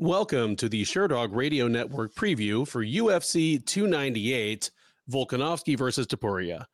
[0.00, 4.70] Welcome to the Sherdog Radio Network preview for UFC 298
[5.10, 6.64] Volkanovski versus Topuria.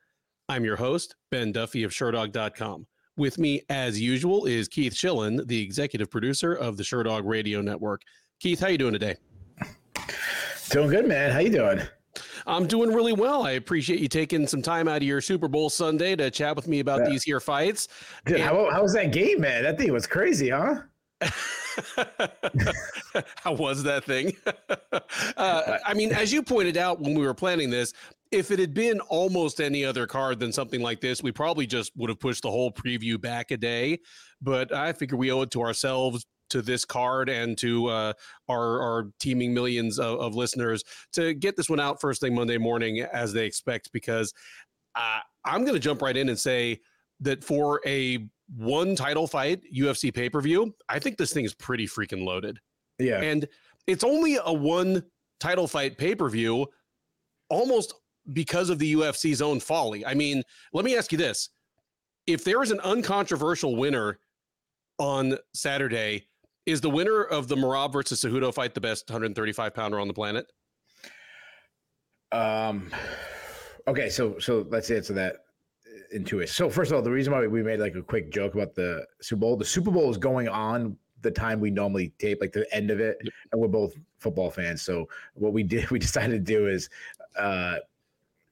[0.49, 2.87] I'm your host, Ben Duffy of Sherdog.com.
[3.17, 8.03] With me, as usual, is Keith Shillan, the executive producer of the Sherdog Radio Network.
[8.39, 9.17] Keith, how you doing today?
[10.71, 11.33] Doing good, man.
[11.33, 11.81] How you doing?
[12.47, 13.43] I'm doing really well.
[13.43, 16.69] I appreciate you taking some time out of your Super Bowl Sunday to chat with
[16.69, 17.09] me about yeah.
[17.09, 17.89] these here fights.
[18.25, 19.65] Dude, and- how, how was that game, man?
[19.65, 20.83] That thing was crazy, huh?
[23.37, 24.37] How was that thing?
[25.37, 27.93] uh, I mean, as you pointed out when we were planning this,
[28.31, 31.93] if it had been almost any other card than something like this, we probably just
[31.97, 33.99] would have pushed the whole preview back a day.
[34.43, 38.13] But I figure we owe it to ourselves, to this card, and to uh,
[38.49, 42.59] our, our teeming millions of, of, listeners to get this one out first thing Monday
[42.59, 43.93] morning as they expect.
[43.93, 44.33] Because
[44.95, 46.81] uh, I'm going to jump right in and say
[47.21, 51.55] that for a one title fight UFC pay per view, I think this thing is
[51.55, 52.59] pretty freaking loaded.
[52.99, 53.21] Yeah.
[53.21, 53.47] And
[53.87, 55.03] it's only a one
[55.41, 56.67] title fight pay per view
[57.49, 57.95] almost
[58.33, 60.05] because of the UFC's own folly.
[60.05, 60.43] I mean,
[60.73, 61.51] let me ask you this
[62.27, 64.19] if there is an uncontroversial winner
[64.99, 66.27] on Saturday,
[66.65, 70.15] is the winner of the Merab versus Cejudo fight the best 135 pounder on the
[70.15, 70.51] planet?
[72.33, 72.91] Um,
[73.87, 75.46] okay, so so let's answer that
[76.17, 76.49] into it.
[76.49, 79.07] So first of all, the reason why we made like a quick joke about the
[79.21, 82.67] Super Bowl, the Super Bowl is going on the time we normally tape, like the
[82.75, 83.19] end of it,
[83.53, 84.83] and we're both football fans.
[84.83, 86.89] So what we did, we decided to do is
[87.39, 87.77] uh,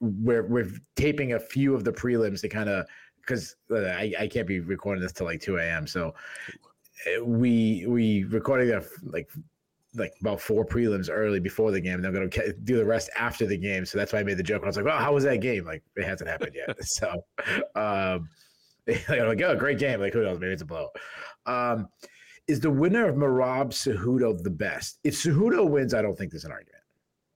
[0.00, 2.86] we're we're taping a few of the prelims to kind of
[3.20, 5.86] because uh, I, I can't be recording this till like two a.m.
[5.86, 6.14] So
[7.06, 9.30] uh, we we recorded that like
[9.94, 11.94] like about four prelims early before the game.
[11.94, 13.84] And they're going to do the rest after the game.
[13.84, 14.62] So that's why I made the joke.
[14.62, 15.64] I was like, well, how was that game?
[15.64, 16.76] Like, it hasn't happened yet.
[16.84, 17.24] so,
[17.74, 18.28] um,
[19.08, 20.00] I'm like, oh, great game.
[20.00, 20.38] Like, who knows?
[20.40, 20.88] Maybe it's a blow.
[21.46, 21.88] Um,
[22.46, 24.98] is the winner of Merab Cejudo the best?
[25.04, 26.82] If Cejudo wins, I don't think there's an argument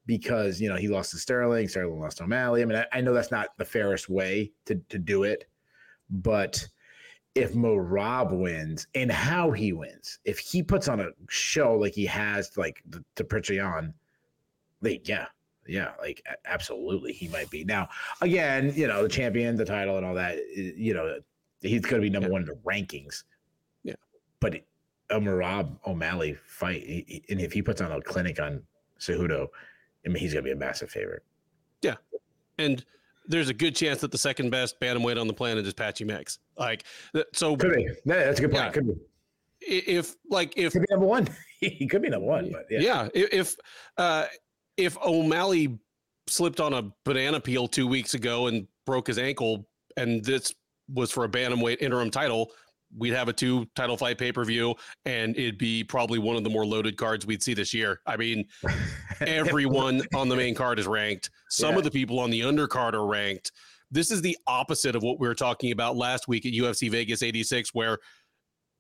[0.07, 2.63] because, you know, he lost to Sterling, Sterling lost to O'Malley.
[2.63, 5.45] I mean, I, I know that's not the fairest way to, to do it,
[6.11, 6.67] but–
[7.39, 10.19] if Merab wins and how he wins.
[10.25, 13.95] If he puts on a show like he has, like to, to Petr Yan,
[14.81, 15.27] like yeah,
[15.67, 17.65] yeah, like absolutely, he might be.
[17.65, 17.89] Now,
[18.21, 20.39] again, you know, the champion, the title, and all that.
[20.55, 21.19] You know,
[21.61, 22.33] he's going to be number yeah.
[22.33, 23.25] one in the rankings.
[23.85, 23.95] Yeah,
[24.41, 24.57] but
[25.11, 28.63] a Merab O'Malley fight, and if he puts on a clinic on
[28.99, 29.49] Cejudo,
[30.05, 31.23] I mean, he's going to be a massive favorite.
[31.83, 31.97] Yeah,
[32.59, 32.85] and
[33.29, 36.39] there's a good chance that the second best bantamweight on the planet is Patchy Mix.
[36.57, 36.85] Like,
[37.33, 37.85] so could be.
[38.05, 38.65] Yeah, that's a good point.
[38.65, 38.71] Yeah.
[38.71, 38.95] Could be.
[39.61, 41.29] If like if could be number one,
[41.61, 42.51] he could be number one.
[42.51, 43.09] But yeah, yeah.
[43.15, 43.57] If
[43.99, 44.27] uh,
[44.77, 45.79] if O'Malley
[46.27, 50.55] slipped on a banana peel two weeks ago and broke his ankle, and this
[50.95, 52.53] was for a bantamweight interim title,
[52.97, 56.45] we'd have a two title fight pay per view, and it'd be probably one of
[56.45, 58.01] the more loaded cards we'd see this year.
[58.07, 58.47] I mean,
[59.21, 61.31] everyone on the main card is ranked.
[61.51, 61.79] Some yeah.
[61.79, 63.53] of the people on the undercard are ranked.
[63.91, 67.23] This is the opposite of what we were talking about last week at UFC Vegas
[67.23, 67.99] 86, where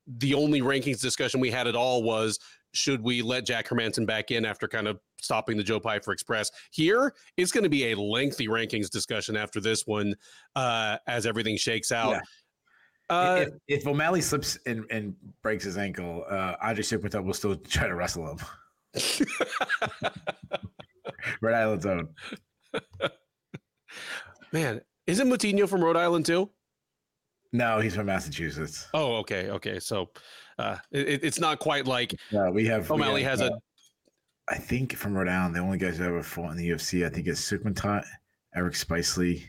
[0.06, 2.38] the only rankings discussion we had at all was
[2.74, 6.50] should we let Jack Hermansson back in after kind of stopping the Joe Pyfer Express?
[6.70, 10.14] Here, it's going to be a lengthy rankings discussion after this one
[10.54, 12.10] uh, as everything shakes out.
[12.10, 12.20] Yeah.
[13.10, 17.56] Uh, if, if, O'Malley slips and, and breaks his ankle, uh, Andre Soukhamthath will still
[17.56, 18.38] try to wrestle him.
[21.40, 22.08] Rhode Island's own.
[24.52, 26.50] Man, isn't Moutinho from Rhode Island too?
[27.52, 28.86] No, he's from Massachusetts.
[28.92, 29.80] Oh, okay, okay.
[29.80, 30.10] So
[30.58, 34.52] uh, it, it's not quite like no, we have O'Malley we have, has uh, a.
[34.52, 37.08] I think from Rhode Island, the only guys who ever fought in the UFC, I
[37.08, 38.06] think it's Soukhamthath,
[38.54, 39.42] Eric Spicely.
[39.42, 39.48] I'm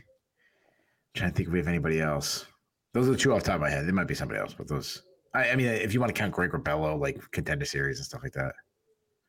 [1.14, 2.46] trying to think if we have anybody else.
[2.92, 3.86] Those are the two off the top of my head.
[3.86, 5.02] There might be somebody else, but those.
[5.34, 8.22] I, I mean, if you want to count Greg Rebello, like contender series and stuff
[8.22, 8.52] like that.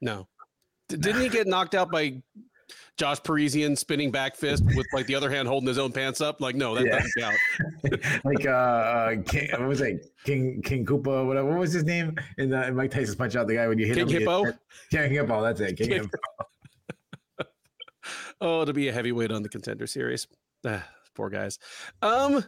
[0.02, 0.28] No.
[0.90, 2.22] D- didn't he get knocked out by
[2.98, 6.42] Josh Parisian spinning back fist with like the other hand holding his own pants up?
[6.42, 7.00] Like, no, that yeah.
[7.00, 8.24] doesn't count.
[8.26, 10.12] like uh, uh King, what was it?
[10.24, 11.50] King King Koopa, whatever.
[11.50, 12.16] What was his name?
[12.38, 14.08] In, the, in Mike Tyson's punch out the guy when you hit him?
[14.08, 14.28] King him.
[14.28, 14.58] Hippo.
[14.90, 15.42] King Hippo.
[15.42, 15.78] That's it.
[15.78, 17.46] King, King Hippo.
[18.42, 20.28] oh, to be a heavyweight on the contender series.
[20.66, 21.60] Ah, poor guys.
[22.02, 22.44] Um,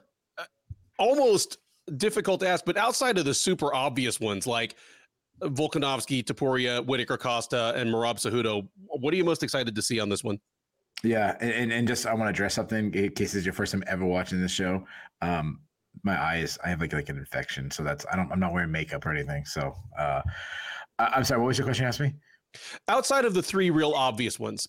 [0.99, 1.57] almost
[1.97, 4.75] difficult to ask, but outside of the super obvious ones like
[5.41, 10.09] Volkanovski, Topuria, Whittaker Costa, and Merab Cejudo, what are you most excited to see on
[10.09, 10.39] this one?
[11.03, 13.83] Yeah, and, and just I want to address something in case it's your first time
[13.87, 14.85] ever watching this show.
[15.21, 15.59] Um,
[16.03, 18.71] my eyes, I have like like an infection, so that's I don't I'm not wearing
[18.71, 19.45] makeup or anything.
[19.45, 20.21] So uh,
[20.97, 21.83] I, am sorry, what was your question?
[21.83, 22.13] You asked me.
[22.87, 24.67] Outside of the three real obvious ones,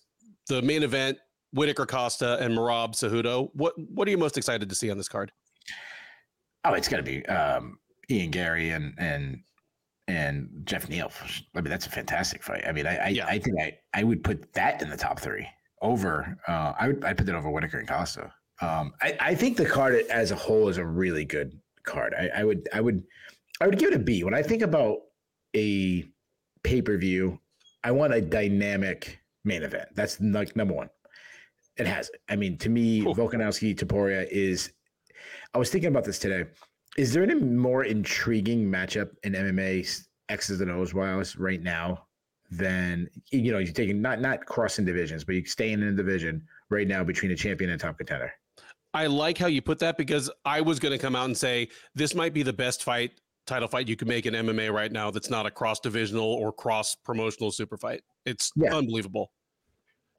[0.49, 1.17] the main event,
[1.53, 5.07] Whittaker Costa and Merab Cejudo, what what are you most excited to see on this
[5.07, 5.31] card?
[6.65, 7.77] Oh, it's going to be um,
[8.09, 9.39] Ian Garry and and
[10.07, 11.11] and Geoff Neal.
[11.55, 12.63] I mean, that's a fantastic fight.
[12.67, 13.25] I mean, I I, Yeah.
[13.27, 15.47] I think I I would put that in the top three
[15.81, 16.37] over.
[16.47, 18.33] Uh, I would I put that over Whittaker and Costa.
[18.61, 22.13] Um, I I think the card as a whole is a really good card.
[22.17, 23.03] I, I would I would
[23.61, 24.23] I would give it a B.
[24.23, 24.97] When I think about
[25.55, 26.03] a
[26.63, 27.39] pay per view,
[27.83, 29.89] I want a dynamic main event.
[29.93, 30.89] That's like number one.
[31.77, 32.21] It has it.
[32.29, 33.15] I mean, to me, Cool.
[33.15, 34.71] Volkanovski Topuria is.
[35.53, 36.49] I was thinking about this today.
[36.97, 42.05] Is there any more intriguing matchup in MMA X's and O's wise right now
[42.51, 46.45] than you know you're taking not not crossing divisions, but you're staying in a division
[46.69, 48.31] right now between a champion and top contender.
[48.93, 51.67] I like how you put that because I was going to come out and say
[51.95, 55.11] this might be the best fight, title fight you can make in MMA right now
[55.11, 58.03] that's not a cross divisional or cross promotional super fight.
[58.25, 58.73] It's Yeah.
[58.73, 59.31] unbelievable.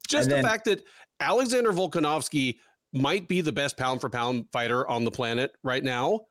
[0.07, 0.83] Just And the fact that
[1.19, 2.59] Alexander Volkanovski
[2.93, 6.21] might be the best pound for pound fighter on the planet right now.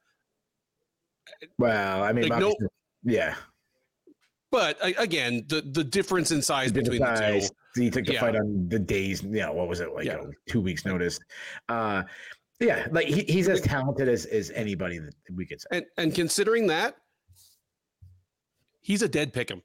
[1.59, 2.57] Well, I mean, Like, no-
[3.05, 3.35] yeah,
[4.53, 7.41] But again, the, the difference in size He did between the
[7.75, 7.81] two.
[7.83, 8.21] He took the Yeah.
[8.21, 10.19] fight on the days, you know, what was it like Yeah.
[10.19, 11.19] uh, two weeks notice?
[11.69, 12.05] Uh,
[12.61, 15.67] yeah, like he, he's as talented as, as anybody that we could say.
[15.73, 16.97] And and considering that,
[18.81, 19.63] he's a dead pick 'em.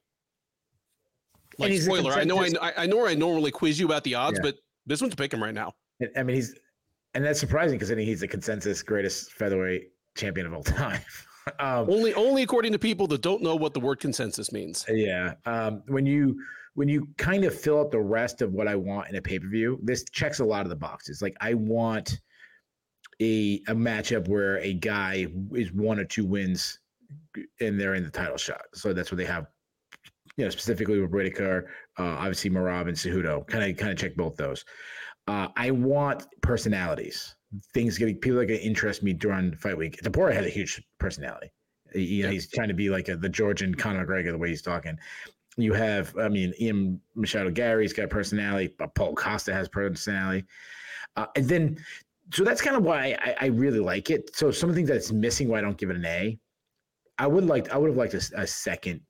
[1.58, 4.50] Like spoiler, I know I, I know I normally quiz you about the odds, Yeah.
[4.50, 5.72] but this one's a pick 'em right now.
[6.16, 6.54] I mean, he's
[7.14, 11.00] and that's surprising considering he's the consensus greatest featherweight champion of all time.
[11.58, 14.84] um, Only only according to people that don't know what the word consensus means.
[14.88, 16.40] yeah, um, when you
[16.74, 19.38] when you kind of fill out the rest of what I want in a pay
[19.38, 21.20] per view, this checks a lot of the boxes.
[21.20, 22.18] Like I want
[23.20, 26.78] a a matchup where a guy is one or two wins
[27.60, 28.62] and they're in the title shot.
[28.74, 29.46] So that's what they have.
[30.38, 34.14] You know, specifically with Whittaker, uh, obviously Merab and Cejudo, kind of kind of check
[34.16, 34.64] both those.
[35.28, 37.36] Uh, I want personalities,
[37.72, 40.00] things getting people that get interest me during fight week.
[40.02, 41.52] Topuria had a huge personality.
[41.94, 44.62] You know, he's trying to be like a, the Georgian Conor McGregor the way he's
[44.62, 44.98] talking.
[45.56, 50.46] You have, I mean, Ian Machado Garry's got personality, but Paul Costa has personality.
[51.16, 51.78] Uh, and then,
[52.32, 54.34] so that's kind of why I, I really like it.
[54.34, 56.38] So some of the things that's missing why I don't give it an A.
[57.18, 59.02] I would like, I would have liked a second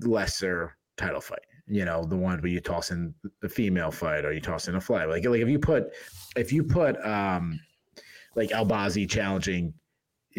[0.00, 1.40] lesser title fight.
[1.68, 4.76] You know, the one where you toss in the female fight or you toss in
[4.76, 5.04] a fly.
[5.04, 5.94] Like, like if you put,
[6.36, 7.58] if you put, um,
[8.36, 9.74] like Albazi challenging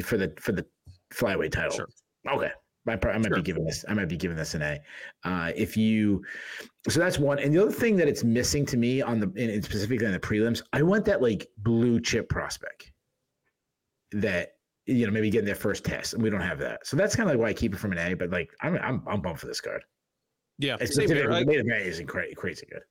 [0.04, 0.66] for the for the
[1.14, 1.72] flyweight title.
[1.76, 1.90] Sure.
[2.30, 2.52] Okay.
[2.88, 3.36] I, I might Sure.
[3.36, 3.84] be giving this.
[3.90, 4.80] I might be giving this an A.
[5.26, 6.24] Uh, if you,
[6.88, 7.40] so that's one.
[7.40, 10.20] And the other thing that it's missing to me on the, and specifically on the
[10.20, 12.92] prelims, I want that like blue chip prospect
[14.14, 14.54] that
[14.86, 16.88] you know maybe getting their first test, and we don't have that.
[16.88, 18.14] So that's kind of like why I keep it from an A.
[18.14, 19.84] But like I'm I'm I'm pumped for this card.
[20.60, 21.32] Yeah, It's same here.
[21.32, 22.82] I, the main event is cra- crazy good.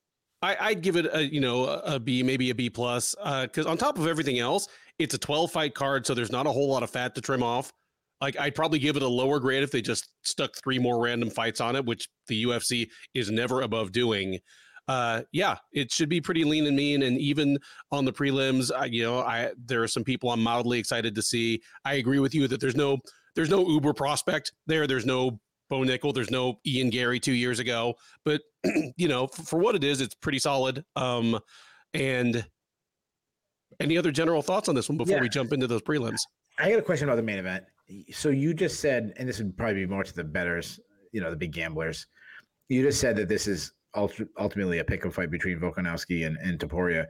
[0.43, 3.67] I, I'd give it a you know a B, maybe a B plus, Uh, because
[3.67, 4.69] on top of everything else,
[4.99, 7.43] it's a 12 fight card, so there's not a whole lot of fat to trim
[7.43, 7.73] off.
[8.21, 11.29] Like I'd probably give it a lower grade if they just stuck three more random
[11.31, 14.39] fights on it, which the UFC is never above doing.
[14.89, 17.59] Uh, yeah, it should be pretty lean and mean, and even
[17.91, 21.23] on the prelims, I, you know, I there are some people I'm mildly excited to
[21.23, 21.61] see.
[21.85, 22.99] I agree with you that there's no
[23.35, 24.87] there's no uber prospect there.
[24.87, 26.15] There's no Bo Nickal.
[26.15, 28.43] There's no Ian Garry two years ago, but
[28.97, 30.85] you know, f- for what it is, it's pretty solid.
[30.95, 31.39] Um,
[31.95, 32.45] and
[33.81, 35.23] any other general thoughts on this one before Yeah.
[35.23, 36.21] we jump into those prelims?
[36.59, 37.65] I got a question about the main event.
[38.13, 40.81] So you just said, and this would probably be more to the betters,
[41.13, 42.07] you know, the big gamblers.
[42.69, 46.59] You just said that this is ulti- ultimately a pick-up fight between Volkanovski and, and
[46.59, 47.07] Topuria.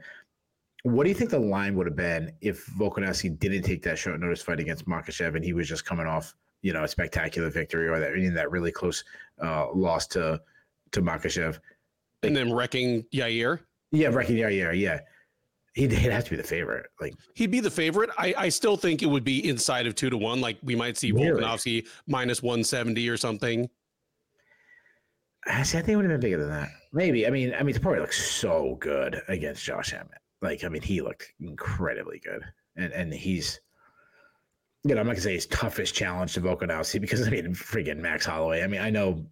[0.83, 4.19] What do you think the line would have been if Volkanovski didn't take that short
[4.19, 7.87] notice fight against Makhachev and he was just coming off, you know, a spectacular victory
[7.87, 9.03] or that in that really close
[9.41, 10.41] uh, loss to
[10.91, 11.59] to Makhachev?
[12.23, 13.59] And then wrecking Yair.
[13.91, 14.99] Yeah, Recky yeah, yeah.
[15.73, 16.87] He'd, he'd have to be the favorite.
[16.99, 18.09] Like, He'd be the favorite.
[18.17, 20.41] I, I still think it would be inside of two to one.
[20.41, 21.39] Like we might see Really?
[21.41, 23.69] Volkanovski minus 170 or something.
[25.45, 26.69] Actually, I think it would have been bigger than that.
[26.91, 27.27] Maybe.
[27.27, 30.17] I mean, I mean, Topuria looks so good against Josh Emmett.
[30.41, 32.43] Like, I mean, he looked incredibly good,
[32.75, 33.59] and and he's,
[34.87, 37.97] you know, I'm not gonna say his toughest challenge to Volkanovski because I mean, freaking
[37.97, 38.63] Max Holloway.
[38.63, 39.25] I mean, I know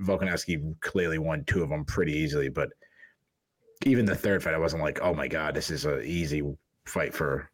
[0.00, 2.70] Volkanovski clearly won two of them pretty easily, but
[3.84, 6.42] even the third fight, I wasn't like, oh my god, this is an easy
[6.86, 7.50] fight for.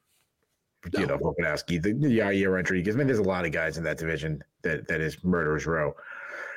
[0.92, 3.78] You know, Volkanovski, the, the Yair entry, because I mean, there's a lot of guys
[3.78, 5.94] in that division that that is murderers row.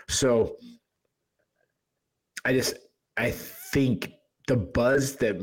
[0.10, 0.58] So
[2.44, 2.76] I just
[3.16, 4.12] I think
[4.48, 5.38] the buzz that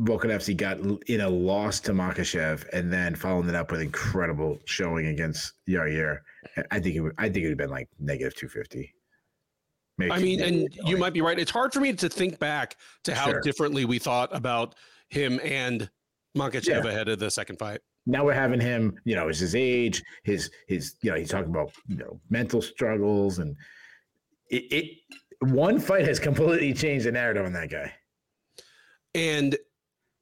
[0.00, 5.06] Volkanovski got in a loss to Makhachev and then following it up with incredible showing
[5.06, 6.18] against Yair,
[6.70, 8.92] I think it would I think it would have been like negative two fifty.
[9.98, 11.38] Maybe I mean, and you might be right.
[11.38, 13.40] It's hard for me to think back to how Sure.
[13.40, 14.74] differently we thought about
[15.08, 15.88] him and
[16.36, 16.90] Makhachev Yeah.
[16.90, 17.80] ahead of the second fight.
[18.04, 21.50] now we're having him, you know, is his age, his his you know, he's talking
[21.50, 23.56] about you know mental struggles and
[24.50, 24.84] it, it
[25.40, 27.92] one fight has completely changed the narrative on that guy.
[29.14, 29.56] And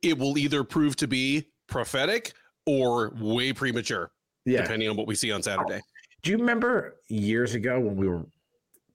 [0.04, 2.32] it will either prove to be prophetic
[2.66, 4.10] or way premature,
[4.44, 4.62] yeah.
[4.62, 5.80] depending on what we see on Saturday.
[6.22, 8.26] Do you remember years ago when we were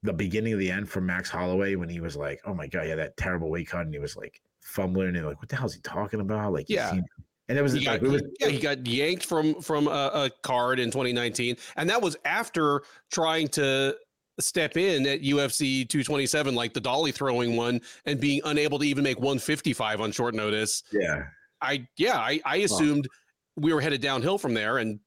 [0.03, 2.87] the beginning of the end for Max Holloway when he was like, "Oh my god,
[2.87, 5.67] yeah, that terrible weight cut," and he was like fumbling and like, "What the hell
[5.67, 6.91] is he talking about?" Like, yeah.
[6.91, 7.05] Seemed,
[7.49, 10.31] and it was he got, it was, yeah, he got yanked from from a, a
[10.43, 13.95] card in 2019, and that was after trying to
[14.41, 19.03] step in at UFC 227, like the dolly throwing one, and being unable to even
[19.03, 20.83] make 155 on short notice.
[20.91, 21.23] Yeah,
[21.61, 23.07] I yeah, I I assumed
[23.55, 24.99] we were headed downhill from there, and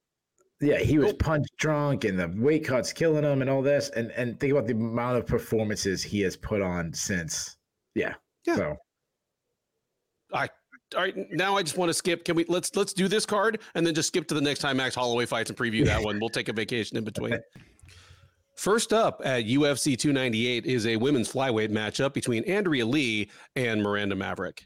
[0.60, 4.10] yeah, he was punch drunk, and the weight cuts killing him, and all this, and
[4.12, 7.56] and think about the amount of performances he has put on since.
[7.94, 8.14] Yeah,
[8.46, 8.56] yeah.
[8.56, 8.76] So,
[10.32, 10.48] I
[10.94, 12.24] all right now I just want to skip.
[12.24, 14.76] Can we let's let's do this card and then just skip to the next time
[14.76, 16.20] Max Holloway fights and preview that one.
[16.20, 17.38] We'll take a vacation in between.
[18.62, 24.14] First up at UFC 298 is a women's flyweight matchup between Andrea Lee and Miranda
[24.14, 24.62] Maverick.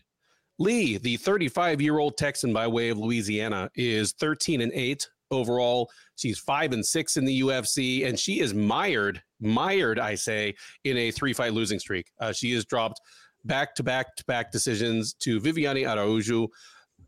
[0.58, 5.90] Lee, the 35 year old Texan by way of Louisiana, is 13 and 8 overall.
[6.16, 10.98] She's 5 and 6 in the UFC, and she is mired, mired, I say, in
[10.98, 12.10] a three fight losing streak.
[12.20, 13.00] Uh, she has dropped
[13.46, 16.48] back to back to back decisions to Viviane Araujo,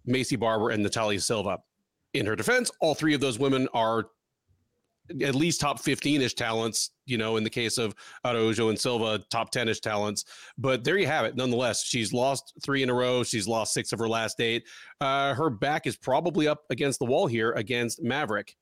[0.07, 1.59] Macy Barber, and Natalia Silva.
[2.15, 4.07] In her defense, all three of those women are
[5.23, 9.23] at least top 15 ish talents, you know, in the case of Araujo and Silva,
[9.31, 10.25] top 10 ish talents.
[10.57, 11.37] But there you have it.
[11.37, 13.23] Nonetheless, she's lost three in a row.
[13.23, 14.67] She's lost six of her last eight.
[15.01, 18.57] Uh, her back is probably up against the wall here against Maverick.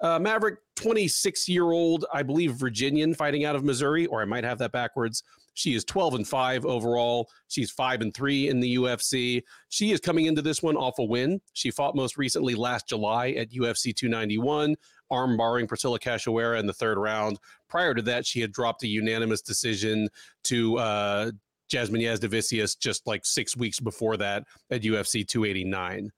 [0.00, 4.44] Uh, Maverick, 26 year old, I believe, Virginian fighting out of Missouri, or I might
[4.44, 5.24] have that backwards.
[5.54, 7.28] She is 12 and 5 overall.
[7.48, 9.42] She's 5 and 3 in the UFC.
[9.70, 11.40] She is coming into this one off a win.
[11.52, 14.76] She fought most recently last July at UFC 291
[15.10, 17.38] arm barring Priscilla Cachoeira in the third round.
[17.68, 20.08] Prior to that, she had dropped a unanimous decision
[20.44, 21.30] to uh,
[21.68, 26.10] Jasmine Jasudavicius just like six weeks before that at UFC 289.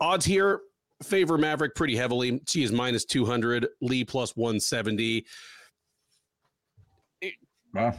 [0.00, 0.60] Odds here
[1.02, 2.40] favor Maverick pretty heavily.
[2.46, 5.24] She is minus 200, Lee plus 170.
[7.74, 7.94] Wow.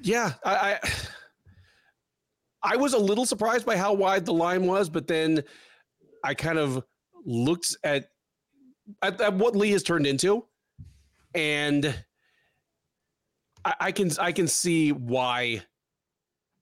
[0.00, 0.90] Yeah, I, I
[2.64, 5.42] I was a little surprised by how wide the line was, but then
[6.24, 6.82] I kind of
[7.26, 8.06] looked at
[9.02, 10.44] at, at what Lee has turned into,
[11.34, 11.94] and
[13.64, 15.62] I, I can I can see why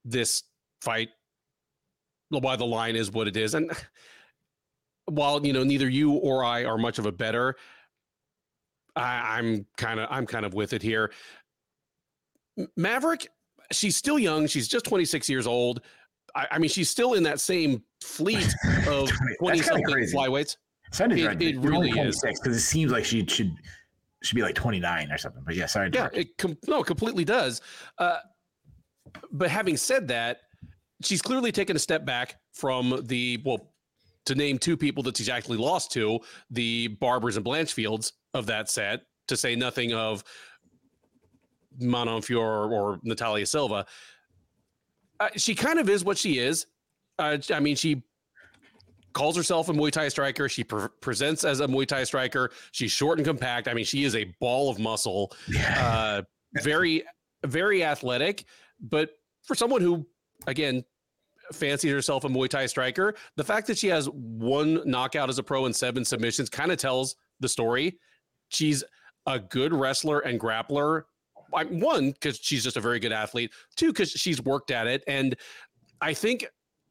[0.04, 0.44] this
[0.80, 1.10] fight,
[2.30, 3.70] why the line is what it is, and
[5.06, 7.56] while you know neither you or I are much of a better,
[8.96, 11.12] I, I'm kind of I'm kind of with it here.
[12.76, 13.28] Maverick,
[13.70, 14.46] she's still young.
[14.46, 15.80] She's just 26 years old.
[16.34, 18.54] I, I mean, she's still in that same fleet
[18.86, 20.56] of 20 something flyweights.
[21.40, 23.52] It really is because it seems like she should
[24.22, 25.42] should be like 29 or something.
[25.44, 25.90] But yeah, sorry.
[25.92, 27.60] Yeah, it com- no, completely does.
[27.98, 28.18] Uh,
[29.32, 30.42] but having said that,
[31.02, 33.72] she's clearly taken a step back from the well,
[34.26, 36.20] to name two people that she's actually lost to,
[36.50, 40.22] the Barbers and Blanchfields of that set, to say nothing of
[41.80, 43.86] Manon Fior or Natalia Silva.
[45.18, 46.66] Uh, she kind of is what she is.
[47.18, 48.02] Uh, I mean, she
[49.12, 50.48] calls herself a Muay Thai striker.
[50.48, 52.50] She pre- presents as a Muay Thai striker.
[52.72, 53.68] She's short and compact.
[53.68, 55.32] I mean, she is a ball of muscle.
[55.76, 56.22] Uh,
[56.62, 57.04] very,
[57.44, 58.44] very athletic.
[58.80, 59.10] But
[59.42, 60.06] for someone who,
[60.46, 60.84] again,
[61.52, 65.42] fancies herself a Muay Thai striker, the fact that she has one knockout as a
[65.42, 67.98] pro and seven submissions kind of tells the story.
[68.48, 68.84] She's
[69.26, 71.02] a good wrestler and grappler.
[71.50, 73.52] One, because she's just a very good athlete.
[73.76, 75.04] Two, because she's worked at it.
[75.06, 75.36] And
[76.00, 76.46] I think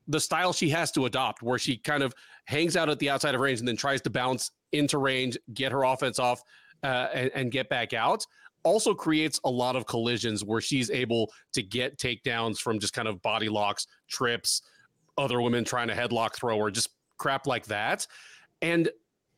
[0.07, 2.13] the style she has to adopt, where she kind of
[2.45, 5.71] hangs out at the outside of range and then tries to bounce into range, get
[5.71, 6.41] her offense off,
[6.83, 8.25] uh, and, and get back out,
[8.63, 13.07] also creates a lot of collisions where she's able to get takedowns from just kind
[13.07, 14.61] of body locks, trips,
[15.17, 18.07] other women trying to headlock throw or just crap like that.
[18.61, 18.89] And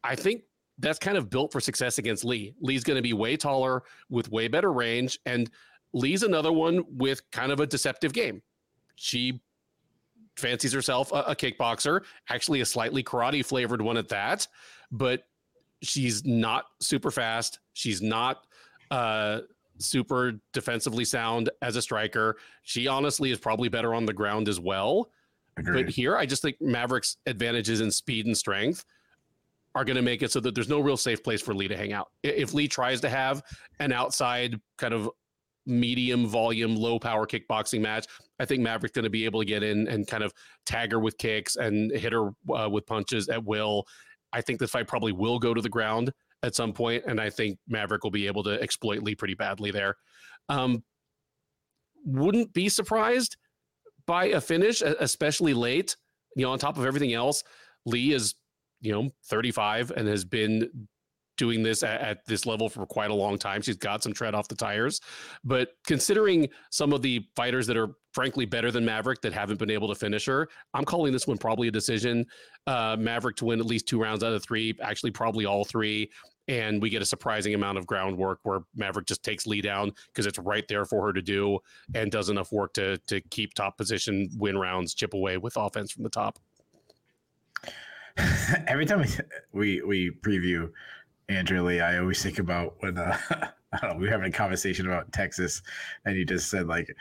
[0.04, 0.44] I think
[0.80, 2.54] that's kind of built for success against Lee.
[2.60, 5.20] Lee's going to be way taller with way better range.
[5.26, 5.50] And
[5.94, 8.42] Lee's another one with kind of a deceptive game.
[8.96, 9.42] She
[10.38, 14.48] fancies herself a, a kickboxer, actually a slightly karate flavored one at that,
[14.92, 15.24] but
[15.82, 17.60] she's not super fast.
[17.74, 18.46] She's not
[18.92, 19.42] uh,
[19.80, 22.38] super defensively sound as a striker.
[22.64, 25.10] She honestly is probably better on the ground as well.
[25.58, 25.86] Agreed.
[25.86, 28.86] But here, I just think Maverick's advantages in speed and strength
[29.76, 31.78] are going to make it so that there's no real safe place for Lee to
[31.78, 32.10] hang out.
[32.22, 33.44] If Lee tries to have
[33.80, 35.10] an outside kind of
[35.66, 38.06] medium volume, low power kickboxing match.
[38.40, 40.34] I think Maverick's going to be able to get in and kind of
[40.66, 43.86] tag her with kicks and hit her uh, with punches at will.
[44.32, 47.30] I think this fight probably will go to the ground at some point, and I
[47.30, 49.96] think Maverick will be able to exploit Lee pretty badly there.
[50.50, 50.84] Um,
[52.06, 53.38] wouldn't be surprised
[54.06, 55.96] by a finish, especially late.
[56.36, 57.44] You know, on top of everything else,
[57.86, 58.36] Lee is
[58.82, 60.88] you know 35 and has been
[61.38, 63.62] doing this at, at, this level for quite a long time.
[63.62, 65.02] She's got some tread off the tires.
[65.44, 69.72] But considering some of the fighters that are frankly better than Maverick that haven't been
[69.72, 72.26] able to finish her, I'm calling this one probably a decision.
[72.68, 76.10] Uh, Maverick to win at least two rounds out of three, actually, probably all three.
[76.50, 80.26] And we get a surprising amount of groundwork where Maverick just takes Lee down because
[80.26, 81.60] it's right there for her to do
[81.96, 85.92] and does enough work to to keep top position, win rounds, chip away with offense
[85.92, 86.38] from the top.
[88.68, 89.08] Every time we,
[89.54, 90.70] we we preview
[91.30, 93.18] Andrea Lee, I always think about when uh,
[93.74, 95.62] I don't know, we were having a conversation about Texas,
[96.06, 96.96] and you just said like,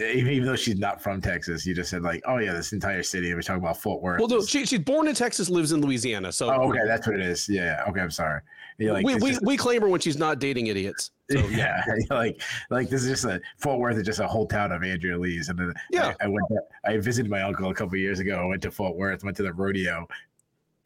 [0.00, 3.28] even though she's not from Texas, you just said like, oh yeah, this entire city.
[3.28, 4.20] And we're talking about Fort Worth.
[4.20, 6.32] Well, no, she, she's born in Texas, lives in Louisiana.
[6.32, 7.48] So oh, okay, that's what it is.
[7.48, 7.82] Yeah.
[7.88, 8.40] Okay, I'm sorry.
[8.78, 11.12] like, we we, just, we claim her when she's not dating idiots.
[11.30, 14.72] So, yeah, like like this is just a Fort Worth is just a whole town
[14.72, 16.46] of Andrea Lee's, and then yeah, I, I went.
[16.48, 18.36] To, I visited my uncle a couple years ago.
[18.36, 20.06] I went to Fort Worth, went to the rodeo,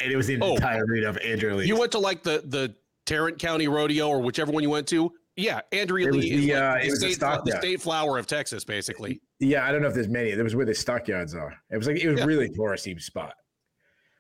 [0.01, 1.67] and it was the oh, entire read of Andrea Lee.
[1.67, 2.75] You went to like the the
[3.07, 5.13] Tarrant County Rodeo or whichever one you went to.
[5.37, 8.65] Yeah, Andrea Lee is the, like uh, the, state, stock, the state flower of Texas,
[8.65, 9.23] basically.
[9.39, 10.33] Yeah, I don't know if there's many.
[10.33, 11.57] There was where the stockyards are.
[11.71, 12.27] It was like it was yeah.
[12.27, 13.35] really touristy spot.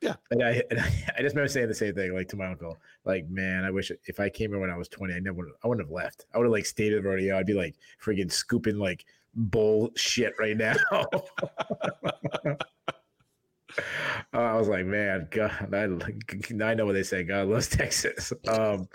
[0.00, 0.86] Yeah, and I, and I,
[1.18, 3.92] I just remember saying the same thing, like to my uncle, like, man, I wish
[4.06, 6.24] if I came here when I was 20, I never, I wouldn't have left.
[6.32, 7.36] I would have like stayed at the rodeo.
[7.36, 10.74] I'd be like friggin' scooping like bullshit right now.
[14.32, 17.22] I was like, man, God, I, I know what they say.
[17.24, 18.32] God loves Texas.
[18.48, 18.88] Um,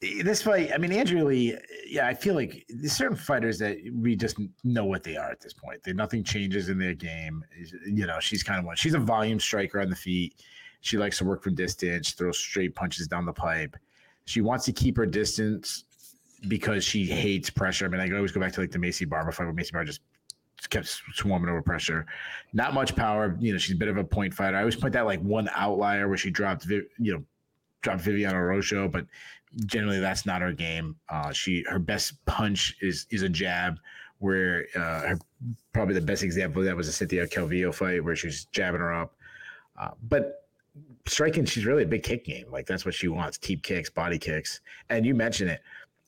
[0.00, 1.56] this fight, I mean, Andrea Lee,
[1.86, 5.40] yeah, I feel like there's certain fighters that we just know what they are at
[5.40, 5.82] this point.
[5.82, 7.42] They, nothing changes in their game.
[7.86, 8.76] You know, she's kind of one.
[8.76, 10.34] She's a volume striker on the feet.
[10.82, 13.76] She likes to work from distance, throw straight punches down the pipe.
[14.26, 15.84] She wants to keep her distance
[16.48, 17.86] because she hates pressure.
[17.86, 19.86] I mean, I always go back to like the Macy Barber fight where Macy Barber
[19.86, 20.00] just
[20.70, 22.06] kept swarming over pressure.
[22.52, 23.36] Not much power.
[23.38, 24.56] You know, she's a bit of a point fighter.
[24.56, 27.22] I always point that like one outlier where she dropped, you know,
[27.82, 29.06] dropped Viviane Araujo, but
[29.66, 30.96] generally that's not her game.
[31.08, 33.78] Uh, she her best punch is is a jab.
[34.18, 35.18] Where uh, her,
[35.74, 38.80] probably the best example of that was a Cynthia Calvillo fight where she was jabbing
[38.80, 39.14] her up.
[39.78, 40.46] Uh, but
[41.04, 42.46] striking, she's really a big kick game.
[42.50, 44.60] Like that's what she wants: teep kicks, body kicks.
[44.88, 45.60] And you mentioned it.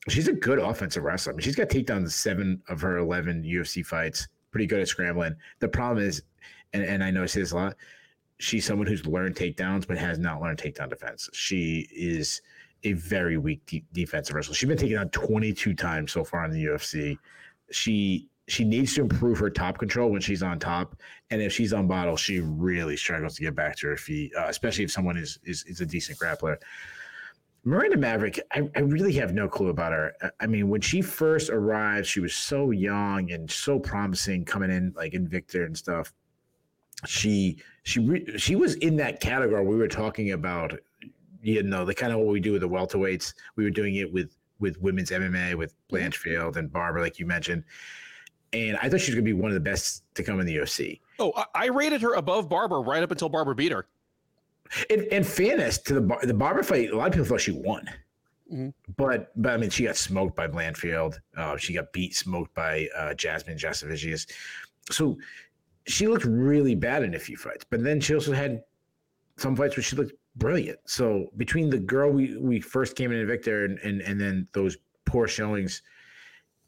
[0.07, 1.33] She's a good offensive wrestler.
[1.33, 5.35] I mean, she's got takedowns seven of her eleven UFC fights pretty good at scrambling.
[5.59, 6.23] The problem is,
[6.73, 7.75] and, and I know this a lot,
[8.39, 11.29] she's someone who's learned takedowns but has not learned takedown defense.
[11.33, 12.41] She is
[12.83, 14.55] a very weak de- defensive wrestler.
[14.55, 17.17] She's been taken on 22 times so far in the UFC.
[17.71, 20.95] She she needs to improve her top control when she's on top,
[21.29, 24.47] and if she's on bottle, she really struggles to get back to her feet, uh,
[24.47, 26.57] especially if someone is, is is a decent grappler.
[27.63, 30.13] Miranda Maverick, I, I, really have no clue about her.
[30.39, 34.93] I mean, when she first arrived, she was so young and so promising coming in
[34.95, 36.13] like Invicta and stuff.
[37.05, 40.77] She she re, she was in that category we were talking about,
[41.41, 43.33] you know, the kind of what we do with the welterweights.
[43.55, 47.63] We were doing it with with women's MMA with Blanchfield and Barber, like you mentioned.
[48.51, 50.45] And I thought she was going to be one of the best to come in
[50.45, 50.99] the UFC.
[51.19, 53.87] Oh, I, I rated her above Barber right up until Barber beat her.
[54.89, 57.89] In, in fairness to the the Barber fight, a lot of people thought she won.
[58.51, 58.69] Mm-hmm.
[58.97, 61.19] But but I mean, she got smoked by Blanchfield.
[61.35, 64.29] Uh, she got beat, smoked by uh, Jasmine Jasudavicius.
[64.91, 65.17] So
[65.87, 67.65] she looked really bad in a few fights.
[67.69, 68.63] But then she also had
[69.37, 70.79] some fights where she looked brilliant.
[70.85, 74.77] So between the girl we we first came in Victor and and, and then those
[75.05, 75.81] poor showings,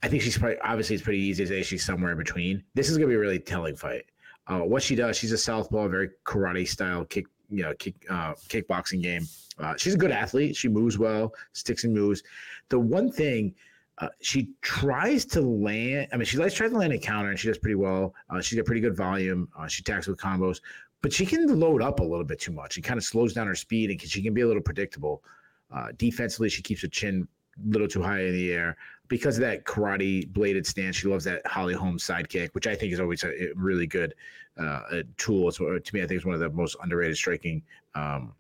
[0.04, 2.64] I think she's probably obviously it's pretty easy to say she's somewhere in between.
[2.76, 4.06] This is gonna be a really telling fight.
[4.48, 8.34] Uh, what she does, she's a southpaw, very karate style kick you know kick uh,
[8.50, 9.28] kickboxing game.
[9.60, 10.56] Uh, she's a good athlete.
[10.56, 12.24] She moves well, sticks and moves.
[12.70, 13.54] The one thing
[14.00, 16.08] uh, she tries to land.
[16.12, 18.16] I mean, she likes trying to land a counter, and she does pretty well.
[18.30, 19.48] Uh, she's got pretty good volume.
[19.58, 20.60] Uh, she attacks with combos,
[21.02, 22.74] but she can load up a little bit too much.
[22.74, 25.24] She kind of slows down her speed, and she can be a little predictable.
[25.72, 27.28] Uh, defensively, she keeps her chin
[27.64, 28.76] a little too high in the air
[29.12, 30.96] because of that karate bladed stance.
[30.96, 34.16] She loves that Holly Holm sidekick, which I think is always a, really good
[34.58, 35.50] uh, a tool.
[35.50, 37.62] It's, to me, I think it's one of the most underrated striking.
[37.94, 38.34] Um,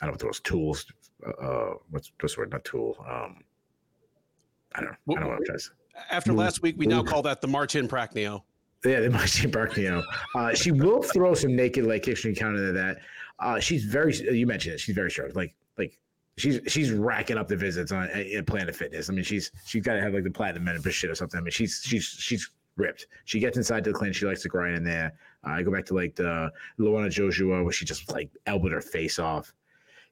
[0.00, 0.86] I don't know what those tools.
[1.26, 2.52] Uh, uh, what's what's the word?
[2.52, 2.96] Not tool.
[3.06, 3.44] Um,
[4.74, 4.96] I don't know.
[5.04, 7.86] Well, I don't know what I'm After last week, we now call that the Marcin
[7.86, 8.44] Prachnio.
[8.82, 10.02] Yeah, the Marcin Prachnio.
[10.34, 12.96] Uh, she will throw some naked leg kicks when you counter that.
[13.40, 14.16] Uh, she's very.
[14.16, 14.78] You mentioned it.
[14.78, 15.36] She's very sharp.
[15.36, 15.54] Like like
[16.36, 19.08] she's she's racking up the visits on at Planet Fitness.
[19.10, 21.38] I mean, she's she's got to have like the platinum membership shit or something.
[21.38, 23.06] I mean, she's she's she's ripped.
[23.24, 24.16] She gets inside to the clinch.
[24.16, 25.12] She likes to grind in there.
[25.46, 28.80] Uh, I go back to like the Liana Jojua where she just like elbowed her
[28.80, 29.52] face off.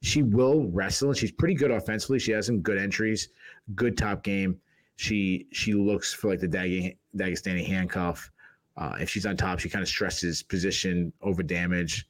[0.00, 2.18] she will wrestle and she's pretty good offensively.
[2.18, 3.28] She has some good entries,
[3.74, 4.58] good top game.
[4.96, 8.30] She she looks for like the Dag- Dagestani handcuff.
[8.76, 12.06] Uh, if she's on top, she kind of stresses position over damage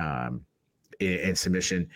[0.00, 0.40] um,
[1.00, 1.88] and submission.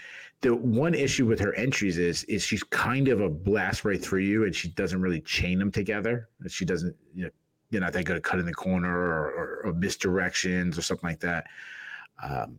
[0.42, 4.20] The one issue with her entries is is she's kind of a blast right through
[4.20, 6.29] you, and she doesn't really chain them together.
[6.48, 7.31] She doesn't, you know,
[7.70, 11.20] you're not that good at cutting the corner or, or, or misdirections or something like
[11.20, 11.46] that.
[12.22, 12.59] Um,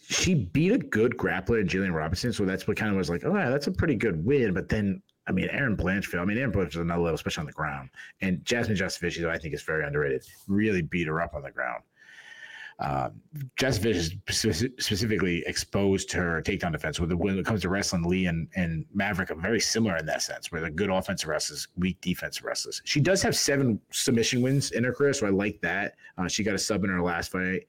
[0.00, 3.24] she beat a good grappler in Gillian Robertson, so that's what kind of was like,
[3.24, 4.52] oh, yeah, that's a pretty good win.
[4.52, 7.46] But then, I mean, Erin Blanchfield, I mean, Erin Blanchfield is another level, especially on
[7.46, 7.90] the ground.
[8.20, 10.24] And Jasmine Jasudavicius, I think, is very underrated.
[10.48, 11.84] Really beat her up on the ground.
[12.80, 13.20] Um,
[13.58, 14.18] Jasudavicius
[14.80, 16.98] specifically exposed to her takedown defense.
[16.98, 20.22] When, when it comes to wrestling, Lee and, and Maverick are very similar in that
[20.22, 22.80] sense, where they're good offensive wrestlers, weak defensive wrestlers.
[22.86, 25.94] She does have seven submission wins in her career, so I like that.
[26.16, 27.66] Uh, she got a sub in her last fight.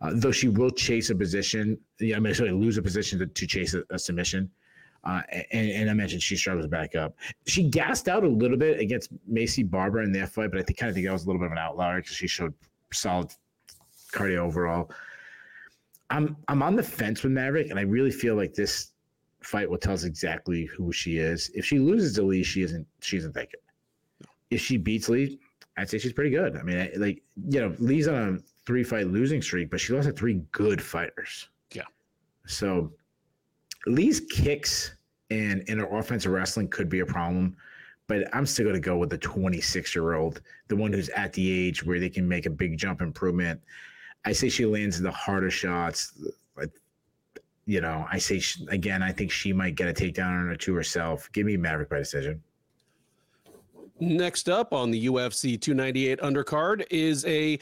[0.00, 3.26] Uh, though she will chase a position, yeah, I mean, sorry, lose a position to,
[3.26, 4.48] to chase a, a submission.
[5.02, 7.16] Uh, and, and, I mentioned she struggles back up.
[7.46, 10.78] She gassed out a little bit against Macy Barber in their fight, but I think
[10.78, 12.52] kind of think that was a little bit of an outlier because she showed
[12.92, 13.32] solid
[14.16, 14.90] cardio overall.
[16.10, 18.92] I'm I'm on the fence with Maverick, and I really feel like this
[19.42, 21.50] fight will tell us exactly who she is.
[21.54, 24.28] If she loses to Lee, she isn't she isn't that good.
[24.50, 25.38] If she beats Lee,
[25.76, 26.56] I'd say she's pretty good.
[26.56, 30.08] I mean, like you know, Lee's on a three fight losing streak, but she lost
[30.08, 31.48] to three good fighters.
[31.72, 31.82] Yeah.
[32.46, 32.92] So
[33.86, 34.92] Lee's kicks
[35.30, 37.56] and in her offensive wrestling could be a problem,
[38.06, 41.32] but I'm still going to go with the 26 year old, the one who's at
[41.32, 43.60] the age where they can make a big jump improvement.
[44.26, 46.12] I say she lands the harder shots.
[46.56, 46.70] Like,
[47.64, 50.74] you know, I say she, again, I think she might get a takedown or two
[50.74, 51.30] herself.
[51.32, 52.42] Give me Maverick by decision.
[54.00, 57.58] Next up on the UFC 298 undercard is a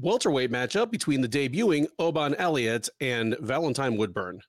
[0.00, 4.40] welterweight matchup between the debuting Oban Elliott and Valentine Woodburn.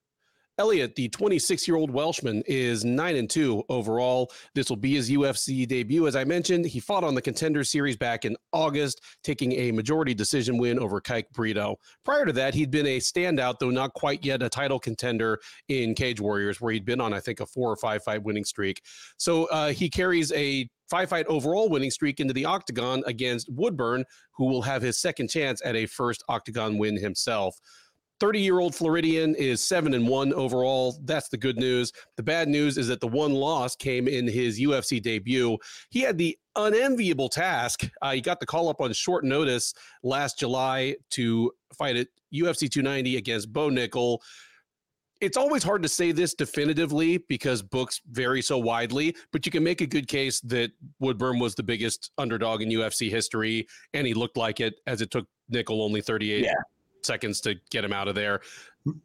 [0.58, 4.32] Elliott, the 26 year old Welshman, is 9 and 2 overall.
[4.54, 6.08] This will be his UFC debut.
[6.08, 10.14] As I mentioned, he fought on the contender series back in August, taking a majority
[10.14, 11.78] decision win over Kike Brito.
[12.04, 15.96] Prior to that, he'd been a standout, though not quite yet a title contender in
[15.96, 18.82] Cage Warriors, where he'd been on, I think, a four or five fight winning streak.
[19.18, 24.04] So uh, he carries a five fight overall winning streak into the octagon against Woodburn,
[24.36, 27.56] who will have his second chance at a first octagon win himself.
[28.22, 30.96] 30 year old Floridian is seven and one overall.
[31.06, 31.92] That's the good news.
[32.18, 35.58] The bad news is that the one loss came in his UFC debut.
[35.90, 37.90] He had the unenviable task.
[38.04, 42.70] Uh, he got the call up on short notice last July to fight at UFC
[42.70, 44.20] 290 against Bo Nickal.
[45.20, 49.64] it's always hard to say this definitively because books vary so widely, but you can
[49.64, 54.14] make a good case that Woodburn was the biggest underdog in UFC history, and he
[54.14, 56.54] looked like it as it took Nickal only 38 yeah.
[57.06, 58.42] Seconds to get him out of there.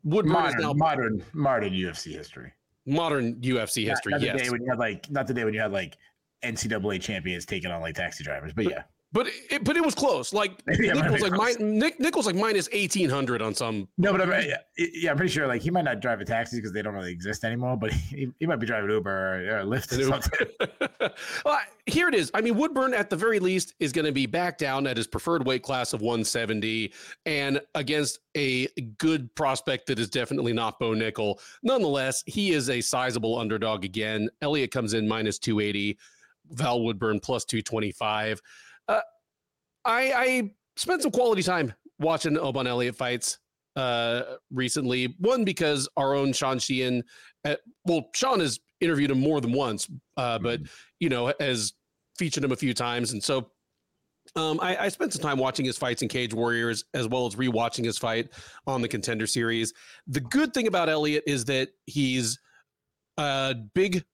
[0.05, 2.53] Woodburn modern, now modern, modern UFC history.
[2.87, 4.37] Modern UFC history, not, not yes.
[4.39, 5.97] The day when you had like, not the day when you had like
[6.43, 8.83] NCAA champions taking on like taxi drivers, but yeah.
[9.17, 10.35] But it, but it was close.
[10.35, 13.89] Like yeah, like my, Nick Nickal's like minus eighteen hundred on some.
[13.97, 14.45] No, but I'm,
[14.77, 17.13] yeah, I'm pretty sure like he might not drive a taxi because they don't really
[17.13, 17.79] exist anymore.
[17.79, 21.11] But he, he might be driving Uber or, or Lyft or something.
[21.47, 22.31] well, here it is.
[22.35, 25.07] I mean, Woodburn at the very least is going to be back down at his
[25.07, 26.93] preferred weight class of 170
[27.25, 28.67] and against a
[28.99, 31.41] good prospect that is definitely not Bo Nickal.
[31.63, 34.29] Nonetheless, he is a sizable underdog again.
[34.43, 35.97] Elliott comes in minus 280.
[36.51, 38.43] Val Woodburn plus 225.
[39.87, 43.39] I, I spent some quality time watching Oban Elliott fights
[43.77, 45.15] uh, recently.
[45.19, 47.03] One because our own Sean Sheehan,
[47.45, 50.73] uh, well, Sean has interviewed him more than once, uh, but mm-hmm.
[51.01, 51.73] you know has
[52.19, 53.51] featured him a few times, and so
[54.35, 57.37] um, I, I, spent some time watching his fights in Cage Warriors as well as
[57.37, 58.31] rewatching his fight
[58.67, 59.73] on the Contender Series.
[60.09, 62.39] The good thing about Elliott is that he's
[63.19, 64.05] a big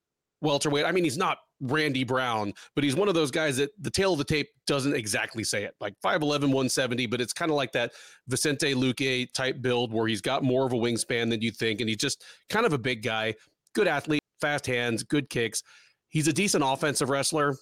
[0.43, 0.85] welterweight.
[0.85, 4.13] I mean, he's not Randy Brown, but he's one of those guys that the tail
[4.13, 5.75] of the tape doesn't exactly say it.
[5.81, 7.93] Like 5'11, 170, but it's kind of like that
[8.29, 11.81] Vicente Luque type build where he's got more of a wingspan than you think.
[11.81, 13.35] And he's just kind of a big guy,
[13.75, 15.63] good athlete, fast hands, good kicks.
[16.09, 17.57] He's a decent offensive wrestler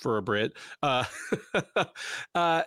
[0.00, 0.52] for a Brit.
[0.82, 1.04] Uh,
[2.34, 2.62] uh,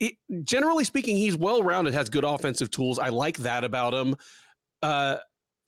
[0.00, 2.98] it, generally speaking, he's well rounded, has good offensive tools.
[2.98, 4.16] I like that about him.
[4.82, 5.16] Uh,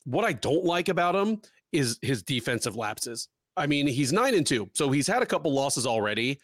[0.05, 3.29] what I don't like about him is his defensive lapses.
[3.55, 6.39] I mean, he's nine and two, so he's had a couple losses already,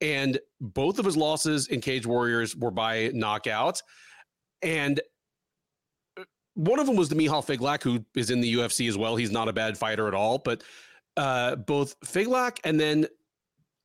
[0.00, 3.82] and both of his losses in Cage Warriors were by knockout,
[4.62, 5.00] and
[6.18, 9.16] uh, one of them was the Michal Figlak, who is in the UFC as well.
[9.16, 10.62] He's not a bad fighter at all, but
[11.16, 13.06] uh, both Figlak and then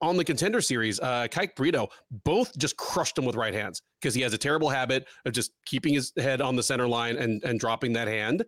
[0.01, 1.89] on the contender series, uh, Kike Brito
[2.23, 5.51] both just crushed him with right hands because he has a terrible habit of just
[5.65, 8.45] keeping his head on the center line and and dropping that hand.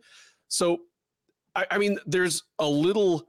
[0.47, 0.81] So
[1.55, 3.27] I, I mean, there's a little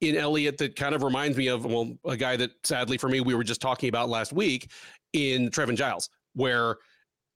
[0.00, 3.20] in Elliott that kind of reminds me of well, a guy that sadly for me
[3.20, 4.70] we were just talking about last week
[5.12, 6.76] in Trevin Giles, where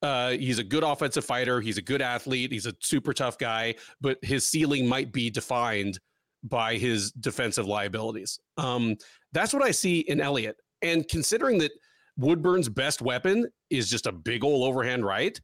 [0.03, 3.75] uh, he's a good offensive fighter, he's a good athlete, he's a super tough guy,
[4.01, 5.99] but his ceiling might be defined
[6.45, 8.39] by his defensive liabilities.
[8.57, 8.97] Um,
[9.33, 10.57] that's what I see in Elliott.
[10.83, 11.71] And considering that
[12.17, 15.41] Woodburn's best weapon is just a big old overhand right,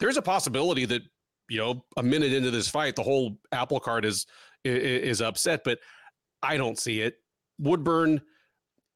[0.00, 1.02] there's a possibility that
[1.48, 4.26] you know a minute into this fight the whole apple cart is
[4.64, 5.62] is, upset.
[5.64, 5.78] But
[6.46, 7.16] I don't see it.
[7.58, 8.20] Woodburn,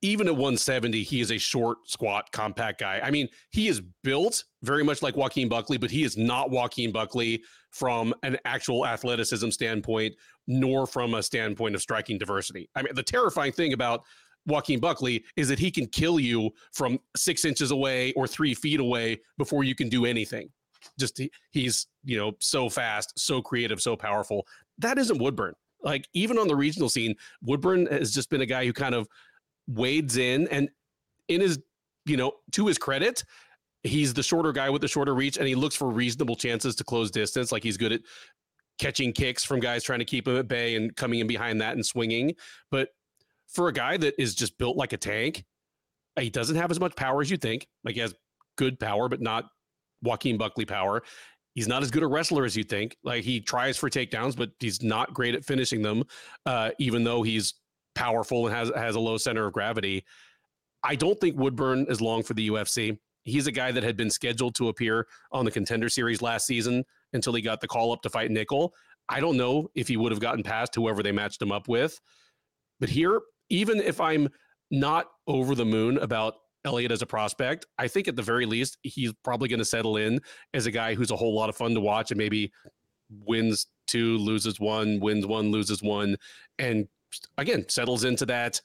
[0.02, 3.00] even at 170, he is a short, squat, compact guy.
[3.02, 6.92] I mean, he is built very much like Joaquin Buckley, but he is not Joaquin
[6.92, 10.14] Buckley from an actual athleticism standpoint,
[10.46, 12.68] nor from a standpoint of striking diversity.
[12.76, 14.04] I mean, the terrifying thing about
[14.46, 18.80] Joaquin Buckley is that he can kill you from six inches away or three feet
[18.80, 20.48] away before you can do anything.
[20.98, 24.46] Just he, he's you know so fast, so creative, so powerful.
[24.78, 25.54] That isn't Woodburn.
[25.82, 29.08] Like even on the regional scene, Woodburn has just been a guy who kind of
[29.66, 30.68] wades in and
[31.28, 31.60] in his
[32.06, 33.24] you know to his credit,
[33.82, 36.84] he's the shorter guy with the shorter reach, and he looks for reasonable chances to
[36.84, 37.52] close distance.
[37.52, 38.00] Like he's good at
[38.78, 41.74] catching kicks from guys trying to keep him at bay and coming in behind that
[41.74, 42.34] and swinging.
[42.70, 42.88] But
[43.48, 45.44] for a guy that is just built like a tank,
[46.18, 47.66] he doesn't have as much power as you think.
[47.84, 48.14] Like he has
[48.56, 49.46] good power, but not
[50.02, 51.02] Joaquin Buckley power.
[51.54, 52.96] He's not as good a wrestler as you think.
[53.02, 56.04] Like he tries for takedowns, but he's not great at finishing them.
[56.46, 57.54] Uh, even though he's
[57.94, 60.04] powerful and has has a low center of gravity.
[60.82, 62.98] I don't think Woodburn is long for the UFC.
[63.24, 66.84] He's a guy that had been scheduled to appear on the contender series last season
[67.12, 68.70] until he got the call up to fight Nickal.
[69.08, 72.00] I don't know if he would have gotten past whoever they matched him up with.
[72.78, 74.28] But here, even if I'm
[74.70, 78.78] not over the moon about Elliott as a prospect, I think at the very least,
[78.82, 80.20] he's probably going to settle in
[80.54, 82.52] as a guy who's a whole lot of fun to watch and maybe
[83.24, 86.16] wins two, loses one, wins one, loses one,
[86.58, 86.86] and
[87.38, 88.60] again, settles into that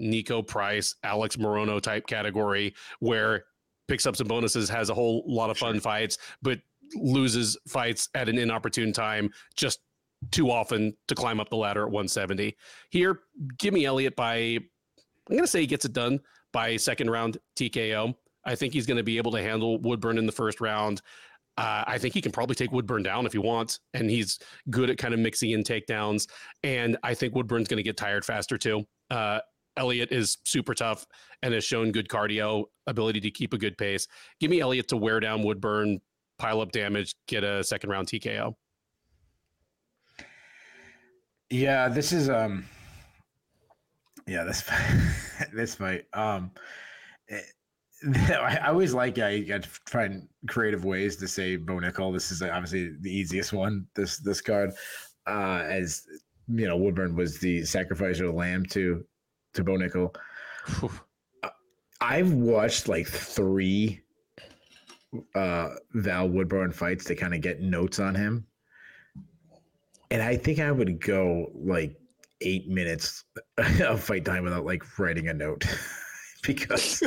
[0.00, 3.44] Niko Price, Alex Morono type category where
[3.86, 5.80] picks up some bonuses, has a whole lot of fun sure.
[5.82, 6.58] fights, but
[6.94, 9.80] loses fights at an inopportune time just
[10.30, 12.56] too often to climb up the ladder at 170.
[12.90, 13.20] Here,
[13.58, 14.62] give me Elliott by, I'm
[15.28, 16.20] going to say he gets it done
[16.52, 18.14] by second round TKO.
[18.44, 21.02] I think he's going to be able to handle Woodburn in the first round.
[21.58, 24.38] Uh, I think he can probably take Woodburn down if he wants, and he's
[24.70, 26.26] good at kind of mixing in takedowns.
[26.62, 28.84] And I think Woodburn's going to get tired faster too.
[29.10, 29.40] Uh,
[29.76, 31.06] is super tough
[31.42, 34.06] and has shown good cardio, ability to keep a good pace.
[34.38, 36.00] Give me Elliott to wear down Woodburn,
[36.38, 38.54] pile up damage, get a second round TKO.
[41.50, 42.64] Yeah, this is um
[44.30, 46.04] yeah, this fight, this fight.
[46.12, 46.52] Um,
[47.26, 47.44] it,
[48.04, 52.14] eh, I always like yeah, you got to find creative ways to say Bo Nickal.
[52.14, 53.86] This is obviously the easiest one.
[53.96, 54.70] This this card,
[55.26, 56.04] uh, as
[56.48, 59.04] you know, Woodburn was the sacrifice of the lamb to
[59.54, 60.14] to Bo Nickal.
[61.42, 61.48] Uh,
[62.00, 64.00] I've watched like three
[65.34, 68.46] uh Val Woodburn fights to kind of get notes on him.
[70.12, 71.99] And I think I would go like
[72.40, 73.24] eight minutes
[73.82, 75.64] of fight time without like writing a note
[76.42, 77.02] because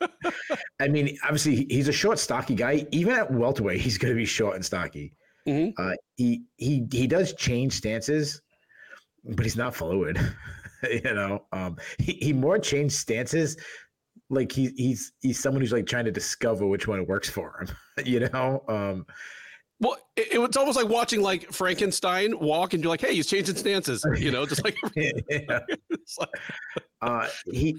[0.80, 2.86] I mean, obviously he's a short, stocky guy.
[2.92, 5.14] Even at welterweight, he's going to be short and stocky.
[5.48, 5.80] Mm-hmm.
[5.80, 8.40] Uh, he he he does change stances,
[9.24, 10.18] but he's not fluid.
[10.90, 13.56] you know, um, he he more changed stances.
[14.28, 18.04] Like he he's he's someone who's like trying to discover which one works for him.
[18.04, 19.06] you know, um,
[19.78, 23.26] well, it, it, was almost like watching like Frankenstein walk, and you're like, "Hey, he's
[23.26, 25.10] changing stances," you know, just like, yeah.
[26.18, 26.28] like
[27.02, 27.76] uh, he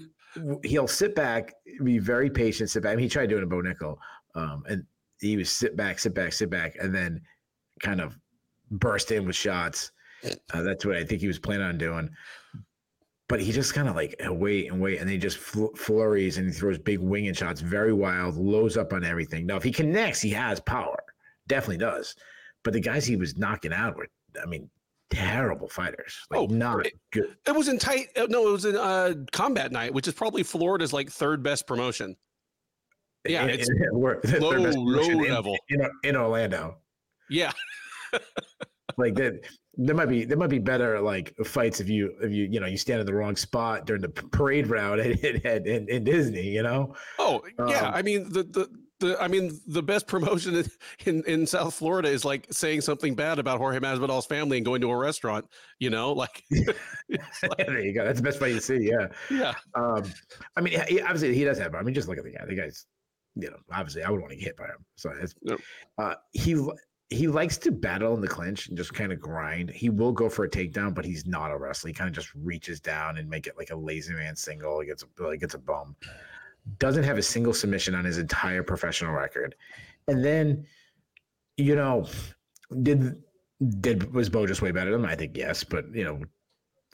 [0.62, 2.92] he'll sit back, be very patient, sit back.
[2.92, 3.96] I mean, he tried doing a Bo Nickal,
[4.36, 4.84] um, and
[5.20, 7.20] he was sit back, sit back, sit back, and then
[7.82, 8.16] kind of
[8.70, 9.90] burst in with shots.
[10.52, 12.10] Uh, that's what I think he was planning on doing.
[13.28, 16.38] But he just kind of like wait and wait, and then he just fl- flurries
[16.38, 19.46] and he throws big winging shots, very wild, lows up on everything.
[19.46, 21.02] Now, if he connects, he has power
[21.48, 22.14] definitely does.
[22.62, 24.08] But the guys he was knocking out were,
[24.40, 24.68] I mean,
[25.10, 26.16] terrible fighters.
[26.30, 27.36] Like, oh, not it, good.
[27.46, 28.08] It was in tight.
[28.16, 31.66] Uh, no, it was in uh, Combat Night, which is probably Florida's like third best
[31.66, 32.16] promotion.
[33.26, 36.78] Yeah, in, it's in, low, low in, level in, in Orlando.
[37.30, 37.52] Yeah,
[38.96, 39.40] like that.
[39.80, 42.66] There might be there might be better like fights if you if you you know
[42.66, 46.48] you stand in the wrong spot during the parade route at, at, in, in Disney.
[46.48, 46.96] You know.
[47.16, 48.68] Oh yeah, um, I mean the the
[49.00, 50.70] the I mean the best promotion in,
[51.06, 54.80] in, in South Florida is like saying something bad about Jorge Masvidal's family and going
[54.80, 55.46] to a restaurant.
[55.78, 58.04] You know, like, like there you go.
[58.04, 58.78] That's the best way to see.
[58.78, 59.54] Yeah, yeah.
[59.74, 60.04] Um,
[60.56, 61.74] I mean, he, obviously he does have.
[61.74, 62.44] I mean, just look at the guy.
[62.46, 62.86] The guy's,
[63.36, 64.84] you know, obviously I would want to get hit by him.
[64.96, 65.60] So yep.
[65.98, 66.56] uh, he
[67.10, 69.70] he likes to battle in the clinch and just kind of grind.
[69.70, 71.88] He will go for a takedown, but he's not a wrestler.
[71.88, 74.80] He kind of just reaches down and make it like a lazy man single.
[74.80, 75.96] He gets a like gets a bum.
[76.78, 79.54] Doesn't have a single submission on his entire professional record.
[80.06, 80.66] And then,
[81.56, 82.06] you know,
[82.82, 83.22] did
[83.80, 85.06] did was Bo just way better than him?
[85.06, 86.20] I think yes, but you know,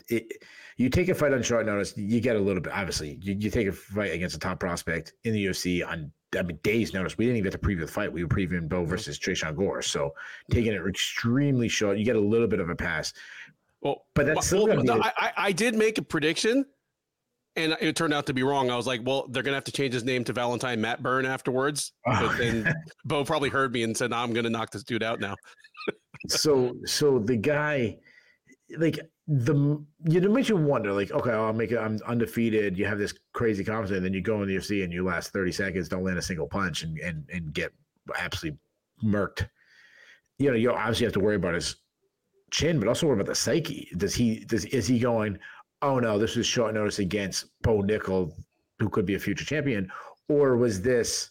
[0.09, 0.45] it,
[0.77, 2.73] you take a fight on short notice, you get a little bit.
[2.73, 6.43] Obviously, you, you take a fight against a top prospect in the UFC on I
[6.43, 7.17] mean, days notice.
[7.17, 8.13] We didn't even get to preview the fight.
[8.13, 9.83] We were previewing Bo versus Tresean Gore.
[9.83, 10.15] So
[10.51, 13.13] taking it extremely short, you get a little bit of a pass.
[13.81, 16.65] Well, but that's well, I, I did make a prediction,
[17.57, 18.71] and it turned out to be wrong.
[18.71, 21.27] I was like, well, they're gonna have to change his name to Valentine Matt Byrne
[21.27, 21.93] afterwards.
[22.05, 22.73] But then
[23.05, 25.37] Bo probably heard me and said, no, "I'm gonna knock this dude out now."
[26.29, 27.99] so, so the guy,
[28.79, 32.99] like the you makes you wonder like okay i'll make it i'm undefeated you have
[32.99, 35.89] this crazy confidence and then you go in the ufc and you last 30 seconds
[35.89, 37.73] don't land a single punch and and, and get
[38.19, 38.59] absolutely
[39.03, 39.49] murked
[40.39, 41.77] you know you obviously have to worry about his
[42.51, 45.39] chin but also worry about the psyche does he does is he going
[45.85, 48.33] oh no this was short notice against bo nickal
[48.79, 49.91] who could be a future champion
[50.29, 51.31] or was this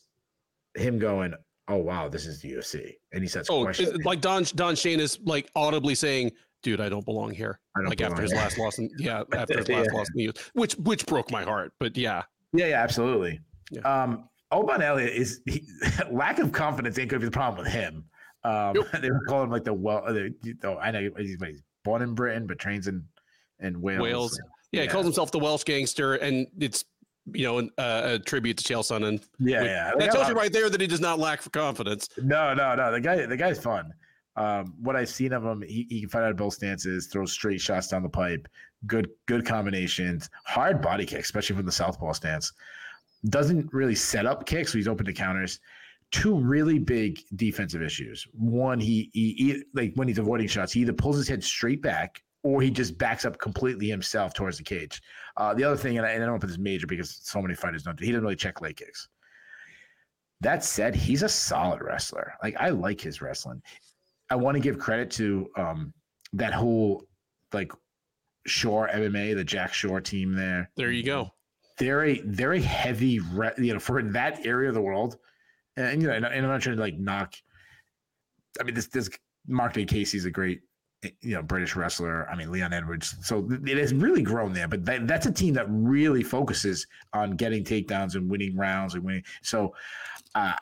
[0.76, 1.34] him going
[1.68, 3.72] oh wow this is the ufc and he says oh
[4.06, 6.32] like don don shane is like audibly saying
[6.64, 7.60] dude, I don't belong here.
[7.76, 9.98] Don't like belong after his last loss, yeah, after his last yeah.
[9.98, 11.74] loss in the which which broke my heart.
[11.80, 13.40] But yeah, yeah, yeah, absolutely.
[13.70, 13.82] Yeah.
[13.82, 15.68] Um, Oban Elliott is he,
[16.12, 18.06] lack of confidence ain't gonna be the problem with him.
[18.44, 18.92] Um, yep.
[19.02, 22.16] they were calling him like the well, the, the, I know he's, he's born in
[22.16, 23.04] Britain but trains in
[23.64, 24.02] in Wales.
[24.02, 24.42] Wales.
[24.72, 26.86] Yeah, yeah, he calls himself the Welsh gangster, and it's
[27.32, 29.24] you know, uh, a tribute to Chael Sonnen.
[29.40, 29.92] Yeah, which, yeah.
[29.98, 32.10] That tells you right there that he does not lack for confidence.
[32.18, 32.92] No, no, no.
[32.92, 33.94] The guy, the guy's fun.
[34.36, 37.32] Um, what I've seen of him, he, he can fight out of both stances, throws
[37.32, 38.48] straight shots down the pipe,
[38.88, 42.52] good good combinations, hard body kicks, especially from the southpaw stance.
[43.30, 45.60] Doesn't really set up kicks, so he's open to counters.
[46.12, 48.28] Two really big defensive issues.
[48.34, 51.82] One, he, he, he like when he's avoiding shots, he either pulls his head straight
[51.82, 55.02] back or he just backs up completely himself towards the cage.
[55.38, 57.56] Uh, the other thing, and I, and I don't put this major because so many
[57.56, 59.08] fighters don't do, he doesn't really check leg kicks.
[60.42, 62.34] That said, he's a solid wrestler.
[62.44, 63.62] Like I like his wrestling.
[64.30, 65.94] I want to give credit to um,
[66.34, 67.06] that whole
[67.54, 67.72] like
[68.46, 70.70] Shore MMA, the Jack Shore team there.
[70.76, 71.32] There you go.
[71.78, 75.18] They're a they're a heavy, re- you know, for that area of the world,
[75.78, 77.36] and you know, and, and I'm not trying to like knock.
[78.60, 79.10] I mean, this this
[79.48, 80.62] Marc Diakiese's a great,
[81.22, 82.30] you know, British wrestler.
[82.30, 83.16] I mean, Leon Edwards.
[83.22, 84.68] So it has really grown there.
[84.68, 89.04] But that, that's a team that really focuses on getting takedowns and winning rounds and
[89.04, 89.24] winning.
[89.42, 89.74] So
[90.36, 90.54] uh,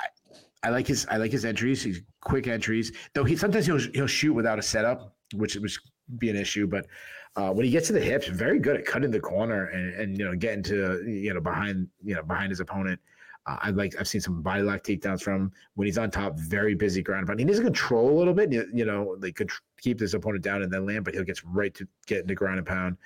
[0.64, 1.84] I like his I like his entries.
[1.84, 2.92] He's quick entries.
[3.14, 5.80] Though he sometimes he'll he'll shoot without a setup, which which
[6.18, 6.68] be an issue.
[6.68, 6.88] But
[7.36, 10.18] uh, when he gets to the hips, very good at cutting the corner and, and
[10.18, 13.00] you know getting to you know behind you know behind his opponent.
[13.48, 16.38] Uh, I like I've seen some body lock takedowns from him when he's on top.
[16.38, 18.52] Very busy ground but He needs to control a little bit.
[18.52, 19.50] You, you know, they could
[19.82, 22.58] keep his opponent down and then land, but he'll get right to get into ground
[22.58, 22.98] and pound.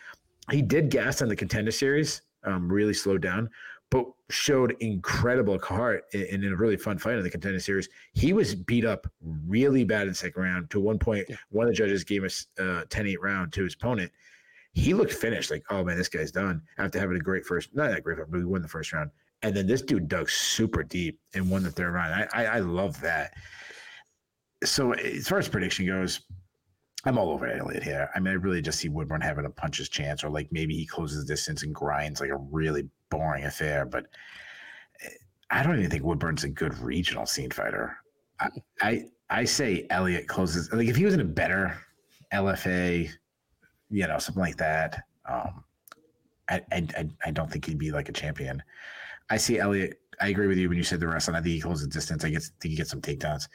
[0.51, 2.21] He did gas on the contender series.
[2.43, 3.49] Um, really slowed down
[3.91, 7.87] but showed incredible heart in, in, a really fun fight in the contender series.
[8.13, 10.69] He was beat up really bad in the second round.
[10.71, 11.35] To one point, yeah.
[11.49, 14.11] one of the judges gave us uh, 10-8 round to his opponent.
[14.73, 17.89] He looked finished, like, oh man, this guy's done after having a great first, not
[17.89, 19.11] that great, but we won the first round.
[19.41, 22.13] And then this dude dug super deep and won the third round.
[22.13, 23.33] I, I, I love that.
[24.63, 26.21] So as far as prediction goes,
[27.05, 28.09] I'm all over Elliott here.
[28.15, 30.85] I mean, I really just see Woodburn having a puncher's chance, or like maybe he
[30.85, 33.85] closes the distance and grinds like a really boring affair.
[33.85, 34.07] But
[35.03, 35.09] eh,
[35.51, 37.95] I don't even think Woodburn's a good regional scene fighter.
[38.39, 38.49] I
[38.81, 40.71] I, I say Elliott closes.
[40.73, 41.77] Like if he was in a better
[42.33, 43.09] LFA,
[43.89, 45.03] you know, something like that.
[45.29, 45.63] Um,
[46.49, 48.61] I, I I don't think he'd be like a champion.
[49.29, 49.99] I see Elliott.
[50.21, 51.35] I agree with you when you said the wrestling.
[51.35, 52.23] I think he closes the distance.
[52.23, 53.47] I guess, think he gets some takedowns.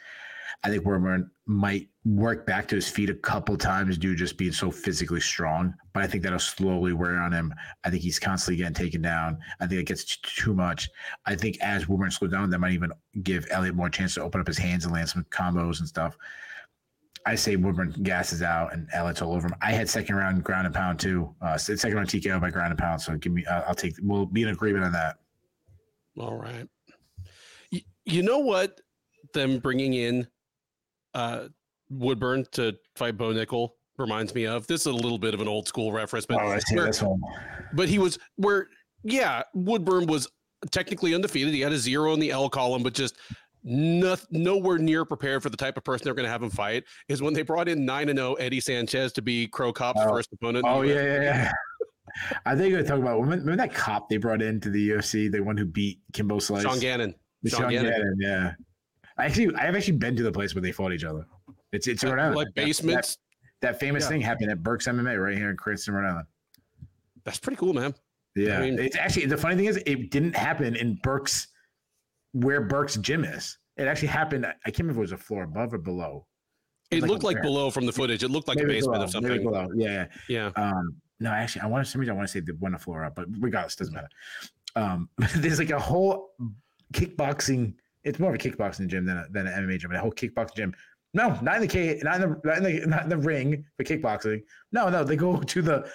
[0.62, 4.36] I think Woodburn might work back to his feet a couple times due to just
[4.38, 7.52] being so physically strong, but I think that'll slowly wear on him.
[7.84, 9.38] I think he's constantly getting taken down.
[9.60, 10.88] I think it gets too much.
[11.26, 14.40] I think as Woodburn slows down, that might even give Elliott more chance to open
[14.40, 16.16] up his hands and land some combos and stuff.
[17.26, 19.54] I say Woodburn gasses out and Elliott's all over him.
[19.60, 21.34] I had second round ground and pound too.
[21.42, 23.02] Uh, second round TKO by ground and pound.
[23.02, 23.94] So give me, uh, I'll take.
[24.00, 25.16] We'll be in agreement on that.
[26.18, 26.66] All right.
[28.04, 28.80] You know what?
[29.34, 30.26] Them bringing in
[31.14, 31.48] uh,
[31.90, 34.66] Woodburn to fight Bo Nickal reminds me of.
[34.66, 36.92] This is a little bit of an old school reference, but oh, where.
[37.72, 38.68] But he was where,
[39.02, 40.28] yeah, Woodburn was
[40.70, 41.54] technically undefeated.
[41.54, 43.16] He had a zero in the L column, but just
[43.62, 46.84] no, nowhere near prepared for the type of person they're going to have him fight.
[47.08, 50.00] Is when they brought in nine and zero oh Eddie Sanchez to be Cro Cop's
[50.02, 50.08] oh.
[50.08, 50.64] first opponent.
[50.66, 51.52] Oh yeah, yeah, yeah.
[52.44, 55.56] I think you're talking about remember, that cop they brought into the UFC, the one
[55.56, 57.14] who beat Kimbo Slice, Sean Gannon.
[57.46, 57.92] Sean, Sean Gannon.
[57.92, 58.52] Gannon, yeah.
[59.20, 61.24] I actually, I've actually been to the place where they fought each other.
[61.72, 62.36] It's it's Rhode Island.
[62.36, 63.18] like That- that- basements.
[63.62, 64.08] That, famous Yeah.
[64.08, 66.26] thing happened at Burke's MMA right here in Cranston, Rhode Island.
[67.24, 67.94] That's pretty cool, man.
[68.34, 71.48] Yeah, I mean- it's actually the funny thing is it didn't happen in Burke's
[72.32, 73.58] where Burke's gym is.
[73.76, 74.46] It actually happened.
[74.46, 76.26] I can't remember if it was a floor above or below.
[76.90, 78.22] It Like looked like below from the footage.
[78.24, 79.42] It looked like a basement below, maybe something.
[79.42, 79.68] below.
[79.74, 80.50] Yeah, Yeah.
[80.56, 81.90] Um, no, actually, I want to.
[81.90, 84.08] Some reason I want to say the one floor up, but regardless, doesn't matter.
[84.76, 86.30] Um, there's like a whole
[86.94, 87.74] kickboxing.
[88.04, 89.92] It's more of a kickboxing gym than a, than an MMA gym.
[89.92, 90.74] A whole kickboxing gym.
[91.12, 93.64] No, not in the cage, not in the, not in the, not in the ring
[93.76, 94.42] for kickboxing.
[94.70, 95.90] No, no, they go to the,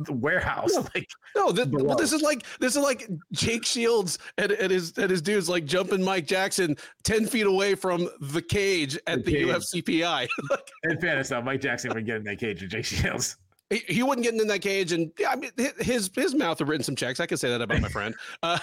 [0.00, 0.74] the warehouse.
[0.74, 0.86] No.
[0.94, 1.94] Like, No, this, Below.
[1.94, 5.64] this is like this is like Jake Shields and, and his and his dudes like
[5.64, 9.46] jumping Mike Jackson ten feet away from the cage at The the, cage.
[9.46, 10.28] UFCPI.
[10.84, 13.38] in fairness, though, Mike Jackson would get in that cage with Jake Shields.
[13.70, 16.68] he, he wasn't get in that cage, and yeah, I mean his his mouth had
[16.68, 17.20] written some checks.
[17.20, 18.14] I can say that about my friend.
[18.42, 18.58] Uh,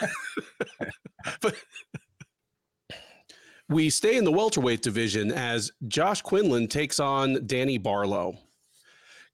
[1.41, 1.55] but
[3.69, 8.37] we stay in the welterweight division as Josh Quinlan takes on Danny Barlow.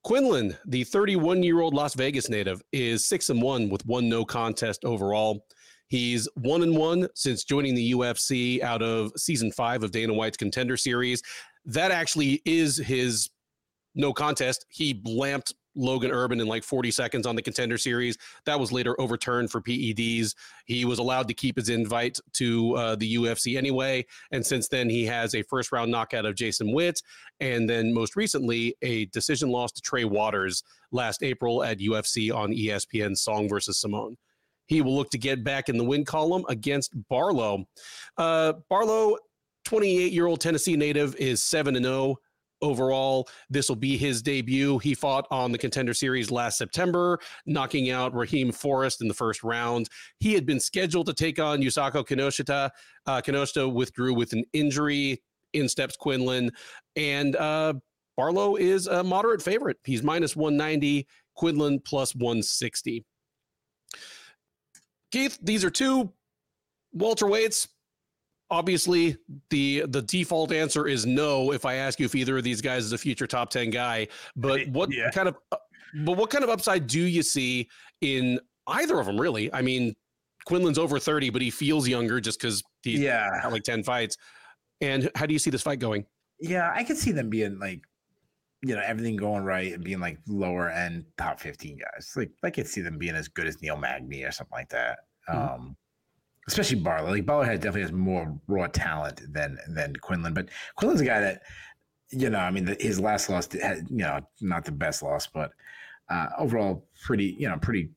[0.04, 4.26] Quinlan, the 31 year old Las Vegas native, is six and one with one no
[4.26, 5.46] contest overall.
[5.90, 10.38] He's one and one since joining the UFC out of season five of Dana White's
[10.38, 11.22] Contender Series.
[11.66, 13.30] That actually is his
[13.94, 14.66] no contest.
[14.70, 18.18] He lamped Logan Urban in like 40 seconds on the Contender Series.
[18.46, 20.36] That was later overturned for PEDs.
[20.66, 24.06] He was allowed to keep his invite to uh, the UFC anyway.
[24.32, 27.02] And since then, he has a first round knockout of Jason Witt.
[27.40, 32.52] And then most recently, a decision loss to Trey Waters last April at UFC on
[32.52, 34.16] ESPN Song versus Simón.
[34.68, 37.66] He will look to get back in the win column against Barlow.
[38.18, 39.18] Uh, Barlow,
[39.66, 42.16] 28 year old Tennessee native, is 7 and 0
[42.62, 43.28] overall.
[43.50, 44.78] This will be his debut.
[44.80, 49.44] He fought on the contender series last September, knocking out Raheem Forrest in the first
[49.44, 49.90] round.
[50.20, 52.70] He had been scheduled to take on Yusaku Kinoshita.
[53.06, 55.22] Uh, Kinoshita withdrew with an injury.
[55.54, 56.52] In steps Quinlan.
[56.96, 57.74] And uh,
[58.18, 59.78] Barlow is a moderate favorite.
[59.84, 63.06] He's minus 190, Quinlan plus 160.
[65.12, 66.12] Keith, these are two
[66.96, 67.68] welterweights.
[68.52, 69.18] Obviously,
[69.50, 72.84] the the default answer is no if I ask you if either of these guys
[72.84, 74.08] is a future top 10 guy.
[74.36, 75.10] But what Yeah.
[75.10, 75.58] kind of uh,
[76.04, 77.70] but what kind of upside do you see
[78.02, 79.52] in either of them really?
[79.54, 79.94] I mean,
[80.48, 84.18] Quinlan's over 30, but he feels younger just because he's Yeah, like 10 fights.
[84.82, 86.06] And how do you see this fight going?
[86.40, 87.82] yeah, I could see them being like,
[88.64, 92.12] you know, everything going right and being like lower end top fifteen guys.
[92.16, 95.00] Like, I could see them being as good as Neil Magny or something like that.
[95.30, 95.54] Mhm.
[95.56, 95.78] Um,
[96.48, 97.12] especially Barlow.
[97.12, 101.20] Like Barlow has definitely has more raw talent than than Quinlan, but Quinlan's a guy
[101.20, 101.42] that,
[102.10, 105.28] you know, I mean, the, his last loss had, you know, not the best loss,
[105.28, 105.52] but
[106.10, 107.90] uh, overall pretty, you know, pretty.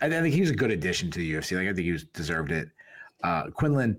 [0.00, 1.56] I, I think he was a good addition to the UFC.
[1.56, 2.68] Like I think he was deserved it.
[3.22, 3.96] Uh, Quinlan,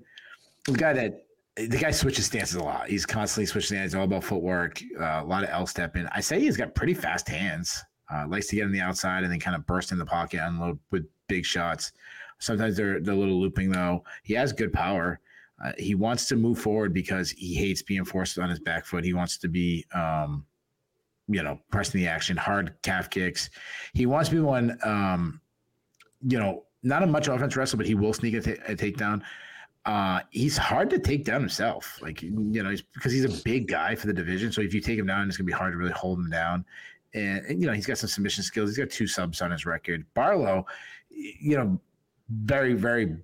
[0.68, 1.24] the guy that
[1.56, 2.88] the guy switches stances a lot.
[2.88, 6.08] He's constantly switching stances, all about footwork, uh, a lot of L stepping.
[6.12, 7.84] I say he's got pretty fast hands.
[8.14, 10.40] Uh, likes to get on the outside and then kind of burst in the pocket,
[10.44, 11.94] unload with big shots.
[12.44, 14.04] Sometimes they're they're a little looping though.
[14.24, 15.20] He has good power.
[15.64, 19.06] Uh, he wants to move forward because he hates being forced on his back foot.
[19.06, 20.46] He wants to be, um,
[21.28, 23.50] you know, pressing the action, hard calf kicks.
[23.94, 25.40] He wants to be one, um,
[26.28, 29.22] you know, not a much offense wrestler, but he will sneak a, takedown
[29.86, 33.68] uh he's hard to take down himself like you know he's because he's a big
[33.68, 35.78] guy for the division so if you take him down it's gonna be hard to
[35.78, 36.64] really hold him down
[37.14, 39.66] and, and, you know he's got some submission skills he's got two subs on his
[39.66, 40.66] record barlow
[41.10, 41.78] you know
[42.30, 43.18] very very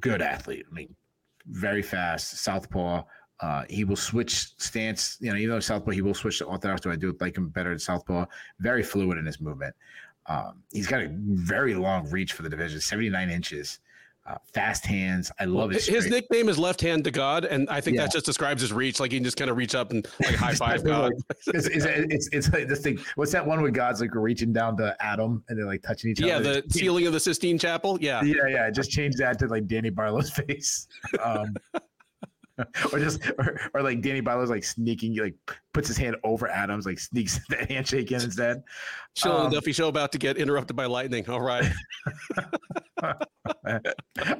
[0.00, 0.66] good athlete.
[0.70, 0.94] I mean
[1.46, 3.02] very fast southpaw.
[3.40, 6.82] Uh he will switch stance you know even though southpaw he will switch to orthodox
[6.82, 8.24] so i do like him better at southpaw?
[8.60, 9.74] Very fluid in his movement.
[10.26, 13.80] Um he's got a very long reach for the division 79 inches
[14.26, 15.30] uh, fast hands.
[15.38, 15.86] I love his.
[15.86, 18.04] His straight- nickname is Left Hand to God, and I think Yeah.
[18.04, 18.98] that just describes his reach.
[19.00, 21.12] Like he can just kind of reach up and like high five God.
[21.48, 22.98] it's, it's, it's, it's like this thing.
[23.16, 26.20] What's that one where God's like reaching down to Adam and they're like touching each
[26.20, 26.54] Yeah, other?
[26.54, 27.98] Yeah, the ceiling of the Sistine Chapel.
[28.00, 28.22] Yeah.
[28.22, 28.70] yeah, yeah.
[28.70, 30.86] Just change that to like Danny Barlow's face.
[31.22, 31.54] Um,
[32.92, 35.34] or just or, or like Danny Barlow's like sneaking, like
[35.72, 38.62] puts his hand over Adam's, like sneaks the handshake in instead.
[39.16, 41.28] Shillan Um, Duffy show about to get interrupted by lightning.
[41.28, 41.64] All right.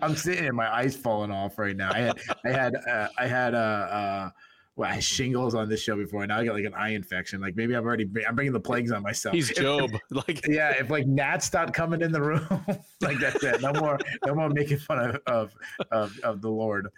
[0.03, 1.91] I'm sitting here, my eyes falling off right now.
[1.93, 4.31] I had, I had, uh, I had, uh, uh,
[4.77, 6.27] well, I had shingles on this show before.
[6.27, 7.41] Now I got like an eye infection.
[7.41, 9.35] Like maybe I'm already, I'm bringing the plagues on myself.
[9.35, 9.91] He's If- Job.
[10.11, 12.47] Like yeah, if like gnats start coming in the room,
[13.01, 13.61] like that's it.
[13.61, 15.53] No more, no more making fun of of
[15.93, 16.89] of, of the Lord.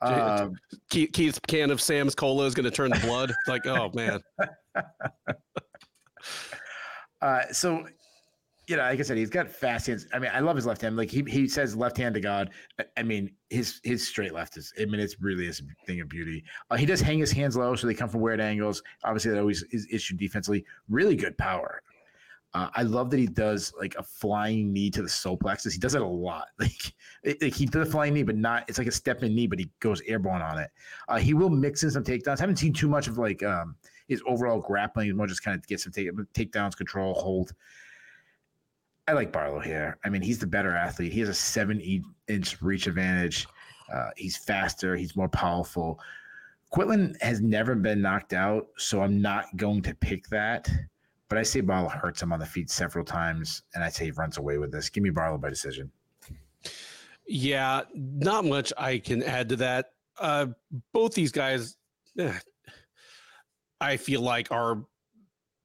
[0.00, 0.54] Um,
[0.90, 3.32] Keith, Keith's can of Sam's cola is going to turn to blood.
[3.46, 4.20] Like, oh man.
[7.20, 7.86] uh, so
[8.68, 10.06] you know, like I said, he's got fast hands.
[10.14, 10.96] I mean, I love his left hand.
[10.96, 12.50] Like he he says left hand to God.
[12.96, 14.72] I mean, his his straight left is.
[14.80, 15.52] I mean, it's really a
[15.86, 16.44] thing of beauty.
[16.70, 18.82] Uh, he does hang his hands low, so they come from weird angles.
[19.04, 20.64] Obviously, that always is issue defensively.
[20.88, 21.82] Really good power.
[22.54, 25.72] Uh, I love that he does like a flying knee to the solar plexus.
[25.72, 26.48] He does it a lot.
[26.58, 26.94] Like,
[27.24, 28.64] it, like he does a flying knee, but not.
[28.68, 30.70] It's like a step in knee, but he goes airborne on it.
[31.08, 32.38] Uh, he will mix in some takedowns.
[32.38, 33.76] I haven't seen too much of like um,
[34.08, 35.06] his overall grappling.
[35.06, 37.52] He's more just kind of get some take, takedowns, control, hold.
[39.08, 39.98] I like Barlow here.
[40.04, 41.12] I mean, he's the better athlete.
[41.12, 41.80] He has a seven
[42.28, 43.46] inch reach advantage.
[43.92, 44.96] Uh, he's faster.
[44.96, 45.98] He's more powerful.
[46.70, 50.70] Quinlan has never been knocked out, so I'm not going to pick that.
[51.32, 54.10] But I say Barlow hurts him on the feet several times, and I say he
[54.10, 54.90] runs away with this.
[54.90, 55.90] Give me Barlow by decision.
[57.26, 59.92] Yeah, not much I can add to that.
[60.20, 60.48] Uh,
[60.92, 61.78] both these guys,
[62.18, 62.38] eh,
[63.80, 64.84] I feel like, are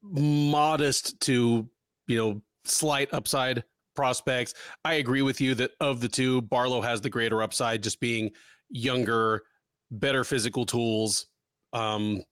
[0.01, 1.70] modest to
[2.07, 4.53] you know slight upside prospects.
[4.86, 8.32] I agree with you that of the two, Barlow has the greater upside, just being
[8.70, 9.43] younger,
[9.91, 11.26] better physical tools.
[11.74, 12.24] Um,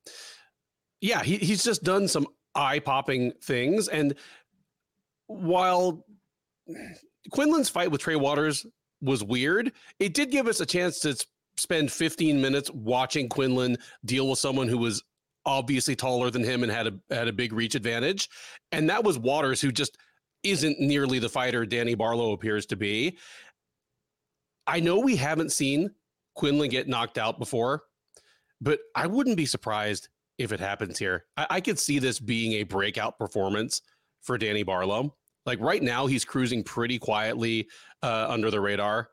[1.01, 3.87] yeah, he, he's just done some eye popping things.
[3.87, 4.15] And
[5.27, 6.05] while
[7.31, 8.65] Quinlan's fight with Trey Waters
[9.01, 11.15] was weird, it did give us a chance to
[11.57, 15.03] spend 15 minutes watching Quinlan deal with someone who was
[15.45, 18.29] obviously taller than him and had a had a big reach advantage.
[18.71, 19.97] And that was Waters who just
[20.43, 23.17] isn't nearly the fighter Danny Barlow appears to be.
[24.67, 25.91] I know we haven't seen
[26.35, 27.83] Quinlan get knocked out before,
[28.61, 31.25] but I wouldn't be surprised if it happens here.
[31.37, 33.81] I, I could see this being a breakout performance
[34.21, 35.15] for Danny Barlow.
[35.45, 37.67] Like right now, he's cruising pretty quietly
[38.01, 39.09] uh, under the radar.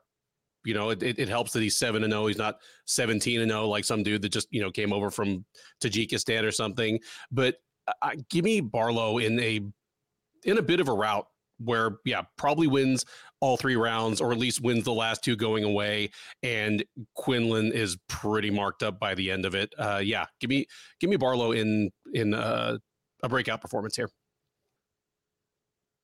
[0.65, 2.23] You know, it, it, helps that he's seven and zero.
[2.23, 2.27] Oh.
[2.27, 2.55] He's not
[2.85, 5.45] seventeen and zero oh like some dude that just you know came over from
[5.83, 6.99] Tajikistan or something.
[7.31, 7.57] But
[8.01, 9.59] uh, give me Barlow in a
[10.45, 11.27] in a bit of a route
[11.59, 13.05] where yeah probably wins
[13.43, 16.09] all three rounds or at least wins the last two going away
[16.43, 16.81] and
[17.13, 20.65] quinlan is pretty marked up by the end of it uh yeah give me
[21.01, 22.77] give me barlow in in uh,
[23.21, 24.09] a breakout performance here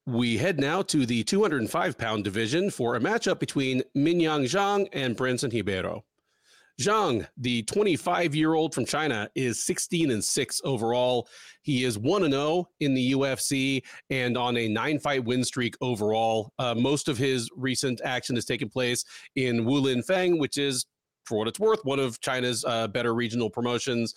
[0.06, 5.16] we head now to the 205 pound division for a matchup between Mingyang Zhang and
[5.16, 6.04] Brendson Ribeiro.
[6.80, 11.28] Zhang, the 25 year old from China, is 16 and 6 overall.
[11.62, 16.54] He is 1 0 in the UFC and on a nine fight win streak overall.
[16.58, 19.04] Uh, most of his recent action has taken place
[19.36, 20.86] in Wulin Feng, which is,
[21.26, 24.14] for what it's worth, one of China's uh, better regional promotions.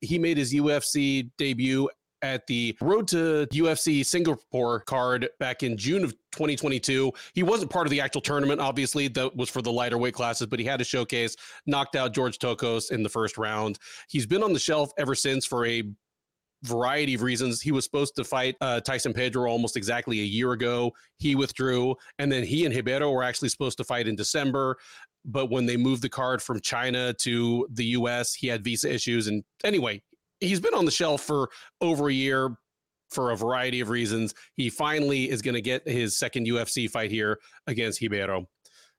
[0.00, 1.88] He made his UFC debut
[2.24, 7.12] at the Road to UFC Singapore card back in June of 2022.
[7.34, 10.46] He wasn't part of the actual tournament, obviously, that was for the lighter weight classes,
[10.46, 13.78] but he had a showcase, knocked out George Tokos in the first round.
[14.08, 15.82] He's been on the shelf ever since for a
[16.62, 17.60] variety of reasons.
[17.60, 20.92] He was supposed to fight uh, Tyson Pedro almost exactly a year ago.
[21.18, 24.78] He withdrew, and then he and Ribeiro were actually supposed to fight in December.
[25.26, 29.26] But when they moved the card from China to the US, he had visa issues.
[29.26, 30.02] And anyway,
[30.40, 31.48] he's been on the shelf for
[31.80, 32.56] over a year
[33.10, 34.34] for a variety of reasons.
[34.54, 38.46] He finally is going to get his second UFC fight here against Ribeiro.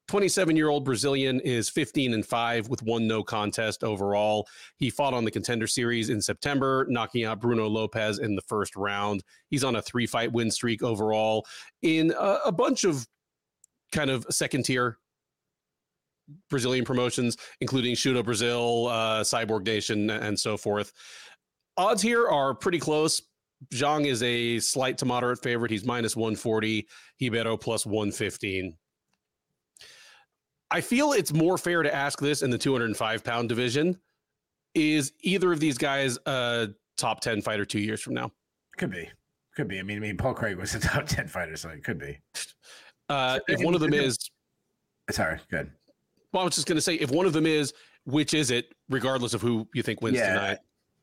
[0.07, 4.47] 27 year old Brazilian is 15 and 5 with one no contest overall.
[4.77, 8.75] He fought on the contender series in September, knocking out Bruno Lopez in the first
[8.75, 9.23] round.
[9.49, 11.45] He's on a three fight win streak overall
[11.81, 13.07] in a, a bunch of
[13.91, 14.99] kind of second tier
[16.49, 20.91] Brazilian promotions, including Shooto Brazil, uh, Cyborg Nation, and so forth
[21.77, 23.21] odds here are pretty close.
[23.73, 25.71] Zhang is a slight to moderate favorite.
[25.71, 26.87] He's minus 140,
[27.21, 28.75] Ribeiro plus 115.
[30.71, 33.97] I feel it's more fair to ask this in the 205 pound division.
[34.73, 38.31] Is either of these guys a top 10 fighter two years from now?
[38.77, 39.09] Could be.
[39.55, 39.79] Could be.
[39.79, 42.19] I mean, I mean, Paul Craig was a top 10 fighter, so it could be.
[43.07, 44.17] Uh, if one of them is.
[45.11, 45.71] Sorry, good.
[46.35, 47.73] Well, I was just going to say, if one of them is,
[48.03, 50.57] which is it, regardless of who you think wins yeah, tonight?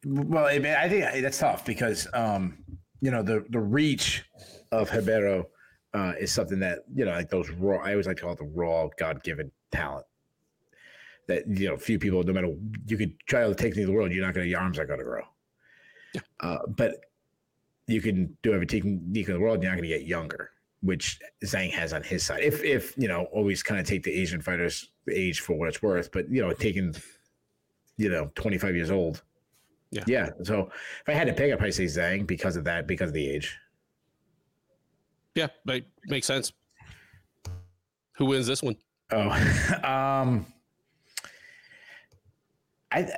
[0.05, 2.59] Well, I, mean, I think that's tough because um,
[3.01, 4.25] you know the the reach
[4.73, 5.49] of Ribeiro
[5.95, 7.79] uh, is something that you know like those raw.
[7.83, 10.05] I always like to call it the raw God given talent
[11.29, 12.23] that you know few people.
[12.23, 12.55] No matter
[12.87, 14.51] you could try to take to the world, you're not going to.
[14.51, 15.23] Your arms are going to grow.
[16.13, 16.21] Yeah.
[16.41, 16.97] Uh, but
[17.87, 19.63] you can do every technique in the world.
[19.63, 20.51] You're not going to get younger,
[20.83, 22.43] which Zhang has on his side.
[22.43, 25.83] If if you know always kind of take the Asian fighters age for what it's
[25.83, 26.95] worth, but you know taking
[27.97, 29.23] you know 25 years old
[29.93, 30.05] yeah.
[30.07, 30.31] Yeah.
[30.43, 30.71] So
[31.03, 33.29] if I had to pick, I'd probably say Zhang because of that, because of the
[33.29, 33.57] age.
[35.35, 36.53] Yeah, but makes sense.
[38.15, 38.77] Who wins this one?
[39.11, 39.31] Oh,
[39.85, 40.47] um,
[42.91, 43.09] I,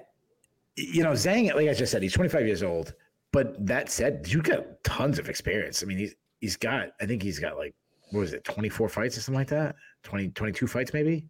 [0.77, 2.93] you know, Zhang, like I just said, he's 25 years old.
[3.33, 5.83] But that said, you got tons of experience.
[5.83, 7.75] I mean, he's he's got, I think he's got like,
[8.11, 9.77] what was it, 24 fights or something like that?
[10.03, 11.25] 20, 22 fights maybe?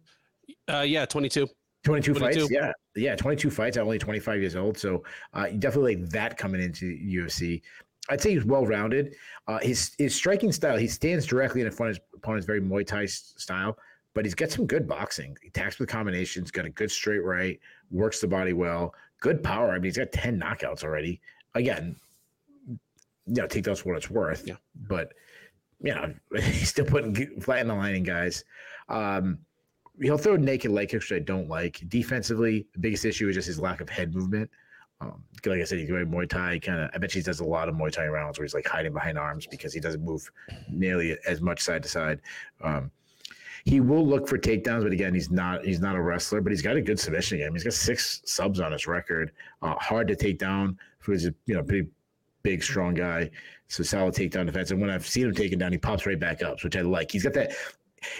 [0.67, 1.47] Uh, yeah, 22.
[1.85, 2.51] 22, 22, fights.
[2.51, 2.73] Yeah.
[2.95, 3.15] Yeah.
[3.15, 3.77] 22 fights.
[3.77, 4.77] I'm only 25 years old.
[4.77, 5.03] So
[5.33, 7.61] uh, definitely like that coming into UFC.
[8.09, 9.15] I'd say he's well rounded.
[9.47, 12.85] Uh, his his striking style, he stands directly in front of his opponent's very Muay
[12.85, 13.77] Thai style,
[14.13, 15.35] but he's got some good boxing.
[15.41, 17.57] He attacks with combinations, got a good straight right,
[17.89, 19.71] works the body well, good power.
[19.71, 21.21] I mean, he's got 10 knockouts already.
[21.55, 21.95] Again,
[23.27, 24.47] you know, take those for what it's worth.
[24.47, 24.55] Yeah.
[24.87, 25.13] But,
[25.81, 28.43] you know, he's still putting flat in the lining guys.
[28.89, 29.39] Um,
[30.01, 31.81] he'll throw naked leg kicks, which I don't like.
[31.87, 34.49] Defensively, the biggest issue is just his lack of head movement.
[35.01, 36.59] Um, like I said, he's going Muay Thai.
[36.59, 38.67] Kind of, I bet he does a lot of Muay Thai rounds where he's like
[38.67, 40.29] hiding behind arms because he doesn't move
[40.69, 42.21] nearly as much side to side.
[42.63, 42.91] Um,
[43.65, 46.61] he will look for takedowns, but again, he's not he's not a wrestler, but he's
[46.61, 47.51] got a good submission game.
[47.53, 49.31] He's got six subs on his record.
[49.61, 51.89] Uh, hard to take down for his you know pretty
[52.45, 53.29] big, strong guy.
[53.67, 54.69] So solid takedown defense.
[54.69, 57.11] And when I've seen him taken down, he pops right back up, which I like.
[57.11, 57.53] He's got that.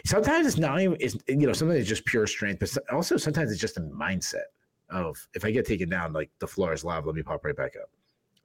[0.04, 0.98] Sometimes it's not even
[1.28, 4.50] you know sometimes it's just pure strength, but also sometimes it's just a mindset
[4.90, 7.56] of if I get taken down, like the floor is live, let me pop right
[7.56, 7.90] back up.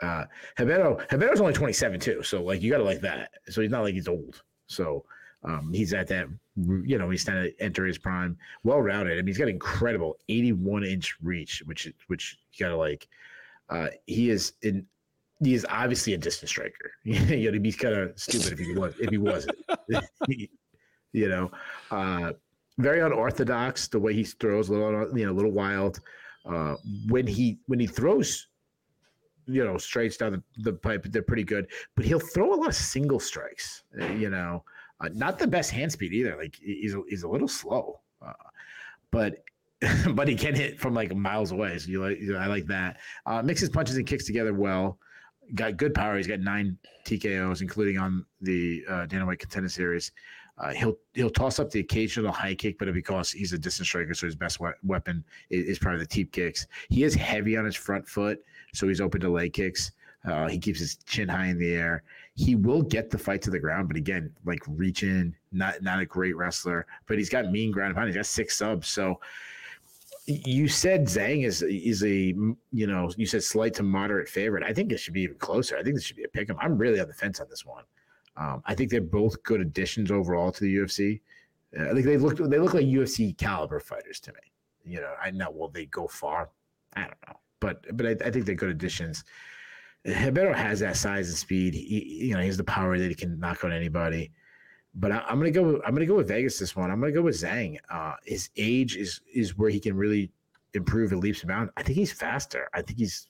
[0.07, 0.25] Uh
[0.59, 2.23] Ribeiro, Ribeiro's only 27 too.
[2.23, 3.31] So like you gotta like that.
[3.49, 4.43] So he's not like he's old.
[4.67, 5.07] So
[5.43, 6.27] um, he's at that,
[6.57, 9.15] you know, he's trying to enter his prime, well rounded.
[9.15, 13.09] I mean, he's got incredible 81 inch reach, which which you gotta like.
[13.71, 14.87] Uh, he is in.
[15.43, 16.93] He is obviously a distance striker.
[17.05, 19.57] you know, he'd be kind of stupid if he was if he wasn't.
[21.13, 21.51] you know,
[21.91, 22.33] uh,
[22.79, 26.01] very unorthodox the way he throws, a little you know, a little wild.
[26.45, 26.77] Uh,
[27.09, 28.49] when he when he throws,
[29.47, 31.67] you know, strikes down the, the pipe, they're pretty good.
[31.97, 33.85] But he'll throw a lot of single strikes.
[34.01, 34.65] Uh, you know,
[35.01, 36.37] uh, not the best hand speed either.
[36.37, 38.33] Like he's a, he's a little slow, uh,
[39.11, 39.43] but
[40.15, 41.79] but he can hit from like miles away.
[41.79, 42.99] So you like you know, I like that.
[43.27, 44.99] Uh, mixes punches and kicks together well.
[45.55, 46.17] Got good power.
[46.17, 50.13] He's got nine TKOs, including on the uh, Dana White Contender Series.
[50.59, 54.13] Uh, he'll he'll toss up the occasional high kick, but because he's a distance striker,
[54.13, 56.67] so his best we- weapon is, is, probably the teep kicks.
[56.91, 58.45] He is heavy on his front foot,
[58.75, 59.93] so he's open to leg kicks.
[60.27, 62.03] Uh, he keeps his chin high in the air.
[62.35, 66.05] He will get the fight to the ground, but again, like reaching, not not a
[66.05, 68.09] great wrestler, but he's got mean ground pound.
[68.09, 69.19] He's got six subs, so
[70.45, 72.35] you said Zhang is is a
[72.73, 74.65] you know you said slight to moderate favorite.
[74.65, 75.77] I think it should be even closer.
[75.77, 76.57] I think this should be a pick 'em.
[76.61, 77.85] I'm really on the fence on this one.
[78.37, 81.21] Um, I think they're both good additions overall to the UFC.
[81.79, 84.41] Uh, I think they look they look like UFC caliber fighters to me.
[84.85, 86.51] You know, I know will they go far?
[86.95, 89.25] I don't know, but but I, I think they're good additions.
[90.05, 91.75] Ribeiro has that size and speed.
[91.75, 94.33] He, you know, he has the power that he can knock out anybody.
[94.95, 95.81] But I, am gonna go.
[95.87, 96.91] I'm gonna go with Vegas this one.
[96.91, 97.79] I'm gonna go with Zhang.
[97.91, 100.33] Uh, his age is is where he can really
[100.75, 101.73] improve and leaps and bounds.
[101.77, 102.69] I think he's faster.
[102.75, 103.29] I think he's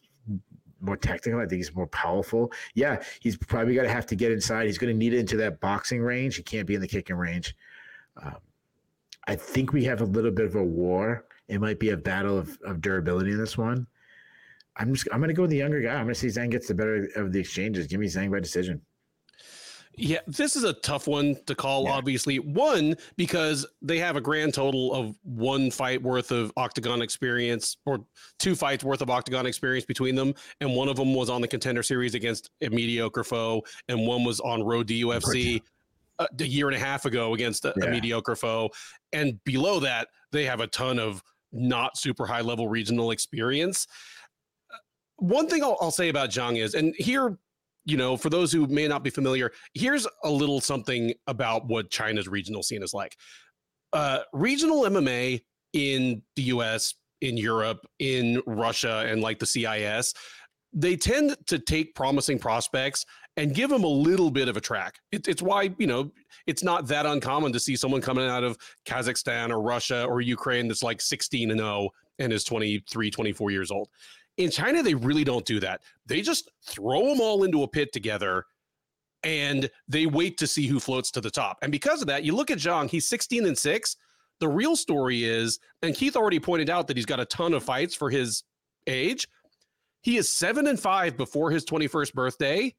[0.81, 1.41] more technical.
[1.41, 2.53] I think he's more powerful.
[2.75, 4.67] Yeah, he's probably to have to get inside.
[4.67, 6.37] He's to need it into that boxing range.
[6.37, 7.55] He can't be in the kicking range.
[8.23, 8.37] Um,
[9.27, 11.27] I think we have a little bit of a war.
[11.49, 13.87] It might be a battle of, of durability in this one.
[14.77, 15.95] I'm just I'm to go with the younger guy.
[15.95, 17.87] I'm to see Zhang gets the better of the exchanges.
[17.87, 18.81] Give me Zhang by decision.
[19.97, 21.93] Yeah, this is a tough one to call, yeah.
[21.93, 22.39] obviously.
[22.39, 28.05] One, because they have a grand total of one fight worth of octagon experience, or
[28.39, 30.35] two fights worth of octagon experience between them.
[30.61, 34.25] And one of them was on the contender series against a mediocre foe, and one
[34.25, 35.61] was on road to UFC
[36.19, 37.87] a, a year and a half ago against a, yeah.
[37.87, 38.71] a mediocre foe.
[39.13, 41.23] And below that, they have a ton of
[41.53, 43.87] not super high level regional experience.
[44.73, 44.77] Uh,
[45.17, 47.37] one thing I'll, I'll say about Zhang is, and here
[47.85, 51.91] you know, for those who may not be familiar, here's a little something about what
[51.91, 53.17] China's regional scene is like.
[53.93, 55.41] Uh, regional MMA
[55.73, 60.15] in the US, in Europe, in Russia, and like the CIS,
[60.73, 63.05] they tend to take promising prospects
[63.37, 64.99] and give them a little bit of a track.
[65.13, 66.13] It, it's why, you know,
[66.47, 68.57] it's not that uncommon to see someone coming out of
[68.87, 73.71] Kazakhstan or Russia or Ukraine that's like 16 and 0 and is 23, 24 years
[73.71, 73.89] old.
[74.37, 75.83] In China, they really don't do that.
[76.07, 78.45] They just throw them all into a pit together
[79.23, 81.59] and they wait to see who floats to the top.
[81.63, 83.97] And because of that, you look at Zhang, he's 16 and 6.
[84.39, 87.63] The real story is, and Keith already pointed out that he's got a ton of
[87.63, 88.45] fights for his
[88.87, 89.29] age.
[90.01, 92.75] He is 7 and 5 before his 21st birthday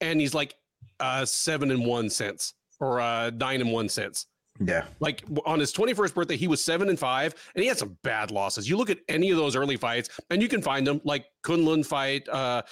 [0.00, 0.54] and he's like
[0.98, 4.26] uh 7 and 1 cents or uh 9 and 1 cents.
[4.60, 4.84] Yeah.
[5.00, 8.30] Like on his 21st birthday, he was seven and five, and he had some bad
[8.30, 8.68] losses.
[8.68, 11.84] You look at any of those early fights, and you can find them, like Kunlun
[11.84, 12.62] fight, uh,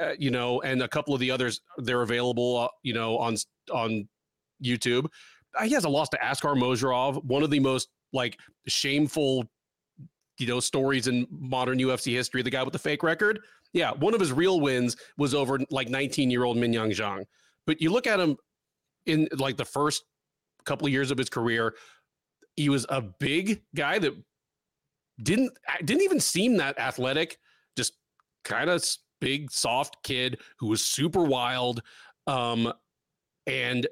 [0.00, 1.60] uh, you know, and a couple of the others.
[1.78, 3.36] They're available, uh, you know, on
[3.72, 4.08] on
[4.64, 5.06] YouTube.
[5.56, 9.44] Uh, he has a loss to Askar Mozharov, one of the most like shameful,
[10.38, 12.42] you know, stories in modern UFC history.
[12.42, 13.40] The guy with the fake record.
[13.74, 17.24] Yeah, one of his real wins was over like 19 year old Mingyang Zhang.
[17.66, 18.36] But you look at him
[19.04, 20.04] in like the first
[20.64, 21.74] couple of years of his career,
[22.56, 24.14] he was a big guy that
[25.22, 25.52] didn't
[25.84, 27.38] didn't even seem that athletic,
[27.76, 27.94] just
[28.44, 28.84] kind of
[29.20, 31.82] big, soft kid who was super wild,
[32.26, 32.72] um,
[33.46, 33.86] and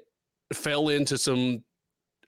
[0.53, 1.63] fell into some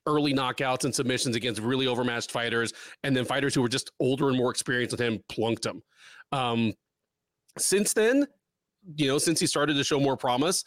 [0.07, 2.73] early knockouts and submissions against really overmatched fighters,
[3.03, 5.81] and then fighters who were just older and more experienced with him plunked him.
[6.31, 6.73] Um,
[7.57, 8.27] since then,
[8.97, 10.63] you know, since he started to show more promise,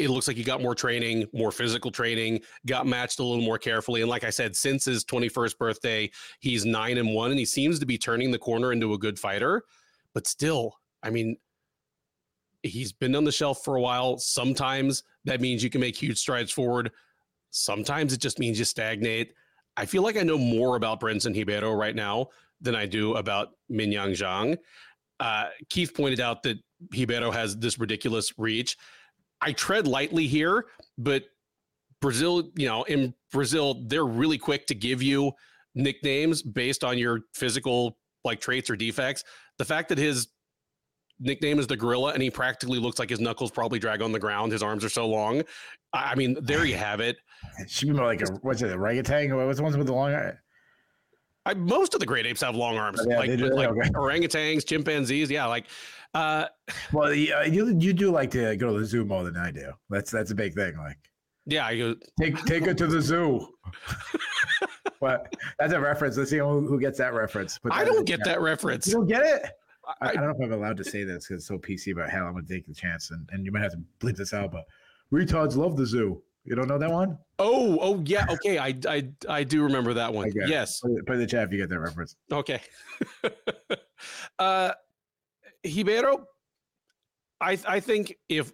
[0.00, 3.58] it looks like he got more training, more physical training, got matched a little more
[3.58, 4.00] carefully.
[4.00, 7.78] And like I said, since his 21st birthday, he's nine and one, and he seems
[7.78, 9.62] to be turning the corner into a good fighter.
[10.14, 11.36] But still, I mean,
[12.62, 14.18] he's been on the shelf for a while.
[14.18, 16.90] Sometimes that means you can make huge strides forward.
[17.50, 19.34] Sometimes it just means you stagnate.
[19.76, 22.28] I feel like I know more about Brendson Ribeiro right now
[22.60, 24.58] than I do about Mingyang Zhang.
[25.18, 26.58] Uh, Keith pointed out that
[26.90, 28.76] Ribeiro has this ridiculous reach.
[29.40, 30.66] I tread lightly here,
[30.98, 31.24] but
[32.00, 35.32] Brazil, you know, in Brazil, they're really quick to give you
[35.74, 39.24] nicknames based on your physical like traits or defects.
[39.58, 40.28] The fact that his
[41.20, 44.18] nickname is the gorilla and he practically looks like his knuckles probably drag on the
[44.18, 45.42] ground, his arms are so long.
[45.92, 47.16] I mean, there you have it.
[47.58, 49.34] It should be more like a what's it, a orangutan?
[49.34, 50.12] What's the ones with the long
[51.46, 53.88] I, most of the great apes have long arms, yeah, like, like okay.
[53.90, 55.30] orangutans, chimpanzees.
[55.30, 55.66] Yeah, like
[56.14, 56.46] uh,
[56.92, 59.72] well, uh, you you do like to go to the zoo more than I do.
[59.88, 60.76] That's that's a big thing.
[60.76, 60.98] Like,
[61.46, 63.48] yeah, I go take take it to the zoo.
[65.00, 65.34] What?
[65.58, 66.18] that's a reference.
[66.18, 67.58] Let's see who, who gets that reference.
[67.64, 68.86] That I don't get that reference.
[68.86, 69.46] You don't get it.
[70.02, 72.10] I, I, don't know if I'm allowed to say this because it's so PC, but
[72.10, 74.52] hell, I'm gonna take the chance, and, and you might have to bleep this out.
[74.52, 74.66] But
[75.10, 76.22] retards love the zoo.
[76.50, 77.16] You don't know that one?
[77.38, 78.26] Oh, oh yeah.
[78.28, 80.32] Okay, I I I do remember that one.
[80.34, 80.80] Yes.
[80.80, 82.16] Put, in the chat if you get that reference.
[82.32, 82.60] Okay.
[84.40, 84.72] uh,
[85.64, 86.26] Ribeiro,
[87.40, 88.50] I I think if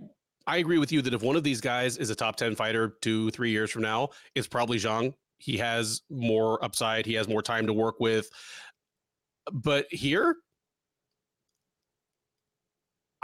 [0.46, 2.98] I agree with you that if one of these guys is a top 10 fighter
[3.00, 5.14] two, three years from now, it's probably Zhang.
[5.38, 8.28] He has more upside, he has more time to work with.
[9.50, 10.36] But here,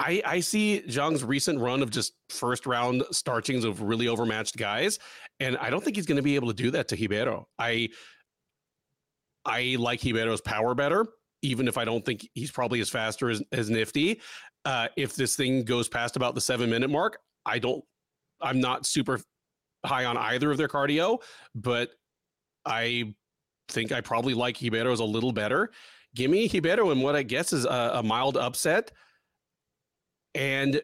[0.03, 4.98] I, I see Zhang's recent run of just first round starchings of really overmatched guys,
[5.40, 7.46] and I don't think he's going to be able to do that to Ribeiro.
[7.59, 7.90] I
[9.44, 11.07] I like Ribeiro's power better
[11.42, 14.20] even if I don't think he's probably as fast or as, as nifty.
[14.64, 17.84] Uh, if this thing goes past about the seven minute mark, I don't,
[18.40, 19.20] I'm not super
[19.84, 21.20] high on either of their cardio,
[21.55, 21.90] but
[22.64, 23.12] I
[23.68, 25.70] think I probably like Ribeiro's a little better.
[26.14, 28.92] Give me Ribeiro in what I guess is a, a mild upset.
[30.35, 30.80] And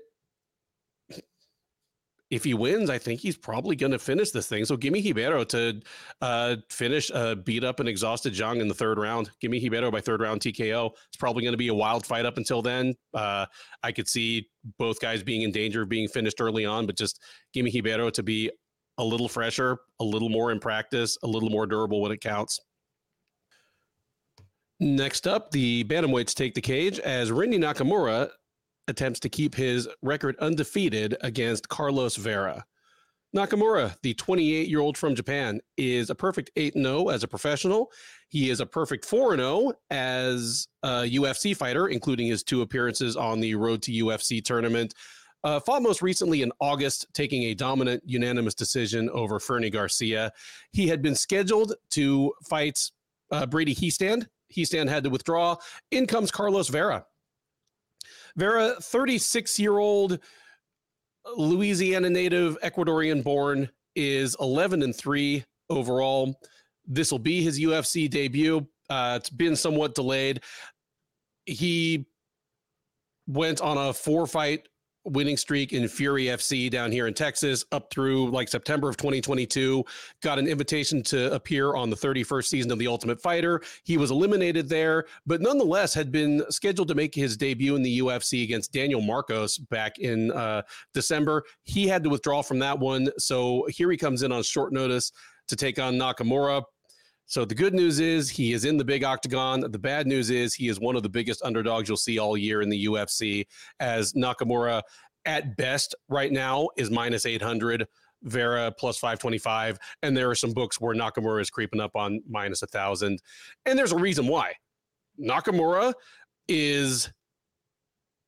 [2.30, 4.64] if he wins, I think he's probably going to finish this thing.
[4.66, 5.80] So give me Ribeiro to
[6.20, 9.30] uh, finish, uh, beat up an exhausted Zhang in the third round.
[9.40, 10.90] Give me Ribeiro by third round TKO.
[11.08, 12.94] It's probably going to be a wild fight up until then.
[13.14, 13.46] Uh,
[13.82, 17.22] I could see both guys being in danger of being finished early on, but just
[17.54, 18.50] give me Ribeiro to be
[18.98, 22.60] a little fresher, a little more in practice, a little more durable when it counts.
[24.80, 28.30] Next up, the bantamweights take the cage as Rinya Nakamura
[28.88, 32.64] attempts to keep his record undefeated against Carlos Vera.
[33.36, 37.92] Nakamura, the 28 year old from Japan, is a perfect 8 0 as a professional.
[38.28, 43.40] He is a perfect 4 0 as a UFC fighter, including his two appearances on
[43.40, 44.94] the Road to UFC tournament.
[45.44, 50.32] Uh, fought most recently in August, taking a dominant unanimous decision over Fernie Garcia.
[50.72, 52.90] He had been scheduled to fight
[53.30, 54.26] uh, Brady Hiestand.
[54.56, 55.56] Hiestand had to withdraw.
[55.90, 57.04] In comes Carlos Vera,
[58.36, 60.18] Vera, 36 year old
[61.36, 66.38] Louisiana native, Ecuadorian born, is 11 and 3 overall.
[66.86, 68.66] This will be his UFC debut.
[68.88, 70.42] Uh, it's been somewhat delayed.
[71.44, 72.06] He
[73.26, 74.68] went on a four fight
[75.08, 79.84] winning streak in Fury FC down here in Texas up through like September of 2022.
[80.22, 83.60] Got an invitation to appear on the 31st season of The Ultimate Fighter.
[83.84, 88.00] He was eliminated there, but nonetheless had been scheduled to make his debut in the
[88.00, 90.62] UFC against Daniel Marcos back in uh,
[90.94, 91.44] December.
[91.64, 93.08] He had to withdraw from that one.
[93.18, 95.12] So here he comes in on short notice
[95.48, 96.62] to take on Nakamura.
[97.28, 99.60] So the good news is he is in the big octagon.
[99.60, 102.62] The bad news is he is one of the biggest underdogs you'll see all year
[102.62, 103.46] in the UFC
[103.80, 104.80] as Nakamura
[105.26, 107.86] at best right now is minus 800.
[108.24, 109.78] Vera plus 525.
[110.02, 113.22] And there are some books where Nakamura is creeping up on minus a thousand.
[113.64, 114.54] And there's a reason why.
[115.20, 115.92] Nakamura
[116.48, 117.08] is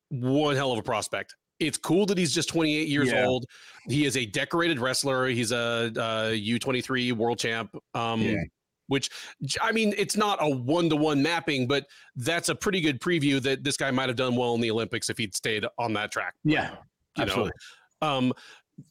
[0.09, 1.35] one hell of a prospect.
[1.59, 3.25] It's cool that he's just 28 years yeah.
[3.25, 3.47] old.
[3.89, 5.27] He is a decorated wrestler.
[5.27, 7.75] He's a a U23 world champ.
[7.93, 8.35] Um, yeah
[8.91, 9.09] which
[9.61, 11.87] I mean, it's not a one to one mapping, but
[12.17, 15.09] that's a pretty good preview that this guy might have done well in the Olympics
[15.09, 16.33] if he'd stayed on that track.
[16.43, 16.75] Yeah,
[17.17, 17.53] you absolutely.
[18.01, 18.07] know.
[18.07, 18.33] Um,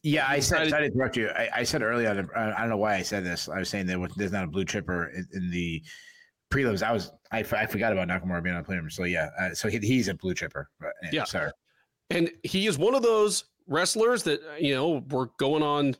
[0.01, 0.69] Yeah, I said.
[0.69, 1.29] Sorry to interrupt you.
[1.29, 2.09] I, I said earlier.
[2.09, 3.47] I don't know why I said this.
[3.47, 5.83] I was saying that there's not a blue chipper in, in the
[6.49, 6.81] prelims.
[6.81, 7.11] I was.
[7.31, 8.93] I, I forgot about Nakamura being on the prelims.
[8.93, 9.29] So yeah.
[9.39, 10.67] Uh, so he, he's a blue chipper.
[11.11, 11.25] yeah.
[11.25, 11.51] Sorry.
[12.09, 15.95] And he is one of those wrestlers that you know we're going on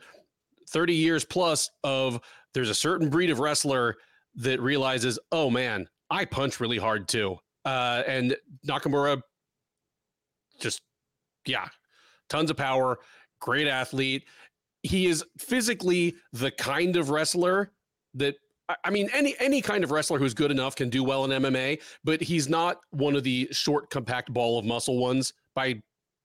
[0.71, 2.19] 30 years plus of
[2.53, 3.97] there's a certain breed of wrestler
[4.35, 7.37] that realizes, oh man, I punch really hard too.
[7.65, 8.35] Uh, and
[8.67, 9.21] Nakamura
[10.59, 10.81] just,
[11.45, 11.67] yeah,
[12.29, 12.99] tons of power,
[13.39, 14.25] great athlete.
[14.83, 17.71] He is physically the kind of wrestler
[18.15, 18.35] that
[18.83, 21.81] I mean, any any kind of wrestler who's good enough can do well in MMA,
[22.03, 25.81] but he's not one of the short, compact ball of muscle ones by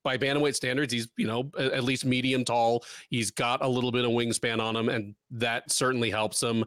[0.07, 0.93] by bantamweight standards.
[0.93, 2.85] He's you know at least medium tall.
[3.11, 6.65] He's got a little bit of wingspan on him, and that certainly helps him.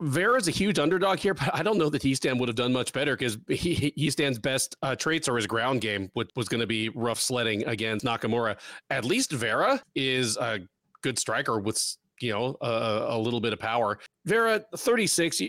[0.00, 2.72] Vera's a huge underdog here, but I don't know that He Hiestand would have done
[2.72, 6.60] much better because he Hiestand's best uh, traits are his ground game, which was going
[6.60, 8.56] to be rough sledding against Nakamura.
[8.90, 10.60] At least Vera is a
[11.02, 13.98] good striker with you know a little bit of power.
[14.26, 15.42] Vera, 36,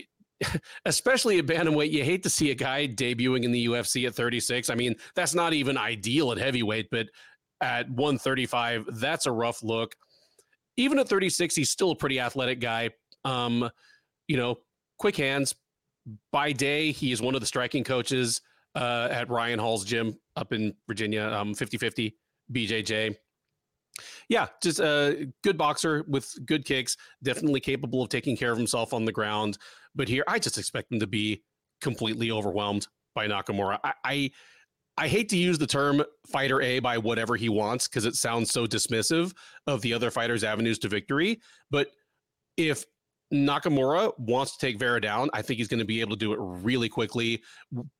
[0.84, 4.70] especially at bantamweight, you hate to see a guy debuting in the UFC at 36.
[4.70, 7.06] I mean, that's not even ideal at heavyweight, but
[7.60, 9.94] at 135, that's a rough look.
[10.76, 12.90] Even at 36, he's still a pretty athletic guy.
[13.24, 13.68] Um,
[14.28, 14.58] you know,
[14.98, 15.54] quick hands.
[16.32, 18.40] By day, he is one of the striking coaches
[18.74, 22.14] uh, at Ryan Hall's gym up in Virginia, um, 50-50
[22.52, 23.16] BJJ.
[24.28, 28.94] Yeah, just a good boxer with good kicks, definitely capable of taking care of himself
[28.94, 29.58] on the ground.
[29.94, 31.42] But here, I just expect him to be
[31.80, 33.78] completely overwhelmed by Nakamura.
[33.84, 34.30] I, I,
[34.96, 38.50] I hate to use the term fighter A by whatever he wants because it sounds
[38.50, 39.32] so dismissive
[39.66, 41.40] of the other fighters' avenues to victory.
[41.70, 41.88] But
[42.56, 42.84] if
[43.32, 45.28] Nakamura wants to take Vera down.
[45.32, 47.42] I think he's going to be able to do it really quickly.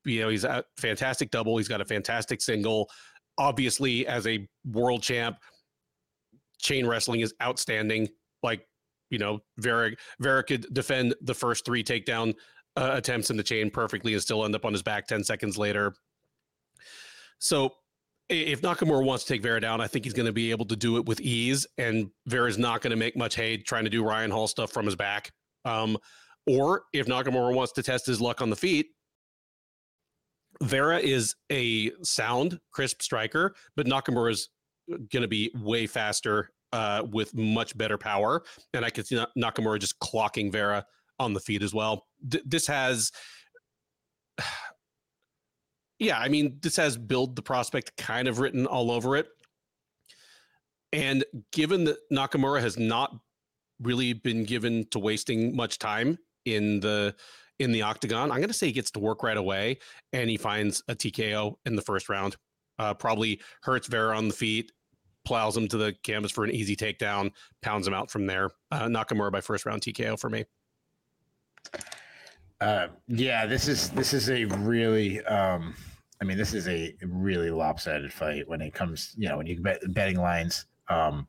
[0.05, 1.59] You know, he's a fantastic double.
[1.59, 2.89] He's got a fantastic single.
[3.36, 5.36] Obviously, as a world champ,
[6.59, 8.09] chain wrestling is outstanding.
[8.43, 8.66] Like,
[9.11, 9.91] you know, Vera
[10.21, 12.35] Vera could defend the first three takedown
[12.77, 15.59] uh, attempts in the chain perfectly and still end up on his back 10 seconds
[15.59, 15.95] later.
[17.39, 17.75] So
[18.29, 20.77] if Nakamura wants to take Vera down, I think he's going to be able to
[20.77, 21.67] do it with ease.
[21.79, 24.85] And Vera's not going to make much hay trying to do Ryan Hall stuff from
[24.85, 25.33] his back.
[25.65, 25.97] Um,
[26.47, 28.89] or if Nakamura wants to test his luck on the feet,
[30.63, 34.49] Vera is a sound, crisp striker, but Nakamura is
[34.89, 38.43] going to be way faster uh, with much better power.
[38.75, 40.85] And I could see Nakamura just clocking Vera
[41.19, 42.07] on the feet as well.
[42.23, 43.11] This has
[45.99, 49.29] yeah, I mean, this has build the prospect kind of written all over it.
[50.93, 53.14] And given that Nakamura has not
[53.83, 57.14] really been given to wasting much time in the
[57.59, 59.79] in the octagon, I'm going to say he gets to work right away,
[60.12, 62.37] and he finds a TKO in the first round.
[62.79, 64.71] Uh, probably hurts Vera on the feet,
[65.29, 68.49] plows him to the canvas for an easy takedown, pounds him out from there.
[68.72, 70.47] Uh, Nakamura by first round TKO for me.
[72.62, 75.74] Uh, yeah, this is this is a really, um,
[76.22, 79.61] I mean, this is a really lopsided fight when it comes, you know, when you
[79.61, 80.64] bet betting lines.
[80.89, 81.29] Um,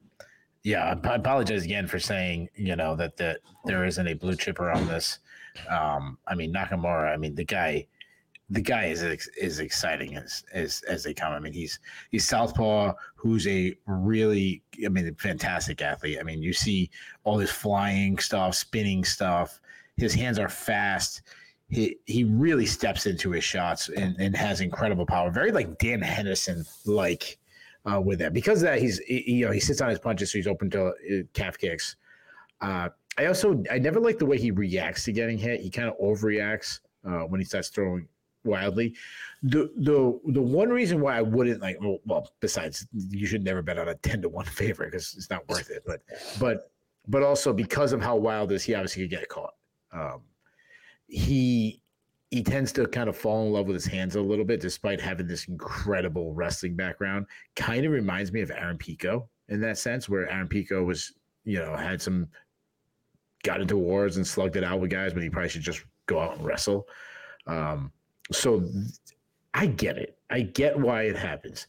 [0.63, 4.71] yeah, I apologize again for saying, you know, that that there isn't a blue chipper
[4.71, 5.19] on this.
[5.69, 7.13] Um, I mean, Nakamura.
[7.13, 7.85] I mean, the guy,
[8.49, 9.03] the guy is
[9.37, 11.33] is exciting as as as they come.
[11.33, 11.79] I mean, he's
[12.09, 16.17] he's southpaw, who's a really, I mean, fantastic athlete.
[16.19, 16.89] I mean, you see
[17.23, 19.59] all this flying stuff, spinning stuff
[19.99, 21.21] his hands are fast.
[21.69, 25.29] He he really steps into his shots and, and has incredible power.
[25.29, 27.37] Very like Dan Henderson like
[27.85, 28.33] uh, with that.
[28.33, 30.87] Because that he's he, you know he sits on his punches, so he's open to
[30.87, 30.91] uh,
[31.33, 31.95] calf kicks.
[32.61, 35.61] Uh, I also I never like the way he reacts to getting hit.
[35.61, 38.07] He kind of overreacts uh, when he starts throwing
[38.43, 38.95] wildly.
[39.43, 43.61] The the the one reason why I wouldn't like well, well besides you should never
[43.61, 45.83] bet on a ten to one favorite because it's not worth it.
[45.85, 46.01] But
[46.39, 46.71] but
[47.07, 49.53] but also because of how wild is he obviously could get caught.
[49.91, 50.21] Um,
[51.07, 51.81] he
[52.31, 55.01] he tends to kind of fall in love with his hands a little bit, despite
[55.01, 57.25] having this incredible wrestling background.
[57.55, 61.13] Kind of reminds me of Aaron Pico in that sense, where Aaron Pico was,
[61.43, 62.27] you know, had some
[63.43, 66.19] got into wars and slugged it out with guys, but he probably should just go
[66.19, 66.87] out and wrestle.
[67.47, 67.91] Um,
[68.31, 68.67] so
[69.53, 70.17] I get it.
[70.29, 71.67] I get why it happens.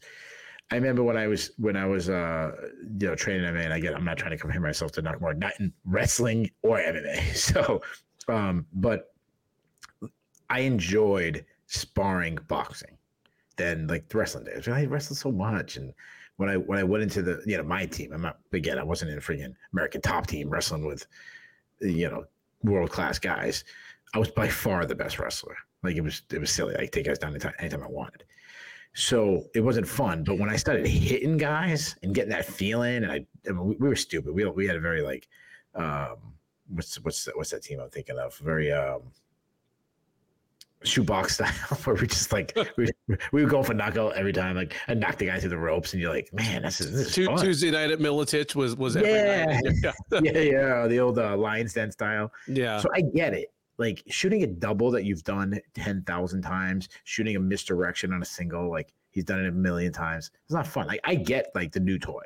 [0.71, 2.51] I remember when I was when I was uh
[2.99, 5.37] you know training MMA, and I get I'm not trying to compare myself to Nakamura,
[5.37, 7.35] not in wrestling or MMA.
[7.35, 7.81] So
[8.27, 9.13] um, but
[10.49, 12.97] I enjoyed sparring boxing
[13.57, 14.67] than like the wrestling days.
[14.67, 15.93] I wrestled so much, and
[16.37, 18.83] when I when I went into the you know my team, I'm not again I
[18.83, 21.05] wasn't in freaking American top team wrestling with
[21.81, 22.25] you know
[22.63, 23.65] world class guys.
[24.13, 25.55] I was by far the best wrestler.
[25.83, 26.75] Like it was it was silly.
[26.75, 28.23] I could take guys down anytime, anytime I wanted.
[28.93, 30.23] So it wasn't fun.
[30.23, 33.75] But when I started hitting guys and getting that feeling, and I, I mean, we,
[33.77, 34.33] we were stupid.
[34.33, 35.27] We we had a very like,
[35.75, 36.17] um,
[36.67, 38.35] what's what's what's that team I'm thinking of?
[38.37, 39.01] Very um,
[40.83, 41.51] Chute Boxe style,
[41.85, 42.87] where we just like we,
[43.31, 45.93] we would go for knockout every time, like and knock the guy through the ropes,
[45.93, 47.37] and you're like, man, this is, this is fun.
[47.37, 49.45] Tuesday night at Miletich was was every Yeah.
[49.45, 49.63] night.
[50.21, 52.31] yeah, yeah, yeah, the old uh, Lions Den style.
[52.47, 52.79] yeah.
[52.79, 53.51] So I get it.
[53.77, 58.69] Like shooting a double that you've done 10,000 times, shooting a misdirection on a single,
[58.69, 60.31] like he's done it a million times.
[60.43, 60.87] It's not fun.
[60.87, 62.23] Like I get like the new toy.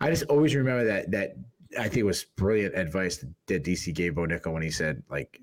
[0.00, 1.36] I just always remember that that
[1.78, 5.40] I think it was brilliant advice that DC gave Bo Nickal when he said, like,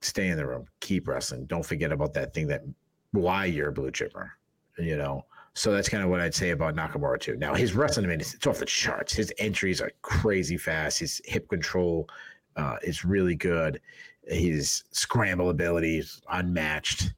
[0.00, 1.46] stay in the room, keep wrestling.
[1.46, 2.62] Don't forget about that thing that
[3.12, 4.32] why you're a blue chipper,
[4.78, 5.24] you know.
[5.54, 7.36] So that's kind of what I'd say about Nakamura too.
[7.36, 9.14] Now his wrestling, I mean, it's, it's off the charts.
[9.14, 10.98] His entries are crazy fast.
[10.98, 12.08] His hip control
[12.56, 13.80] uh, is really good.
[14.26, 17.12] His scramble ability is unmatched.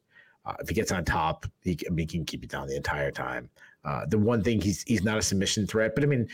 [0.45, 2.69] Uh, if he gets on top, he, can- I mean, he can keep you down
[2.69, 3.49] the entire time.
[3.85, 6.29] Uh, the one thing he's he's not a submission threat, but I mean,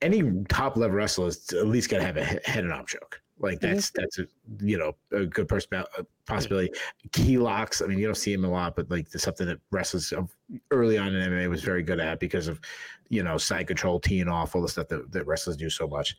[0.00, 3.20] any top level wrestler is at least got to have a head and arm choke.
[3.38, 4.26] Like that's that's a
[4.60, 6.72] you know a good perspe- a possibility.
[7.12, 7.82] Key locks.
[7.82, 10.34] I mean, you don't see him a lot, but like there's something that wrestlers of-
[10.70, 12.60] early on in MMA was very good at because of
[13.08, 16.16] you know side control, teeing off, all the stuff that, that wrestlers do so much.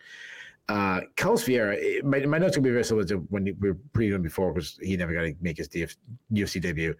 [0.69, 3.75] Uh, Carlos Vieira, eh, my, my notes gonna be very similar to when we were
[3.93, 5.95] previewing before because he never got to make his DF,
[6.31, 6.95] UFC debut.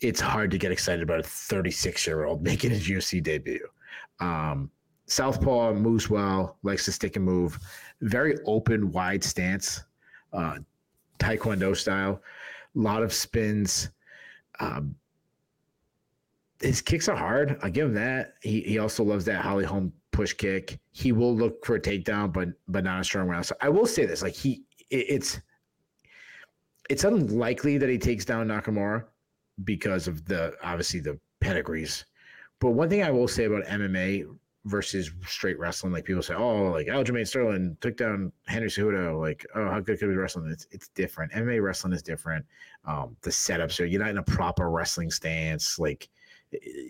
[0.00, 3.66] It's hard to get excited about a 36 year old making his UFC debut.
[4.20, 4.70] Um,
[5.06, 7.58] Southpaw moves well, likes to stick and move,
[8.00, 9.82] very open, wide stance,
[10.32, 10.58] uh,
[11.18, 12.22] Taekwondo style,
[12.74, 13.90] a lot of spins.
[14.60, 14.94] Um,
[16.62, 17.58] his kicks are hard.
[17.62, 18.34] I give him that.
[18.42, 20.78] He he also loves that Holly Holm push kick.
[20.92, 23.46] He will look for a takedown, but but not a strong round.
[23.46, 25.40] So I will say this: like he, it, it's
[26.90, 29.04] it's unlikely that he takes down Nakamura
[29.64, 32.04] because of the obviously the pedigrees.
[32.60, 34.24] But one thing I will say about MMA
[34.66, 39.20] versus straight wrestling, like people say, oh, like Aljamain Sterling took down Henry Cejudo.
[39.20, 40.50] Like, oh, how good could be wrestling?
[40.50, 41.32] It's it's different.
[41.32, 42.44] MMA wrestling is different.
[42.84, 45.78] Um, the setups are you're not in a proper wrestling stance.
[45.78, 46.08] Like,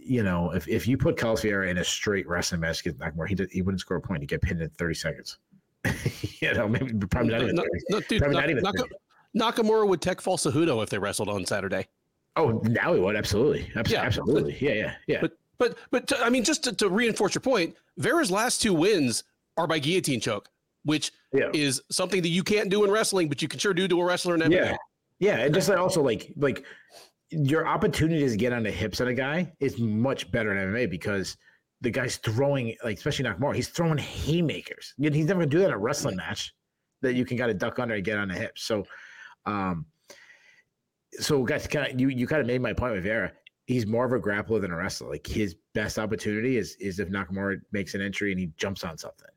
[0.05, 3.29] you know, if, if you put Carlos Vieira in a straight wrestling match against Nakamura,
[3.29, 4.23] he did, he wouldn't score a point.
[4.23, 5.39] He'd get pinned in 30 seconds.
[6.41, 7.57] you know, maybe probably not even.
[7.57, 10.99] No, no, dude, Probably Nak- not even Naka- Nakamura would tech fall Cejudo if they
[10.99, 11.87] wrestled on Saturday.
[12.37, 15.19] Oh, now he would absolutely, Abs- Yeah, absolutely, yeah, yeah, yeah.
[15.21, 18.73] But but but to, I mean, just to, to reinforce your point, Vera's last two
[18.73, 19.25] wins
[19.59, 20.49] are by guillotine choke,
[20.85, 21.51] which Yeah.
[21.53, 24.05] is something that you can't do in wrestling, but you can sure do to a
[24.05, 24.51] wrestler in MMA.
[24.55, 24.77] Yeah.
[25.19, 26.65] Yeah, and just also like like
[27.33, 30.91] your opportunity to get on the hips on a guy is much better in MMA
[30.91, 31.37] because
[31.81, 34.95] the guy's throwing like especially Nakamura, he's throwing haymakers.
[34.99, 36.55] He's never gonna do that in a wrestling match
[37.01, 38.63] that you can kind of duck under and get on the hips.
[38.63, 38.85] So,
[39.47, 39.87] um,
[41.15, 43.33] so guys, kind of you you kind of made my point with Vera.
[43.67, 45.09] He's more of a grappler than a wrestler.
[45.09, 48.99] Like his best opportunity is is if Nakamura makes an entry and he jumps on
[48.99, 49.29] something.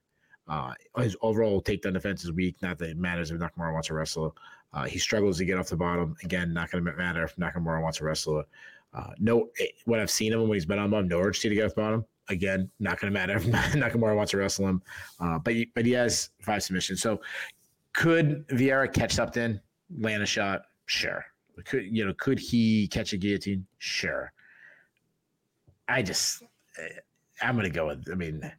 [0.48, 2.56] Uh, his overall takedown defense is weak.
[2.62, 4.36] Not that it matters if Nakamura wants to wrestle.
[4.74, 6.16] Uh, he struggles to get off the bottom.
[6.24, 8.43] Again, not going to matter if Nakamura wants to wrestle.
[8.93, 11.55] Uh, no, eh, when I've seen him when he's been on bottom, no urgency to
[11.55, 12.05] get off the bottom.
[12.30, 14.82] Again, not going to matter if Nakamura wants to wrestle him.
[15.20, 17.01] Uh, but he, but he has five submissions.
[17.01, 17.22] So
[17.93, 19.59] could Vieira catch something,
[19.97, 20.63] land a shot?
[20.86, 21.26] Sure.
[21.63, 22.13] Could you know?
[22.13, 23.66] Could he catch a guillotine?
[23.78, 24.32] Sure.
[25.88, 26.43] I just,
[26.78, 26.99] eh,
[27.41, 28.05] I'm going to go with.
[28.11, 28.51] I mean,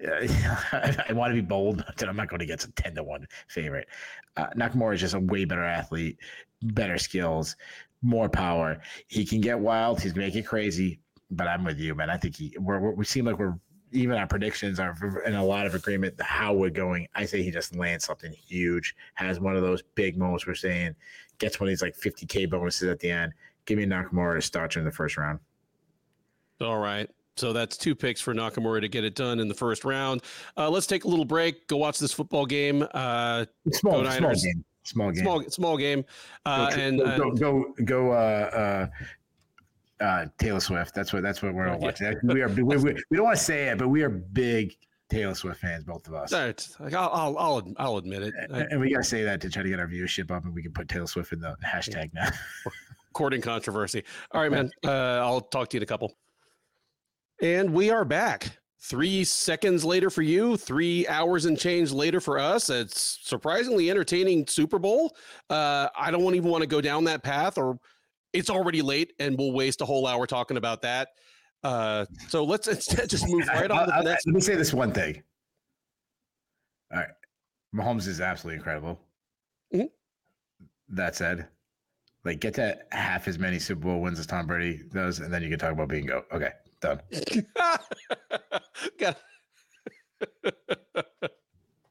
[1.08, 3.26] I, want to be bold, but I'm not going to get some 10 to 1
[3.48, 3.88] favorite.
[4.36, 6.18] Uh, Nakamura is just a way better athlete,
[6.62, 7.56] better skills,
[8.02, 8.80] more power.
[9.08, 10.00] He can get wild.
[10.00, 11.00] He's going to make it crazy.
[11.30, 12.10] But I'm with you, man.
[12.10, 13.58] I think he, we're, we seem like we're,
[13.92, 14.96] even our predictions are
[15.26, 17.06] in a lot of agreement how we're going.
[17.14, 20.94] I say he just lands something huge, has one of those big moments we're saying,
[21.38, 23.32] gets one of these like 50K bonuses at the end.
[23.66, 25.40] Give me Nakamura to start you in the first round.
[26.60, 27.08] All right.
[27.40, 30.22] So that's two picks for Nakamura to get it done in the first round.
[30.58, 31.66] Uh, let's take a little break.
[31.68, 32.86] Go watch this football game.
[32.92, 34.64] Uh, Small, small game.
[34.84, 35.22] Small game.
[35.22, 36.04] small small game.
[36.44, 38.86] Uh, go, and, go, go go go uh
[40.00, 40.94] uh uh Taylor Swift.
[40.94, 41.84] That's what that's what we're all Yeah.
[41.86, 42.14] watching.
[42.24, 42.76] We are we, we,
[43.10, 44.74] we don't want to say it, but we are big
[45.10, 46.32] Taylor Swift fans, both of us.
[46.32, 46.66] Right.
[46.78, 48.34] like, I'll, I'll I'll I'll admit it.
[48.52, 50.62] I, And we gotta say that to try to get our viewership up, and we
[50.62, 52.28] can put Taylor Swift in the hashtag now.
[53.12, 54.04] courting controversy.
[54.32, 54.70] All right, man.
[54.84, 54.90] Uh,
[55.24, 56.14] I'll talk to you in a couple.
[57.42, 58.58] And we are back.
[58.82, 62.70] Three seconds later for you, three hours and change later for us.
[62.70, 65.16] It's surprisingly entertaining Super Bowl.
[65.48, 67.78] Uh, I don't even want to go down that path, or
[68.32, 71.08] it's already late and we'll waste a whole hour talking about that.
[71.62, 74.26] Uh, so let's instead just move right on to the next.
[74.26, 75.22] Let me say this one thing.
[76.92, 77.08] All right,
[77.74, 78.98] Mahomes is absolutely incredible.
[79.74, 79.90] Mhm.
[80.88, 81.46] That said,
[82.24, 85.42] Like get to half as many Super Bowl wins as Tom Brady does, and then
[85.42, 86.24] you can talk about being go.
[86.32, 87.00] Okay, done.
[88.98, 89.18] Got
[90.44, 91.02] Are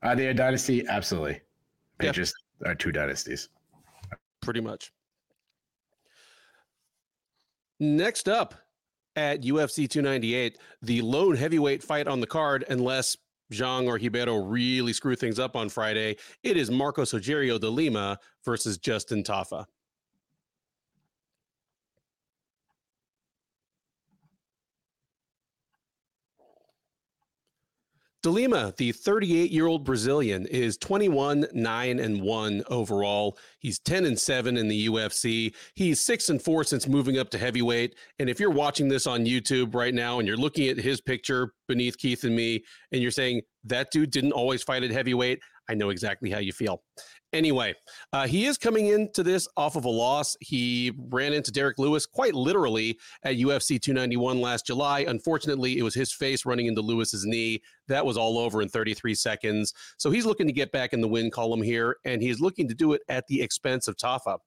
[0.04, 0.86] uh, they a dynasty?
[0.88, 1.42] Absolutely.
[2.00, 2.12] They Yeah.
[2.12, 2.34] just
[2.66, 3.50] are two dynasties.
[4.42, 4.92] pretty much.
[7.80, 8.56] Next up
[9.16, 13.16] at UFC 298, the lone heavyweight fight on the card, unless
[13.54, 18.18] Zhang or Ribeiro really screw things up on Friday, it is Marcos Rogerio de Lima
[18.46, 19.66] versus Justin Tafa.
[28.22, 33.38] De Lima, the 38 year old Brazilian, is 21, 9, and 1 overall.
[33.60, 35.56] He's 10 and 7 in the UFC.
[35.76, 37.96] He's 6 and 4 since moving up to heavyweight.
[38.20, 41.54] And if you're watching this on YouTube right now and you're looking at his picture
[41.70, 42.62] beneath Keith and me,
[42.92, 45.40] and you're saying, that dude didn't always fight at heavyweight,
[45.70, 46.82] I know exactly how you feel.
[47.32, 47.76] Anyway,
[48.12, 50.36] uh, he is coming into this off of a loss.
[50.42, 55.02] He ran into Derrick Lewis quite literally at UFC 291 last July.
[55.02, 57.62] Unfortunately, it was his face running into Lewis's knee.
[57.88, 59.74] That was all over in 33 seconds.
[59.98, 62.74] So he's looking to get back in the win column here, and he's looking to
[62.74, 64.40] do it at the expense of Tafa.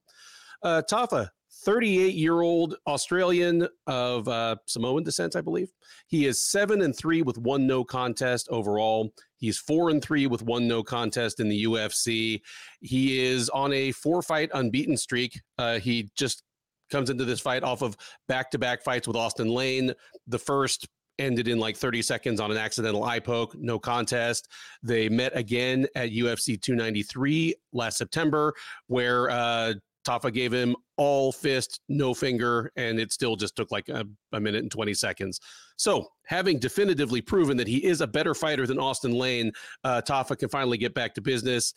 [0.63, 1.29] Uh, Tafa,
[1.65, 5.71] 38 year old Australian of uh, Samoan descent, I believe.
[6.09, 9.13] He is seven and three with one no contest overall.
[9.37, 12.41] He's four and three with one no contest in the UFC.
[12.81, 15.41] He is on a four fight unbeaten streak.
[15.59, 16.43] Uh, he just
[16.91, 17.97] comes into this fight off of
[18.29, 19.95] back to back fights with Austin Lane.
[20.27, 20.87] The first
[21.19, 24.49] ended in like 30 seconds on an accidental eye poke, no contest.
[24.83, 28.53] They met again at UFC 293 last September,
[28.89, 29.75] where uh,
[30.07, 34.39] Tafa gave him all fist, no finger, and it still just took like a, a,
[34.39, 35.41] minute and 20 seconds.
[35.77, 39.51] So, having definitively proven that he is a better fighter than Austin Lane,
[39.83, 41.75] uh, Tafa can finally get back to business.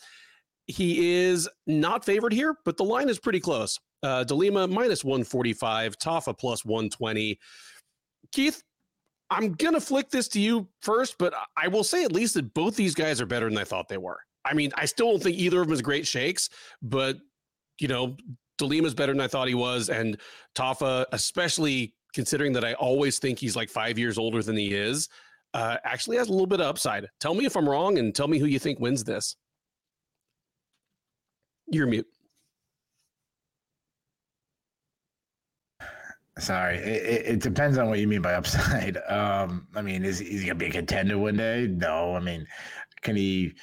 [0.68, 3.80] He is not favored here, but the line is pretty close.
[4.04, 7.40] Uh, De Lima minus 145, Tafa plus 120.
[8.32, 8.62] Keith,
[9.32, 12.54] I'm going to flick this to you first, but I will say at least that
[12.54, 14.20] both these guys are better than I thought they were.
[14.46, 16.52] I mean, I still don't think either of them is great shakes,
[16.84, 17.18] but
[17.80, 18.16] you know,
[18.58, 20.18] De Lima's better than I thought he was, and
[20.56, 25.10] Tafa, especially considering that I always think he's like five years older than he is,
[25.53, 27.08] uh, actually has a little bit of upside.
[27.20, 29.36] Tell me if I'm wrong, and tell me who you think wins this.
[31.68, 32.08] You're mute.
[36.38, 38.97] Sorry, it, it, depends on what you mean by upside.
[39.10, 41.68] Um, I mean, is, is he gonna be a contender one day?
[41.68, 42.14] No.
[42.16, 42.45] I mean,
[43.01, 43.53] can he,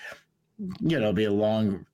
[0.80, 1.84] you know, be a long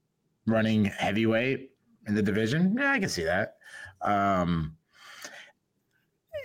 [0.46, 1.70] running heavyweight?
[2.08, 2.74] In the division.
[2.78, 3.56] Yeah, I can see that.
[4.00, 4.74] Um,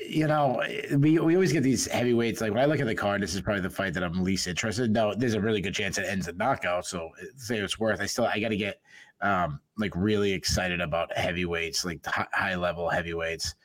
[0.05, 0.61] you know,
[0.97, 2.41] we, we always get these heavyweights.
[2.41, 4.47] Like when I look at the card, this is probably the fight that I'm least
[4.47, 4.85] interested.
[4.85, 4.93] In.
[4.93, 6.85] No, there's a really good chance it ends in knockout.
[6.85, 8.01] So say it's worth.
[8.01, 8.81] I still I got to get
[9.21, 13.55] um, like really excited about heavyweights, like high level heavyweights.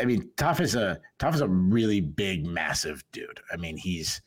[0.00, 3.40] I mean, Tafa is a Tafa is a really big, massive dude.
[3.52, 4.22] I mean, he's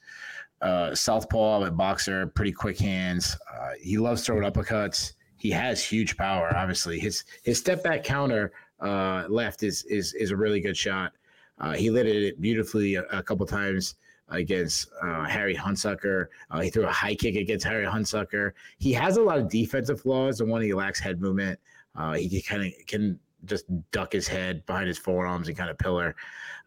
[0.61, 3.35] uh, southpaw, a boxer, pretty quick hands.
[3.51, 6.55] Uh, he loves throwing uppercuts he has huge power.
[6.55, 11.13] Obviously, his his step back counter uh, left is is is a really good shot.
[11.59, 13.95] Uh, he lit it beautifully a, a couple times
[14.29, 16.27] against uh, Harry Hunsucker.
[16.51, 18.51] Uh, he threw a high kick against Harry Hunsucker.
[18.77, 20.37] He has a lot of defensive flaws.
[20.37, 21.59] The one he lacks head movement.
[21.95, 25.77] Uh, he kind of can just duck his head behind his forearms and kind of
[25.77, 26.15] pillar.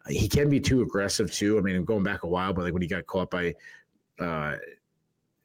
[0.09, 1.57] he can be too aggressive too.
[1.57, 3.53] I mean, going back a while, but like when he got caught by
[4.19, 4.57] uh,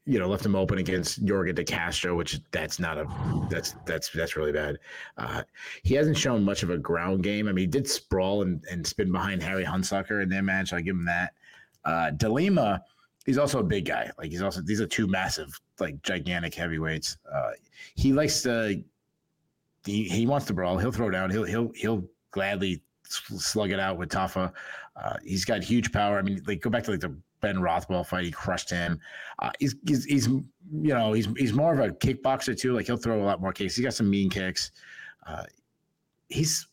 [0.09, 3.07] you know, left him open against Yorgan De Castro, which that's not a
[3.51, 4.79] that's that's that's really bad.
[5.19, 5.43] Uh,
[5.83, 7.47] he hasn't shown much of a ground game.
[7.47, 10.73] I mean, he did sprawl and, and spin behind Harry Hunsucker in their match.
[10.73, 11.35] I give him that.
[11.85, 12.83] Uh, De Lima,
[13.27, 14.11] he's also a big guy.
[14.17, 17.19] Like he's also these are two massive, like gigantic heavyweights.
[17.31, 17.51] Uh,
[17.95, 18.83] he likes to
[19.85, 20.79] he, he wants to brawl.
[20.79, 21.31] He'll throw down.
[21.31, 24.55] He'll he'll he'll gladly slug it out with Tafa.
[24.97, 26.19] Uh, he's got huge power.
[26.19, 28.25] I mean, like go back to like the Ben Rothwell fight.
[28.25, 29.01] He crushed him.
[29.39, 32.73] Uh, he's, he's, he's you know he's he's more of a kickboxer too.
[32.73, 33.77] Like he'll throw a lot more kicks.
[33.77, 34.73] He's got some mean kicks.
[35.27, 35.45] Uh,
[36.29, 36.67] he's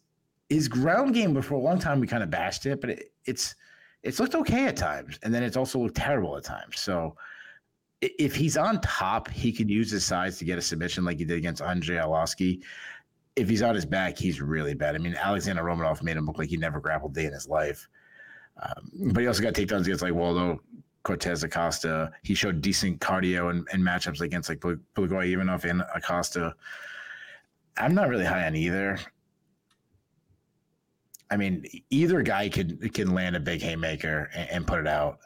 [0.50, 3.56] his ground game before a long time we kind of bashed it, but it, it's
[4.04, 6.80] it's looked okay at times, and then it's also looked terrible at times.
[6.80, 7.16] So
[8.02, 11.26] if he's on top, he could use his size to get a submission like he
[11.26, 12.62] did against Andrei Arlovski.
[13.36, 14.96] If he's on his back, he's really bad.
[14.96, 17.88] I mean, Alexander Romanov made him look like he never grappled day in his life.
[18.62, 20.62] Um, but he also got takedowns against like Waldo
[21.04, 22.12] Cortes Acosta.
[22.24, 26.56] He showed decent cardio and, matchups against like Blagoy Ivanov and Acosta.
[27.78, 29.00] I'm not really high on either.
[31.30, 35.20] I mean, either guy could can land a big haymaker and, and put it out.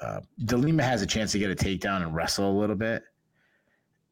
[0.00, 3.02] Uh, De Lima has a chance to get a takedown and wrestle a little bit.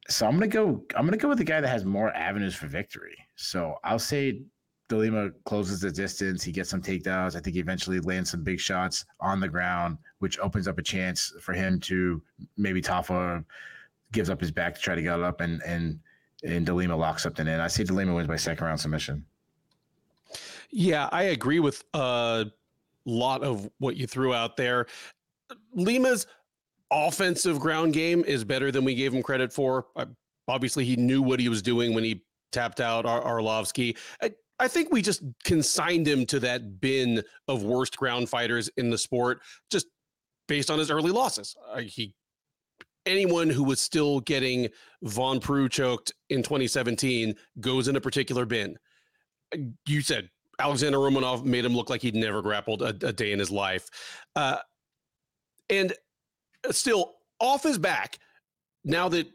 [0.09, 0.85] So I'm gonna go.
[0.97, 3.17] I'm gonna go with the guy that has more avenues for victory.
[3.37, 4.43] So I'll say
[4.89, 6.43] De Lima closes the distance.
[6.43, 7.37] He gets some takedowns.
[7.37, 10.83] I think he eventually lands some big shots on the ground, which opens up a
[10.83, 12.23] chance for him to
[12.57, 13.45] maybe Tafa
[14.13, 15.99] gives up his back to try to get up and and
[16.43, 17.61] and De Lima locks something in.
[17.61, 19.25] I see De Lima wins by second round submission.
[20.71, 22.47] Yeah, I agree with a
[23.07, 24.87] lot of what you threw out there.
[25.73, 26.27] Lima's
[26.91, 29.87] offensive ground game is better than we gave him credit for.
[30.47, 33.97] Obviously, he knew what he was doing when he tapped out Ar- Arlovski.
[34.23, 38.91] I, I think we just consigned him to that bin of worst ground fighters in
[38.91, 39.41] the sport,
[39.71, 39.87] just
[40.47, 41.57] based on his early losses.
[41.73, 42.15] Uh, he
[43.07, 44.69] anyone who was still getting
[45.03, 48.77] Von Preux choked in 2017 goes in a particular bin.
[49.53, 50.29] Uh, you said
[50.59, 53.89] Alexander Romanov made him look like he'd never grappled a, a day in his life.
[54.37, 54.59] Uh,
[55.71, 55.93] and
[56.71, 58.19] still off his back,
[58.85, 59.27] now that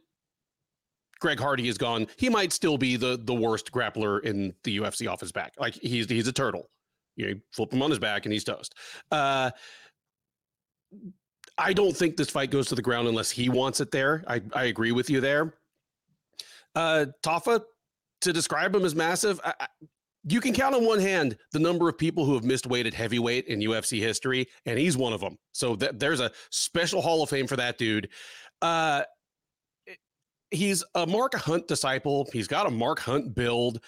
[1.20, 5.12] Greg Hardy is gone, he might still be the the worst grappler in the UFC
[5.12, 5.54] off his back.
[5.60, 6.70] Like he's he's a turtle.
[7.16, 8.76] You flip him on his back and he's toast.
[9.12, 9.52] Uh,
[11.58, 14.24] I don't think this fight goes to the ground unless he wants it there.
[14.28, 15.54] I, I agree with you there.
[16.74, 17.62] Uh, Tafa,
[18.22, 19.68] to describe him as massive, I, I,
[20.24, 22.94] you can count on one hand the number of people who have missed weight at
[22.94, 25.38] heavyweight in UFC history, and he's one of them.
[25.52, 28.10] So th- there's a special Hall of Fame for that dude.
[28.62, 29.04] Uh,
[30.52, 32.28] he's a Mark Hunt disciple.
[32.32, 33.82] He's got a Mark Hunt build,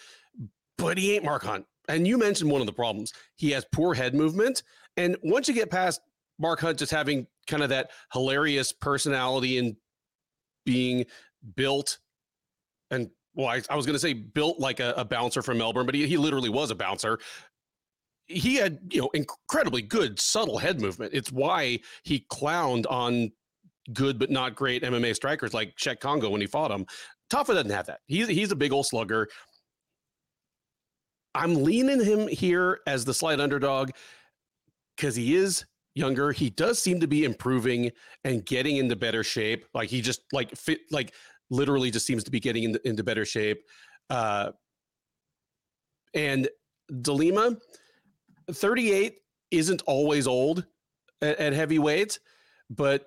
[0.78, 1.66] but he ain't Mark Hunt.
[1.88, 3.14] And you mentioned one of the problems.
[3.36, 4.64] He has poor head movement.
[4.98, 6.02] And once you get past
[6.40, 9.76] Mark Hunt just having kind of that hilarious personality and
[10.66, 11.06] being
[11.56, 12.00] built
[12.92, 15.86] and well, I, I was going to say built like a, a, bouncer from Melbourne,
[15.86, 17.18] but he, he literally was a bouncer.
[18.26, 21.14] He had, you know, incredibly good subtle head movement.
[21.14, 23.32] It's why he clowned on
[23.94, 26.86] good but not great MMA strikers like Cheick Kongo when he fought him.
[27.32, 28.00] Tafa doesn't have that.
[28.08, 29.28] He's he's a big old slugger.
[31.34, 33.92] I'm leaning him here as the slight underdog
[34.96, 35.66] because he is
[35.96, 36.32] younger.
[36.32, 37.92] He does seem to be improving
[38.24, 39.66] and getting into better shape.
[39.74, 41.14] Like he just like fit like
[41.50, 43.62] literally just seems to be getting into, into better shape.
[44.10, 44.52] Uh,
[46.14, 46.50] and
[47.02, 47.58] De Lima,
[48.52, 49.16] 38
[49.52, 50.66] isn't always old
[51.22, 52.20] at, at heavyweight,
[52.70, 53.06] but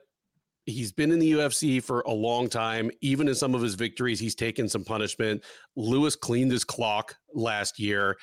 [0.67, 2.91] he's been in the UFC for a long time.
[3.01, 5.45] Even in some of his victories, he's taken some punishment.
[5.77, 8.17] Lewis cleaned his clock last year.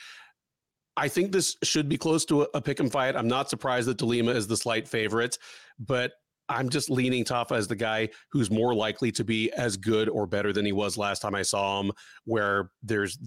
[0.98, 3.16] I think this should be close to a, a pick and fight.
[3.16, 5.38] I'm not surprised that De Lima is the slight favorite,
[5.80, 6.12] but
[6.50, 10.28] I'm just leaning Tafa as the guy who's more likely to be as good or
[10.28, 11.92] better than he was last time I saw him,
[12.26, 13.18] where there's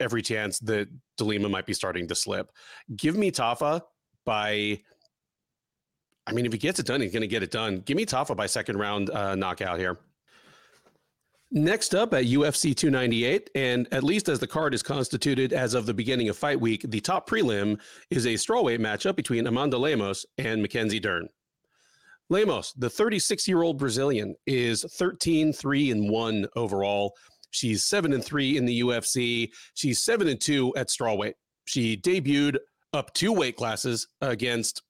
[0.00, 2.50] every chance that De Lima might be starting to slip.
[2.96, 3.82] Give me Tafa
[4.24, 4.80] by
[6.26, 7.80] I mean, if he gets it done, he's going to get it done.
[7.80, 9.98] Give me Tafa by second round uh, knockout here.
[11.56, 15.86] Next up at UFC 298, and at least as the card is constituted as of
[15.86, 17.78] the beginning of fight week, the top prelim
[18.10, 21.28] is a strawweight matchup between Amanda Lemos and Mackenzie Dern.
[22.30, 27.14] Lemos, the 36 year old Brazilian, is 13 3 and 1 overall.
[27.50, 29.50] She's 7 and 3 in the UFC.
[29.74, 31.34] She's 7 and 2 at strawweight.
[31.66, 32.56] She debuted
[32.92, 34.82] up two weight classes against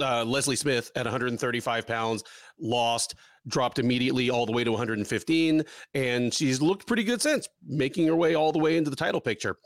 [0.00, 2.24] uh, Leslie Smith at 135 pounds,
[2.58, 3.14] lost,
[3.46, 5.62] dropped immediately all the way to 115,
[5.94, 9.20] and she's looked pretty good since, making her way all the way into the title
[9.20, 9.56] picture.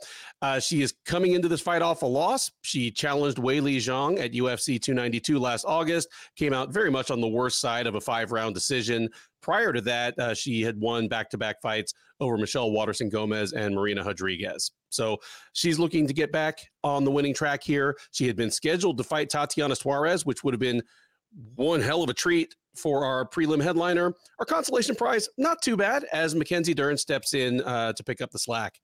[0.41, 2.51] Uh, she is coming into this fight off a loss.
[2.61, 7.27] She challenged Weili Zhang at UFC 292 last August, came out very much on the
[7.27, 9.09] worst side of a five round decision.
[9.43, 13.51] Prior to that, uh, she had won back to back fights over Michelle Waterson Gomez
[13.51, 14.71] and Marina Rodriguez.
[14.89, 15.17] So
[15.51, 17.97] she's looking to get back on the winning track here.
[18.11, 20.81] She had been scheduled to fight Tatiana Suarez, which would have been
[21.55, 24.13] one hell of a treat for our prelim headliner.
[24.39, 28.31] Our consolation prize, not too bad, as Mackenzie Dern steps in uh, to pick up
[28.31, 28.79] the slack.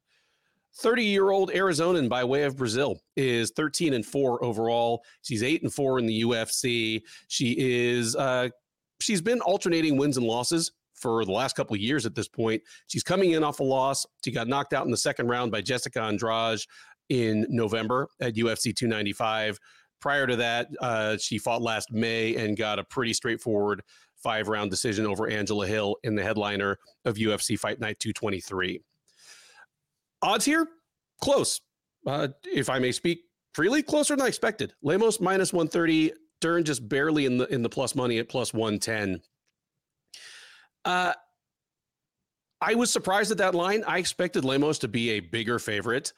[0.75, 5.03] 30 year old Arizonan by way of Brazil is 13 and 4 overall.
[5.21, 7.01] She's 8 and 4 in the UFC.
[7.27, 8.49] She is uh,
[9.01, 12.61] she's been alternating wins and losses for the last couple of years at this point.
[12.87, 14.05] She's coming in off a loss.
[14.23, 16.59] She got knocked out in the second round by Jessica Andrade
[17.09, 19.59] in November at UFC 295.
[20.01, 23.81] Prior to that, uh, she fought last May and got a pretty straightforward
[24.15, 28.81] five round decision over Angela Hill in the headliner of UFC Fight Night 223.
[30.21, 30.67] Odds here,
[31.21, 31.61] close.
[32.05, 33.21] Uh, if I may speak
[33.53, 34.73] freely, closer than I expected.
[34.81, 39.21] Lemos minus 130, Dern just barely in the in the plus money at plus 110.
[40.85, 41.13] Uh,
[42.61, 43.83] I was surprised at that line.
[43.87, 46.13] I expected Lemos to be a bigger favorite.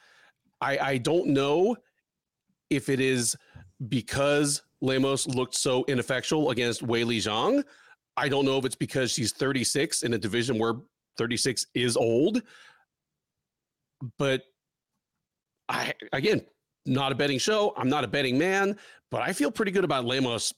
[0.60, 1.76] I, I don't know
[2.70, 3.36] if it is
[3.88, 7.62] because Lemos looked so ineffectual against Weili Zhang.
[8.16, 10.74] I don't know if it's because she's 36 in a division where
[11.16, 12.42] 36 is old.
[14.18, 14.42] But
[15.68, 16.42] I again,
[16.86, 17.72] not a betting show.
[17.76, 18.76] I'm not a betting man,
[19.12, 20.54] but I feel pretty good about Lemos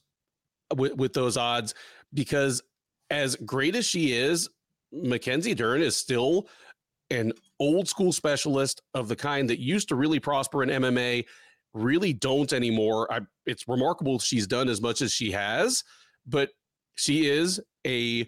[0.75, 1.75] with, with those odds
[2.13, 2.63] because
[3.11, 4.49] as great as she is,
[4.93, 6.47] Mackenzie Dern is still
[7.11, 11.25] an old school specialist of the kind that used to really prosper in MMA,
[11.73, 13.11] really don't anymore.
[13.11, 15.83] I, it's remarkable she's done as much as she has,
[16.25, 16.49] but
[16.95, 18.25] she is a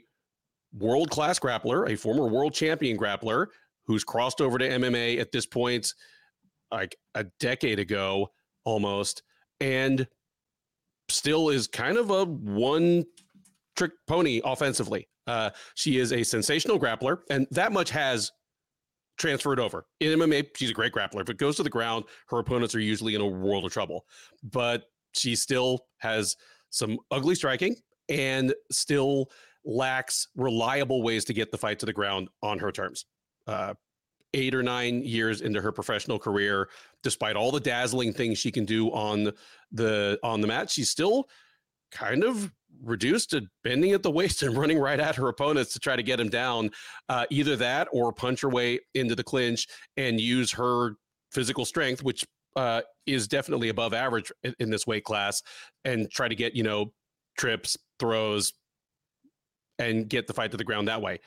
[0.77, 3.47] world class grappler, a former world champion grappler
[3.85, 5.93] who's crossed over to MMA at this point,
[6.69, 8.27] like a decade ago
[8.65, 9.23] almost,
[9.61, 10.05] and
[11.09, 13.05] still is kind of a one
[13.75, 15.07] trick pony offensively.
[15.27, 18.31] Uh, she is a sensational grappler, and that much has
[19.17, 19.85] transferred over.
[19.99, 21.21] In MMA, she's a great grappler.
[21.21, 24.05] If it goes to the ground, her opponents are usually in a world of trouble.
[24.43, 26.35] But she still has
[26.69, 27.75] some ugly striking
[28.09, 29.29] and still
[29.65, 33.05] lacks reliable ways to get the fight to the ground on her terms.
[33.47, 33.73] Uh,
[34.37, 36.69] eight or nine years into her professional career,
[37.03, 39.31] despite all the dazzling things she can do on
[39.71, 41.27] the on the mat, she's still
[41.91, 42.51] kind of
[42.83, 46.03] reduced to bending at the waist and running right at her opponents to try to
[46.03, 46.69] get him down.
[47.09, 50.91] Uh, either that or punch her way into the clinch and use her
[51.31, 55.41] physical strength, which uh, is definitely above average in, in this weight class,
[55.83, 56.93] and try to get you know
[57.37, 58.53] trips, throws,
[59.79, 61.19] and get the fight to the ground that way.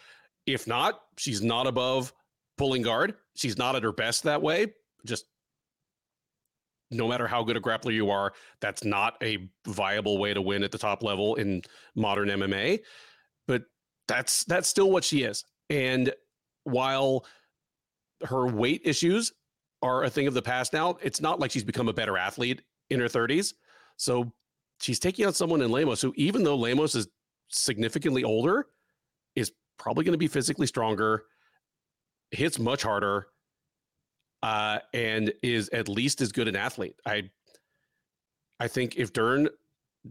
[0.47, 2.13] If not, she's not above
[2.61, 3.15] pulling guard.
[3.35, 4.67] She's not at her best that way.
[5.07, 5.25] Just
[6.91, 10.63] no matter how good a grappler you are, that's not a viable way to win
[10.63, 11.63] at the top level in
[11.95, 12.81] modern MMA.
[13.49, 13.63] But
[14.07, 15.45] that's that's still what she is.
[15.71, 16.13] And
[16.65, 17.25] while
[18.29, 19.33] her weight issues
[19.81, 22.61] are a thing of the past now, it's not like she's become a better athlete
[22.91, 23.55] in her 30s.
[23.97, 24.31] So
[24.83, 27.09] she's taking on someone in Lemos who, even though Lemos is
[27.49, 28.67] significantly older,
[29.35, 31.25] is probably going to be physically stronger,
[32.31, 33.29] hits much harder,
[34.43, 36.97] uh, and is at least as good an athlete.
[37.07, 37.31] I
[38.59, 39.49] I think if Dern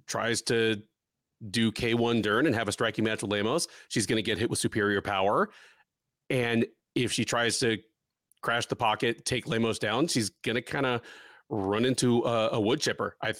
[0.08, 0.82] tries to
[1.52, 4.50] do K1 Dern and have a striking match with Lemos, she's going to get hit
[4.50, 5.50] with superior power.
[6.30, 6.66] And
[6.96, 7.78] if she tries to
[8.42, 11.02] crash the pocket, take Lemos down, she's going to kind of
[11.50, 13.16] run into a, a, wood chipper.
[13.22, 13.34] I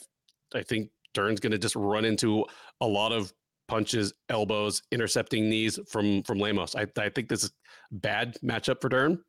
[0.56, 2.46] I think Dern's going to just run into
[2.82, 3.34] a lot of
[3.70, 6.76] punches, elbows, intercepting knees from from Lemos.
[6.76, 7.52] I, I think this is
[7.92, 9.24] bad matchup for Dern.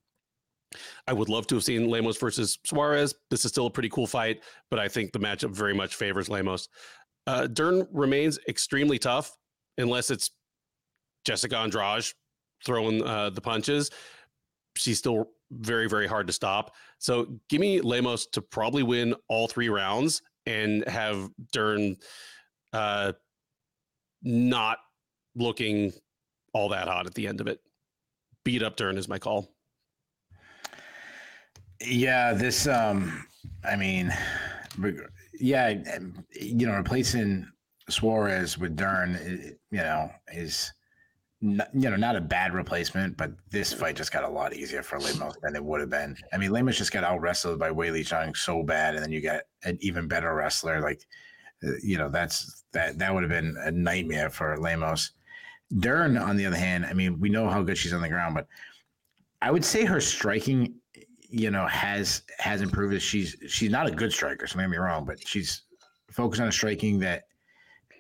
[1.07, 3.15] I would love to have seen Lemos versus Suarez.
[3.31, 4.41] This is still a pretty cool fight,
[4.71, 6.69] but I think the matchup very much favors Lemos.
[7.27, 9.37] Uh, Dern remains extremely tough
[9.79, 10.31] unless it's
[11.25, 12.05] Jessica Andrade
[12.65, 13.91] throwing uh, the punches.
[14.77, 16.75] She's still very, very hard to stop.
[16.99, 21.97] So give me Lemos to probably win all three rounds and have Dern
[22.73, 23.13] uh,
[24.23, 24.79] not
[25.35, 25.93] looking
[26.53, 27.61] all that hot at the end of it.
[28.45, 29.49] Beat up Dern is my call.
[31.81, 33.27] Yeah, this um
[33.65, 34.13] I mean
[35.41, 35.75] yeah,
[36.33, 37.47] you know, replacing
[37.89, 40.73] Suarez with Dern, you know, is
[41.43, 45.01] you know not a bad replacement, but this fight just got a lot easier for
[45.01, 46.15] Lemos than it would have been.
[46.33, 49.21] I mean, Lemos just got out wrestled by Weili Zhang so bad, and then you
[49.21, 50.81] get an even better wrestler.
[50.83, 51.01] Like,
[51.83, 55.13] you know, that's that that would have been a nightmare for Lemos.
[55.79, 58.35] Dern, on the other hand, I mean, we know how good she's on the ground,
[58.35, 58.47] but
[59.41, 60.75] I would say her striking
[61.31, 63.01] you know, has has improved.
[63.01, 65.63] She's she's not a good striker, so don't get me wrong, but she's
[66.11, 67.25] focused on a striking that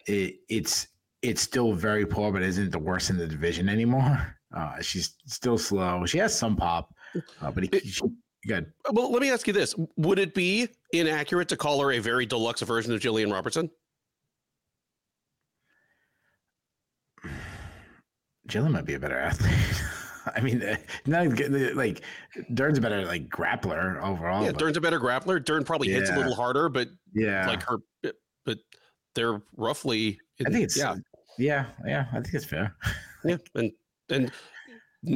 [0.07, 0.89] it, it's
[1.23, 4.37] it's still very poor, but isn't the worst in the division anymore.
[4.53, 6.05] Uh, she's still slow.
[6.07, 6.93] She has some pop,
[7.41, 8.03] uh, but he, she,
[8.47, 8.73] good.
[8.93, 12.27] Well, let me ask you this: Would it be inaccurate to call her a very
[12.27, 13.71] deluxe version of Gillian Robertson?
[18.49, 19.53] Jillian might be a better athlete.
[20.35, 20.77] I mean, uh,
[21.07, 21.27] not
[21.75, 22.03] like
[22.55, 24.45] Dern's a better like grappler overall.
[24.45, 24.53] Yeah.
[24.53, 25.45] Dern's a better grappler.
[25.45, 25.97] Dern probably yeah.
[25.97, 27.79] hits a little harder, but yeah, like her,
[28.45, 28.59] but
[29.15, 30.19] they're roughly.
[30.39, 30.97] In, I think it's yeah,
[31.39, 32.07] yeah, yeah.
[32.12, 32.77] I think it's fair.
[33.25, 33.73] yeah, and
[34.11, 34.31] and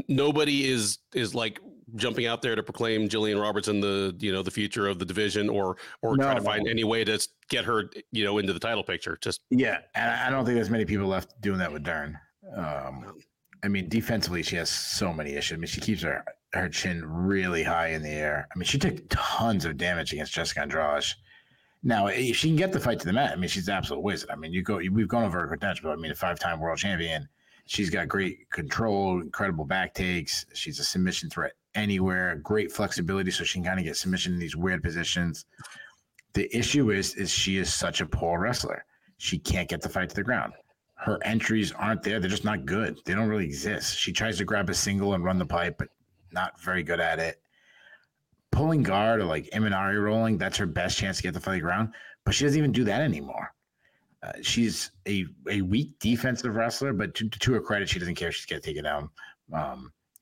[0.09, 1.61] nobody is is like
[1.97, 5.49] jumping out there to proclaim Gillian Robertson the you know the future of the division
[5.49, 8.61] or or no, try to find any way to get her you know into the
[8.61, 9.19] title picture.
[9.21, 12.19] Just yeah, and I don't think there's many people left doing that with Dern.
[12.57, 13.17] Um,
[13.63, 15.57] I mean, defensively, she has so many issues.
[15.57, 18.49] I mean, she keeps her her chin really high in the air.
[18.55, 21.05] I mean, she took tons of damage against Jessica Andrade.
[21.83, 24.03] Now, if she can get the fight to the mat, I mean, she's an absolute
[24.03, 24.31] wizard.
[24.31, 26.61] I mean, you go, we've gone over her potential, but I mean, a five time
[26.61, 27.29] world champion.
[27.67, 30.45] She's got great control, incredible back takes.
[30.53, 34.39] She's a submission threat anywhere, great flexibility, so she can kind of get submission in
[34.39, 35.47] these weird positions.
[36.35, 38.85] The issue is, is she is such a poor wrestler.
[39.19, 40.53] She can't get the fight to the ground
[41.05, 42.19] her entries aren't there.
[42.19, 42.99] They're just not good.
[43.05, 43.99] They don't really exist.
[43.99, 45.89] She tries to grab a single and run the pipe, but
[46.33, 47.41] not very good at it.
[48.51, 51.59] pulling guard or like Imanari rolling, that's her best chance to get the fight to
[51.59, 51.93] the ground.
[52.25, 53.53] But she doesn't even do that anymore.
[54.23, 58.33] Uh, she's a, a weak defensive wrestler, but to, to her credit, she doesn't care.
[58.33, 59.11] She's going to take it down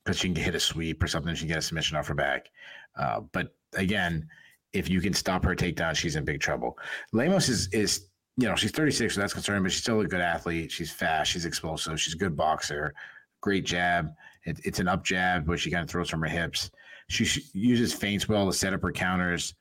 [0.03, 1.33] because she can hit a sweep or something.
[1.35, 2.49] She can get a submission off her back.
[2.95, 4.27] Uh, but again,
[4.73, 6.77] if you can stop her takedown, she's in big trouble.
[7.11, 8.07] Lemos is is
[8.37, 10.71] you know she's 36, so that's concerning, but she's still a good athlete.
[10.71, 12.93] She's fast, she's explosive, she's a good boxer,
[13.41, 14.09] great jab.
[14.45, 16.69] It, it's an up jab, but she kind of throws from her hips.
[17.07, 19.55] She, she uses feints well to set up her counters,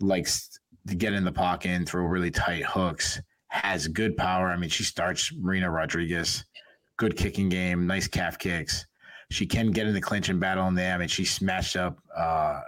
[0.00, 0.58] likes
[0.88, 3.20] to get in the pocket and throw really tight hooks.
[3.48, 4.48] Has good power.
[4.48, 6.44] I mean, she starts Marina Rodriguez.
[6.96, 8.86] Good kicking game, nice calf kicks.
[9.30, 10.94] She can get in the clinch and battle in there.
[10.94, 12.60] I mean, she smashed up uh,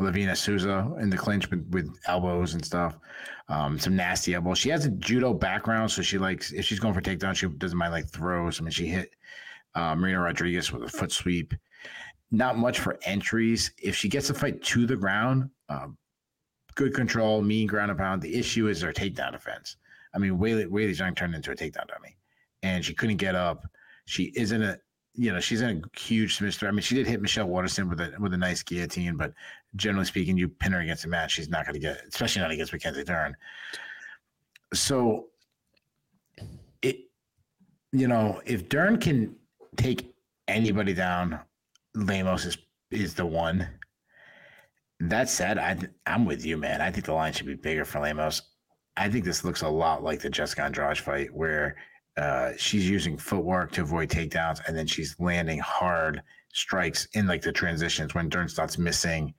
[0.00, 2.98] Livinha Souza in the clinch with, with elbows and stuff.
[3.48, 4.58] Um, some nasty elbows.
[4.58, 7.78] She has a judo background, so she likes if she's going for takedown, she doesn't
[7.78, 8.60] mind like throws.
[8.60, 9.14] I mean, she hit
[9.74, 11.54] uh, Marina Rodriguez with a foot sweep.
[12.30, 13.70] Not much for entries.
[13.80, 15.88] If she gets the fight to the ground, uh,
[16.74, 18.20] good control, mean ground and pound.
[18.20, 19.76] The issue is her takedown defense.
[20.14, 22.16] I mean, Weili, Weili Zhang turned into a takedown dummy,
[22.62, 23.66] and she couldn't get up.
[24.06, 24.78] She isn't a
[25.16, 26.68] you know, she's in a huge submission.
[26.68, 29.32] I mean, she did hit Michelle Waterson with a with a nice guillotine, but
[29.74, 32.50] generally speaking, you pin her against a match, she's not going to get, especially not
[32.50, 33.34] against Mackenzie Dern.
[34.74, 35.26] So,
[36.82, 36.98] it,
[37.92, 39.34] you know, if Dern can
[39.76, 40.14] take
[40.48, 41.40] anybody down,
[41.94, 42.58] Lemos is
[42.90, 43.66] is the one.
[45.00, 46.80] That said, I I'm with you, man.
[46.80, 48.42] I think the line should be bigger for Lemos.
[48.98, 51.76] I think this looks a lot like the Jessica Andrade fight, where
[52.16, 56.22] uh, she's using footwork to avoid takedowns, and then she's landing hard
[56.52, 59.34] strikes in like the transitions when Dern starts missing.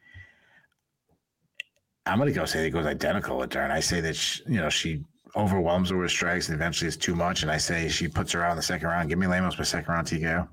[2.05, 3.71] I'm gonna go say that it goes identical with Dern.
[3.71, 5.03] I say that she, you know she
[5.35, 8.43] overwhelms her with strikes and eventually it's too much, and I say she puts her
[8.43, 9.09] out in the second round.
[9.09, 10.47] Give me Lemos by second round TKO.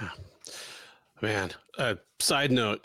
[1.22, 2.84] Man, uh, side note,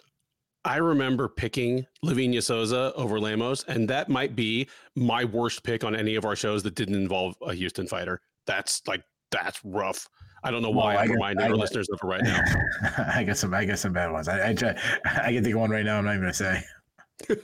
[0.63, 5.95] I remember picking Livinha Souza over Lemos, and that might be my worst pick on
[5.95, 10.07] any of our shows that didn't involve a Houston fighter that's like that's rough.
[10.43, 12.41] I don't know why well, I'm reminding our listeners of it right now.
[13.13, 14.27] I got some I got some bad ones.
[14.27, 14.75] I I, try,
[15.05, 15.97] I can think of one right now.
[15.97, 16.63] I'm not even gonna say.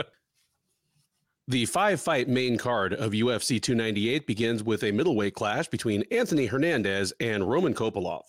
[1.48, 6.46] the five fight main card of UFC 298 begins with a middleweight clash between Anthony
[6.46, 8.22] Hernandez and Roman Kopylov.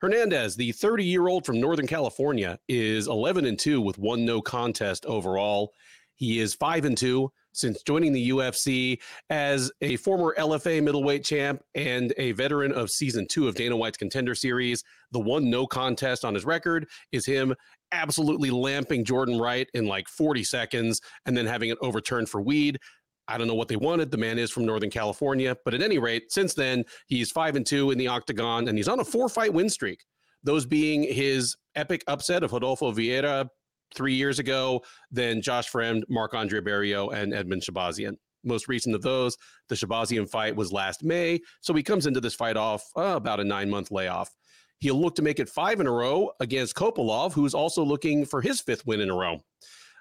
[0.00, 4.40] Hernandez, the 30 year old from Northern California, is 11 and 2 with one no
[4.40, 5.72] contest overall.
[6.20, 11.62] He is 5 and 2 since joining the UFC as a former LFA middleweight champ
[11.74, 14.84] and a veteran of season two of Dana White's Contender Series.
[15.12, 17.54] The one no contest on his record is him
[17.90, 22.78] absolutely lamping Jordan Wright in like 40 seconds and then having it overturned for weed.
[23.26, 24.10] I don't know what they wanted.
[24.10, 27.64] The man is from Northern California, but at any rate, since then he's five and
[27.64, 30.04] two in the octagon, and he's on a four-fight win streak.
[30.44, 33.48] Those being his epic upset of Rodolfo Vieira
[33.94, 38.16] three years ago, then Josh Fremd, Marc Andre Barriault, and Edmen Shahbazyan.
[38.42, 39.36] Most recent of those,
[39.68, 41.40] the Shahbazyan fight was last May.
[41.60, 44.30] So he comes into this fight off uh, about a nine month layoff.
[44.78, 48.40] He'll look to make it five in a row against Kopylov, who's also looking for
[48.40, 49.38] his fifth win in a row.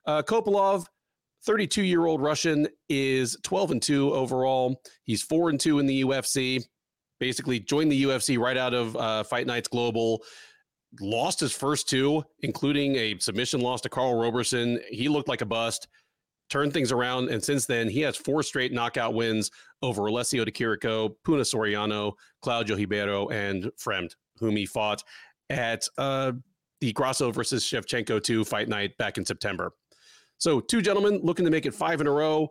[0.06, 0.86] Uh, Kopylov,
[1.45, 4.82] 32 year old Russian, is 12 and 2 overall.
[5.03, 6.64] He's 4 and 2 in the UFC.
[7.20, 10.24] Basically, joined the UFC right out of uh, Fight Nights Global
[10.99, 14.80] lost his first two, including a submission loss to Karl Roberson.
[14.90, 15.88] He looked like a bust,
[16.49, 19.52] turned things around, and since then he has four straight knockout wins
[19.82, 25.03] over Alessio Di Chirico, Puna Soriano, Claudio Ribeiro, and Fremd, whom he fought
[25.49, 26.32] at uh,
[26.82, 29.72] the Grasso versus Shevchenko 2 fight night back in September.
[30.38, 32.49] So, two gentlemen looking to make it five in a row.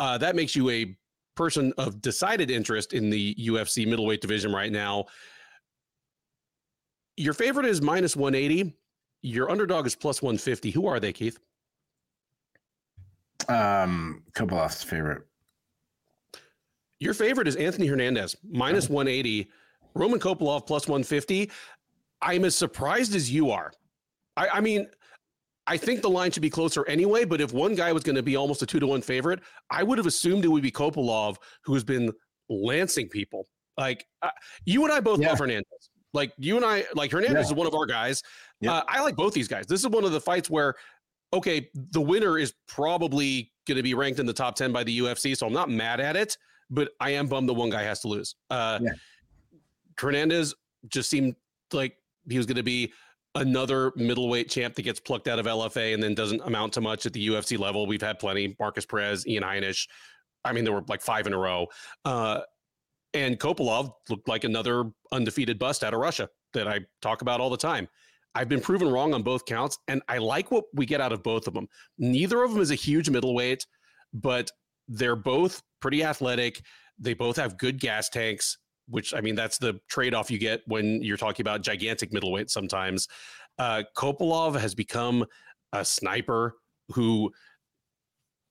[0.00, 0.96] Uh, that makes you a
[1.36, 5.04] person of decided interest in the UFC middleweight division right now
[7.18, 8.72] your favorite is minus 180.
[9.22, 10.70] Your underdog is plus 150.
[10.70, 11.38] Who are they, Keith?
[13.48, 15.24] Um, Kopylov's favorite.
[17.00, 19.50] Your favorite is Anthony Hernandez, minus 180.
[19.94, 21.50] Roman Kopylov plus 150.
[22.22, 23.72] I'm as surprised as you are.
[24.36, 24.86] I, I mean,
[25.66, 28.22] I think the line should be closer anyway, but if one guy was going to
[28.22, 29.40] be almost a two to one favorite,
[29.70, 32.12] I would have assumed it would be Kopylov, who has been
[32.48, 33.48] lancing people.
[33.76, 34.30] Like uh,
[34.64, 35.28] you and I both yeah.
[35.28, 35.90] love Hernandez.
[36.14, 37.52] Like you and I, like Hernandez yeah.
[37.52, 38.22] is one of our guys.
[38.60, 38.74] Yeah.
[38.74, 39.66] Uh, I like both these guys.
[39.66, 40.74] This is one of the fights where,
[41.32, 44.98] okay, the winner is probably going to be ranked in the top 10 by the
[45.00, 45.36] UFC.
[45.36, 46.36] So I'm not mad at it,
[46.70, 48.34] but I am bummed the one guy has to lose.
[48.50, 48.90] Uh, yeah.
[49.98, 50.54] Hernandez
[50.88, 51.34] just seemed
[51.72, 51.96] like
[52.28, 52.92] he was going to be
[53.34, 57.06] another middleweight champ that gets plucked out of LFA and then doesn't amount to much
[57.06, 57.86] at the UFC level.
[57.86, 58.56] We've had plenty.
[58.58, 59.86] Markus Perez, Ian Heinisch.
[60.44, 61.66] I mean, there were like five in a row.
[62.04, 62.40] Uh,
[63.14, 67.50] and Kopylov looked like another undefeated bust out of Russia that I talk about all
[67.50, 67.88] the time.
[68.34, 71.22] I've been proven wrong on both counts, and I like what we get out of
[71.22, 71.66] both of them.
[71.98, 73.66] Neither of them is a huge middleweight,
[74.12, 74.50] but
[74.86, 76.62] they're both pretty athletic.
[76.98, 78.58] They both have good gas tanks,
[78.88, 82.50] which I mean, that's the trade off you get when you're talking about gigantic middleweight
[82.50, 83.08] sometimes.
[83.58, 85.24] Uh, Kopylov has become
[85.72, 86.54] a sniper
[86.90, 87.30] who,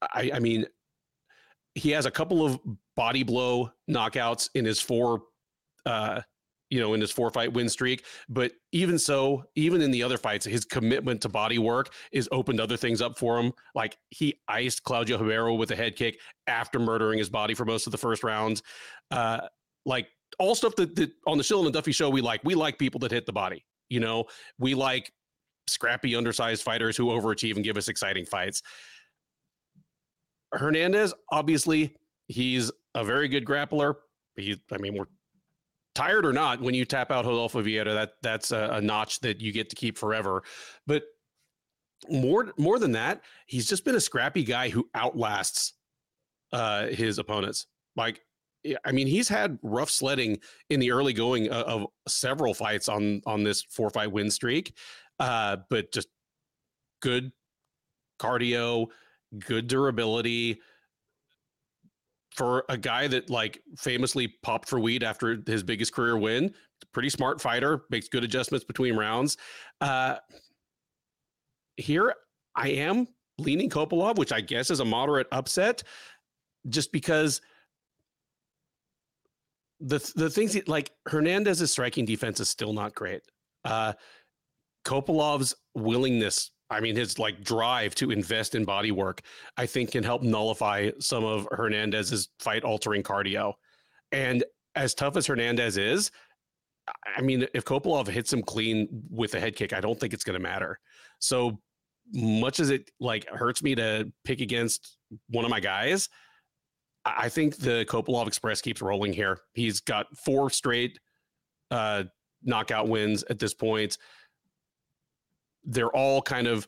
[0.02, 0.66] I, I mean,
[1.76, 2.60] he has a couple of
[2.98, 5.22] body blow knockouts in his four
[5.86, 6.20] uh,
[6.70, 8.04] you know, in his four fight win streak.
[8.28, 12.60] But even so, even in the other fights, his commitment to body work is opened
[12.60, 13.54] other things up for him.
[13.74, 17.88] Like he iced Claudio Ribeiro with a head kick after murdering his body for most
[17.88, 18.64] of the first rounds.
[19.12, 19.48] Uh,
[19.86, 20.10] like
[20.40, 22.42] all stuff that, that on the Shillan and Duffy show, we like.
[22.44, 23.66] We like people that hit the body.
[23.90, 24.26] You know,
[24.60, 25.14] we like
[25.68, 28.62] scrappy, undersized fighters who overachieve and give us exciting fights.
[30.54, 31.96] Hernandez, obviously,
[32.28, 33.96] he's a very good grappler.
[34.36, 35.06] He, I mean, we're
[35.94, 39.42] tired or not, when you tap out Rodolfo Vieira, that that's a, a notch that
[39.42, 40.44] you get to keep forever.
[40.86, 41.04] But
[42.10, 45.74] more more than that, he's just been a scrappy guy who outlasts
[46.54, 47.68] uh, his opponents.
[47.96, 48.22] Like,
[48.86, 53.22] I mean, he's had rough sledding in the early going of, of several fights on
[53.26, 54.76] on this four fight win streak,
[55.20, 56.10] uh, but just
[57.02, 57.32] good
[58.20, 58.88] cardio,
[59.40, 60.60] good durability
[62.38, 66.54] for a guy that like famously popped for weed after his biggest career win.
[66.94, 69.38] Pretty smart fighter, makes good adjustments between rounds.
[69.82, 70.18] Uh,
[71.76, 72.14] here
[72.56, 73.08] I am
[73.40, 75.82] leaning Kopylov, which I guess is a moderate upset,
[76.70, 77.42] just because
[79.80, 83.22] the the things like Hernandez's striking defense is still not great.
[83.66, 83.94] Uh,
[84.86, 89.22] Kopylov's willingness I mean, his like drive to invest in body work,
[89.56, 93.54] I think can help nullify some of Hernandez's fight altering cardio.
[94.12, 94.44] And
[94.76, 96.12] as tough as Hernandez is,
[97.16, 100.24] I mean, if Kopylov hits him clean with a head kick, I don't think it's
[100.24, 100.80] going to matter.
[101.20, 101.60] So
[102.14, 104.98] much as it like hurts me to pick against
[105.30, 106.10] one of my guys,
[107.06, 109.40] I think the Kopylov Express keeps rolling here.
[109.54, 111.00] He's got four straight
[111.72, 112.04] uh,
[112.44, 113.98] knockout wins at this point
[115.68, 116.66] they're all kind of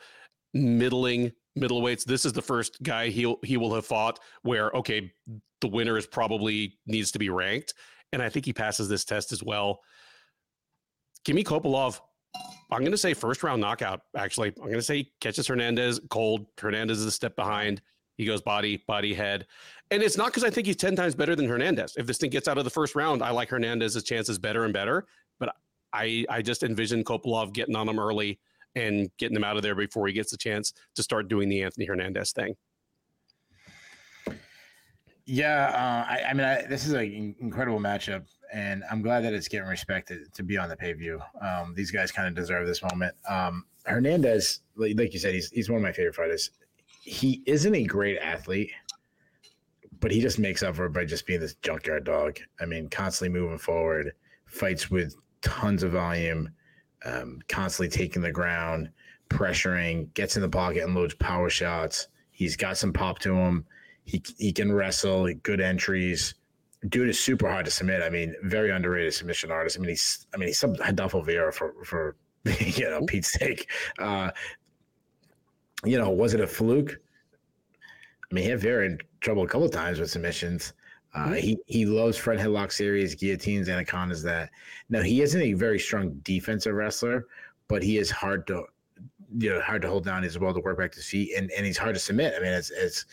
[0.54, 2.04] middling middleweights.
[2.04, 5.12] This is the first guy he he will have fought where okay,
[5.62, 7.74] the winner is probably needs to be ranked,
[8.14, 9.80] and I think he passes this test as well.
[11.26, 12.00] Give me Kopylov.
[12.72, 14.02] I'm going to say first round knockout.
[14.16, 16.46] Actually, I'm going to say catches Hernandez cold.
[16.60, 17.82] Hernandez is a step behind.
[18.18, 19.48] He goes body, body, head.
[19.92, 21.96] And it's not because I think he's 10 times better than Hernandez.
[21.98, 24.74] If this thing gets out of the first round, I like Hernandez's chances better and
[24.74, 25.08] better.
[25.40, 25.56] But
[25.94, 28.40] I, I just envision Kopylov getting on him early
[28.76, 31.64] and getting him out of there before he gets a chance to start doing the
[31.64, 32.56] Anthony Hernandez thing.
[35.32, 39.34] Yeah, uh, I, I, mean, I, this is an incredible matchup, and I'm glad that
[39.34, 41.22] it's getting respected to be on the pay view.
[41.40, 43.14] Um, these guys kind of deserve this moment.
[43.30, 46.50] Um, Hernandez, like, like, you said, he's he's one of my favorite fighters.
[47.04, 48.72] He isn't a great athlete,
[50.00, 52.40] but he just makes up for it by just being this junkyard dog.
[52.60, 54.14] I mean, constantly moving forward,
[54.48, 56.50] fights with tons of volume,
[57.06, 58.90] um, constantly taking the ground,
[59.30, 62.08] pressuring, gets in the pocket and loads power shots.
[62.32, 63.66] He's got some pop to him.
[64.06, 66.36] He he can wrestle, good entries.
[66.88, 68.02] Dude is super hard to submit.
[68.02, 69.78] I mean, very underrated submission artist.
[69.78, 72.16] I mean, he's I mean he's some Adolfo Vieira for for
[72.60, 73.70] you know Pete's sake.
[74.00, 74.32] Uh,
[75.86, 77.00] you know, was it a fluke?
[78.32, 80.74] I mean, he had Vera in trouble a couple times with submissions.
[81.14, 81.34] Uh, mm-hmm.
[81.36, 84.22] he he loves front headlock series, guillotines, anacondas.
[84.24, 84.50] That
[84.90, 87.26] now he isn't a very strong defensive wrestler,
[87.68, 88.66] but he is hard to
[89.38, 91.50] you know hard to hold down as well to work back to his feet, and
[91.52, 92.34] and he's hard to submit.
[92.38, 93.06] I mean, it's it's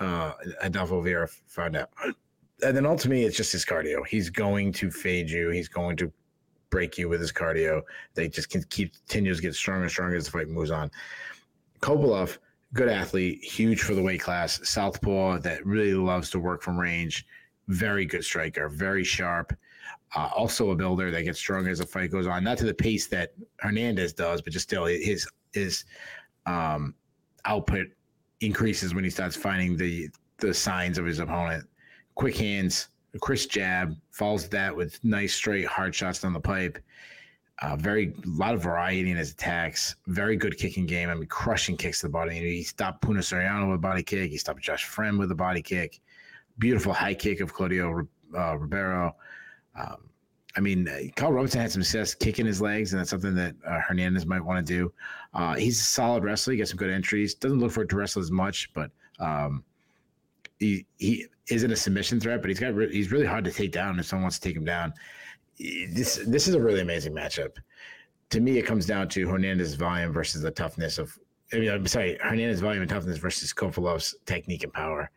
[0.00, 1.90] uh, Adolfo Vieira found out,
[2.62, 4.04] and then ultimately it's just his cardio.
[4.06, 5.50] He's going to fade you.
[5.50, 6.12] He's going to
[6.70, 7.82] break you with his cardio.
[8.14, 10.90] They just can keep continues to get stronger and stronger as the fight moves on.
[11.80, 12.38] Kopylov
[12.76, 17.26] good athlete, huge for the weight class, southpaw that really loves to work from range,
[17.68, 19.52] very good striker, very sharp.
[20.14, 22.74] Uh, also a builder that gets stronger as the fight goes on, not to the
[22.74, 25.84] pace that Hernandez does, but just still his his
[26.46, 26.94] um,
[27.44, 27.88] output
[28.40, 30.08] increases when he starts finding the
[30.38, 31.66] the signs of his opponent.
[32.14, 32.88] Quick hands,
[33.20, 36.78] crisp jab, follows that with nice straight hard shots down the pipe.
[37.62, 39.96] Uh, very a lot of variety in his attacks.
[40.06, 41.08] Very good kicking game.
[41.08, 42.38] I mean, crushing kicks to the body.
[42.38, 44.30] He stopped Puna Soriano with a body kick.
[44.30, 46.00] He stopped Josh Fremd with a body kick.
[46.58, 48.06] Beautiful high kick of Claudio
[48.36, 49.16] uh, Ribeiro.
[49.74, 50.10] Um,
[50.54, 53.54] I mean, uh, Carl Robinson had some success kicking his legs, and that's something that
[53.66, 54.92] uh, Hernandez might want to do.
[55.32, 56.52] Uh, he's a solid wrestler.
[56.52, 57.34] He got some good entries.
[57.34, 59.64] Doesn't look for it to wrestle as much, but um,
[60.58, 62.42] he he isn't a submission threat.
[62.42, 64.56] But he's got re- he's really hard to take down if someone wants to take
[64.56, 64.92] him down
[65.58, 67.56] this this is a really amazing matchup.
[68.30, 71.16] to me, it comes down to Hernandez volume versus the toughness of.
[71.52, 75.10] I mean, I'm sorry, Hernandez volume and toughness versus Kopylov's technique and power.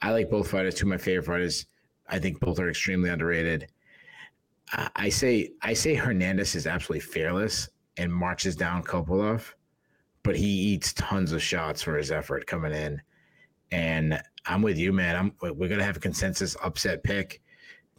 [0.00, 0.74] I like both fighters.
[0.74, 1.66] Two of my favorite fighters.
[2.08, 3.68] I think both are extremely underrated.
[4.96, 9.52] I say I say Hernandez is absolutely fearless and marches down Kopylov,
[10.22, 13.00] but he eats tons of shots for his effort coming in.
[13.70, 15.16] And I'm with you, man.
[15.16, 17.40] I'm we're gonna have a consensus upset pick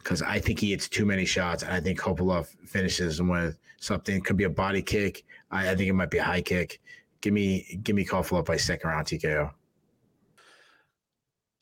[0.04, 1.62] because I think he hits too many shots.
[1.62, 4.20] And I think Kopylov finishes him with something.
[4.20, 5.24] Could be a body kick.
[5.50, 6.80] I, I think it might be a high kick.
[7.22, 9.50] Give me give me Kopylov by second round TKO.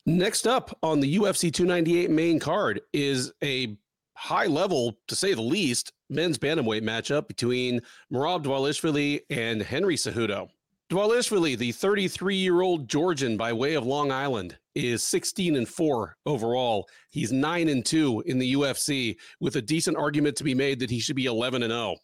[0.05, 3.77] Next up on the UFC 298 main card is a
[4.15, 7.79] high level, to say the least, men's bantamweight matchup between
[8.11, 10.49] Merab Dvalishvili and Henry Cejudo.
[10.91, 16.17] Dvalishvili, the 33 year old Georgian by way of Long Island, is 16 and 4
[16.25, 16.87] overall.
[17.11, 20.89] He's 9 and 2 in the UFC, with a decent argument to be made that
[20.89, 21.95] he should be 11 and 0.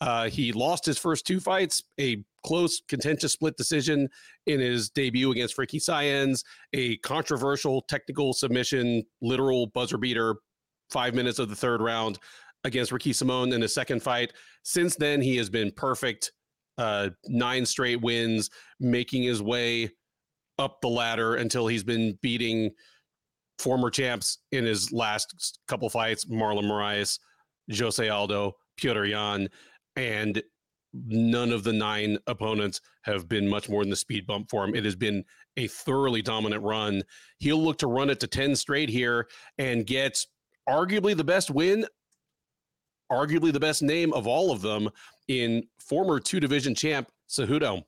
[0.00, 4.08] Uh, he lost his first two fights, a close, contentious split decision
[4.46, 6.44] in his debut against Ricky Saenz,
[6.74, 10.36] a controversial technical submission, literal buzzer beater,
[10.90, 12.18] five minutes of the third round
[12.64, 14.32] against Ricky Simon in his second fight.
[14.64, 16.32] Since then, he has been perfect.
[16.78, 19.90] Uh, nine straight wins, making his way
[20.58, 22.70] up the ladder until he's been beating
[23.58, 27.18] former champs in his last couple fights Marlon Moraes,
[27.74, 29.48] Jose Aldo, Petr Yan
[29.96, 30.42] and
[31.04, 34.74] none of the nine opponents have been much more than the speed bump for him.
[34.74, 35.24] It has been
[35.56, 37.02] a thoroughly dominant run.
[37.38, 39.26] He'll look to run it to 10 straight here
[39.58, 40.24] and get
[40.68, 41.86] arguably the best win,
[43.10, 44.88] arguably the best name of all of them
[45.28, 47.82] in former two division champ Cejudo.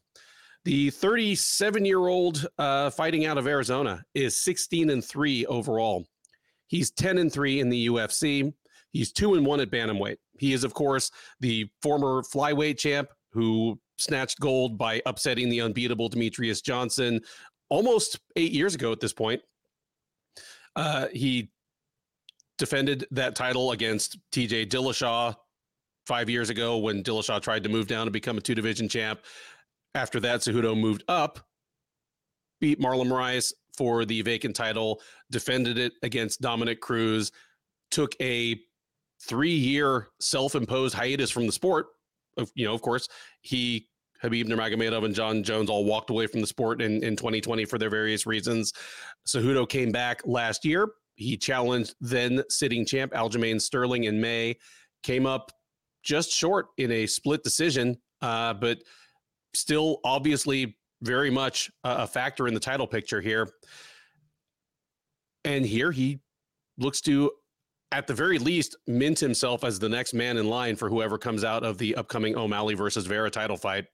[0.69, 6.05] The 37 year old uh, fighting out of Arizona is 16 and 3 overall.
[6.67, 8.53] He's 10 and 3 in the UFC.
[8.93, 10.19] He's 2 and 1 at Bantamweight.
[10.39, 16.11] He is, of course, the former flyweight champ who snatched gold by upsetting the unbeatable
[16.11, 17.23] Demetrious Johnson
[17.71, 19.41] almost eight years ago at this point.
[20.77, 21.51] Uh, he
[22.59, 25.35] defended that title against TJ Dillashaw
[26.05, 29.21] five years ago when Dillashaw tried to move down to become a two division champ.
[29.95, 31.41] After that, Cejudo moved up,
[32.61, 35.01] beat Marlon Moraes for the vacant title,
[35.31, 37.33] defended it against Dominick Cruz,
[37.91, 38.61] took a
[39.21, 41.87] three year self imposed hiatus from the sport.
[42.55, 43.09] You know, of course,
[43.43, 43.89] he,
[44.23, 47.79] Khabib Nurmagomedov, and Jon Jones all walked away from the sport in, in 2020 for
[47.79, 48.73] their various reasons.
[49.27, 50.89] Cejudo came back last year.
[51.17, 54.57] He challenged then sitting champ Aljamain Sterling in May,
[55.03, 55.51] came up
[56.05, 58.79] just short in a split decision, uh, but
[59.55, 63.49] still obviously very much a factor in the title picture here.
[65.45, 66.21] And here he
[66.77, 67.31] looks to
[67.91, 71.43] at the very least, mint himself as the next man in line for whoever comes
[71.43, 73.87] out of the upcoming O'Malley versus Vera title fight.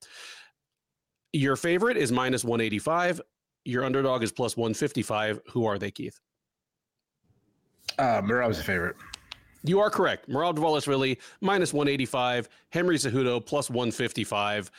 [1.32, 3.20] Your favorite is minus 185.
[3.64, 5.40] Your underdog is plus 155.
[5.52, 6.18] Who are they, Keith?
[7.98, 8.96] Uh, Merab's a favorite.
[9.62, 10.28] You are correct.
[10.28, 12.48] Merab Dvalishvili, minus 185.
[12.70, 14.70] Henry Cejudo, plus 155.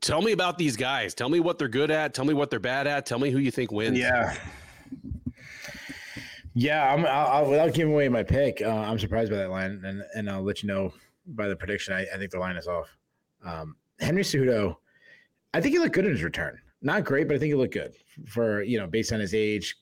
[0.00, 1.14] Tell me about these guys.
[1.14, 2.14] Tell me what they're good at.
[2.14, 3.04] Tell me what they're bad at.
[3.04, 3.98] Tell me who you think wins.
[3.98, 4.36] Yeah.
[6.54, 9.80] Yeah, I'm, I'll, I'll, without giving away my pick, uh, I'm surprised by that line,
[9.84, 10.92] and and I'll let you know
[11.24, 11.94] by the prediction.
[11.94, 12.88] I, I think the line is off.
[13.44, 14.74] Um, Henry Cejudo,
[15.54, 16.58] I think he looked good in his return.
[16.82, 17.94] Not great, but I think he looked good
[18.26, 19.76] for you know based on his age.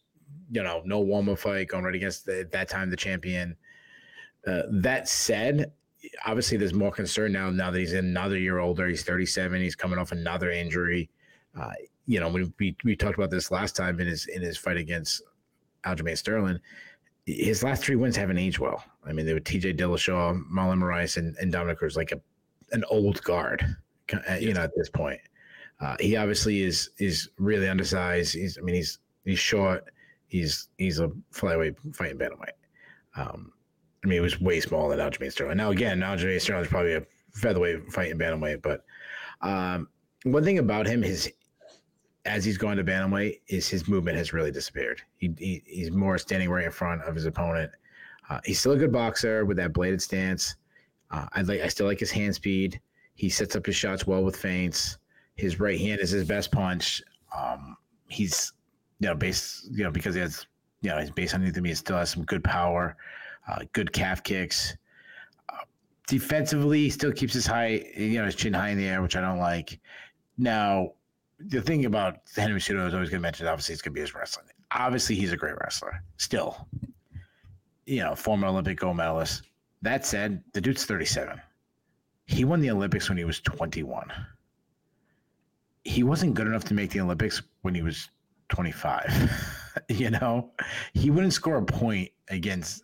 [0.51, 3.56] You know, no warm up fight going right against the, that time the champion.
[4.47, 5.72] Uh, that said,
[6.24, 7.51] obviously there's more concern now.
[7.51, 9.61] Now that he's another year older, he's 37.
[9.61, 11.11] He's coming off another injury.
[11.59, 11.73] Uh,
[12.07, 14.77] you know, we, we we talked about this last time in his in his fight
[14.77, 15.23] against
[15.85, 16.61] Aljamain Sterling,
[17.27, 18.85] his last three wins haven't aged well.
[19.05, 22.20] I mean, they were TJ Dillashaw, Marlon Moraes, and, and Dominick Cruz, like a
[22.73, 23.65] an old guard,
[24.41, 25.20] you know, at this point.
[25.81, 28.35] Uh, he obviously is is really undersized.
[28.35, 29.85] He's, I mean, he's he's short.
[30.28, 32.57] He's he's a flyweight fighting bantamweight.
[33.16, 33.53] Um,
[34.07, 35.57] I mean, was way smaller than Aljamain Sterling.
[35.57, 37.03] Now, again, Aljamain Sterling is probably a
[37.35, 38.85] featherweight fighting bantamweight, but
[39.41, 39.89] um,
[40.23, 41.31] one thing about him is
[42.24, 45.03] as he's going to bantamweight, is his movement has really disappeared.
[45.19, 47.73] He, he he's more standing right in front of his opponent.
[48.31, 50.55] Uh, he's still a good boxer with that bladed stance.
[51.11, 52.81] Uh, I like I still like his hand speed.
[53.16, 54.99] He sets up his shots well with feints.
[55.35, 57.03] His right hand is his best punch.
[57.37, 57.77] Um,
[58.09, 58.53] he's
[59.01, 60.47] you know based you know because he has
[60.81, 61.65] you know he's based underneath him.
[61.65, 62.97] He still has some good power,
[63.48, 64.77] uh, good calf kicks.
[65.48, 65.64] Uh,
[66.06, 69.20] defensively, still keeps his high you know his chin high in the air, which I
[69.20, 69.81] don't like.
[70.39, 70.93] Now
[71.39, 74.01] the thing about Henry Cejudo is always going to mention, obviously, it's going to be
[74.01, 74.47] his wrestling.
[74.73, 76.02] Obviously, he's a great wrestler.
[76.16, 76.66] Still,
[77.85, 79.43] you know, former Olympic gold medalist.
[79.82, 81.40] That said, the dude's 37.
[82.27, 84.10] he won the Olympics when he was 21.
[85.85, 88.09] He wasn't good enough to make the Olympics when he was
[88.48, 89.31] 25.
[89.89, 90.51] you know,
[90.94, 92.82] he wouldn't score a point against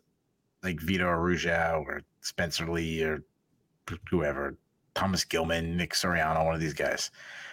[0.62, 3.22] like Vito Arujau or Spencer Lee or
[4.10, 4.56] whoever,
[4.94, 7.10] Thomas Gilman, Nick Suriano, one of these guys.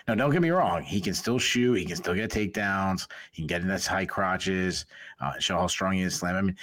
[0.08, 0.84] Now, don't get me wrong.
[0.84, 1.76] He can still shoot.
[1.76, 3.08] He can still get takedowns.
[3.32, 4.86] He can get in those high crotches,
[5.22, 6.36] uh, show how strong he is slam.
[6.36, 6.56] I mean,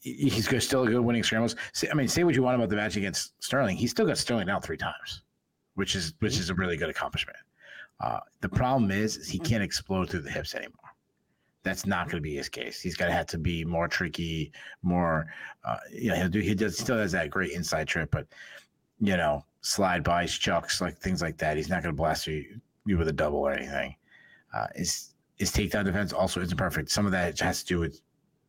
[0.00, 1.56] he's still a good winning scrambles.
[1.90, 3.76] I mean, say what you want about the match against Sterling.
[3.76, 5.22] He still got Sterling out three times,
[5.74, 7.38] which is which is a really good accomplishment.
[8.00, 10.85] Uh, the problem is, is he can't explode through the hips anymore.
[11.66, 12.80] That's not going to be his case.
[12.80, 14.52] He's going to have to be more tricky,
[14.84, 15.26] more.
[15.64, 16.38] Uh, you know, he'll do.
[16.38, 18.28] He does still has that great inside trip, but
[19.00, 21.56] you know, slide bys, chucks, like things like that.
[21.56, 23.96] He's not going to blast you, you with a double or anything.
[24.54, 26.88] Uh, his his takedown defense also isn't perfect.
[26.88, 28.00] Some of that has to do with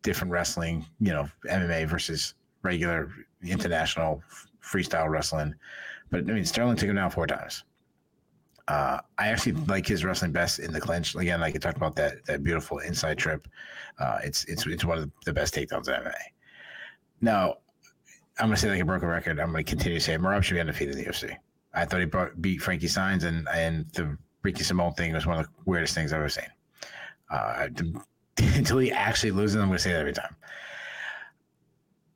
[0.03, 3.11] different wrestling, you know, MMA versus regular
[3.43, 4.21] international
[4.63, 5.55] freestyle wrestling.
[6.11, 7.63] But I mean, Sterling took him down four times.
[8.67, 11.15] Uh, I actually like his wrestling best in the clinch.
[11.15, 13.47] Again, like you talked about that that beautiful inside trip.
[13.99, 16.13] Uh, it's it's it's one of the best takedowns in MMA.
[17.21, 17.55] Now,
[18.39, 19.39] I'm gonna say like a broken record.
[19.39, 21.35] I'm gonna continue to say Merab should be undefeated in the UFC.
[21.73, 25.39] I thought he brought, beat Frankie Saenz, and and the Ricky Simon thing was one
[25.39, 26.49] of the weirdest things I've ever seen.
[27.29, 27.67] Uh,
[28.37, 29.55] until he actually loses.
[29.55, 30.35] I'm to say that every time.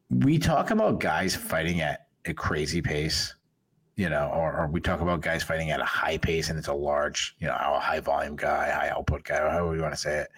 [0.09, 3.35] We talk about guys fighting at a crazy pace,
[3.95, 6.69] you know, or, or, we talk about guys fighting at a high pace and it's
[6.69, 9.99] a large, you know, a high volume guy, high output guy, however you want to
[9.99, 10.29] say it.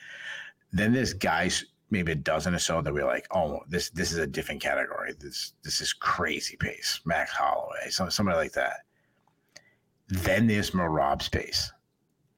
[0.71, 4.17] Then there's guys, maybe a dozen or so that we're like, oh, this this is
[4.17, 5.13] a different category.
[5.19, 6.99] This this is crazy pace.
[7.05, 8.77] Max Holloway, some, somebody like that.
[10.09, 11.71] Then there's Merab's pace,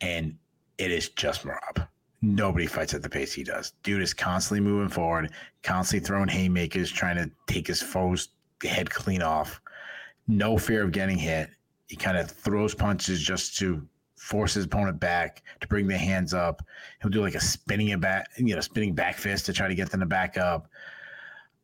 [0.01, 0.35] and
[0.77, 1.87] it is just Merab.
[2.21, 3.73] nobody fights at the pace he does.
[3.83, 5.31] Dude is constantly moving forward,
[5.63, 8.29] constantly throwing haymakers, trying to take his foe's
[8.63, 9.61] head clean off.
[10.27, 11.49] No fear of getting hit.
[11.87, 13.87] He kind of throws punches just to
[14.17, 16.65] force his opponent back to bring the hands up.
[17.01, 19.91] He'll do like a spinning back, you know, spinning back fist to try to get
[19.91, 20.67] them to back up.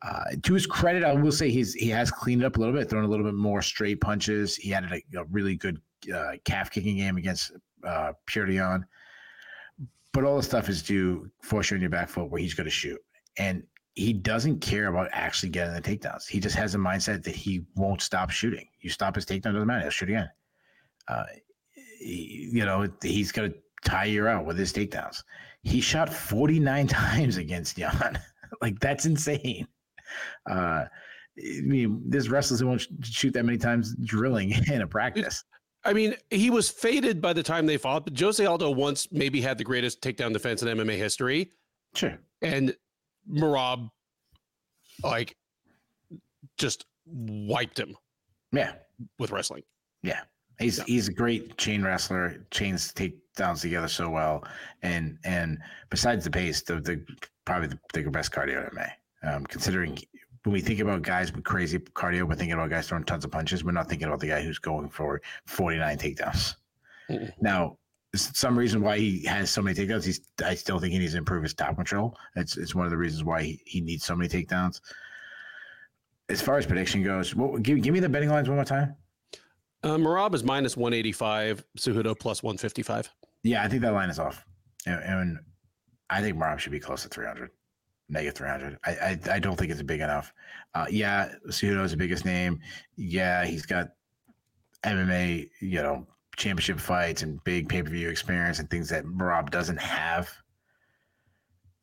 [0.03, 2.89] Uh, to his credit, I will say he's he has cleaned up a little bit,
[2.89, 4.55] thrown a little bit more straight punches.
[4.55, 5.79] He had a, a really good
[6.13, 7.51] uh, calf kicking game against
[7.85, 8.83] uh, Petr
[10.13, 12.65] but all the stuff is to force you on your back foot where he's going
[12.65, 12.99] to shoot.
[13.37, 13.63] And
[13.93, 16.27] he doesn't care about actually getting the takedowns.
[16.27, 18.67] He just has a mindset that he won't stop shooting.
[18.79, 19.81] You stop his takedown, doesn't matter.
[19.81, 20.29] He'll shoot again.
[21.07, 21.25] Uh,
[21.99, 25.23] he, you know, he's going to tie you out with his takedowns.
[25.63, 28.19] He shot 49 times against Yan.
[28.61, 29.67] like, that's insane.
[30.49, 30.85] Uh,
[31.37, 35.43] I mean, there's wrestlers who won't shoot that many times drilling in a practice.
[35.83, 39.41] I mean, he was faded by the time they fought, but Jose Aldo once maybe
[39.41, 41.51] had the greatest takedown defense in MMA history.
[41.95, 42.19] Sure.
[42.41, 42.75] And
[43.29, 43.89] Merab,
[45.03, 45.35] like,
[46.57, 47.95] just wiped him.
[48.51, 48.73] Yeah.
[49.19, 49.63] With wrestling.
[50.03, 50.21] Yeah.
[50.59, 50.83] He's yeah.
[50.85, 54.43] he's a great chain wrestler, chains take downs together so well.
[54.83, 55.57] And and
[55.89, 57.03] besides the pace, the the
[57.45, 58.91] probably the, the best cardio in MMA.
[59.23, 59.97] Um, considering
[60.43, 63.31] when we think about guys with crazy cardio, we're thinking about guys throwing tons of
[63.31, 63.63] punches.
[63.63, 66.55] We're not thinking about the guy who's going for 49 takedowns.
[67.09, 67.25] Mm-hmm.
[67.39, 67.77] Now,
[68.15, 71.17] some reason why he has so many takedowns, he's I still think he needs to
[71.17, 72.17] improve his top control.
[72.35, 74.81] It's it's one of the reasons why he, he needs so many takedowns.
[76.29, 78.95] As far as prediction goes, what, give, give me the betting lines one more time.
[79.83, 83.09] Uh, Merab is minus 185, Cejudo plus 155.
[83.43, 84.45] Yeah, I think that line is off.
[84.85, 85.39] And, and
[86.09, 87.49] I think Merab should be close to 300
[88.11, 88.77] negative 300.
[88.85, 90.33] I, I, I don't think it's big enough.
[90.75, 92.59] Uh, yeah, Cejudo is the biggest name.
[92.95, 93.91] Yeah, he's got
[94.83, 96.05] MMA, you know,
[96.37, 100.29] championship fights and big pay per view experience and things that Merab doesn't have.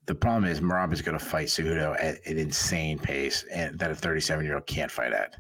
[0.07, 3.91] The problem is Merab is going to fight Cejudo at an insane pace, and that
[3.91, 5.37] a 37 year old can't fight at.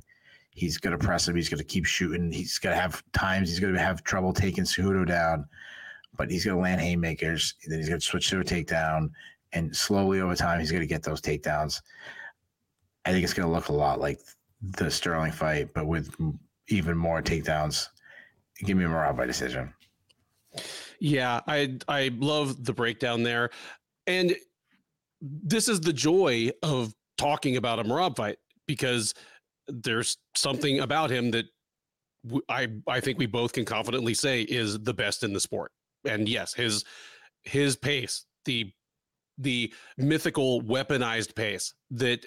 [0.51, 1.36] He's going to press him.
[1.36, 2.30] He's going to keep shooting.
[2.32, 3.48] He's going to have times.
[3.48, 5.47] He's going to have trouble taking Cejudo down,
[6.16, 7.55] but he's going to land haymakers.
[7.66, 9.10] Then he's going to switch to a takedown,
[9.52, 11.80] and slowly over time he's going to get those takedowns.
[13.06, 14.20] I think it's going to look a lot like
[14.60, 16.14] the Sterling fight, but with
[16.68, 17.89] even more takedowns.
[18.64, 19.72] Give me a Merab by decision.
[21.01, 23.51] Yeah, I I love the breakdown there,
[24.06, 24.35] and
[25.20, 29.14] this is the joy of talking about a Merab fight because
[29.68, 31.47] there's something about him that
[32.48, 35.72] I I think we both can confidently say is the best in the sport.
[36.05, 36.85] And yes, his
[37.43, 38.72] his pace, the
[39.36, 42.26] the mythical weaponized pace that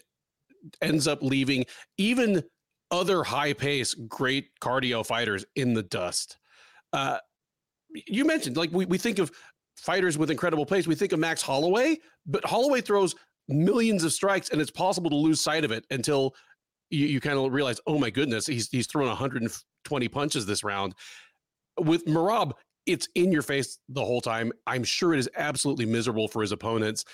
[0.82, 1.66] ends up leaving
[1.98, 2.44] even
[2.92, 6.38] other high pace, great cardio fighters in the dust.
[6.94, 7.18] Uh,
[8.08, 9.32] you mentioned like we, we think of
[9.78, 10.88] fighters with incredible pace.
[10.88, 13.16] We think of Max Holloway, but Holloway throws
[13.48, 16.36] millions of strikes and it's possible to lose sight of it until
[16.90, 19.52] you, you kind of realize, oh my goodness, he's he's thrown 100
[19.84, 20.94] 20 punches this round.
[21.80, 22.54] With Merab,
[22.86, 24.52] it's in your face the whole time.
[24.68, 27.06] I'm sure it is absolutely miserable for his opponents.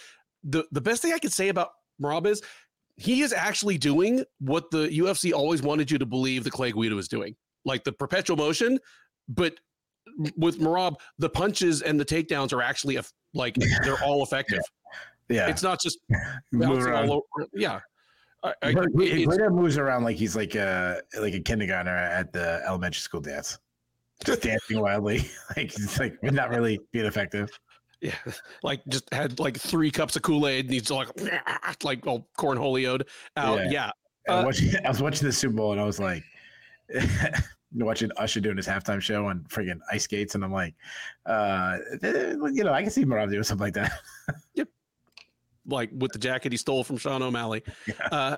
[0.43, 1.71] The the best thing I could say about
[2.01, 2.41] Merab is
[2.97, 6.95] he is actually doing what the UFC always wanted you to believe the Clay Guida
[6.95, 8.79] was doing, like the perpetual motion,
[9.29, 9.53] but
[10.35, 12.99] with Merab, the punches and the takedowns are actually
[13.33, 14.59] like they're all effective.
[15.29, 15.99] Yeah, it's not just
[16.63, 17.19] over.
[17.53, 17.81] Yeah,
[18.45, 23.01] I, I, Guida moves around like he's like a like a kindergartner at the elementary
[23.01, 23.59] school dance,
[24.23, 27.49] just dancing wildly, like it's like not really being effective.
[28.01, 28.15] Yeah,
[28.63, 31.09] like just had like three cups of Kool Aid and he's like
[31.83, 33.03] like all cornholioed
[33.35, 33.59] out.
[33.71, 33.91] Yeah,
[34.27, 34.33] yeah.
[34.33, 36.23] Uh, watching, I was watching the Super Bowl and I was like.
[37.73, 40.73] watching Usher doing his halftime show on friggin' ice skates, and I'm like,
[41.25, 43.91] uh, you know, I can see Merab doing something like that.
[44.55, 44.69] yep.
[45.65, 47.63] Like with the jacket he stole from Sean O'Malley.
[47.85, 48.07] Yeah.
[48.09, 48.37] Uh,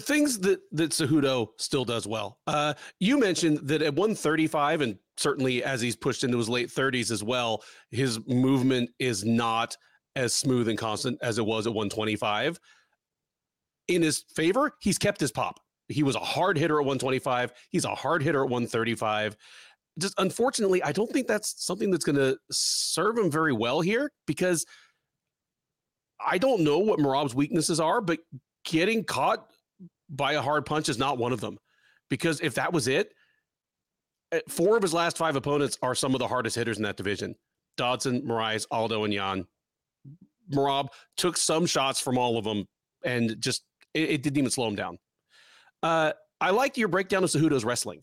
[0.00, 2.38] things that that Cejudo still does well.
[2.46, 7.10] Uh, you mentioned that at 135, and certainly as he's pushed into his late 30s
[7.10, 9.76] as well, his movement is not
[10.16, 12.58] as smooth and constant as it was at 125.
[13.88, 15.60] In his favor, he's kept his pop.
[15.88, 17.52] He was a hard hitter at 125.
[17.70, 19.36] He's a hard hitter at 135.
[19.98, 24.10] Just unfortunately, I don't think that's something that's going to serve him very well here
[24.26, 24.64] because
[26.24, 28.20] I don't know what Merab's weaknesses are, but
[28.64, 29.46] getting caught
[30.08, 31.58] by a hard punch is not one of them.
[32.08, 33.12] Because if that was it,
[34.48, 37.34] four of his last five opponents are some of the hardest hitters in that division
[37.76, 39.46] Dodson, Moraes, Aldo, and Yan.
[40.52, 42.66] Merab took some shots from all of them
[43.04, 44.98] and just it, it didn't even slow him down.
[45.82, 48.00] Uh, I like your breakdown of Cejudo's wrestling.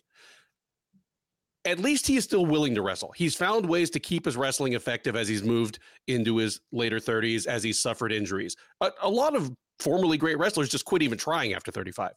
[1.64, 3.12] At least he is still willing to wrestle.
[3.16, 5.78] He's found ways to keep his wrestling effective as he's moved
[6.08, 8.56] into his later 30s, as he's suffered injuries.
[8.82, 12.14] A, a lot of formerly great wrestlers just quit even trying after 35.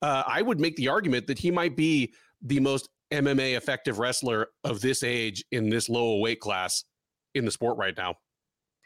[0.00, 4.48] Uh, I would make the argument that he might be the most MMA effective wrestler
[4.64, 6.84] of this age in this low weight class
[7.34, 8.14] in the sport right now.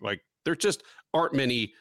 [0.01, 0.83] Like there just
[1.15, 1.75] aren't many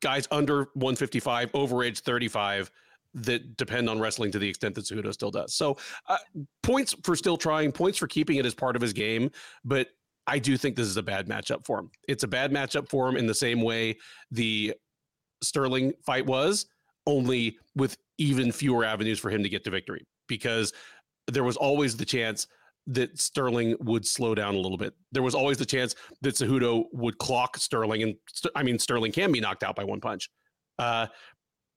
[0.00, 2.70] guys under 155, over age 35
[3.14, 5.54] that depend on wrestling to the extent that Cejudo still does.
[5.54, 5.76] So
[6.08, 6.18] uh,
[6.62, 9.30] points for still trying, points for keeping it as part of his game,
[9.64, 9.88] but
[10.26, 11.90] I do think this is a bad matchup for him.
[12.08, 13.98] It's a bad matchup for him in the same way
[14.30, 14.74] the
[15.42, 16.66] Sterling fight was,
[17.06, 20.72] only with even fewer avenues for him to get to victory because
[21.28, 22.46] there was always the chance
[22.88, 24.94] that Sterling would slow down a little bit.
[25.12, 28.14] There was always the chance that Cejudo would clock Sterling, and
[28.56, 30.30] I mean Sterling can be knocked out by one punch.
[30.78, 31.06] Uh,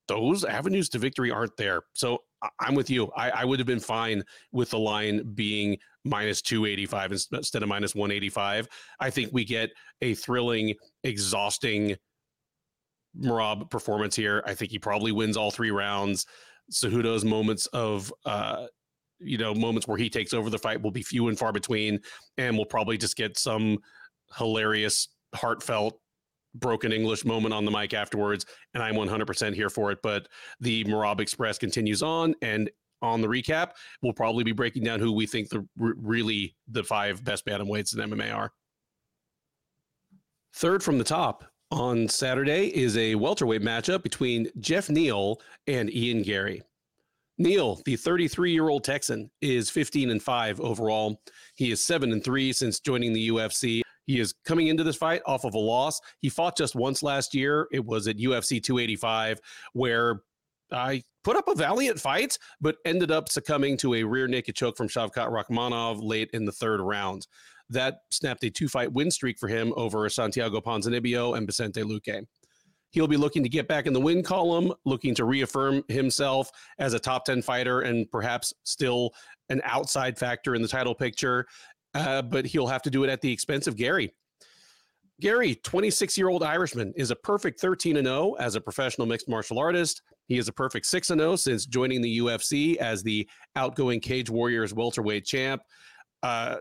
[0.08, 1.82] those avenues to victory aren't there.
[1.94, 2.24] So
[2.60, 3.12] I'm with you.
[3.16, 7.96] I, I would have been fine with the line being minus 285 instead of minus
[7.96, 8.68] 185.
[9.00, 11.96] I think we get a thrilling, exhausting
[13.20, 14.44] Merab performance here.
[14.46, 16.26] I think he probably wins all three rounds.
[16.72, 18.66] Cejudo's moments of uh,
[19.20, 22.00] you know moments where he takes over the fight will be few and far between,
[22.38, 23.78] and we'll probably just get some
[24.38, 26.00] hilarious, heartfelt,
[26.56, 28.46] broken English moment on the mic afterwards.
[28.74, 30.00] And I'm 100% here for it.
[30.02, 30.28] But
[30.60, 32.70] the Merab Express continues on, and
[33.02, 33.72] on the recap,
[34.02, 38.10] we'll probably be breaking down who we think the really the five best bantamweights in
[38.10, 38.52] MMA are.
[40.54, 46.22] Third from the top, on Saturday is a welterweight matchup between Geoff Neal and Ian
[46.22, 46.62] Garry.
[47.38, 51.22] Neal, the 33 year old Texan, is 15 and 5 overall.
[51.56, 53.82] He is 7 and 3 since joining the UFC.
[54.08, 56.00] He is coming into this fight off of a loss.
[56.22, 57.68] He fought just once last year.
[57.72, 59.40] It was at UFC 285,
[59.74, 60.22] where
[60.72, 64.78] I put up a valiant fight, but ended up succumbing to a rear naked choke
[64.78, 67.28] from Shavkat Rakhmonov late in the third round.
[67.70, 72.26] That snapped a two fight win streak for him over Santiago Ponzinibbio and Vicente Luque.
[72.96, 76.50] He'll be looking to get back in the win column, looking to reaffirm himself
[76.80, 79.14] as a top 10 fighter and perhaps still
[79.50, 81.46] an outside factor in the title picture.
[81.94, 84.14] Uh, but he'll have to do it at the expense of Garry.
[85.20, 89.60] Garry, 26 year old Irishman, is a perfect 13 0 as a professional mixed martial
[89.60, 90.02] artist.
[90.28, 93.28] He is a perfect 6 0 since joining the UFC as the
[93.58, 95.62] outgoing Cage Warriors welterweight champ.
[96.24, 96.60] Uh,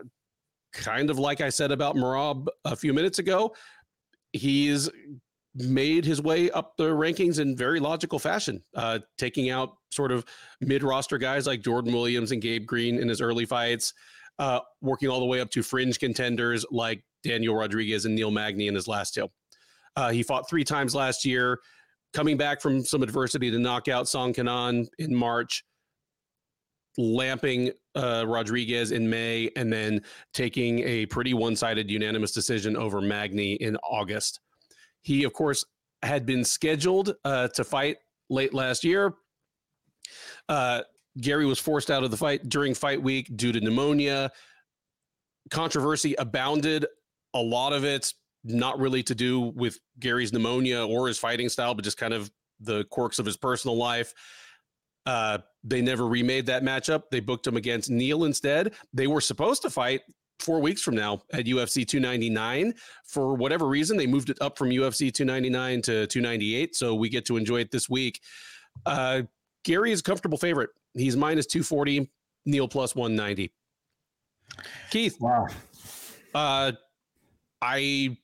[0.73, 3.55] kind of like I said about Merab a few minutes ago,
[4.33, 4.89] he's
[5.55, 10.25] made his way up the rankings in very logical fashion, uh, taking out sort of
[10.61, 13.93] mid roster guys like Jordan Williams and Gabe Green in his early fights,
[14.39, 18.67] uh, working all the way up to fringe contenders like Daniel Rodriguez and Neil Magny
[18.67, 19.29] in his last two.
[19.95, 21.59] Uh, he fought three times last year,
[22.13, 25.63] coming back from some adversity to knock out Song Kenan in March
[26.97, 30.01] lamping uh, Rodriguez in May and then
[30.33, 34.39] taking a pretty one sided unanimous decision over Magny in August.
[35.05, 35.63] He, of course,
[36.01, 39.13] had been scheduled uh, to fight late last year.
[40.49, 40.81] Uh,
[41.21, 44.31] Garry was forced out of the fight during fight week due to pneumonia.
[45.51, 46.87] Controversy abounded.
[47.35, 51.75] A lot of it's not really to do with Garry's pneumonia or his fighting style,
[51.75, 54.11] but just kind of the quirks of his personal life.
[55.05, 57.03] Uh, they never remade that matchup.
[57.11, 58.73] They booked him against Neal instead.
[58.91, 60.01] They were supposed to fight
[60.45, 62.73] four weeks from now at UFC 299.
[63.05, 66.75] For whatever reason, they moved it up from UFC 299 to 298.
[66.75, 68.21] So we get to enjoy it this week.
[68.85, 69.23] Uh,
[69.63, 70.69] Garry is a comfortable favorite.
[70.93, 72.09] He's minus 240,
[72.45, 73.51] Neal plus 190.
[74.91, 75.17] Keith.
[75.19, 75.47] Wow.
[76.33, 76.73] Uh,
[77.61, 78.17] I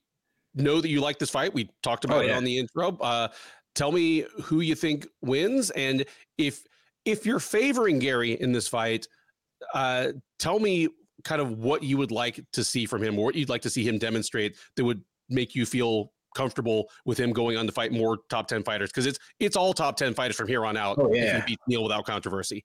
[0.53, 1.53] know that you like this fight.
[1.53, 2.33] We talked about oh, yeah.
[2.33, 2.97] it on the intro.
[2.99, 3.29] Uh,
[3.73, 6.05] tell me who you think wins, and
[6.37, 6.63] if
[7.05, 9.07] if you're favoring Garry in this fight,
[9.73, 10.89] uh, tell me
[11.23, 13.69] kind of what you would like to see from him, or what you'd like to
[13.69, 17.91] see him demonstrate that would make you feel comfortable with him going on to fight
[17.91, 20.97] more top 10 fighters because it's it's all top 10 fighters from here on out
[20.99, 21.37] oh, yeah.
[21.37, 22.63] if he beats Neal without controversy.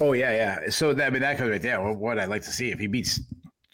[0.00, 0.70] Oh yeah, yeah.
[0.70, 1.80] So that I mean that comes right there.
[1.92, 3.20] What I'd like to see if he beats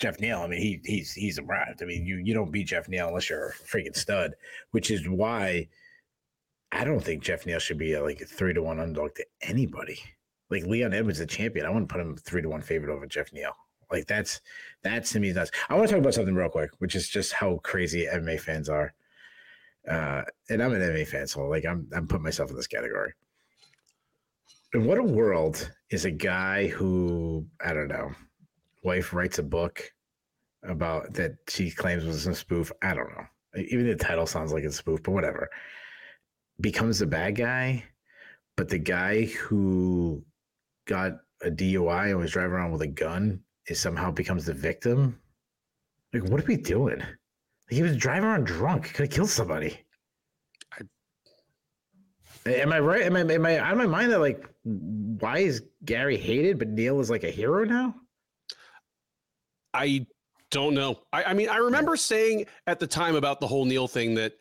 [0.01, 1.83] Geoff Neal, I mean he he's he's arrived.
[1.83, 4.35] I mean you you don't beat Geoff Neal unless you're a freaking stud,
[4.73, 5.69] which is why
[6.73, 9.27] I don't think Geoff Neal should be a, like a three to one underdog to
[9.43, 10.01] anybody.
[10.51, 13.33] Like Leon Edwards, the champion, I wouldn't put him three to one favorite over Geoff
[13.33, 13.53] Neal.
[13.93, 14.41] Like that's
[14.83, 15.51] that's to me nuts.
[15.69, 18.69] I want to talk about something real quick, which is just how crazy MMA fans
[18.69, 18.95] are.
[19.89, 23.13] Uh, and I'm an MMA fan, so like I'm I'm putting myself in this category.
[24.75, 28.13] In what a world is a guy who I don't know,
[28.83, 29.93] wife writes a book
[30.63, 32.73] about that she claims was a spoof.
[32.81, 33.27] I don't know.
[33.69, 35.51] Even the title sounds like a spoof, but whatever.
[36.61, 37.85] Becomes the bad guy,
[38.57, 40.25] but the guy who
[40.87, 41.13] got
[41.43, 45.21] a DUI and was driving around with a gun is somehow becomes the victim.
[46.13, 46.99] Like, what are we doing?
[46.99, 47.09] Like,
[47.69, 48.93] he was driving around drunk.
[48.95, 49.79] Could have killed somebody.
[52.47, 53.03] I, am I right?
[53.03, 56.69] Am I am I out of my mind that like why is Garry hated, but
[56.69, 57.95] Neal is like a hero now?
[59.75, 60.07] I
[60.51, 61.01] don't know.
[61.13, 64.35] I, I mean, I remember saying at the time about the whole Neal thing that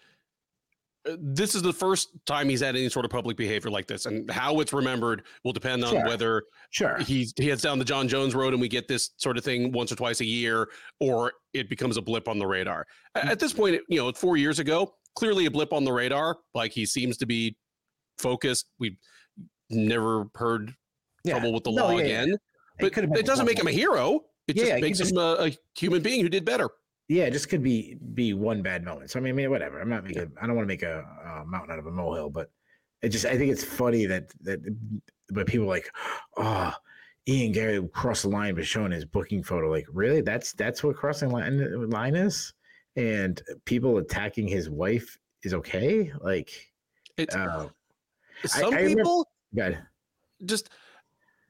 [1.17, 4.29] this is the first time he's had any sort of public behavior like this, and
[4.29, 6.05] how it's remembered will depend on sure.
[6.05, 9.37] whether sure he's he heads down the Jon Jones road and we get this sort
[9.37, 10.69] of thing once or twice a year,
[10.99, 12.85] or it becomes a blip on the radar.
[13.17, 13.29] Mm-hmm.
[13.29, 16.37] At this point, you know, four years ago, clearly a blip on the radar.
[16.53, 17.55] Like he seems to be
[18.17, 18.67] focused.
[18.79, 18.97] We've
[19.69, 20.73] never heard
[21.23, 21.33] yeah.
[21.33, 22.35] trouble with the no, law yeah, again, yeah.
[22.79, 24.21] but it, it doesn't make him a hero.
[24.47, 26.69] It just makes him a, a human being who did better.
[27.11, 29.11] Yeah, it just could be be one bad moment.
[29.11, 29.81] So I mean, I mean whatever.
[29.81, 30.31] I'm not making.
[30.41, 31.03] I don't want to make a,
[31.41, 32.49] a, mountain out of a molehill, but
[33.01, 33.25] it just.
[33.25, 34.61] I think it's funny that that,
[35.29, 35.91] but people like,
[36.37, 36.73] oh,
[37.27, 39.69] Ian Garry crossed the line by showing his booking photo.
[39.69, 40.21] Like, really?
[40.21, 42.53] That's that's what crossing line line is,
[42.95, 46.13] and people attacking his wife is okay.
[46.21, 46.49] Like,
[47.17, 47.67] it's uh,
[48.45, 49.27] some I, I people.
[49.53, 49.85] Remember,
[50.45, 50.69] just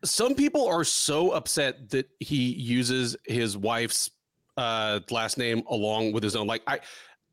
[0.04, 4.10] some people are so upset that he uses his wife's
[4.58, 6.48] uh, last name along with his own.
[6.48, 6.80] Like I,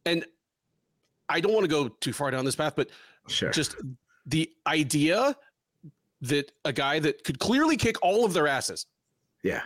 [0.06, 0.24] and
[1.28, 2.90] I don't want to go too far down this path, but
[3.28, 3.50] sure.
[3.50, 3.76] just
[4.26, 5.36] the idea
[6.22, 8.86] that a guy that could clearly kick all of their asses.
[9.42, 9.62] Yeah.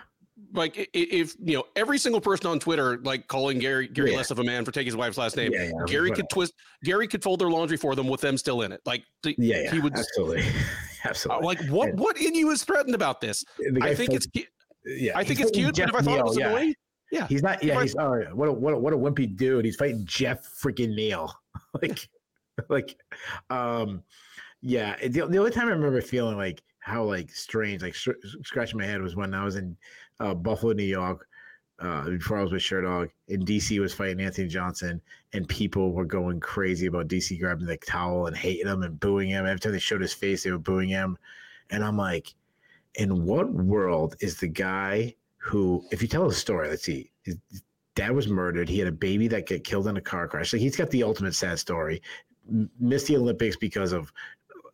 [0.54, 4.16] Like if you know every single person on Twitter like calling Garry Garry yeah.
[4.16, 6.54] less of a man for taking his wife's last name, yeah, yeah, Garry could twist
[6.84, 8.80] Garry could fold their laundry for them with them still in it.
[8.84, 10.42] Like the, yeah, he would absolutely,
[11.04, 11.46] absolutely.
[11.46, 13.44] Like what what in you is threatened about this?
[13.82, 14.26] I think it's
[14.84, 15.16] yeah.
[15.16, 16.74] I think it's cute, Jeff but if I thought Neal, it was annoying,
[17.12, 17.62] yeah, he's not.
[17.62, 17.94] Yeah, he's.
[17.94, 18.34] all right.
[18.34, 19.66] what a what a, what a wimpy dude.
[19.66, 21.32] He's fighting Geoff freaking Neal.
[21.82, 22.08] like,
[22.70, 22.96] like,
[23.50, 24.02] um,
[24.62, 24.96] yeah.
[24.96, 29.02] The, the only time I remember feeling like how like strange, like scratching my head
[29.02, 29.76] was when I was in
[30.20, 31.28] uh, Buffalo, New York.
[31.78, 35.00] Uh, before I was with Sherdog, and DC was fighting Anthony Johnson,
[35.32, 39.30] and people were going crazy about DC grabbing the towel and hating him and booing
[39.30, 39.46] him.
[39.46, 41.18] Every time they showed his face, they were booing him.
[41.70, 42.34] And I'm like,
[42.94, 47.36] in what world is the guy who, if you tell the story, let's see, his
[47.94, 48.68] dad was murdered.
[48.68, 50.52] He had a baby that got killed in a car crash.
[50.52, 52.00] Like he's got the ultimate sad story.
[52.78, 54.12] Missed the Olympics because of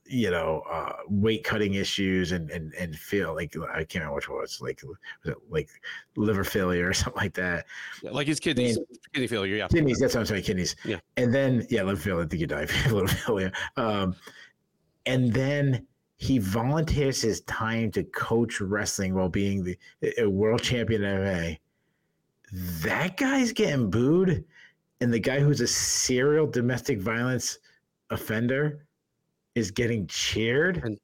[0.04, 4.28] you know uh, weight cutting issues and and and feel like I can't remember which
[4.28, 5.68] it was like was it like
[6.16, 7.66] liver failure or something like that.
[8.02, 9.56] Yeah, like his kidneys, and, kidney failure.
[9.56, 9.98] Yeah, kidneys.
[9.98, 10.44] That's what I'm saying.
[10.44, 10.76] Kidneys.
[10.84, 12.24] Yeah, and then yeah, liver failure.
[12.24, 13.52] I think you died liver failure.
[13.76, 14.14] Um,
[15.06, 15.86] and then
[16.18, 19.78] he volunteers his time to coach wrestling while being the
[20.18, 21.58] a world champion in MMA.
[22.82, 24.44] That guy's getting booed,
[25.00, 27.58] and the guy who's a serial domestic violence
[28.10, 28.84] offender
[29.54, 30.98] is getting cheered and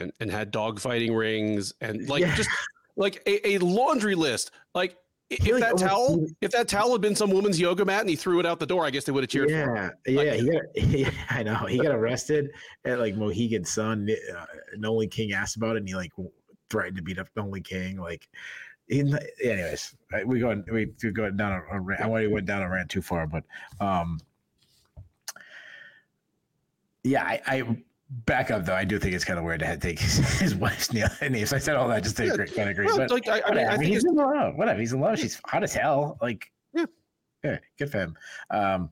[0.00, 2.34] and, and had dogfighting rings and like yeah.
[2.34, 2.50] just
[2.96, 4.50] like a, a laundry list.
[4.74, 4.96] Like
[5.30, 8.16] if like that towel, if that towel had been some woman's yoga mat and he
[8.16, 9.50] threw it out the door, I guess they would have cheered.
[9.50, 12.50] Yeah, yeah, like, he got, yeah, I know he got arrested
[12.84, 14.08] at like Mohegan Sun.
[14.36, 14.44] Uh,
[14.76, 16.12] Nolan King asked about it, and he like
[16.70, 17.98] threatened to beat up Nolan King.
[17.98, 18.28] Like,
[18.88, 19.96] in, anyways,
[20.26, 22.02] we go we we go down a, a rant.
[22.02, 23.44] I to went down a rant too far, but
[23.80, 24.20] um,
[27.02, 27.76] yeah, I, I
[28.26, 28.74] back up though.
[28.74, 31.08] I do think it's kind of weird to have to take his, his wife's name.
[31.46, 32.36] So I said all that just to yeah.
[32.36, 32.86] kind of agree.
[32.86, 34.56] Well, but like, I, I, mean, I think he's in love.
[34.56, 35.18] Whatever, he's in love.
[35.18, 36.18] She's hot as hell.
[36.20, 36.86] Like, yeah,
[37.42, 38.16] yeah, good for him.
[38.50, 38.90] Um,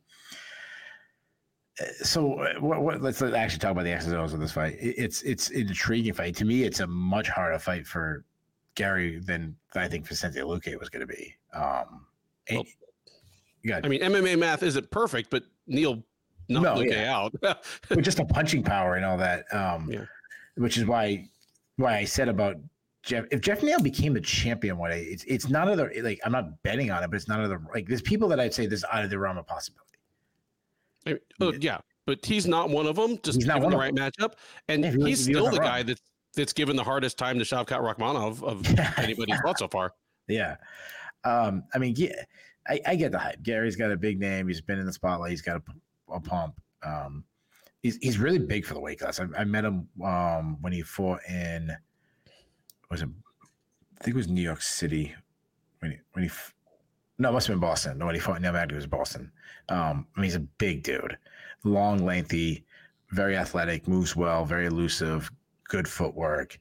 [2.03, 4.77] so uh, what, what, let's actually talk about the X's and O's of this fight.
[4.79, 6.65] It's it's an intriguing fight to me.
[6.65, 8.25] It's a much harder fight for
[8.75, 11.35] Garry than I think Vicente Luque was going to be.
[11.55, 12.07] Um,
[12.51, 12.65] well,
[13.73, 16.03] I mean, MMA math isn't perfect, but Neal
[16.61, 17.17] no, Luque yeah.
[17.17, 17.35] out
[17.91, 19.45] with just a punching power and all that.
[19.55, 20.05] Um, yeah.
[20.57, 21.29] which is why
[21.77, 22.57] why I said about
[23.03, 23.25] Geoff.
[23.31, 26.63] If Geoff Neal became the champion one day, it's it's not other like I'm not
[26.63, 29.05] betting on it, but it's not other like there's people that I'd say this out
[29.05, 29.89] of the realm of possibility.
[31.07, 33.19] I mean, oh, yeah, but he's not one of them.
[33.23, 34.35] Just he's not the right matchup,
[34.69, 36.01] and yeah, he's still the guy that's
[36.35, 38.65] that's given the hardest time to Shavkat Rakhmonov of
[38.99, 39.93] anybody's fought so far.
[40.29, 40.57] Yeah,
[41.25, 42.15] um, I mean, yeah,
[42.69, 43.43] I, I, get the hype.
[43.43, 44.49] Garry's got a big name.
[44.49, 45.31] He's been in the spotlight.
[45.31, 45.63] He's got a,
[46.13, 46.61] a pump.
[46.83, 47.25] Um,
[47.83, 49.21] he's he's really big for the weight class.
[49.21, 51.77] I, I met him um, when he fought in
[52.91, 53.09] was it?
[54.01, 55.15] I think it was New York City
[55.81, 56.31] when he when he
[57.19, 57.99] no, it must have been Boston.
[57.99, 59.31] No, when he fought Neil Magny, it was Boston.
[59.69, 61.17] Um, I mean, he's a big dude,
[61.63, 62.65] long, lengthy,
[63.11, 65.31] very athletic, moves well, very elusive,
[65.69, 66.59] good footwork.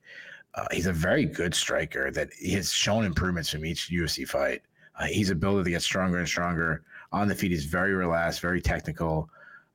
[0.53, 4.61] Uh, he's a very good striker that has shown improvements from each UFC fight.
[4.99, 6.83] Uh, he's a builder that gets stronger and stronger.
[7.11, 9.29] On the feet, he's very relaxed, very technical,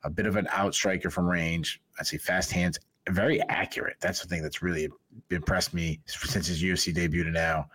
[0.06, 1.82] a bit of an out striker from range.
[1.98, 2.78] I see fast hands,
[3.10, 3.96] very accurate.
[4.00, 4.88] That's the thing that's really
[5.30, 7.68] impressed me since his UFC debut to now.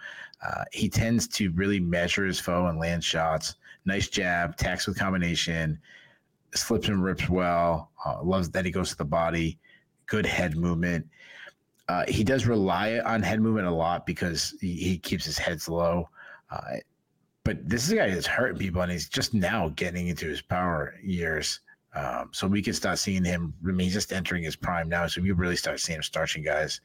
[0.46, 3.56] Uh, he tends to really measure his foe and land shots.
[3.86, 5.78] Nice jab, tax with combination,
[6.56, 7.92] slips and rips well.
[8.06, 9.60] Uh, loves that he goes to the body.
[10.08, 11.06] Good head movement.
[11.88, 15.68] Uh, he does rely on head movement a lot because he, he keeps his heads
[15.68, 16.10] low.
[16.50, 16.78] Uh,
[17.44, 20.42] but this is a guy that's hurting people, and he's just now getting into his
[20.42, 21.60] power years.
[21.94, 23.54] Um, so we can start seeing him.
[23.68, 26.44] I mean, he's just entering his prime now, so we really start seeing him starching
[26.44, 26.80] guys.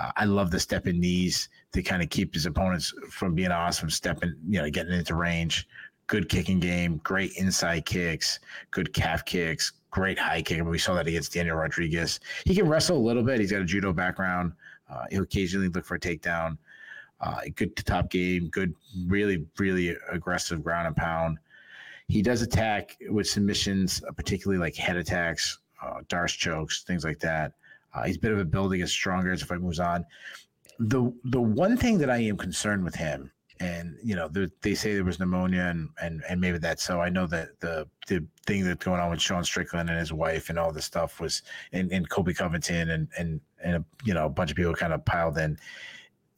[0.00, 3.52] Uh, I love the step in knees to kind of keep his opponents from being
[3.52, 5.68] awesome, stepping, you know, getting into range.
[6.08, 8.40] Good kicking game, great inside kicks,
[8.72, 10.58] good calf kicks, great high kick.
[10.58, 12.18] I mean, we saw that against Daniel Rodriguez.
[12.44, 13.38] He can wrestle a little bit.
[13.38, 14.52] He's got a judo background.
[14.88, 16.58] Uh, he'll occasionally look for a takedown.
[17.20, 18.74] Uh, good top game, good,
[19.06, 21.38] really, really aggressive ground and pound.
[22.10, 27.20] He does attack with submissions, uh, particularly like head attacks, uh, Darce chokes, things like
[27.20, 27.52] that.
[27.94, 30.04] Uh, he's a bit of a build, gets stronger as the fight moves on.
[30.80, 33.30] The the one thing that I am concerned with him,
[33.60, 34.28] and you know,
[34.62, 37.00] they say there was pneumonia, and and and maybe that's so.
[37.00, 40.50] I know that the the thing that's going on with Sean Strickland and his wife
[40.50, 41.42] and all this stuff was,
[41.72, 44.92] and, and Colby Covington and and and a, you know a bunch of people kind
[44.92, 45.58] of piled in.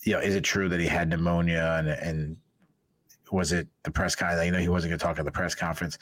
[0.03, 2.36] You know, is it true that he had pneumonia and and
[3.33, 4.35] was it the press guy?
[4.35, 5.99] That you know, he wasn't going to talk at the press conference.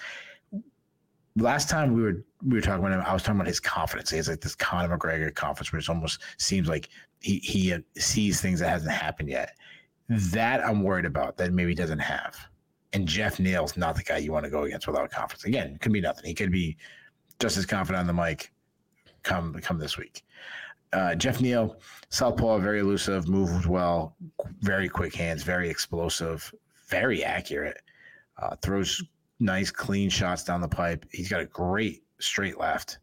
[1.36, 4.10] Last time we were we were talking about him, I was talking about his confidence.
[4.10, 6.88] He has like this Conor McGregor confidence, which almost seems like
[7.20, 9.56] he he sees things that hasn't happened yet.
[10.08, 11.36] That I'm worried about.
[11.36, 12.36] That maybe doesn't have.
[12.92, 15.44] And Geoff Neal's not the guy you want to go against without confidence.
[15.44, 16.24] Again, it could be nothing.
[16.24, 16.76] He could be
[17.38, 18.52] just as confident on the mic
[19.22, 20.24] come come this week.
[20.92, 21.76] Uh, Geoff Neal,
[22.08, 24.16] Southpaw, very elusive, moved well,
[24.60, 26.52] very quick hands, very explosive,
[26.90, 27.80] very accurate.
[28.36, 29.02] Uh, throws
[29.38, 31.06] nice, clean shots down the pipe.
[31.10, 32.98] He's got a great straight left.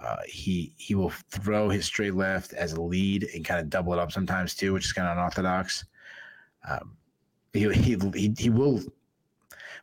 [0.00, 3.92] Uh, he he will throw his straight left as a lead and kind of double
[3.92, 5.84] it up sometimes too, which is kind of unorthodox.
[6.68, 6.96] Um,
[7.52, 8.80] he, he he he will.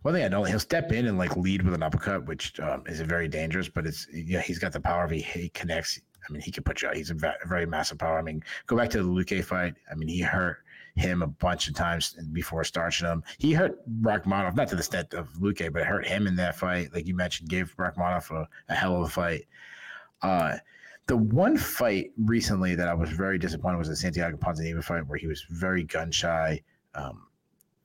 [0.02, 2.84] One thing I know, he'll step in and like lead with an uppercut, which um,
[2.88, 3.70] is very dangerous.
[3.70, 6.00] But it's yeah, he's got the power of he, he connects.
[6.28, 6.90] I mean, he can put you.
[6.90, 6.96] Out.
[6.96, 8.20] He's a very massive power.
[8.20, 9.76] I mean, go back to the Luque fight.
[9.90, 10.58] I mean, he hurt
[11.00, 13.24] him a bunch of times before starting him.
[13.38, 16.94] He hurt Rakhmonov, not to the extent of Luque, but hurt him in that fight.
[16.94, 19.48] Like you mentioned, gave Rakhmonov a, a hell of a fight.
[20.22, 20.58] Uh,
[21.08, 25.18] the one fight recently that I was very disappointed was the Santiago Ponzinibbio fight where
[25.18, 26.62] he was very gun shy,
[26.94, 27.26] um,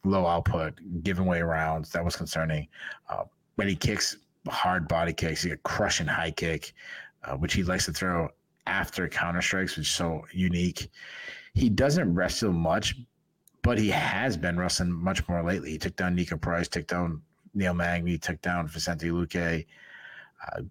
[0.04, 1.90] low output, giving away rounds.
[1.90, 2.68] That was concerning.
[3.08, 3.24] Uh,
[3.54, 4.18] when he kicks
[4.48, 6.74] hard body kicks, he a crushing high kick,
[7.24, 8.28] uh, which he likes to throw
[8.66, 10.90] after counter strikes, which is so unique.
[11.54, 12.96] He doesn't wrestle much,
[13.62, 15.70] but he has been wrestling much more lately.
[15.70, 17.22] He took down Niko Price, took down
[17.54, 19.64] Neil Magny, took down Vicente Luque.
[20.46, 20.62] Uh,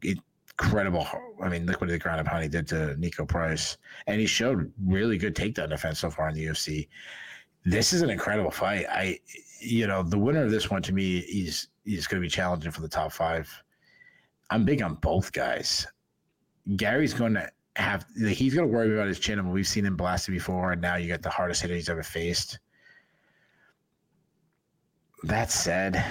[0.59, 1.07] incredible.
[1.41, 3.77] I mean, look what the ground and pound he did to Niko Price.
[4.07, 6.87] And he showed really good takedown defense so far in the UFC.
[7.65, 8.85] This is an incredible fight.
[8.89, 9.19] I,
[9.59, 12.71] you know, the winner of this one to me is is going to be challenging
[12.71, 13.49] for the top five.
[14.49, 15.85] I'm big on both guys.
[16.75, 19.39] Garry's going to have he's gonna worry about his chin.
[19.39, 21.89] I mean, we've seen him blasted before, and now you got the hardest hitter he's
[21.89, 22.59] ever faced.
[25.23, 26.03] That said,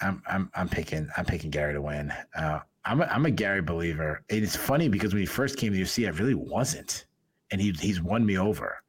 [0.00, 2.12] I'm I'm I'm picking I'm picking Garry to win.
[2.34, 4.22] Uh, I'm a, I'm a Garry believer.
[4.30, 7.06] And it's funny because when he first came to UFC, I really wasn't,
[7.50, 8.82] and he he's won me over.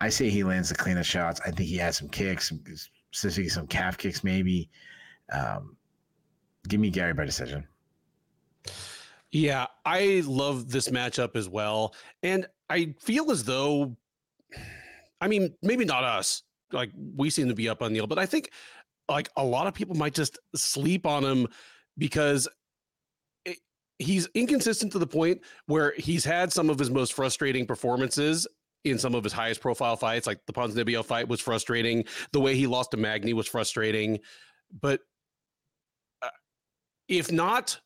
[0.00, 1.40] I say he lands the cleanest shots.
[1.46, 2.52] I think he has some kicks,
[3.10, 4.68] specifically some calf kicks, maybe.
[5.32, 5.76] Um,
[6.68, 7.66] give me Garry by decision.
[9.34, 11.92] Yeah, I love this matchup as well.
[12.22, 13.96] And I feel as though,
[15.20, 16.44] I mean, maybe not us.
[16.72, 18.52] Like we seem to be up on Neal, but I think
[19.08, 21.48] like a lot of people might just sleep on him
[21.98, 22.46] because
[23.44, 23.58] it,
[23.98, 28.46] he's inconsistent to the point where he's had some of his most frustrating performances
[28.84, 30.28] in some of his highest profile fights.
[30.28, 32.04] Like the Ponzinibbio fight was frustrating.
[32.30, 34.20] The way he lost to Magny was frustrating.
[34.80, 35.00] But
[36.22, 36.28] uh,
[37.08, 37.80] if not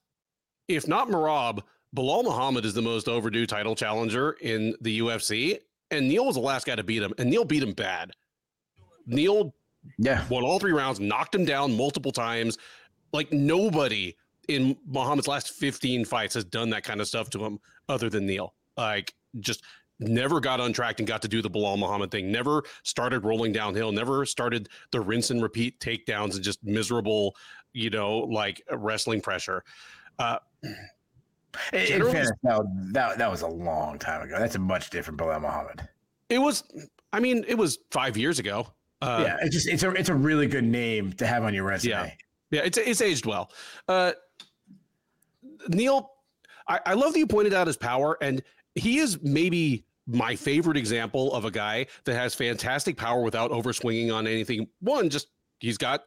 [0.69, 1.61] if not Merab,
[1.97, 5.59] Belal Muhammad is the most overdue title challenger in the UFC,
[5.91, 8.13] and Neal was the last guy to beat him, and Neal beat him bad.
[9.07, 9.55] Neal
[9.97, 12.59] yeah won all three rounds, knocked him down multiple times.
[13.13, 14.15] Like nobody
[14.49, 17.59] in Muhammad's last 15 fights has done that kind of stuff to him
[17.89, 18.55] other than Neal.
[18.77, 19.63] Like just
[20.01, 22.31] never got untracked and got to do the Belal Muhammad thing.
[22.31, 23.93] Never started rolling downhill.
[23.93, 27.35] Never started the rinse and repeat takedowns and just miserable,
[27.73, 29.65] you know, like wrestling pressure.
[30.19, 30.75] Uh, in
[31.73, 32.61] fairness, that,
[32.93, 34.39] that, that was a long time ago.
[34.39, 35.89] That's a much different Belal Muhammad.
[36.29, 36.65] It was,
[37.13, 38.69] I mean, it was five years ago.
[39.01, 41.65] Uh, yeah, it's just it's a it's a really good name to have on your
[41.65, 41.93] resume.
[41.93, 42.11] Yeah,
[42.51, 43.53] yeah, it's it's aged well.
[43.87, 44.13] Uh,
[45.69, 46.11] Neal,
[46.67, 48.43] I, I love that you pointed out his power, and
[48.75, 53.73] he is maybe my favorite example of a guy that has fantastic power without over
[53.73, 54.67] swinging on anything.
[54.81, 55.29] One, just
[55.61, 56.05] he's got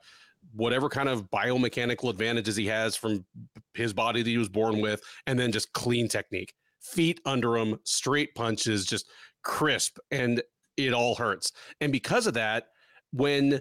[0.53, 3.25] whatever kind of biomechanical advantages he has from
[3.73, 7.79] his body that he was born with, and then just clean technique, feet under him,
[7.83, 9.09] straight punches, just
[9.43, 10.41] crisp, and
[10.77, 11.51] it all hurts.
[11.79, 12.67] And because of that,
[13.11, 13.59] when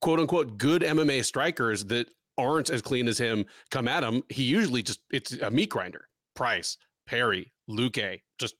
[0.00, 4.44] quote unquote good MMA strikers that aren't as clean as him come at him, he
[4.44, 6.08] usually just it's a meat grinder.
[6.34, 6.76] Price,
[7.06, 8.54] Perry, Luque, just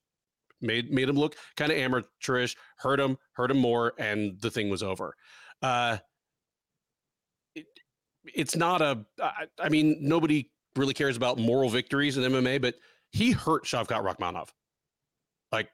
[0.60, 4.68] made made him look kind of amateurish, hurt him, hurt him more, and the thing
[4.68, 5.14] was over.
[5.62, 5.98] Uh,
[7.54, 7.66] it,
[8.34, 9.04] it's not a.
[9.22, 12.74] I, I mean, nobody really cares about moral victories in MMA, but
[13.10, 14.48] he hurt Shavkat Rakhmonov.
[15.50, 15.70] Like,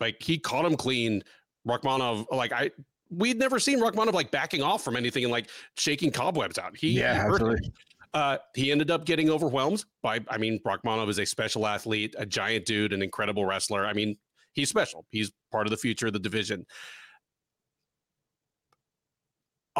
[0.00, 1.22] like he caught him clean.
[1.68, 2.70] Rakhmonov, like I,
[3.10, 6.76] we'd never seen Rakhmonov like backing off from anything and like shaking cobwebs out.
[6.76, 7.72] He, yeah, he absolutely.
[8.12, 12.26] Uh, he ended up getting overwhelmed by, I mean, Rakhmonov is a special athlete, a
[12.26, 13.86] giant dude, an incredible wrestler.
[13.86, 14.16] I mean,
[14.52, 15.06] he's special.
[15.10, 16.66] He's part of the future of the division.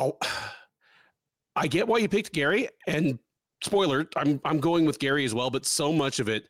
[0.00, 0.18] I'll,
[1.54, 3.18] I get why you picked Garry, and
[3.62, 6.44] spoiler, I'm I'm going with Garry as well, but so much of it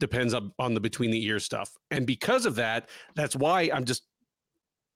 [0.00, 3.84] depends on, on the between the ears stuff, and because of that, that's why I'm
[3.84, 4.04] just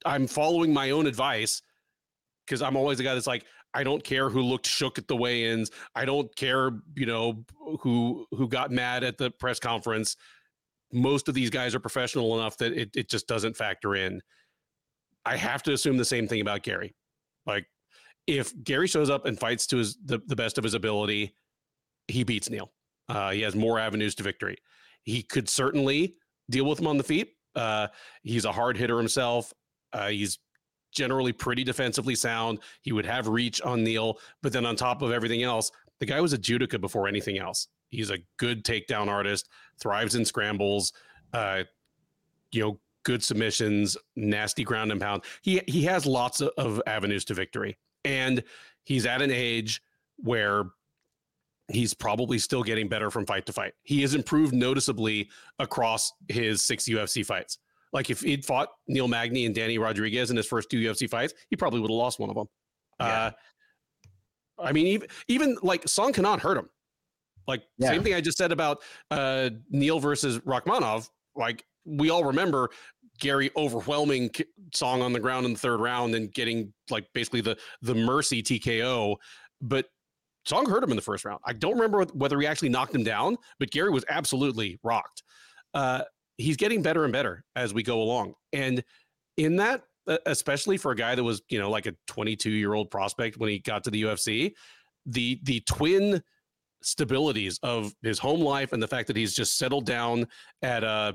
[0.06, 1.60] I'm following my own advice
[2.46, 3.44] because I'm always the guy that's like
[3.74, 7.44] I don't care who looked shook at the weigh-ins, I don't care you know
[7.80, 10.16] who who got mad at the press conference.
[10.90, 14.22] Most of these guys are professional enough that it, it just doesn't factor in.
[15.26, 16.94] I have to assume the same thing about Garry.
[17.44, 17.66] Like
[18.28, 21.34] if Garry shows up and fights to his the, the best of his ability,
[22.06, 22.70] he beats Neal.
[23.08, 24.56] Uh, he has more avenues to victory.
[25.02, 26.14] He could certainly
[26.50, 27.32] deal with him on the feet.
[27.56, 27.88] Uh,
[28.22, 29.52] he's a hard hitter himself.
[29.94, 30.38] Uh, he's
[30.92, 32.58] generally pretty defensively sound.
[32.82, 36.20] He would have reach on Neal, but then on top of everything else, the guy
[36.20, 37.68] was a judoka before anything else.
[37.88, 39.48] He's a good takedown artist,
[39.80, 40.92] thrives in scrambles.
[41.32, 41.62] Uh,
[42.52, 45.24] you know, good submissions, nasty ground and pound.
[45.40, 47.78] He he has lots of, of avenues to victory
[48.08, 48.42] and
[48.84, 49.82] he's at an age
[50.16, 50.64] where
[51.70, 53.74] he's probably still getting better from fight to fight.
[53.82, 55.28] He has improved noticeably
[55.58, 57.58] across his six UFC fights.
[57.92, 61.34] Like if he'd fought Neal Magny and Danny Rodriguez in his first two UFC fights,
[61.50, 62.46] he probably would have lost one of them.
[63.00, 63.06] Yeah.
[63.06, 63.30] Uh,
[64.60, 66.68] I mean, even even like Song Kenan hurt him.
[67.46, 67.90] Like yeah.
[67.90, 71.08] same thing I just said about uh, Neil versus Rakhmonov.
[71.36, 72.70] Like we all remember
[73.18, 74.30] Garry overwhelming
[74.74, 78.42] Song on the ground in the third round and getting like basically the the mercy
[78.42, 79.16] TKO,
[79.60, 79.86] but
[80.44, 81.40] Song hurt him in the first round.
[81.44, 85.22] I don't remember whether he actually knocked him down, but Garry was absolutely rocked.
[85.74, 86.02] Uh,
[86.38, 88.82] he's getting better and better as we go along, and
[89.36, 89.82] in that,
[90.26, 93.50] especially for a guy that was you know like a 22 year old prospect when
[93.50, 94.52] he got to the UFC,
[95.06, 96.22] the the twin
[96.84, 100.26] stabilities of his home life and the fact that he's just settled down
[100.62, 101.12] at uh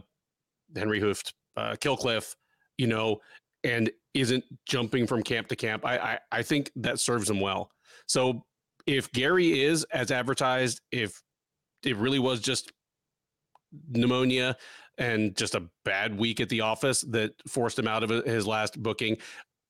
[0.75, 2.35] Henry Hooft uh, Kill Cliff,
[2.77, 3.19] you know,
[3.63, 5.85] and isn't jumping from camp to camp.
[5.85, 7.71] I, I I think that serves him well.
[8.07, 8.43] So
[8.85, 11.21] if Garry is as advertised, if
[11.83, 12.71] it really was just
[13.89, 14.55] pneumonia
[14.97, 18.81] and just a bad week at the office that forced him out of his last
[18.81, 19.17] booking.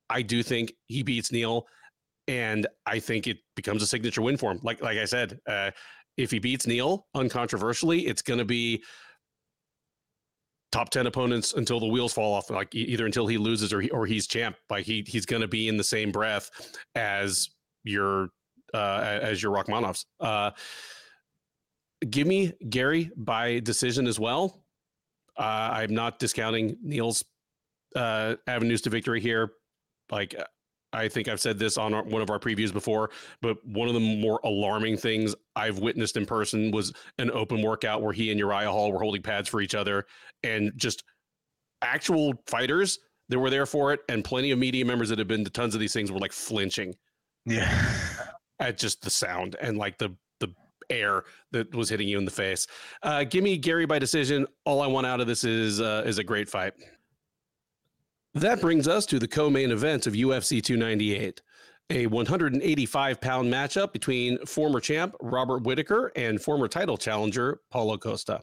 [0.10, 1.65] I do think he beats Neal,
[2.27, 4.60] and I think it becomes a signature win for him.
[4.64, 5.72] Like like I said, uh,
[6.18, 8.84] if he beats Neal uncontroversially, it's going to be
[10.74, 13.91] top 10 opponents until the wheels fall off like either until he loses or he,
[13.91, 16.50] or he's champ like he he's going to be in the same breath
[16.95, 17.52] as
[17.84, 18.30] your
[18.74, 20.06] uh as your Rakhmonovs.
[20.20, 20.50] Uh
[22.10, 24.64] give me Garry by decision as well.
[25.38, 27.24] Uh I'm not discounting Neal's
[27.95, 29.52] uh avenues to victory here.
[30.12, 30.34] Like
[30.94, 33.10] I think I've said this on our, one of our previews before,
[33.41, 38.02] but one of the more alarming things I've witnessed in person was an open workout
[38.02, 40.06] where he and Uriah Hall were holding pads for each other
[40.44, 41.03] and just
[41.82, 42.99] actual fighters
[43.30, 44.02] that were there for it.
[44.07, 46.32] And plenty of media members that have been to tons of these things were like
[46.32, 46.94] flinching.
[47.45, 47.72] Yeah.
[48.60, 50.53] At just the sound and like the, the
[50.90, 52.68] air that was hitting you in the face.
[53.02, 54.45] Uh, give me Garry by decision.
[54.65, 56.74] All I want out of this is, uh, is a great fight.
[58.35, 61.41] That brings us to the co main event of UFC 298,
[61.91, 68.41] a 185 pound matchup between former champ Robert Whittaker and former title challenger Paulo Costa.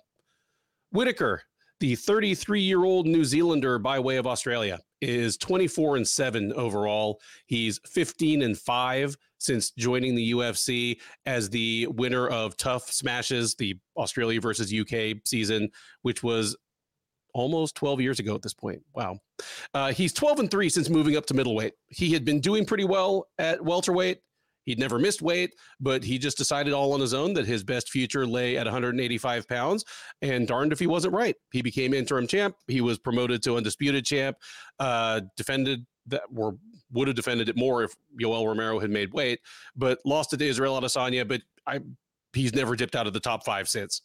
[0.93, 1.43] Whittaker,
[1.81, 7.21] the 33 year old New Zealander by way of Australia, is 24 and 7 overall.
[7.47, 13.77] He's 15 and 5 since joining the UFC as the winner of TUF Smashes, the
[13.97, 15.69] Australia versus UK season,
[16.03, 16.57] which was
[17.35, 18.83] almost 12 years ago at this point.
[18.95, 19.19] Wow.
[19.75, 21.75] Uh, he's 12 and 3 since moving up to middleweight.
[21.89, 24.21] He had been doing pretty well at welterweight.
[24.65, 27.89] He'd never missed weight, but he just decided all on his own that his best
[27.89, 29.85] future lay at 185 pounds.
[30.23, 31.35] And darned if he wasn't right.
[31.51, 32.55] He became interim champ.
[32.69, 34.37] He was promoted to undisputed champ,
[34.79, 36.57] uh, defended that or
[36.93, 39.41] would have defended it more if Yoel Romero had made weight,
[39.77, 41.27] but lost to Israel Adesanya.
[41.27, 41.81] But I,
[42.33, 44.03] he's never dipped out of the top five since.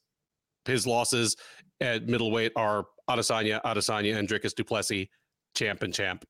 [0.65, 1.35] His losses
[1.81, 5.07] at middleweight are Adesanya, Adesanya, and Dricus Du Plessis,
[5.53, 6.26] champ and champ.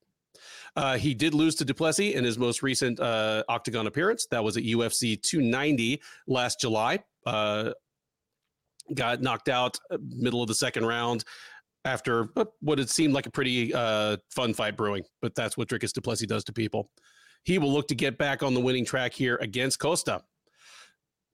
[0.75, 4.27] Uh, he did lose to Du Plessis in his most recent uh, octagon appearance.
[4.29, 6.99] That was at UFC 290 last July.
[7.25, 7.71] Uh,
[8.93, 11.23] got knocked out uh, middle of the second round
[11.85, 12.29] after
[12.59, 15.03] what had seemed like a pretty uh, fun fight brewing.
[15.21, 16.89] But that's what Dricus Du Plessis does to people.
[17.43, 20.23] He will look to get back on the winning track here against Costa.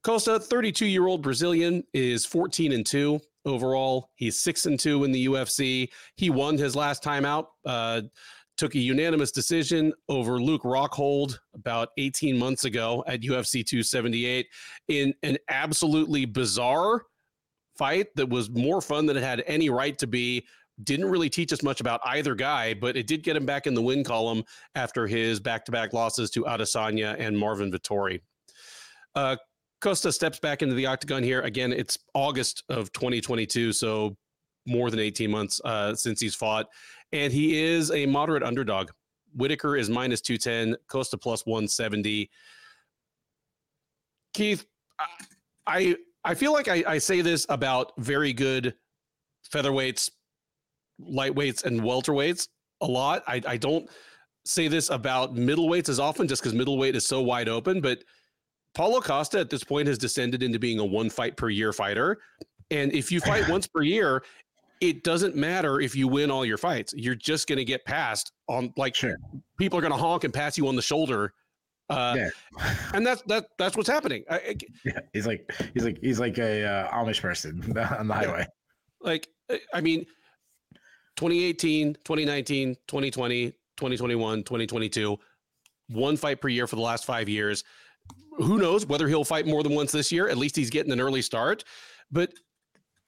[0.04, 4.10] Costa, 32 year old Brazilian, is 14 and 2 overall.
[4.16, 5.90] He's 6 and 2 in the UFC.
[6.16, 8.02] He won his last time out, uh,
[8.58, 14.48] took a unanimous decision over Luke Rockhold about 18 months ago at UFC 278
[14.88, 17.04] in an absolutely bizarre
[17.78, 20.46] fight that was more fun than it had any right to be.
[20.84, 23.74] Didn't really teach us much about either guy, but it did get him back in
[23.74, 24.44] the win column
[24.76, 28.20] after his back to back losses to Adesanya and Marvin Vettori.
[29.16, 29.36] Uh,
[29.82, 31.42] Costa steps back into the octagon here.
[31.42, 34.16] Again, it's August of 2022, so
[34.68, 36.68] more than 18 months uh, since he's fought.
[37.12, 38.92] And he is a moderate underdog.
[39.34, 42.30] Whittaker is minus 210, Costa plus 170.
[44.34, 44.66] Keith,
[45.66, 48.76] I I feel like I, I say this about very good
[49.52, 50.12] featherweights,
[51.02, 52.48] lightweights, and welterweights
[52.82, 53.24] a lot.
[53.28, 53.90] I, I don't
[54.46, 58.04] say this about middleweights as often just because middleweight is so wide open, but–
[58.74, 62.20] Paulo Costa at this point has descended into being a one fight per year fighter.
[62.70, 64.24] And if you fight once per year,
[64.80, 66.94] it doesn't matter if you win all your fights.
[66.96, 69.18] You're just going to get passed on like sure.
[69.58, 71.34] people are going to honk and pass you on the shoulder.
[71.90, 72.70] Uh, yeah.
[72.94, 74.24] and that's that that's what's happening.
[74.30, 77.62] I, yeah, he's like he's like he's like a uh, Amish person
[78.00, 78.48] on the highway.
[79.02, 79.28] Like
[79.74, 80.06] I mean
[81.18, 85.18] 2018, 2019, 2020, 2021, 2022,
[85.90, 87.64] one fight per year for the last 5 years
[88.38, 90.28] who knows whether he'll fight more than once this year?
[90.30, 91.64] At least he's getting an early start.
[92.12, 92.34] But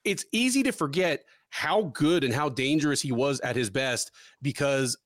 [0.04, 4.12] it's easy to forget how good and how dangerous he was at his best
[4.42, 4.98] because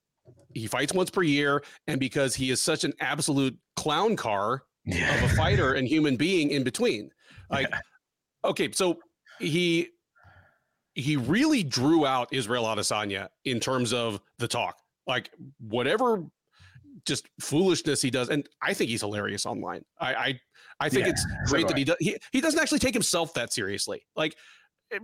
[0.54, 5.14] he fights once per year and because he is such an absolute clown car yeah.
[5.14, 7.10] of a fighter and human being in between.
[7.50, 7.80] Like, yeah.
[8.44, 8.98] okay, so
[9.38, 9.88] he
[10.94, 14.78] he really drew out Israel Adesanya in terms of the talk.
[15.06, 16.24] Like whatever
[17.08, 19.82] just foolishness he does, and I think he's hilarious online.
[20.00, 20.40] I I,
[20.80, 21.96] I think yeah, it's great so that he does.
[21.98, 24.02] He, he doesn't actually take himself that seriously.
[24.14, 24.36] Like
[24.92, 24.98] eh,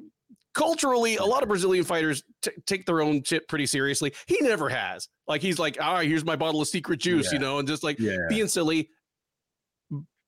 [0.55, 4.13] culturally, a lot of Brazilian fighters t- take their own shit pretty seriously.
[4.27, 5.09] He never has.
[5.27, 7.33] Like he's like, all right, here's my bottle of secret juice, yeah.
[7.33, 8.17] you know, and just like yeah.
[8.29, 8.89] being silly.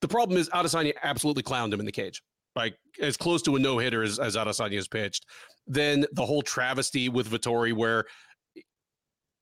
[0.01, 2.21] The problem is Adesanya absolutely clowned him in the cage,
[2.55, 5.25] like as close to a no hitter as, as Adesanya has pitched.
[5.65, 8.05] Then the whole travesty with Vettori, where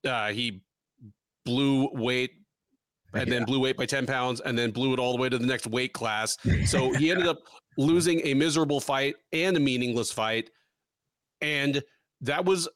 [0.06, 0.62] uh, he
[1.46, 2.32] blew weight
[3.14, 3.34] and yeah.
[3.38, 5.46] then blew weight by 10 pounds and then blew it all the way to the
[5.46, 6.36] next weight class.
[6.66, 7.38] So he ended up
[7.78, 10.50] losing a miserable fight and a meaningless fight.
[11.40, 11.82] And
[12.20, 12.68] that was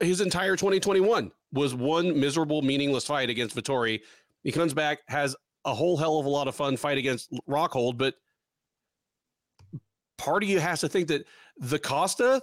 [0.00, 4.00] his entire 2021 was one miserable, meaningless fight against Vettori.
[4.42, 7.98] He comes back, has a whole hell of a lot of fun fight against Rockhold,
[7.98, 8.14] but
[10.18, 11.24] part of you has to think that
[11.58, 12.40] the Costa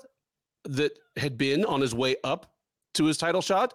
[0.65, 2.53] that had been on his way up
[2.93, 3.73] to his title shot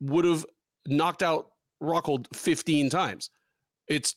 [0.00, 0.44] would have
[0.86, 1.48] knocked out
[1.82, 3.30] Rockhold 15 times.
[3.88, 4.16] It's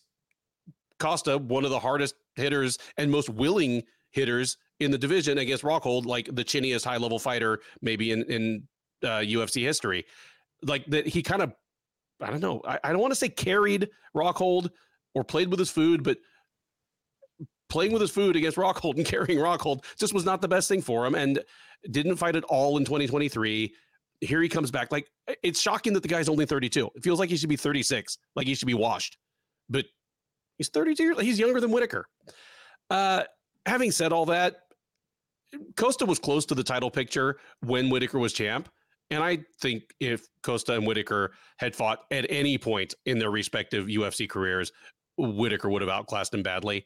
[0.99, 6.05] Costa, one of the hardest hitters and most willing hitters in the division against Rockhold,
[6.05, 8.67] like the chinniest high level fighter maybe in in
[9.03, 10.05] uh, UFC history.
[10.63, 11.53] Like that, he kind of,
[12.21, 14.69] I don't know, I, I don't want to say carried Rockhold
[15.13, 16.17] or played with his food, but
[17.69, 20.81] playing with his food against Rockhold and carrying Rockhold just was not the best thing
[20.81, 21.43] for him, and
[21.91, 23.73] didn't fight at all in 2023
[24.21, 24.91] here he comes back.
[24.91, 25.09] Like
[25.43, 26.89] it's shocking that the guy's only 32.
[26.95, 29.17] It feels like he should be 36, like he should be washed.
[29.69, 29.85] But
[30.57, 31.17] he's 32.
[31.17, 32.07] He's younger than Whittaker.
[32.89, 33.23] Uh,
[33.65, 34.55] having said all that,
[35.75, 38.69] Costa was close to the title picture when Whittaker was champ.
[39.09, 43.87] And I think if Costa and Whittaker had fought at any point in their respective
[43.87, 44.71] UFC careers,
[45.17, 46.85] Whittaker would have outclassed him badly.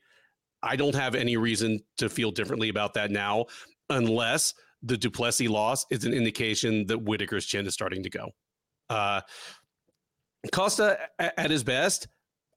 [0.63, 3.47] I don't have any reason to feel differently about that now,
[3.89, 4.53] unless
[4.83, 8.29] the Du Plessis loss is an indication that Whittaker's chin is starting to go.
[8.89, 9.21] Uh,
[10.51, 12.07] Costa at, at his best,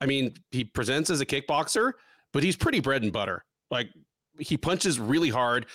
[0.01, 1.93] I mean, he presents as a kickboxer,
[2.33, 3.45] but he's pretty bread and butter.
[3.71, 3.89] Like
[4.39, 5.67] he punches really hard.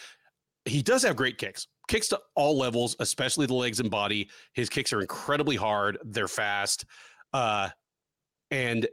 [0.66, 1.68] He does have great kicks.
[1.88, 4.30] Kicks to all levels, especially the legs and body.
[4.54, 5.98] His kicks are incredibly hard.
[6.04, 6.86] They're fast.
[7.34, 7.70] Uh,
[8.52, 8.88] and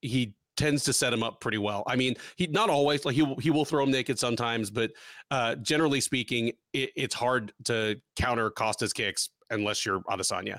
[0.00, 1.82] he tends to set him up pretty well.
[1.86, 4.92] I mean, he not always like he he will throw him naked sometimes, but
[5.30, 10.58] uh, generally speaking, it, it's hard to counter Costa's kicks unless you're Adesanya.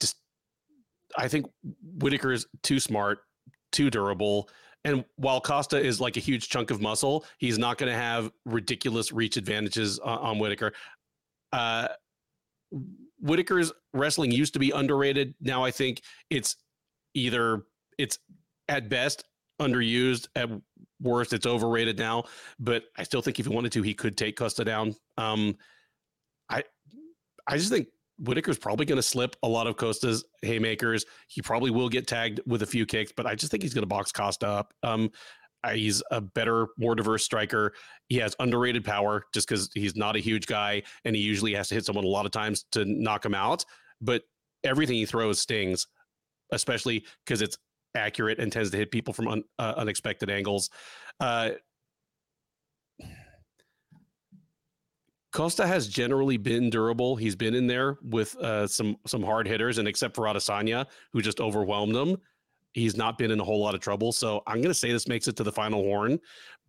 [0.00, 0.18] Just,
[1.18, 1.46] I think
[1.82, 3.18] Whittaker is too smart,
[3.72, 4.48] too durable.
[4.84, 8.30] And while Costa is like a huge chunk of muscle, he's not going to have
[8.46, 10.72] ridiculous reach advantages on, on Whittaker.
[11.52, 11.88] Uh,
[13.20, 15.34] Whittaker's wrestling used to be underrated.
[15.40, 16.54] Now I think it's
[17.14, 17.64] either
[17.98, 18.18] it's
[18.70, 19.24] at best
[19.60, 20.28] underused.
[20.36, 20.48] At
[21.02, 22.24] worst, it's overrated now.
[22.58, 24.96] But I still think if he wanted to, he could take Costa down.
[25.18, 25.56] Um,
[26.48, 26.62] I
[27.46, 27.88] I just think
[28.18, 31.04] Whittaker's probably going to slip a lot of Costa's haymakers.
[31.28, 33.82] He probably will get tagged with a few kicks, but I just think he's going
[33.82, 34.74] to box Costa up.
[34.82, 35.10] Um,
[35.72, 37.72] he's a better, more diverse striker.
[38.08, 41.68] He has underrated power just because he's not a huge guy and he usually has
[41.68, 43.64] to hit someone a lot of times to knock him out.
[44.00, 44.22] But
[44.64, 45.86] everything he throws stings,
[46.52, 47.56] especially because it's
[47.94, 50.70] accurate and tends to hit people from un, uh, unexpected angles.
[51.18, 51.50] Uh,
[55.32, 57.14] Costa has generally been durable.
[57.14, 61.22] He's been in there with uh, some some hard hitters, and except for Adesanya, who
[61.22, 62.16] just overwhelmed him,
[62.72, 64.12] he's not been in a whole lot of trouble.
[64.12, 66.18] So I'm going to say this makes it to the final horn,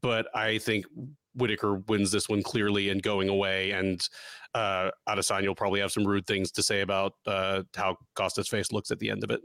[0.02, 0.85] but I think
[1.34, 4.07] Whittaker wins this one clearly and going away, and
[4.53, 8.72] uh, Adesanya will probably have some rude things to say about uh, how Costa's face
[8.72, 9.41] looks at the end of it.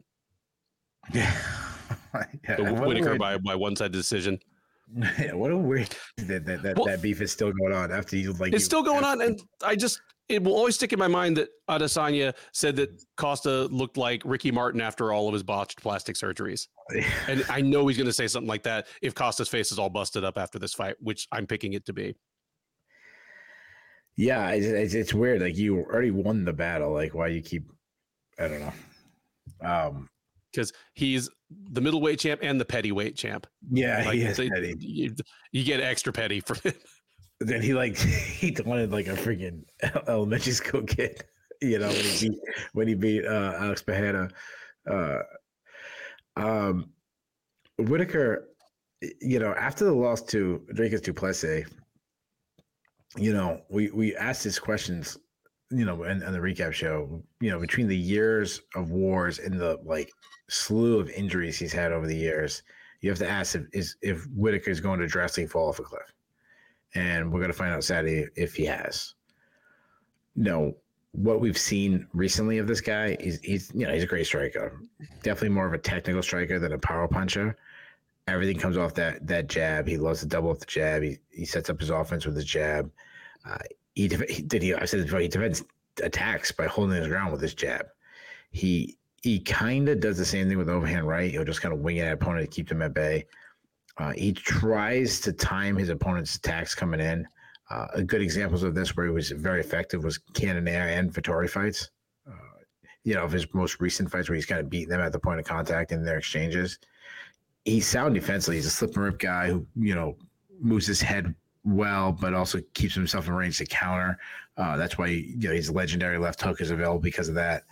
[1.14, 1.34] Yeah.
[2.48, 2.56] yeah.
[2.56, 4.40] The Whittaker by, by one side decision.
[5.18, 8.16] Yeah, what a weird that that, that, well, that beef is still going on after
[8.16, 10.98] you like it's you, still going on, and I just it will always stick in
[10.98, 15.42] my mind that Adesanya said that Costa looked like Ricky Martin after all of his
[15.42, 16.68] botched plastic surgeries,
[17.28, 19.90] and I know he's going to say something like that if Costa's face is all
[19.90, 22.14] busted up after this fight, which I'm picking it to be.
[24.16, 25.42] Yeah, it's, it's, it's weird.
[25.42, 26.92] Like you already won the battle.
[26.92, 27.70] Like why you keep?
[28.38, 28.72] I don't know.
[29.68, 30.08] Um,
[30.56, 31.28] because he's
[31.70, 33.46] the middleweight champ and the petty weight champ.
[33.70, 34.74] Yeah, like, he is they, petty.
[34.80, 35.14] You,
[35.52, 36.74] you, get extra petty from him.
[37.38, 39.64] Then he like he wanted like a freaking
[40.08, 41.22] elementary school kid,
[41.60, 42.38] you know, when he beat
[42.72, 44.30] when he beat uh, Alex Pereira.
[44.90, 45.18] Uh,
[46.36, 46.88] um,
[47.78, 48.48] Whittaker,
[49.20, 51.66] you know, after the loss to Dricus Du Plessis,
[53.18, 55.18] you know, we we asked these questions,
[55.70, 59.58] you know, and, in the recap show, you know, between the years of wars and
[59.58, 60.12] the like
[60.48, 62.62] slew of injuries he's had over the years,
[63.00, 65.82] you have to ask if is if Whittaker is going to drastically fall off a
[65.82, 66.12] cliff,
[66.94, 69.14] and we're going to find out Saturday if he has.
[70.36, 70.76] No,
[71.12, 74.80] what we've seen recently of this guy, he's he's you know he's a great striker,
[75.22, 77.56] definitely more of a technical striker than a power puncher.
[78.28, 79.88] Everything comes off that that jab.
[79.88, 81.02] He loves to double up the jab.
[81.02, 82.90] He he sets up his offense with his jab.
[83.48, 83.58] Uh,
[83.96, 85.64] he, did he I said before he defends
[86.02, 87.86] attacks by holding his ground with his jab.
[88.50, 91.30] He he kind of does the same thing with overhand right.
[91.30, 93.24] He'll just kind of wing at opponent to keep them at bay.
[93.98, 97.26] Uh, he tries to time his opponent's attacks coming in.
[97.70, 101.90] Uh, good examples of this where he was very effective was Cannonier and Vettori fights.
[102.28, 102.60] Uh,
[103.02, 105.18] you know, of his most recent fights where he's kind of beating them at the
[105.18, 106.78] point of contact in their exchanges.
[107.64, 108.56] He's sound defensively.
[108.56, 110.16] He's a slip and rip guy who, you know,
[110.60, 111.34] moves his head
[111.66, 114.18] well, but also keeps himself in range to counter.
[114.56, 117.64] Uh, that's why you know his legendary left hook is available because of that.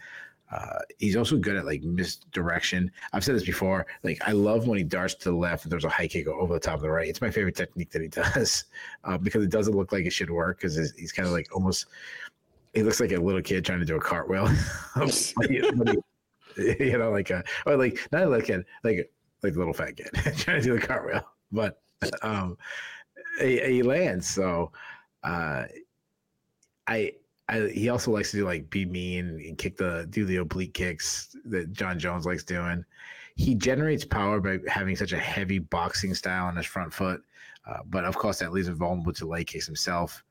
[0.51, 2.91] Uh, he's also good at like misdirection.
[3.13, 3.87] I've said this before.
[4.03, 6.53] Like I love when he darts to the left and there's a high kick over
[6.53, 7.09] the top of the right.
[7.09, 8.65] It's my favorite technique that he does
[9.05, 11.87] uh, because it doesn't look like it should work because he's kind of like almost.
[12.75, 14.49] He looks like a little kid trying to do a cartwheel.
[16.57, 19.11] you know, like a or like not like a like
[19.43, 21.81] like a little fat kid trying to do the cartwheel, but
[22.23, 22.57] um,
[23.41, 24.29] he, he lands.
[24.29, 24.73] So
[25.23, 25.65] uh,
[26.87, 27.13] I
[27.49, 30.75] I, he also likes to do like be mean and kick the do the oblique
[30.75, 32.85] kicks that Jon Jones likes doing.
[33.37, 37.23] He generates power by having such a heavy boxing style on his front foot,
[37.67, 40.23] uh, but of course that leaves him vulnerable to leg kicks himself.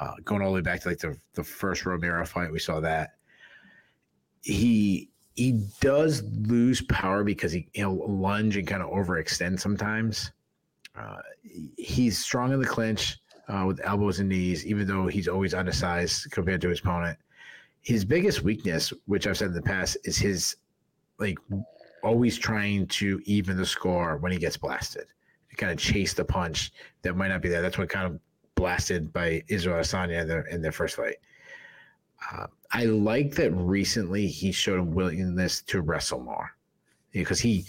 [0.00, 2.80] Uh, going all the way back to like the the first Romero fight, we saw
[2.80, 3.16] that
[4.40, 10.30] he he does lose power because he, he'll lunge and kind of overextend sometimes.
[10.94, 11.18] Uh,
[11.76, 16.30] he's strong in the clinch uh, with elbows and knees, even though he's always undersized
[16.30, 17.18] compared to his opponent.
[17.80, 20.56] His biggest weakness, which I've said in the past, is his
[21.18, 21.38] like
[22.02, 25.06] always trying to even the score when he gets blasted.
[25.50, 27.60] To kind of chase the punch that might not be there.
[27.60, 28.18] That's what kind of
[28.54, 31.16] blasted by Israel Adesanya in their, in their first fight.
[32.32, 36.50] Uh, I like that recently he showed a willingness to wrestle more
[37.10, 37.66] because he,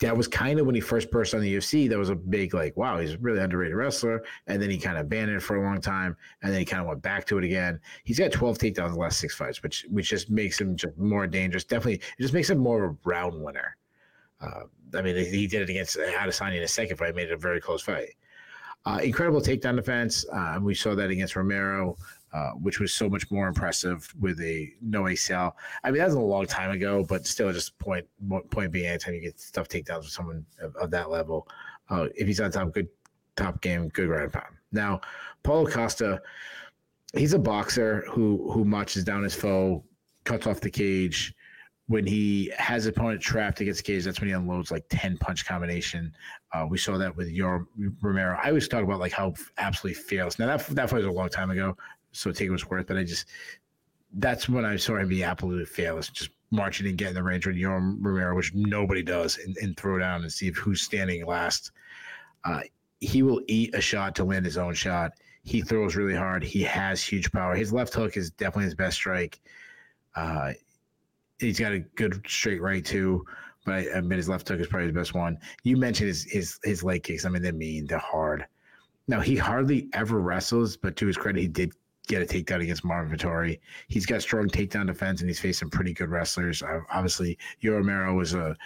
[0.00, 1.88] that was kind of when he first burst on the UFC.
[1.88, 4.22] That was a big like, wow, he's a really underrated wrestler.
[4.46, 6.80] And then he kind of banned it for a long time, and then he kind
[6.82, 7.80] of went back to it again.
[8.04, 10.96] He's got 12 takedowns in the last six fights, which which just makes him just
[10.98, 11.64] more dangerous.
[11.64, 13.76] Definitely, it just makes him more of a round winner.
[14.40, 14.64] Uh,
[14.94, 17.60] I mean, he did it against Adesanya in a second fight, made it a very
[17.60, 18.10] close fight.
[18.84, 20.24] Uh, incredible takedown defense.
[20.32, 21.96] Uh, we saw that against Romero.
[22.32, 25.52] Uh, which was so much more impressive with a no ACL.
[25.84, 28.04] I mean, that was a long time ago, but still, just point
[28.50, 31.48] point being, anytime you get stuff takedowns with someone of, of that level,
[31.88, 32.88] uh, if he's on top, good
[33.36, 34.54] top game, good ground pound.
[34.72, 35.00] Now,
[35.44, 36.20] Paulo Costa,
[37.14, 39.84] he's a boxer who who marches down his foe,
[40.24, 41.34] cuts off the cage.
[41.88, 45.18] When he has his opponent trapped against the cage, that's when he unloads like 10
[45.18, 46.12] punch combination.
[46.52, 47.64] Uh, we saw that with Yoel
[48.02, 48.36] Romero.
[48.42, 50.40] I always talk about like how absolutely fearless.
[50.40, 51.76] Now that that fight was a long time ago,
[52.16, 52.86] so take it was worth.
[52.86, 53.26] But I just
[54.14, 57.56] that's when I saw him be absolutely fearless, just marching and getting the range with
[57.56, 61.72] Yoel Romero, which nobody does, and, and, throw down and see if who's standing last.
[62.44, 62.60] Uh,
[63.00, 65.12] he will eat a shot to land his own shot.
[65.42, 66.42] He throws really hard.
[66.42, 67.54] He has huge power.
[67.54, 69.40] His left hook is definitely his best strike.
[70.14, 70.52] Uh,
[71.38, 73.24] he's got a good straight right too,
[73.64, 75.38] but I admit his left hook is probably his best one.
[75.62, 77.24] You mentioned his his his leg kicks.
[77.24, 77.86] I mean, they're mean.
[77.86, 78.46] They're hard.
[79.08, 81.72] Now he hardly ever wrestles, but to his credit, he did
[82.06, 83.60] get a takedown against Marvin Vettori.
[83.88, 86.62] He's got strong takedown defense, and he's some pretty good wrestlers.
[86.62, 88.56] Uh, obviously, Yoel Romero was a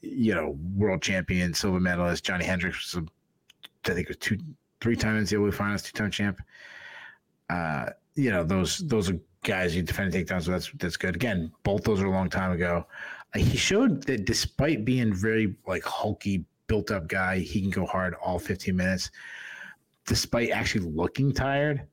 [0.00, 2.24] you know world champion, silver medalist.
[2.24, 4.38] Johnny Hendricks was, a, I think, was two,
[4.80, 6.40] three times the finals, two time champ.
[7.50, 11.16] Uh, you know those those are guys you defend takedowns, so that's that's good.
[11.16, 12.86] Again, both those are a long time ago.
[13.34, 17.86] Uh, he showed that despite being very like hulky, built up guy, he can go
[17.86, 19.10] hard all 15 minutes.
[20.06, 21.86] Despite actually looking tired,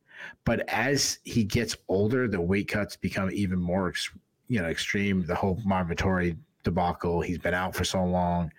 [0.43, 3.93] but as he gets older, the weight cuts become even more,
[4.47, 5.25] you know, extreme.
[5.25, 7.21] The whole Marvin Vettori debacle.
[7.21, 8.51] He's been out for so long.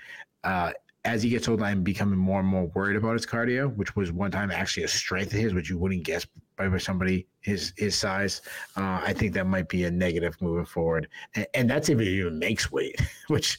[0.44, 0.72] Uh,
[1.06, 4.10] as he gets older, I'm becoming more and more worried about his cardio, which was
[4.10, 6.26] one time actually a strength of his, which you wouldn't guess
[6.56, 8.42] by somebody his his size.
[8.76, 12.18] Uh, I think that might be a negative moving forward, and, and that's if he
[12.18, 13.00] even makes weight.
[13.28, 13.58] Which,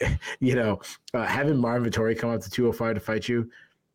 [0.40, 0.80] you know,
[1.14, 3.48] uh, having Marvin Vettori come up to 205 to fight you,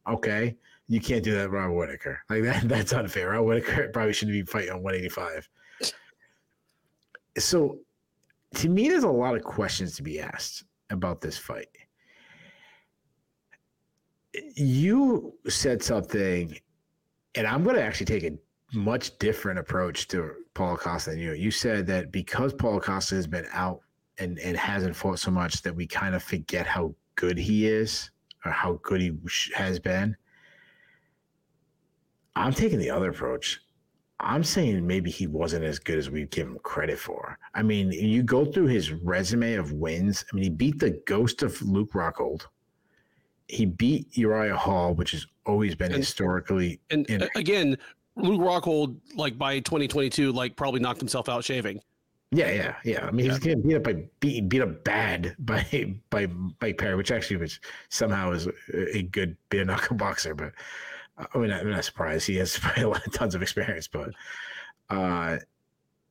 [0.08, 0.56] okay,
[0.88, 2.20] you can't do that, Rob Whittaker.
[2.30, 3.32] Like that, that's unfair.
[3.32, 5.50] Rob Whittaker probably shouldn't be fighting on 185.
[7.38, 7.80] So,
[8.56, 11.68] to me, there's a lot of questions to be asked about this fight.
[14.56, 16.56] You said something,
[17.36, 18.38] and I'm going to actually take a
[18.76, 21.34] much different approach to Paul Costa than you.
[21.34, 23.82] You said that because Paul Costa has been out
[24.20, 28.12] and, and hasn't fought so much, that we kind of forget how good he is
[28.46, 29.12] or how good he
[29.56, 30.16] has been.
[32.36, 33.62] I'm taking the other approach.
[34.20, 37.38] I'm saying maybe he wasn't as good as we give him credit for.
[37.54, 40.24] I mean, you go through his resume of wins.
[40.32, 42.46] I mean, he beat the ghost of Luke Rockhold.
[43.48, 46.80] He beat Uriah Hall, which has always been and, historically.
[46.90, 47.78] And in- again,
[48.16, 51.82] Luke Rockhold, like by 2022, like probably knocked himself out shaving.
[52.32, 53.06] Yeah, yeah, yeah.
[53.06, 53.34] I mean, yeah.
[53.34, 56.28] he's getting beat up by beat, beat up bad by by
[56.62, 60.54] Mike Perry, which actually was somehow is a good bare knuckle boxer, but
[61.18, 62.28] I mean, I'm not surprised.
[62.28, 62.60] He has
[63.12, 64.12] tons of experience, but
[64.90, 65.38] uh,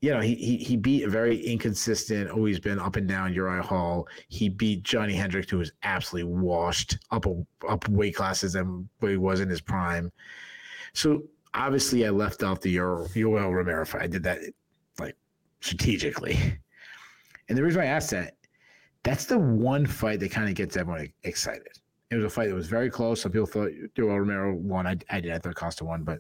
[0.00, 3.62] you know, he, he he beat a very inconsistent, always been up and down Uriah
[3.62, 4.08] Hall.
[4.28, 9.12] He beat Johnny Hendricks, who was absolutely washed up a, up weight classes than where
[9.12, 10.10] he was in his prime.
[10.92, 11.22] So
[11.54, 14.02] obviously, I left out the Yoel Romero fight.
[14.02, 14.40] I did that
[14.98, 15.16] like
[15.60, 16.36] strategically,
[17.48, 18.34] and the reason I asked that,
[19.04, 21.78] that's the one fight that kind of gets everyone excited.
[22.12, 23.22] It was a fight that was very close.
[23.22, 24.86] Some people thought Yoel Romero won.
[24.86, 25.32] I, I did.
[25.32, 26.18] I thought Costa won, but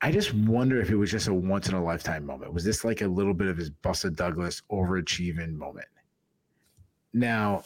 [0.00, 2.54] I just wonder if it was just a once in a lifetime moment.
[2.54, 5.88] Was this like a little bit of his Buster Douglas overachieving moment?
[7.12, 7.64] Now,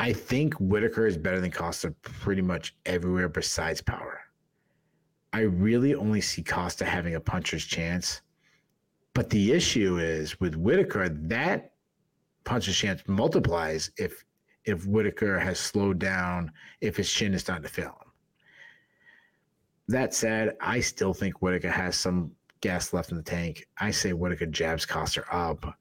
[0.00, 4.22] I think Whittaker is better than Costa pretty much everywhere besides power.
[5.32, 8.20] I really only see Costa having a puncher's chance.
[9.14, 11.70] But the issue is with Whittaker, that
[12.42, 14.24] puncher's chance multiplies if
[14.66, 18.12] if Whittaker has slowed down, if his chin is starting to fail him.
[19.88, 23.66] That said, I still think Whittaker has some gas left in the tank.
[23.78, 25.78] I say Whittaker jabs Costa up.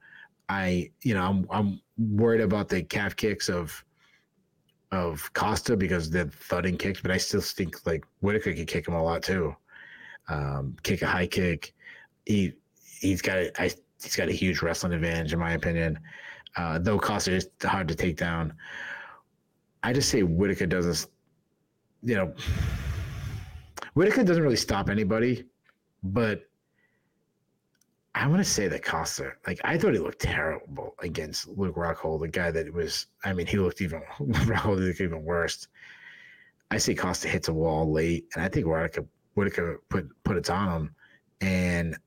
[0.48, 3.84] I, you know, I'm I'm worried about the calf kicks of
[4.92, 8.94] of Costa because they're thudding kicks, but I still think like Whittaker can kick him
[8.94, 9.56] a lot too.
[10.30, 11.74] Um, kick a high kick.
[12.28, 12.54] He
[13.00, 13.72] he's got a, I,
[14.02, 15.98] he's got a huge wrestling advantage in my opinion.
[16.56, 18.54] Uh, though Costa is hard to take down.
[19.84, 21.12] I just say Whittaker doesn't,
[22.02, 22.34] you know,
[23.94, 25.46] Whittaker doesn't really stop anybody,
[26.04, 26.44] but
[28.16, 32.22] I want to say that Costa, like I thought he looked terrible against Luke Rockhold,
[32.22, 33.08] the guy that was.
[33.26, 35.68] I mean, he looked even Rockhold looked even worse.
[36.72, 40.50] I see Costa hits a wall late, and I think Whittaker Whittaker put put it
[40.50, 40.96] on him,
[41.42, 41.98] and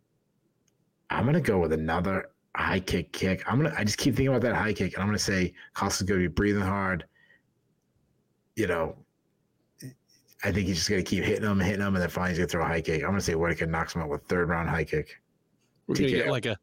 [1.11, 2.31] I'm gonna go with another
[2.63, 3.43] high kick kick.
[3.47, 6.07] I'm gonna I just keep thinking about that high kick, and I'm gonna say Costa's
[6.07, 7.05] gonna be breathing hard.
[8.57, 8.97] You know,
[10.45, 12.39] I think he's just going to keep hitting him, hitting him, and then finally he's
[12.39, 13.03] going to throw a high kick.
[13.03, 15.21] I'm going to say Whittaker knocks him out with third round high kick.
[15.87, 16.57] We're going to get like a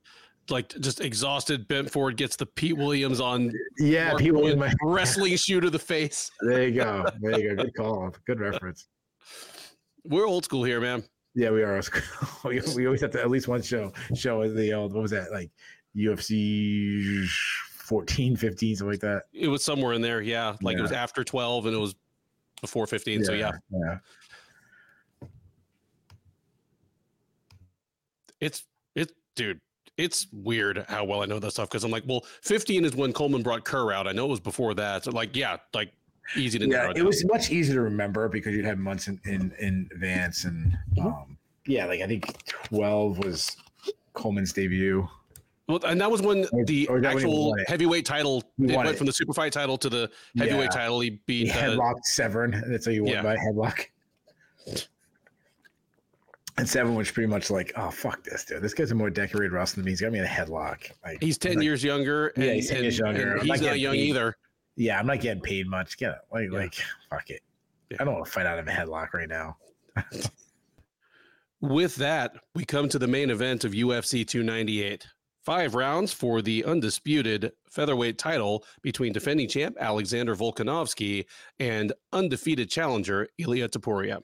[0.49, 5.35] like just exhausted bent forward gets the Pete Williams on yeah Mark Pete Williams wrestling
[5.35, 6.30] shoe to the face.
[6.41, 7.05] There you go.
[7.19, 7.63] There you go.
[7.63, 8.15] Good call.
[8.27, 8.88] Good reference.
[10.05, 11.03] We're old school here, man.
[11.34, 11.81] Yeah, we are.
[12.45, 15.31] we, we always have to at least one show show the old what was that
[15.31, 15.49] like
[15.95, 17.26] UFC
[17.85, 19.23] 14, 15, something like that.
[19.34, 20.55] It was somewhere in there, yeah.
[20.61, 20.79] Like yeah.
[20.79, 21.95] it was after 12 and it was
[22.61, 23.20] before 15.
[23.20, 23.52] Yeah, so yeah.
[23.71, 23.97] Yeah.
[28.41, 28.63] It's
[28.95, 29.61] it dude,
[29.97, 33.13] it's weird how well I know that stuff because I'm like, well, 15 is when
[33.13, 34.07] Coleman brought Kerr out.
[34.07, 35.05] I know it was before that.
[35.05, 35.94] So like, yeah, like
[36.36, 39.53] easy to yeah, it was much easier to remember because you'd have months in, in,
[39.60, 41.07] in advance and mm-hmm.
[41.07, 41.37] um,
[41.68, 43.57] yeah, like I think 12 was
[44.13, 45.07] Coleman's debut.
[45.68, 48.97] Well, and that was when the actual heavyweight title it went it.
[48.97, 50.69] from the super fight title to the heavyweight yeah.
[50.69, 50.99] title.
[50.99, 52.63] He beat he headlocked Severn.
[52.68, 53.23] That's how you won yeah.
[53.23, 53.85] by headlock.
[56.57, 58.61] And Severn was pretty much like, "Oh fuck this dude!
[58.61, 59.91] This guy's a more decorated wrestler than me.
[59.91, 62.27] He's got me in a headlock." Like, he's ten years younger.
[62.27, 63.39] And, yeah, he's ten years younger.
[63.39, 64.10] he's not, not young paid.
[64.10, 64.37] either.
[64.76, 65.97] Yeah, I'm not getting paid much.
[65.97, 66.18] Get it?
[66.31, 66.57] Like, yeah.
[66.57, 66.76] like
[67.10, 67.41] fuck it.
[67.99, 69.57] I don't want to fight out of a headlock right now.
[71.61, 75.07] With that, we come to the main event of UFC 298
[75.46, 81.26] five rounds for the undisputed featherweight title between defending champ Alexander Volkanovski
[81.60, 84.22] and undefeated challenger Ilia Topuria.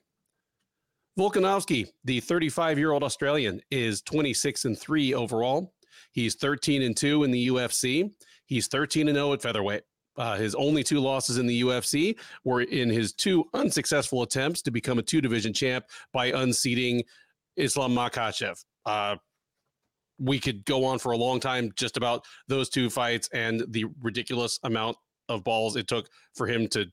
[1.20, 5.74] Volkanovski, the 35 year old Australian, is 26 and 3 overall.
[6.12, 8.12] He's 13 and 2 in the UFC.
[8.46, 9.84] He's 13 and 0 at featherweight.
[10.18, 14.72] Uh, his only two losses in the UFC were in his two unsuccessful attempts to
[14.72, 17.04] become a two division champ by unseating
[17.56, 18.64] Islam Makhachev.
[18.86, 19.16] Uh,
[20.22, 23.86] we could go on for a long time just about those two fights and the
[24.02, 24.96] ridiculous amount
[25.30, 26.86] of balls it took for him to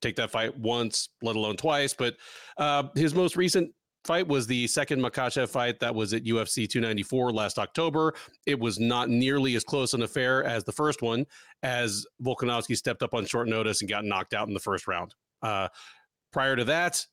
[0.00, 1.94] take that fight once, let alone twice.
[1.94, 2.16] But
[2.58, 3.72] uh, his most recent
[4.06, 8.14] fight was the second Makhachev fight that was at UFC 294 last October.
[8.46, 11.26] It was not nearly as close an affair as the first one,
[11.62, 15.14] as Volkanovski stepped up on short notice and got knocked out in the first round.
[15.42, 15.68] Uh,
[16.32, 17.04] prior to that,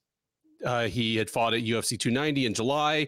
[0.63, 3.07] uh, he had fought at UFC 290 in July,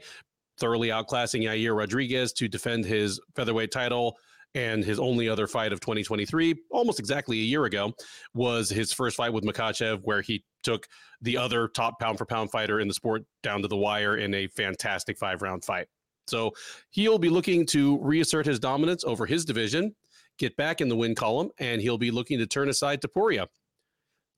[0.58, 4.18] thoroughly outclassing Yair Rodriguez to defend his featherweight title.
[4.54, 7.92] And his only other fight of 2023, almost exactly a year ago,
[8.34, 10.88] was his first fight with Makhachev, where he took
[11.22, 14.34] the other top pound for pound fighter in the sport down to the wire in
[14.34, 15.88] a fantastic five round fight.
[16.28, 16.54] So
[16.90, 19.94] he'll be looking to reassert his dominance over his division,
[20.38, 23.48] get back in the win column, and he'll be looking to turn aside Topuria.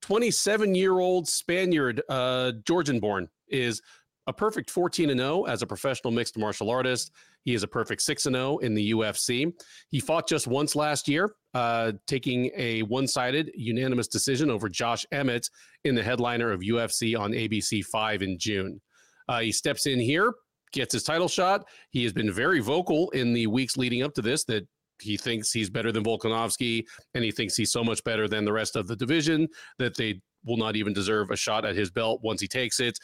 [0.01, 3.81] 27 year old Spaniard, uh, Georgian born, is
[4.27, 7.11] a perfect 14 and 0 as a professional mixed martial artist.
[7.43, 9.53] He is a perfect 6 and 0 in the UFC.
[9.89, 15.05] He fought just once last year, uh, taking a one sided unanimous decision over Josh
[15.11, 15.49] Emmett
[15.85, 18.81] in the headliner of UFC on ABC 5 in June.
[19.29, 20.33] Uh, he steps in here,
[20.73, 21.65] gets his title shot.
[21.91, 24.67] He has been very vocal in the weeks leading up to this that
[25.01, 26.83] he thinks he's better than Volkanovski
[27.13, 29.47] and he thinks he's so much better than the rest of the division
[29.77, 32.97] that they will not even deserve a shot at his belt once he takes it.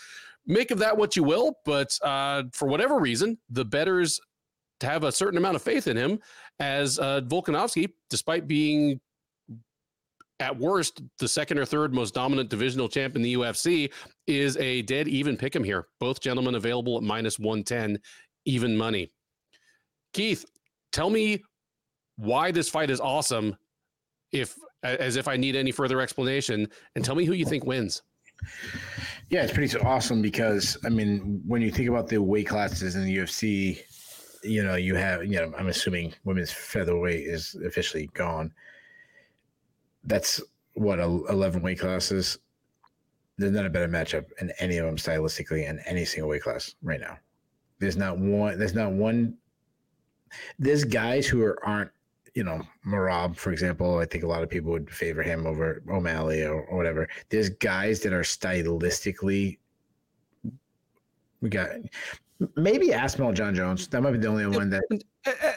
[0.45, 4.19] Make of that what you will, but uh, for whatever reason, the betters
[4.81, 6.19] have a certain amount of faith in him
[6.59, 8.99] as uh, Volkanovski, despite being
[10.39, 13.91] at worst the second or third most dominant divisional champ in the UFC,
[14.27, 15.87] is a dead even pick him here.
[15.99, 17.99] Both gentlemen available at minus 110,
[18.45, 19.09] even money.
[20.13, 20.45] Keith,
[20.91, 21.41] tell me
[22.17, 23.55] why this fight is awesome
[24.31, 28.01] if as if I need any further explanation and tell me who you think wins.
[29.29, 33.05] Yeah, it's pretty awesome because I mean, when you think about the weight classes in
[33.05, 33.79] the UFC,
[34.43, 38.53] you know, you have, you know, I'm assuming women's featherweight is officially gone.
[40.03, 40.41] That's
[40.73, 42.37] what 11 weight classes.
[43.37, 46.75] There's not a better matchup in any of them stylistically in any single weight class
[46.83, 47.17] right now.
[47.79, 48.59] There's not one.
[48.59, 49.37] There's not one.
[50.59, 51.91] There's guys who are aren't
[52.33, 55.83] you know, Merab, for example, I think a lot of people would favor him over
[55.89, 57.07] O'Malley or, or, whatever.
[57.29, 59.59] There's guys that are stylistically.
[61.41, 61.69] We got
[62.55, 63.87] maybe Aspinall Jon Jones.
[63.87, 64.83] That might be the only one that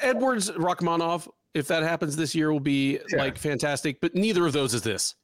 [0.03, 1.29] Edwards Rakhmonov.
[1.55, 3.19] If that happens this year, will be yeah.
[3.19, 3.99] like fantastic.
[4.01, 5.15] But neither of those is this.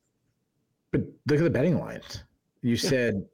[0.91, 2.25] But look at the betting lines.
[2.63, 2.89] You yeah.
[2.89, 3.27] said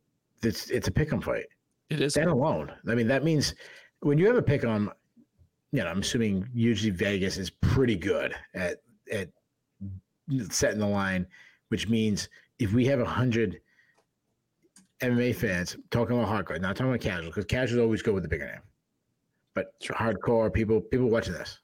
[0.43, 1.47] it's it's a pick 'em fight.
[1.91, 2.73] It is that alone.
[2.89, 3.55] I mean, that means
[4.01, 4.91] when you have a pick on,
[5.73, 8.79] you know, I'm assuming usually Vegas is pretty good at
[9.13, 9.29] at
[10.51, 11.27] setting the line,
[11.69, 13.61] which means if we have a hundred
[15.03, 18.29] MMA fans talking about hardcore, not talking about casual, because casuals always go with the
[18.29, 18.63] bigger name.
[19.55, 21.61] But hardcore people, people watching this,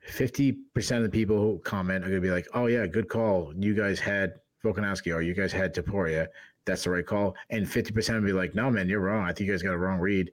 [0.00, 3.08] fifty percent of the people who comment are going to be like, "Oh yeah, good
[3.08, 3.52] call.
[3.56, 6.26] You guys had Volkanovski or you guys had Topuria.
[6.64, 9.24] That's the right call." And fifty percent will be like, "No, man, you're wrong.
[9.24, 10.30] I think you guys got a wrong read.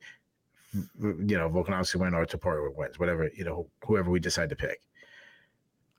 [0.74, 3.30] You know, Volkanovski win or Topuria wins, whatever.
[3.36, 4.82] You know, whoever we decide to pick."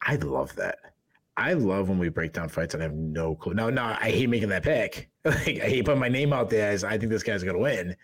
[0.02, 0.78] I love that.
[1.36, 3.54] I love when we break down fights and I have no clue.
[3.54, 5.10] No, no, I hate making that pick.
[5.24, 7.96] like I hate putting my name out there as I think this guy's gonna win.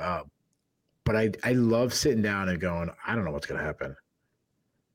[0.00, 0.22] Uh,
[1.04, 3.96] but I I love sitting down and going, I don't know what's gonna happen.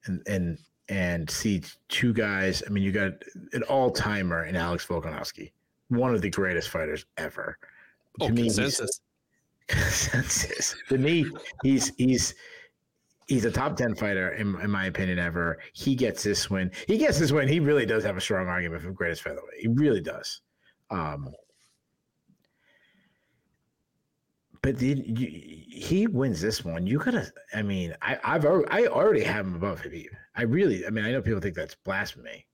[0.06, 0.58] And and
[0.90, 2.62] and see two guys.
[2.66, 3.14] I mean, you got
[3.54, 5.52] an all timer in Alex Volkanovski,
[5.88, 7.58] one of the greatest fighters ever.
[8.20, 8.34] Oh, to.
[8.34, 9.00] Me, consensus.
[10.90, 11.26] To me,
[11.64, 12.36] he's he's
[13.28, 15.58] he's a top 10 fighter in, in, my opinion ever.
[15.74, 16.70] He gets this win.
[16.88, 17.48] He gets this win.
[17.48, 19.60] He really does have a strong argument for greatest featherweight.
[19.60, 20.42] He really does.
[20.90, 21.32] Um
[24.62, 25.28] but the, you,
[25.72, 26.86] he wins this one.
[26.86, 30.10] You gotta i mean i i've already, i already have him above Khabib.
[30.36, 32.46] i really i mean i know people think that's blasphemy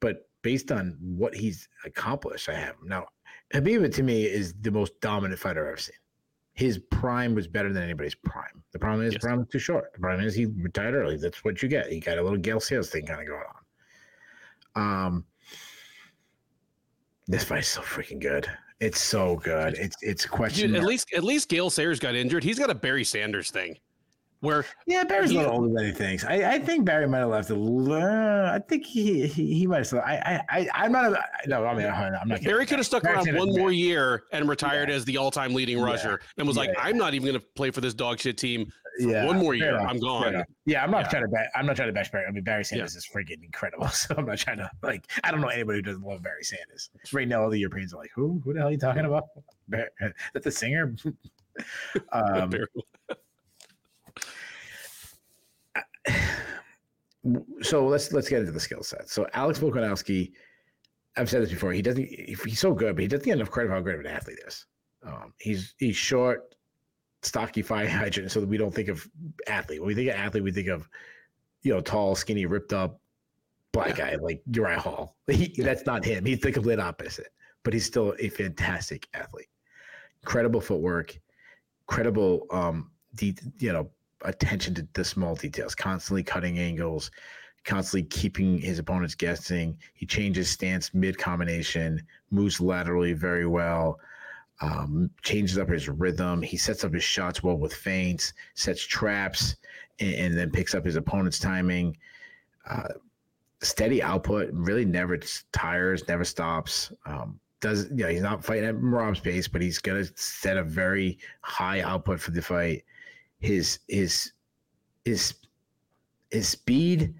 [0.00, 2.86] but based on what he's accomplished i have him.
[2.86, 3.06] Now
[3.52, 5.96] Khabib to me is the most dominant fighter i've ever seen
[6.60, 8.62] his prime was better than anybody's prime.
[8.72, 9.22] The problem is yes.
[9.22, 9.94] the prime was too short.
[9.94, 11.16] The problem is he retired early.
[11.16, 11.90] That's what you get.
[11.90, 13.42] He got a little Gale Sayers thing kind of going
[14.76, 15.06] on.
[15.06, 15.24] Um,
[17.26, 18.46] this fight's so freaking good.
[18.78, 19.72] It's so good.
[19.78, 20.72] It's it's question.
[20.72, 22.44] Dude, at least at least Gale Sayers got injured.
[22.44, 23.78] He's got a Barry Sanders thing.
[24.40, 26.24] Where yeah, Barry's he, a little older than he thinks.
[26.24, 28.46] I, I think Barry might have left a little.
[28.46, 30.00] I think he he, he might have.
[30.00, 31.12] I I I'm not.
[31.12, 32.42] A, no, I mean I'm not.
[32.42, 34.94] Barry could have stuck Barry around one more year and retired yeah.
[34.94, 36.26] as the all-time leading rusher, yeah.
[36.38, 38.72] and was yeah, like, I'm not even going to play for this dog shit team.
[38.98, 39.90] yeah, one more year, enough.
[39.90, 40.42] I'm gone.
[40.64, 41.48] Yeah, I'm not trying to.
[41.54, 42.24] I'm not trying to bash Barry.
[42.26, 43.88] I mean, Barry Sanders is freaking incredible.
[44.00, 45.10] So I'm not trying to like.
[45.22, 46.88] I don't know anybody who doesn't love Barry Sanders.
[47.12, 48.40] Right now, all the Europeans are like, who?
[48.42, 49.24] Who the hell are you talking about?
[49.68, 50.94] That's the singer.
[52.12, 52.52] um,
[57.62, 59.08] so let's let's get into the skill set.
[59.08, 60.32] So Alex Volkanovski,
[61.16, 61.72] I've said this before.
[61.72, 62.06] He doesn't.
[62.06, 64.38] He's so good, but he doesn't get enough credit for how great of an athlete
[64.42, 64.66] he is.
[65.06, 66.54] Um, he's he's short,
[67.22, 69.06] stocky, fire hydrant, so that we don't think of
[69.46, 69.80] athlete.
[69.80, 70.88] When we think of athlete, we think of
[71.62, 73.00] you know tall, skinny, ripped up
[73.72, 75.16] black guy like Uriah Hall.
[75.30, 76.24] He, that's not him.
[76.24, 77.28] He's the complete opposite.
[77.62, 79.48] But he's still a fantastic athlete.
[80.22, 81.16] Incredible footwork,
[81.86, 83.90] credible, um, de- you know,
[84.22, 87.10] attention to the small details, constantly cutting angles,
[87.64, 89.76] constantly keeping his opponents guessing.
[89.94, 94.00] He changes stance mid combination, moves laterally very well,
[94.60, 96.42] um, changes up his rhythm.
[96.42, 99.56] He sets up his shots well with feints, sets traps,
[99.98, 101.96] and, and then picks up his opponent's timing.
[102.68, 102.88] Uh,
[103.62, 105.18] steady output, really never
[105.52, 106.92] tires, never stops.
[107.06, 110.64] Um, does you know he's not fighting at Merab's pace, but he's gonna set a
[110.64, 112.84] very high output for the fight
[113.40, 114.32] his his
[115.04, 115.34] his
[116.30, 117.14] his speed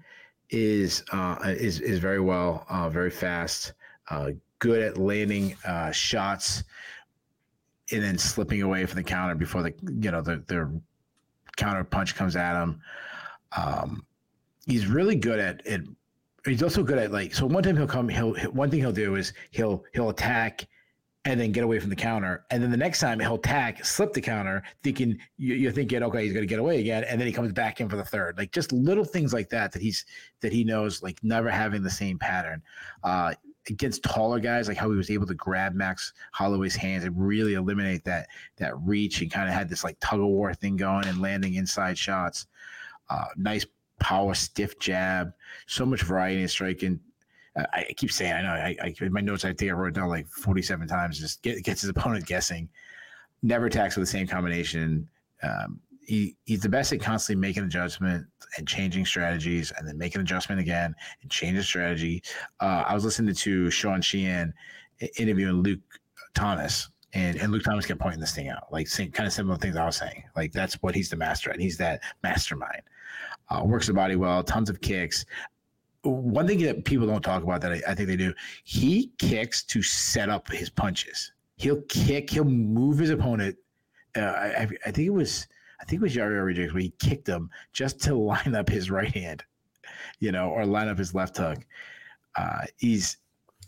[0.49, 3.73] is uh, is is very well, uh, very fast,
[4.09, 6.63] uh, good at landing uh, shots.
[7.91, 10.81] and then slipping away from the counter before the you know the the
[11.57, 12.79] counter punch comes at him.
[13.55, 14.05] Um,
[14.65, 15.81] he's really good at it.
[16.45, 17.45] He's also good at like so.
[17.45, 18.07] One time he'll come.
[18.09, 20.67] He'll one thing he'll do is he'll he'll attack
[21.25, 22.45] and then get away from the counter.
[22.49, 26.33] And then the next time he'll tack, slip the counter, thinking you're thinking, okay, he's
[26.33, 28.37] going to get away again, and then he comes back in for the third.
[28.37, 30.05] Like just little things like that that he's
[30.41, 32.61] that he knows, like never having the same pattern.
[33.03, 33.33] Uh,
[33.69, 37.53] against taller guys, like how he was able to grab Max Holloway's hands and really
[37.53, 38.27] eliminate that
[38.57, 41.55] that reach and kind of had this like tug of war thing going and landing
[41.55, 42.47] inside shots.
[43.09, 43.65] Uh, nice
[43.99, 45.31] power, stiff jab,
[45.67, 46.99] so much variety in striking.
[47.57, 49.93] I, I keep saying, I know, I, I in my notes, I think I wrote
[49.93, 52.69] down like 47 times, just get, gets his opponent guessing.
[53.43, 55.09] Never attacks with the same combination.
[55.43, 58.25] Um, he, he's the best at constantly making adjustment
[58.57, 62.23] and changing strategies and then making an adjustment again and change the strategy.
[62.59, 64.53] Uh, I was listening to Sean Sheehan
[65.17, 65.79] interviewing Luke
[66.33, 69.57] Thomas and, and Luke Thomas kept pointing this thing out, like saying kind of similar
[69.57, 70.23] things I was saying.
[70.35, 71.59] Like that's what he's the master at.
[71.59, 72.81] He's that mastermind.
[73.49, 75.25] Uh, works the body well, tons of kicks
[76.03, 79.63] one thing that people don't talk about that I, I, think they do, he kicks
[79.65, 81.31] to set up his punches.
[81.57, 83.55] He'll kick, he'll move his opponent.
[84.15, 85.47] Uh, I, I, think it was,
[85.79, 88.89] I think it was Yair Rodriguez where he kicked him just to line up his
[88.89, 89.43] right hand,
[90.19, 91.59] you know, or line up his left hook.
[92.35, 93.17] Uh, he's,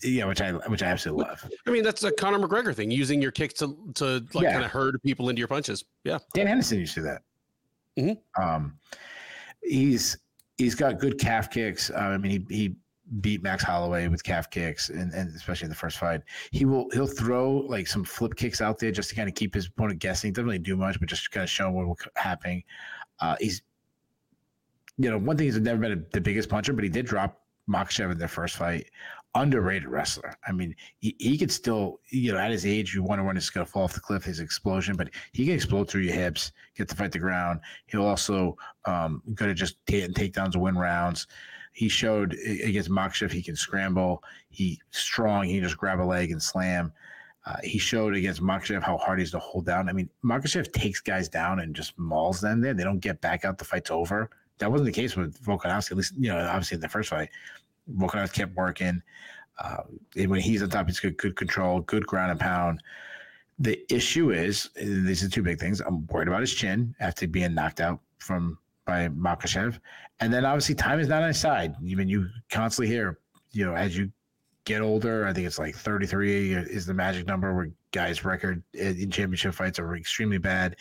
[0.01, 1.49] yeah, which I which I absolutely love.
[1.65, 4.51] I mean, that's a Conor McGregor thing, using your kicks to to like yeah.
[4.51, 5.85] kind of herd people into your punches.
[6.03, 7.21] Yeah, Dan Henderson used to do that.
[7.97, 8.43] Mm-hmm.
[8.43, 8.77] Um,
[9.61, 10.17] he's
[10.63, 11.89] he's got good calf kicks.
[11.89, 12.75] Uh, I mean, he he
[13.19, 16.89] beat Max Holloway with calf kicks, and, and especially in the first fight, he will
[16.93, 19.99] he'll throw like some flip kicks out there just to kind of keep his opponent
[19.99, 20.31] guessing.
[20.31, 22.63] Doesn't really do much, but just kind of show him what will happening.
[23.19, 23.61] Uh, he's,
[24.97, 27.41] you know, one thing he's never been a, the biggest puncher, but he did drop
[27.69, 28.89] Makhachev in their first fight.
[29.35, 30.35] Underrated wrestler.
[30.47, 33.49] I mean, he, he could still, you know, at his age, you wonder when it's
[33.49, 36.51] going to fall off the cliff, his explosion, but he can explode through your hips,
[36.75, 37.59] get to fight the ground.
[37.87, 38.55] He'll also
[38.85, 41.27] um, going to just take takedowns win rounds.
[41.73, 44.23] He showed against Makhachev he can scramble.
[44.49, 45.45] He strong.
[45.45, 46.93] He just grab a leg and slam.
[47.45, 49.89] Uh, he showed against Makhachev how hard he's to hold down.
[49.89, 52.73] I mean, Makhachev takes guys down and just mauls them there.
[52.73, 53.57] They don't get back out.
[53.57, 54.29] The fight's over.
[54.59, 57.29] That wasn't the case with Volkanovski, at least, you know, obviously in the first fight.
[57.91, 59.01] Volkanovski kept working.
[59.59, 59.83] Uh,
[60.15, 62.81] when he's on top, he's good, good control, good ground and pound.
[63.59, 65.79] The issue is these are two big things.
[65.79, 69.79] I'm worried about his chin after being knocked out from by Makhachev,
[70.19, 71.75] and then obviously time is not on his side.
[71.83, 73.19] Even you constantly hear,
[73.51, 74.11] you know, as you
[74.65, 79.09] get older, I think it's like 33 is the magic number where guys' record in
[79.09, 80.75] championship fights are extremely bad.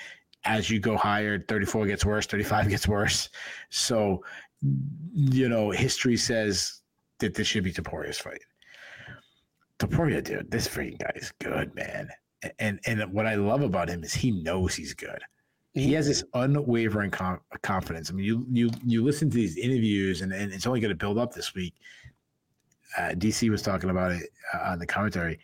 [0.45, 3.29] As you go higher, 34 gets worse, 35 gets worse.
[3.71, 4.25] So,
[5.13, 6.82] you know, history says
[7.23, 8.43] that this should be Topuria's fight.
[9.79, 12.09] Topuria, dude, this freaking guy is good, man.
[12.59, 15.21] And and what I love about him is he knows he's good.
[15.75, 18.11] He has this unwavering com- confidence.
[18.11, 20.97] I mean, you you you listen to these interviews, and, and it's only going to
[20.97, 21.75] build up this week.
[22.99, 25.39] Uh, DC was talking about it uh, on the commentary.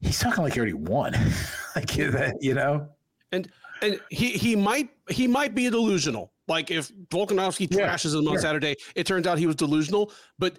[0.00, 1.12] He's talking like he already won,
[1.76, 2.88] like that, you know.
[3.32, 3.50] And
[3.82, 6.32] and he he might he might be delusional.
[6.46, 8.40] Like if Volkanovski yeah, trashes him on yeah.
[8.40, 10.12] Saturday, it turns out he was delusional.
[10.38, 10.58] But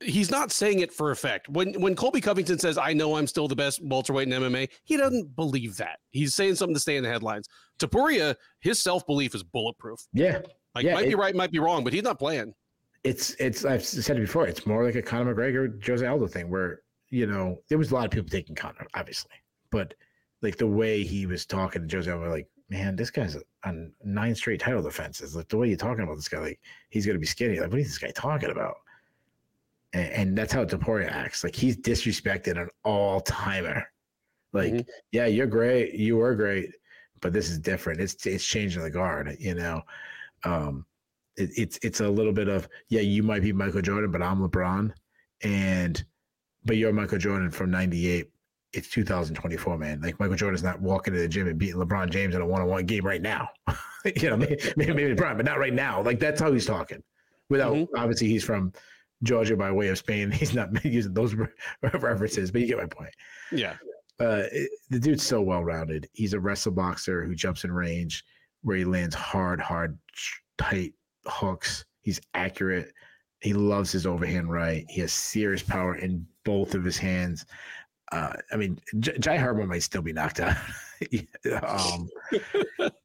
[0.00, 1.48] he's not saying it for effect.
[1.48, 4.96] When when Colby Covington says, "I know I'm still the best welterweight in MMA," he
[4.96, 5.98] doesn't believe that.
[6.10, 7.48] He's saying something to stay in the headlines.
[7.78, 10.00] Topuria, his self belief is bulletproof.
[10.12, 10.40] Yeah,
[10.74, 12.54] like yeah, might it, be right, might be wrong, but he's not playing.
[13.04, 14.46] It's it's I've said it before.
[14.46, 17.94] It's more like a Conor McGregor, Jose Aldo thing, where you know there was a
[17.94, 19.32] lot of people taking Conor, obviously,
[19.70, 19.94] but
[20.42, 24.34] like the way he was talking to Jose Aldo, like man, this guy's on nine
[24.34, 25.36] straight title defenses.
[25.36, 26.60] Like the way you're talking about this guy, like
[26.90, 27.60] he's gonna be skinny.
[27.60, 28.74] Like what is this guy talking about?
[29.96, 31.42] And, and that's how Topuria acts.
[31.42, 33.84] Like he's disrespected an all timer.
[34.52, 34.90] Like, mm-hmm.
[35.12, 36.70] yeah, you're great, you were great,
[37.20, 38.00] but this is different.
[38.00, 39.36] It's it's changing the guard.
[39.38, 39.82] You know,
[40.44, 40.84] um,
[41.36, 44.46] it, it's it's a little bit of yeah, you might be Michael Jordan, but I'm
[44.46, 44.92] LeBron,
[45.42, 46.04] and
[46.64, 48.30] but you're Michael Jordan from '98.
[48.72, 50.02] It's 2024, man.
[50.02, 52.84] Like Michael Jordan's not walking to the gym and beating LeBron James in a one-on-one
[52.84, 53.48] game right now.
[54.04, 56.02] you know, maybe, maybe LeBron, but not right now.
[56.02, 57.02] Like that's how he's talking.
[57.48, 57.96] Without mm-hmm.
[57.96, 58.72] obviously he's from
[59.22, 60.30] Georgia by way of Spain.
[60.32, 61.34] He's not using those
[61.82, 63.14] references, but you get my point.
[63.52, 63.74] Yeah.
[64.18, 66.08] Uh, it, the dude's so well rounded.
[66.12, 68.24] He's a wrestle boxer who jumps in range
[68.62, 69.98] where he lands hard, hard,
[70.58, 70.94] tight
[71.26, 71.84] hooks.
[72.00, 72.92] He's accurate.
[73.40, 74.86] He loves his overhand right.
[74.88, 77.44] He has serious power in both of his hands.
[78.12, 80.56] Uh, I mean, J- Jai Herbert might still be knocked out.
[81.62, 82.08] um,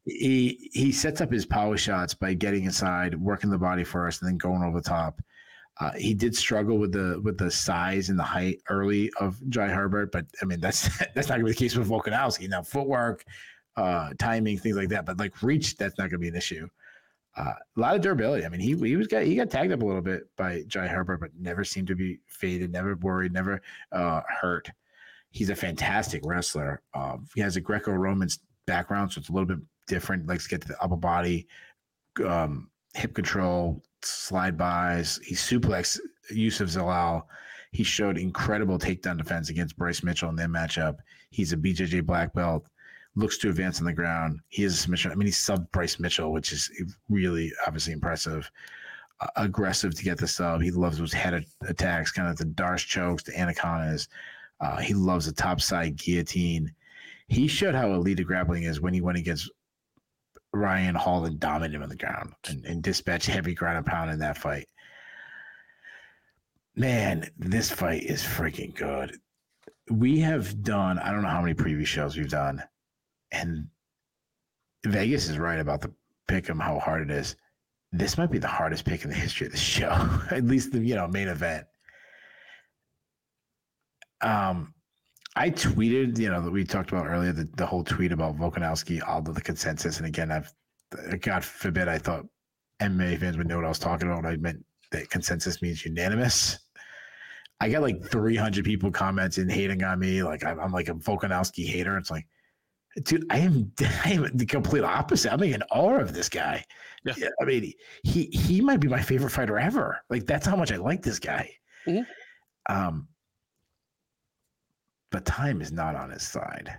[0.05, 4.29] he he sets up his power shots by getting inside, working the body first, and
[4.29, 5.21] then going over the top.
[5.79, 9.69] Uh, he did struggle with the with the size and the height early of Jai
[9.69, 12.49] Herbert, but I mean that's that's not gonna be the case with Volkanovski.
[12.49, 13.23] Now footwork,
[13.77, 16.67] uh, timing, things like that, but like reach, that's not gonna be an issue.
[17.37, 18.45] Uh, a lot of durability.
[18.45, 20.87] I mean, he he was got he got tagged up a little bit by Jai
[20.87, 23.61] Herbert, but never seemed to be faded, never worried, never
[23.93, 24.69] uh, hurt.
[25.29, 26.81] He's a fantastic wrestler.
[26.93, 28.27] Um, he has a Greco-Roman
[28.67, 30.27] background, so it's a little bit different.
[30.27, 31.47] Likes to get to the upper body,
[32.25, 35.19] um, hip control, slide bys.
[35.23, 35.99] He suplex
[36.29, 37.23] Youssef Zalal.
[37.71, 40.97] He showed incredible takedown defense against Bryce Mitchell in their matchup.
[41.29, 42.67] He's a BJJ black belt.
[43.15, 44.39] Looks to advance on the ground.
[44.49, 45.11] He is a submission.
[45.11, 46.69] I mean, he subbed Bryce Mitchell, which is
[47.09, 48.49] really obviously impressive.
[49.19, 50.61] Uh, aggressive to get the sub.
[50.61, 54.07] He loves those head attacks, kind of the D'Arce chokes, the anacondas.
[54.59, 56.73] Uh, he loves the top side guillotine.
[57.27, 59.49] He showed how elite grappling is when he went against
[60.53, 64.19] Ryan Hall and dominated him on the ground and, and heavy ground and pound in
[64.19, 64.67] that fight.
[66.75, 69.17] Man, this fight is freaking good.
[69.89, 72.63] We have done, I don't know how many preview shows we've done,
[73.31, 73.67] and
[74.85, 75.93] Vegas is right about the
[76.27, 77.35] pick 'em how hard it is.
[77.91, 79.89] This might be the hardest pick in the history of the show,
[80.31, 81.67] at least the you know main event.
[84.21, 84.73] Um,
[85.35, 89.07] I tweeted, you know, that we talked about earlier, the, the whole tweet about Volkanovski,
[89.07, 89.97] all of the consensus.
[89.97, 90.53] And again, I've,
[91.21, 92.25] God forbid, I thought
[92.81, 94.23] MMA fans would know what I was talking about.
[94.23, 96.59] when I meant that consensus means unanimous.
[97.61, 100.23] I got like 300 people commenting, hating on me.
[100.23, 101.97] Like I'm, I'm like a Volkanovski hater.
[101.97, 102.27] It's like,
[103.03, 103.71] dude, I am,
[104.05, 105.31] I am the complete opposite.
[105.31, 106.65] I'm like in awe of this guy.
[107.05, 107.29] Yeah.
[107.41, 110.01] I mean, he he might be my favorite fighter ever.
[110.09, 111.49] Like that's how much I like this guy.
[111.87, 112.75] Mm-hmm.
[112.75, 113.07] Um,
[115.11, 116.75] but time is not on his side.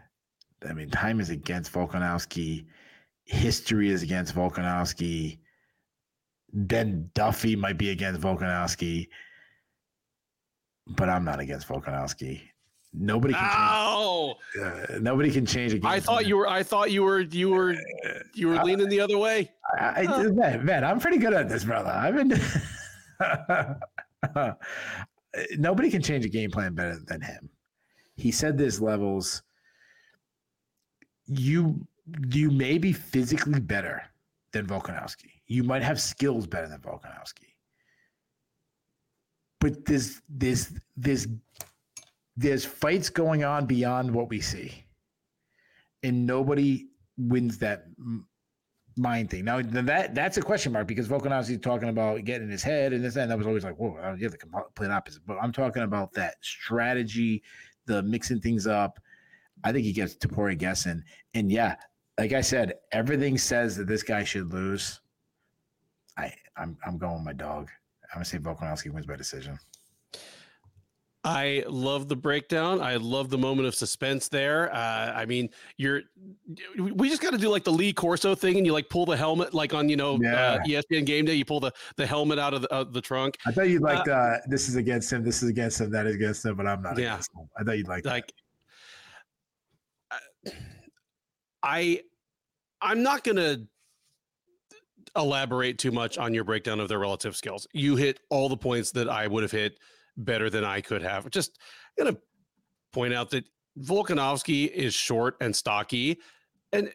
[0.68, 2.64] I mean, time is against Volkanovski.
[3.24, 5.38] History is against Volkanovski.
[6.52, 9.08] Ben Duffy might be against Volkanovski,
[10.86, 12.40] but I'm not against Volkanovski.
[12.94, 13.40] Nobody can.
[13.42, 15.90] Change, uh, nobody can change a game.
[15.90, 16.46] I thought you were.
[16.46, 17.20] I thought you were.
[17.20, 17.74] You were.
[18.34, 19.50] You were uh, leaning the other way.
[19.80, 21.88] I, I, man, man, I'm pretty good at this, brother.
[21.88, 22.38] I've been.
[25.56, 27.48] nobody can change a game plan better than him
[28.16, 29.42] he said there's levels
[31.26, 31.86] you
[32.30, 34.02] you may be physically better
[34.52, 35.30] than Volkanovski.
[35.46, 37.54] You might have skills better than Volkanovski.
[39.60, 41.28] But there's there's there's
[42.36, 44.84] there's fights going on beyond what we see.
[46.02, 47.84] And nobody wins that
[48.96, 49.44] mind thing.
[49.44, 52.92] Now that that's a question mark because Volkanovski is talking about getting in his head
[52.92, 55.22] and this and that was always like, whoa, you're the complete opposite.
[55.26, 57.42] But I'm talking about that strategy,
[57.86, 58.98] the mixing things up.
[59.64, 61.02] I think he gets Topuria guessing.
[61.34, 61.76] And yeah,
[62.18, 65.00] like I said, everything says that this guy should lose.
[66.16, 67.68] I I'm I'm going with my dog.
[68.12, 69.58] I'm gonna say Volkanovski wins by decision.
[71.24, 72.80] I love the breakdown.
[72.80, 74.74] I love the moment of suspense there.
[74.74, 76.02] Uh, I mean, you're
[76.76, 79.16] we just got to do like the Lee Corso thing, and you like pull the
[79.16, 80.78] helmet, like on you know uh, yeah.
[80.78, 81.34] uh, ESPN Game Day.
[81.34, 83.36] You pull the the helmet out of the, uh, the trunk.
[83.46, 86.06] I thought you'd like uh, uh, this is against him, this is against him, that
[86.06, 86.98] is against him, but I'm not.
[86.98, 87.20] Yeah,
[87.56, 88.32] I thought you'd like like.
[90.44, 90.54] That.
[91.62, 92.00] I,
[92.80, 93.58] I'm not gonna
[95.14, 97.68] elaborate too much on your breakdown of their relative skills.
[97.72, 99.78] You hit all the points that I would have hit
[100.16, 101.28] better than I could have.
[101.30, 101.58] Just
[101.98, 102.16] gonna
[102.92, 103.44] point out that
[103.78, 106.18] Volkanovski is short and stocky,
[106.72, 106.92] and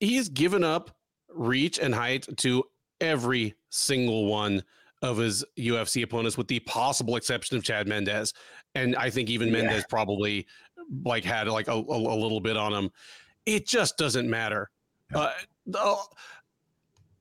[0.00, 0.96] he's given up
[1.28, 2.64] reach and height to
[3.00, 4.62] every single one
[5.02, 8.32] of his UFC opponents, with the possible exception of Chad Mendes.
[8.74, 9.62] And I think even yeah.
[9.62, 10.46] Mendes probably
[11.04, 12.90] like had like a, a, a, little bit on him.
[13.44, 14.70] It just doesn't matter.
[15.14, 15.30] Uh,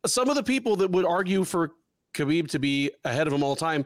[0.06, 1.72] some of the people that would argue for
[2.14, 3.86] Khabib to be ahead of him all the time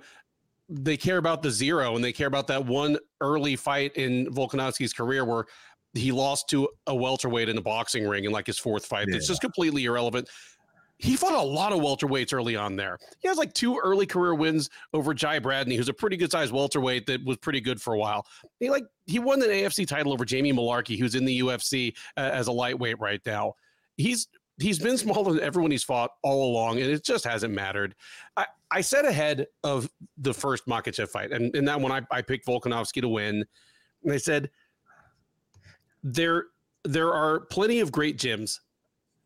[0.69, 4.93] they care about the zero and they care about that one early fight in Volkanovski's
[4.93, 5.45] career where
[5.93, 9.07] he lost to a welterweight in a boxing ring in like his fourth fight.
[9.09, 9.15] Yeah.
[9.15, 10.29] It's just completely irrelevant.
[10.99, 12.97] He fought a lot of welterweights early on there.
[13.21, 16.51] He has like two early career wins over Jai Bradney, who's a pretty good sized
[16.51, 18.25] welterweight that was pretty good for a while.
[18.59, 22.31] He like he won the AFC title over Jamie Mullarkey, who's in the UFC uh,
[22.33, 23.53] as a lightweight right now.
[23.95, 24.27] He's
[24.59, 27.95] he's been smaller than everyone he's fought all along, and it just hasn't mattered.
[28.37, 32.21] I, I said ahead of the first Makhachev fight, and in that one, I, I
[32.21, 33.45] picked Volkanovski to win.
[34.03, 34.49] And I said
[36.03, 36.45] there
[36.85, 38.59] there are plenty of great gyms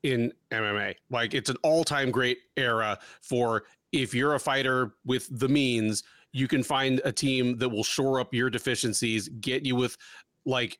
[0.03, 0.95] in MMA.
[1.09, 6.03] Like it's an all time great era for if you're a fighter with the means,
[6.31, 9.97] you can find a team that will shore up your deficiencies, get you with
[10.45, 10.79] like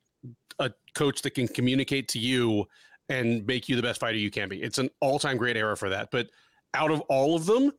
[0.59, 2.65] a coach that can communicate to you
[3.13, 4.61] and make you the best fighter you can be.
[4.61, 6.09] It's an all time great era for that.
[6.11, 6.29] But
[6.73, 7.71] out of all of them,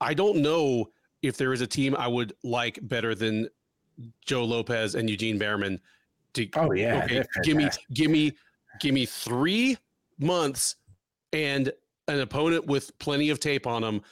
[0.00, 0.90] I don't know
[1.22, 3.48] if there is a team I would like better than
[4.24, 5.80] Joe Lopez and Eugene Bareman.
[6.34, 8.32] To, oh yeah, okay, give me, give me,
[8.80, 9.76] give me three
[10.18, 10.76] months
[11.32, 11.72] and
[12.08, 14.02] an opponent with plenty of tape on them.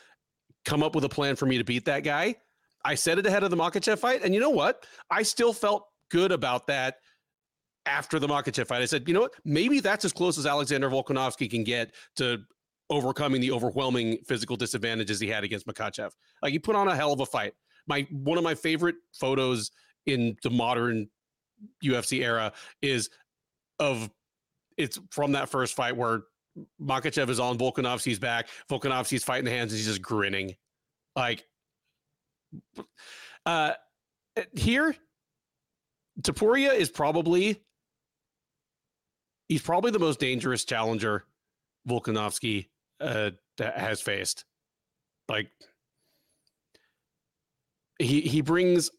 [0.65, 2.35] Come up with a plan for me to beat that guy.
[2.85, 4.87] I said it ahead of the Makhachev fight, and you know what?
[5.11, 6.97] I still felt good about that
[7.87, 8.83] after the Makhachev fight.
[8.83, 9.35] I said, you know what?
[9.45, 12.39] Maybe that's as close as Alexander Volkanovski can get to
[12.91, 16.11] overcoming the overwhelming physical disadvantages he had against Makhachev.
[16.43, 17.53] Like he put on a hell of a fight.
[17.87, 19.71] My one of my favorite photos
[20.07, 21.09] in the modern
[21.85, 22.53] UFC era
[22.83, 23.11] is
[23.79, 24.11] of
[24.77, 26.23] it's from that first fight where
[26.81, 28.49] Makhachev is on Volkanovski's back.
[28.71, 30.55] Volkanovski's fighting the hands and he's just grinning.
[31.17, 31.47] Like
[33.47, 33.73] uh
[34.55, 34.95] here
[36.23, 37.63] Topuria is probably
[39.51, 41.25] he's probably the most dangerous challenger
[41.87, 42.69] Volkanovski
[43.01, 44.45] uh, has faced.
[45.29, 45.51] Like
[47.99, 48.91] he he brings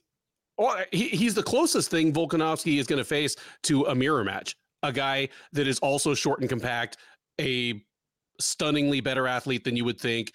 [0.58, 4.56] well, he, he's the closest thing Volkanovski is going to face to a mirror match.
[4.84, 6.98] A guy that is also short and compact,
[7.40, 7.82] a
[8.40, 10.34] stunningly better athlete than you would think,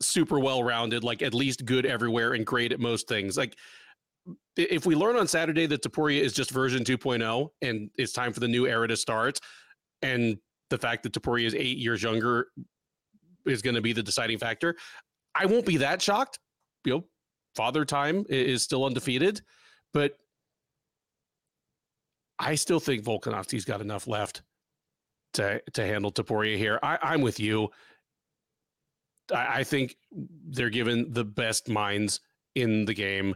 [0.00, 3.36] super well rounded, like at least good everywhere and great at most things.
[3.36, 3.56] Like
[4.56, 8.40] if we learn on Saturday that Topuria is just version 2.0 and it's time for
[8.40, 9.38] the new era to start,
[10.02, 10.38] and
[10.70, 12.48] the fact that Topuria is eight years younger
[13.44, 14.76] is going to be the deciding factor,
[15.34, 16.38] I won't be that shocked.
[16.84, 17.04] You know,
[17.54, 19.40] Father Time is still undefeated,
[19.92, 20.16] but
[22.38, 24.42] I still think Volkanovski's got enough left
[25.34, 26.78] to to handle Topuria here.
[26.82, 27.70] I, I'm with you.
[29.32, 32.20] I, I think they're given the best minds
[32.54, 33.34] in the game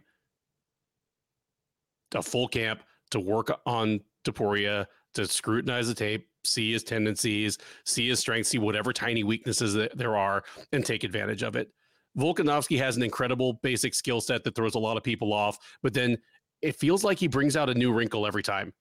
[2.15, 8.09] a full camp to work on Topuria, to scrutinize the tape, see his tendencies, see
[8.09, 11.71] his strengths, see whatever tiny weaknesses that there are, and take advantage of it.
[12.19, 15.95] Volkanovski has an incredible basic skill set that throws a lot of people off, but
[15.95, 16.17] then
[16.63, 18.73] it feels like he brings out a new wrinkle every time.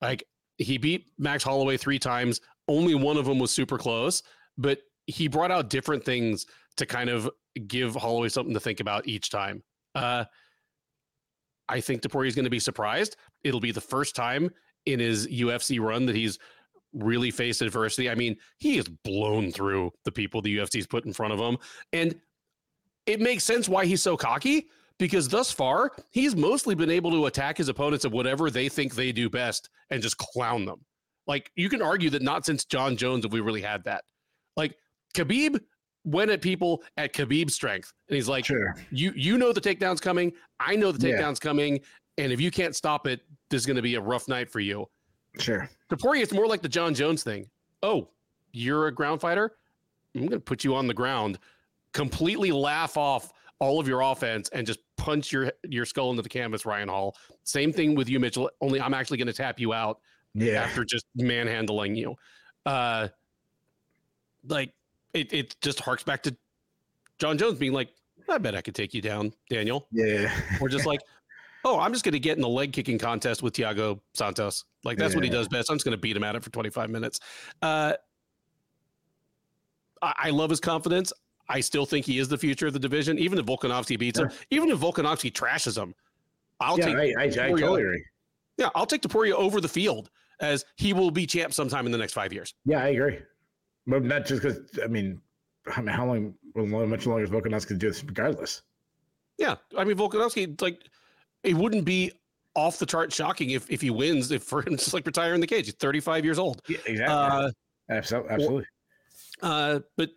[0.00, 0.24] Like
[0.58, 4.22] he beat Max Holloway three times, only one of them was super close,
[4.58, 6.46] but he brought out different things
[6.76, 7.30] to kind of
[7.66, 9.62] give Holloway something to think about each time.
[9.94, 10.24] Uh,
[11.72, 13.16] I think Topuria is going to be surprised.
[13.44, 14.50] It'll be the first time
[14.86, 16.38] in his UFC run that he's
[16.92, 18.10] really faced adversity.
[18.10, 21.56] I mean, he has blown through the people the UFC's put in front of him.
[21.92, 22.14] And
[23.06, 24.68] it makes sense why he's so cocky
[24.98, 28.94] because thus far, he's mostly been able to attack his opponents at whatever they think
[28.94, 30.84] they do best and just clown them.
[31.26, 34.04] Like, you can argue that not since Jon Jones have we really had that.
[34.56, 34.76] Like,
[35.14, 35.60] Khabib
[36.04, 37.92] went at people at Khabib's strength.
[38.08, 38.74] And he's like, sure.
[38.90, 40.32] you you know the takedown's coming.
[40.60, 41.48] I know the takedown's yeah.
[41.48, 41.80] coming.
[42.18, 44.60] And if you can't stop it, this is going to be a rough night for
[44.60, 44.88] you.
[45.38, 45.68] Sure.
[45.90, 47.48] Topuria, it's more like the Jon Jones thing.
[47.82, 48.08] Oh,
[48.52, 49.56] you're a ground fighter?
[50.14, 51.38] I'm going to put you on the ground,
[51.92, 56.28] completely laugh off all of your offense and just punch your your skull into the
[56.28, 57.16] canvas, Ryan Hall.
[57.44, 58.50] Same thing with you, Mitchell.
[58.60, 60.00] Only I'm actually going to tap you out
[60.34, 60.62] yeah.
[60.62, 62.14] after just manhandling you.
[62.66, 63.08] Uh,
[64.48, 64.74] like
[65.14, 66.36] it, it just harks back to
[67.18, 67.90] Jon Jones being like,
[68.28, 69.86] I bet I could take you down, Daniel.
[69.90, 70.32] Yeah.
[70.60, 71.00] We're just like,
[71.64, 74.64] oh, I'm just going to get in the leg kicking contest with Thiago Santos.
[74.84, 75.18] Like that's yeah.
[75.18, 75.70] what he does best.
[75.70, 77.20] I'm just going to beat him at it for 25 minutes.
[77.60, 77.94] Uh,
[80.00, 81.12] I, I, love his confidence.
[81.48, 83.18] I still think he is the future of the division.
[83.18, 84.26] Even if Volkanovski beats yeah.
[84.26, 85.94] him, even if Volkanovski trashes him,
[86.60, 86.96] I'll yeah, take.
[86.96, 88.04] I, I, I totally agree.
[88.56, 90.10] Yeah, I'll take Topuria over the field
[90.40, 92.54] as he will be champ sometime in the next five years.
[92.64, 93.18] Yeah, I agree.
[93.86, 95.20] But not just because I mean,
[95.66, 98.62] how, how long, how much longer is Volkanovski to do this regardless?
[99.38, 100.88] Yeah, I mean Volkanovski, like,
[101.42, 102.12] it wouldn't be
[102.54, 104.30] off the chart shocking if if he wins.
[104.30, 106.62] If for him, just like retiring the cage, he's 35 years old.
[106.68, 107.14] Yeah, exactly.
[107.14, 107.50] Uh,
[107.90, 108.30] absolutely.
[108.30, 108.64] Absolutely.
[109.42, 110.10] Uh, but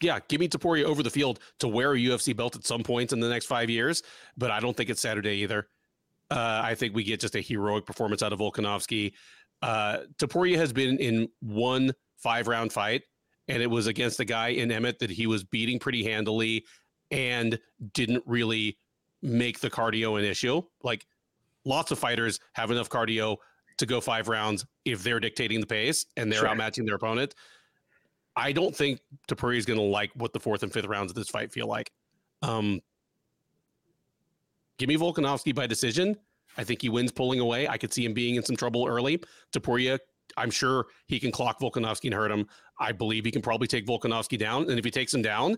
[0.00, 3.12] yeah, give me Topuria over the field to wear a UFC belt at some point
[3.12, 4.02] in the next five years.
[4.36, 5.68] But I don't think it's Saturday either.
[6.30, 9.12] Uh, I think we get just a heroic performance out of Volkanovski.
[9.60, 13.02] Uh, Topuria has been in one five round fight,
[13.48, 16.64] and it was against a guy in Emmett that he was beating pretty handily
[17.10, 17.58] and
[17.92, 18.78] didn't really
[19.22, 20.62] make the cardio an issue.
[20.82, 21.06] Like
[21.64, 23.36] lots of fighters have enough cardio
[23.78, 26.48] to go five rounds if they're dictating the pace and they're sure.
[26.48, 27.34] outmatching their opponent.
[28.34, 31.14] I don't think Topuria is going to like what the fourth and fifth rounds of
[31.14, 31.92] this fight feel like.
[32.40, 32.80] Um,
[34.78, 36.16] give me Volkanovski by decision.
[36.56, 37.68] I think he wins pulling away.
[37.68, 39.22] I could see him being in some trouble early.
[39.52, 39.98] Topuria
[40.36, 42.46] I'm sure he can clock Volkanovski and hurt him.
[42.80, 44.68] I believe he can probably take Volkanovski down.
[44.68, 45.56] And if he takes him down,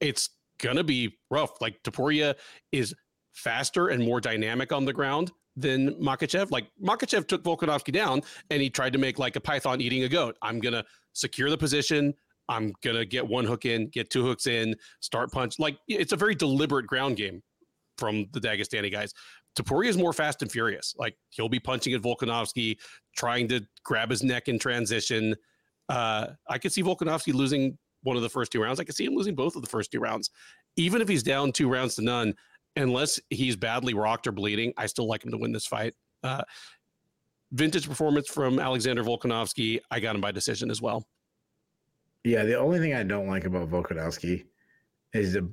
[0.00, 1.60] it's gonna be rough.
[1.60, 2.34] Like Topuria
[2.72, 2.94] is
[3.32, 6.50] faster and more dynamic on the ground than Makhachev.
[6.50, 10.08] Like Makhachev took Volkanovski down and he tried to make like a python eating a
[10.08, 10.36] goat.
[10.42, 12.14] I'm gonna secure the position.
[12.48, 15.58] I'm gonna get one hook in, get two hooks in, start punch.
[15.58, 17.42] Like it's a very deliberate ground game
[17.98, 19.12] from the Dagestani guys.
[19.56, 20.94] Topuria is more fast and furious.
[20.98, 22.76] Like he'll be punching at Volkanovski,
[23.16, 25.34] trying to grab his neck in transition.
[25.88, 28.78] Uh, I could see Volkanovski losing one of the first two rounds.
[28.78, 30.30] I could see him losing both of the first two rounds.
[30.76, 32.34] Even if he's down two rounds to none,
[32.76, 35.94] unless he's badly rocked or bleeding, I still like him to win this fight.
[36.22, 36.42] Uh,
[37.52, 39.80] vintage performance from Alexander Volkanovski.
[39.90, 41.06] I got him by decision as well.
[42.24, 44.44] Yeah, the only thing I don't like about Volkanovski
[45.14, 45.50] is the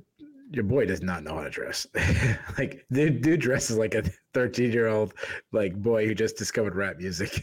[0.54, 1.86] your boy does not know how to dress.
[2.58, 5.14] like dude, dude dresses like a 13 year old
[5.52, 7.42] like boy who just discovered rap music.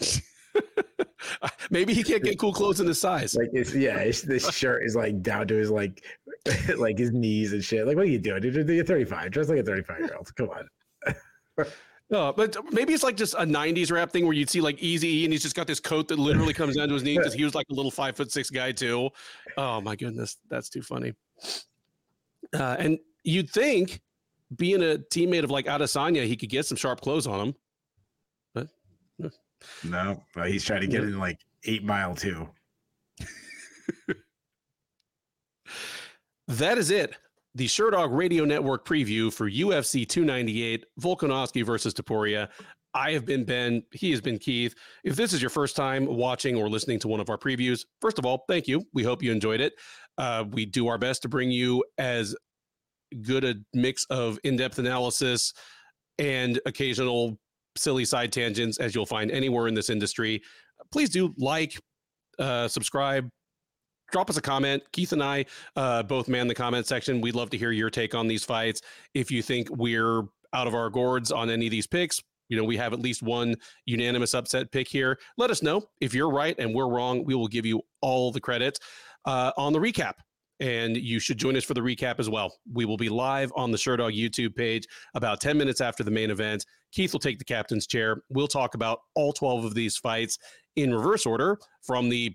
[1.70, 3.34] Maybe he can't get cool clothes in his size.
[3.34, 6.04] Like it's yeah, it's, this shirt is like down to his like
[6.76, 7.86] like his knees and shit.
[7.86, 8.40] Like what are you doing?
[8.40, 9.30] Dude, you're 35.
[9.30, 10.34] Dress like a 35 year old.
[10.36, 11.66] Come on.
[12.08, 15.24] No, but maybe it's like just a '90s rap thing where you'd see like Eazy
[15.24, 17.42] and he's just got this coat that literally comes down to his knees because he
[17.42, 19.10] was like a little five foot six guy too.
[19.56, 21.14] Oh my goodness, that's too funny.
[22.54, 24.00] Uh, and you'd think,
[24.56, 27.54] being a teammate of like Adesanya, he could get some sharp clothes on him.
[28.54, 28.68] But
[29.84, 32.48] no, but he's trying to get in like eight mile too.
[36.48, 37.16] that is it
[37.56, 42.48] the Sherdog Radio Network preview for UFC 298, Volkanovski versus Topuria.
[42.92, 43.82] I have been Ben.
[43.92, 44.74] He has been Keith.
[45.04, 48.18] If this is your first time watching or listening to one of our previews, first
[48.18, 48.86] of all, thank you.
[48.92, 49.72] We hope you enjoyed it.
[50.18, 52.34] Uh, we do our best to bring you as
[53.22, 55.52] good a mix of in depth analysis
[56.18, 57.38] and occasional
[57.76, 60.42] silly side tangents as you'll find anywhere in this industry.
[60.90, 61.78] Please do like,
[62.38, 63.28] uh, subscribe,
[64.10, 64.82] drop us a comment.
[64.92, 65.44] Keith and I
[65.76, 67.20] uh, both man the comment section.
[67.20, 68.80] We'd love to hear your take on these fights.
[69.14, 70.22] If you think we're
[70.52, 73.22] out of our gourds on any of these picks, you know, we have at least
[73.22, 75.18] one unanimous upset pick here.
[75.36, 77.24] Let us know if you're right and we're wrong.
[77.24, 78.78] We will give you all the credit
[79.26, 80.14] uh, on the recap.
[80.58, 82.54] And you should join us for the recap as well.
[82.72, 86.30] We will be live on the Sherdog YouTube page about 10 minutes after the main
[86.30, 86.64] event.
[86.92, 88.22] Keith will take the captain's chair.
[88.30, 90.38] We'll talk about all 12 of these fights
[90.76, 92.34] in reverse order from the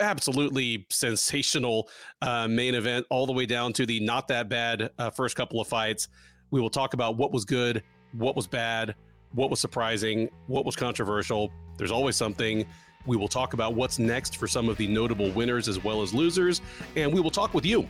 [0.00, 1.88] absolutely sensational
[2.22, 5.60] uh, main event, all the way down to the not that bad uh, first couple
[5.60, 6.08] of fights.
[6.52, 7.82] We will talk about what was good,
[8.12, 8.94] what was bad,
[9.32, 11.50] what was surprising, what was controversial.
[11.76, 12.66] There's always something.
[13.06, 16.12] We will talk about what's next for some of the notable winners as well as
[16.12, 16.60] losers,
[16.96, 17.88] and we will talk with you.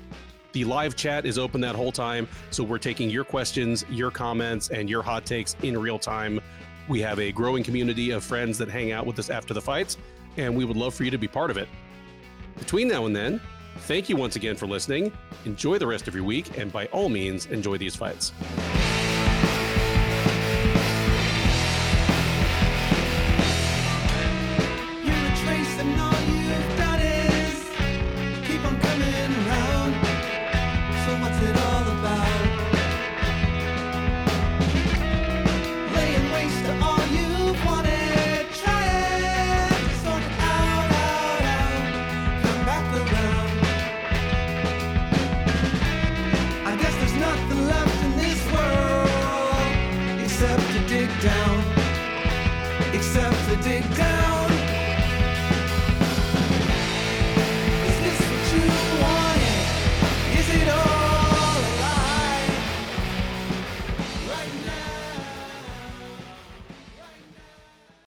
[0.53, 4.71] The live chat is open that whole time, so we're taking your questions, your comments,
[4.71, 6.41] and your hot takes in real time.
[6.89, 9.99] We have a growing community of friends that hang out with us after the fights,
[10.37, 11.69] and we would love for you to be part of it.
[12.59, 13.41] Between now and then,
[13.81, 15.13] thank you once again for listening.
[15.45, 18.33] Enjoy the rest of your week, and by all means, enjoy these fights.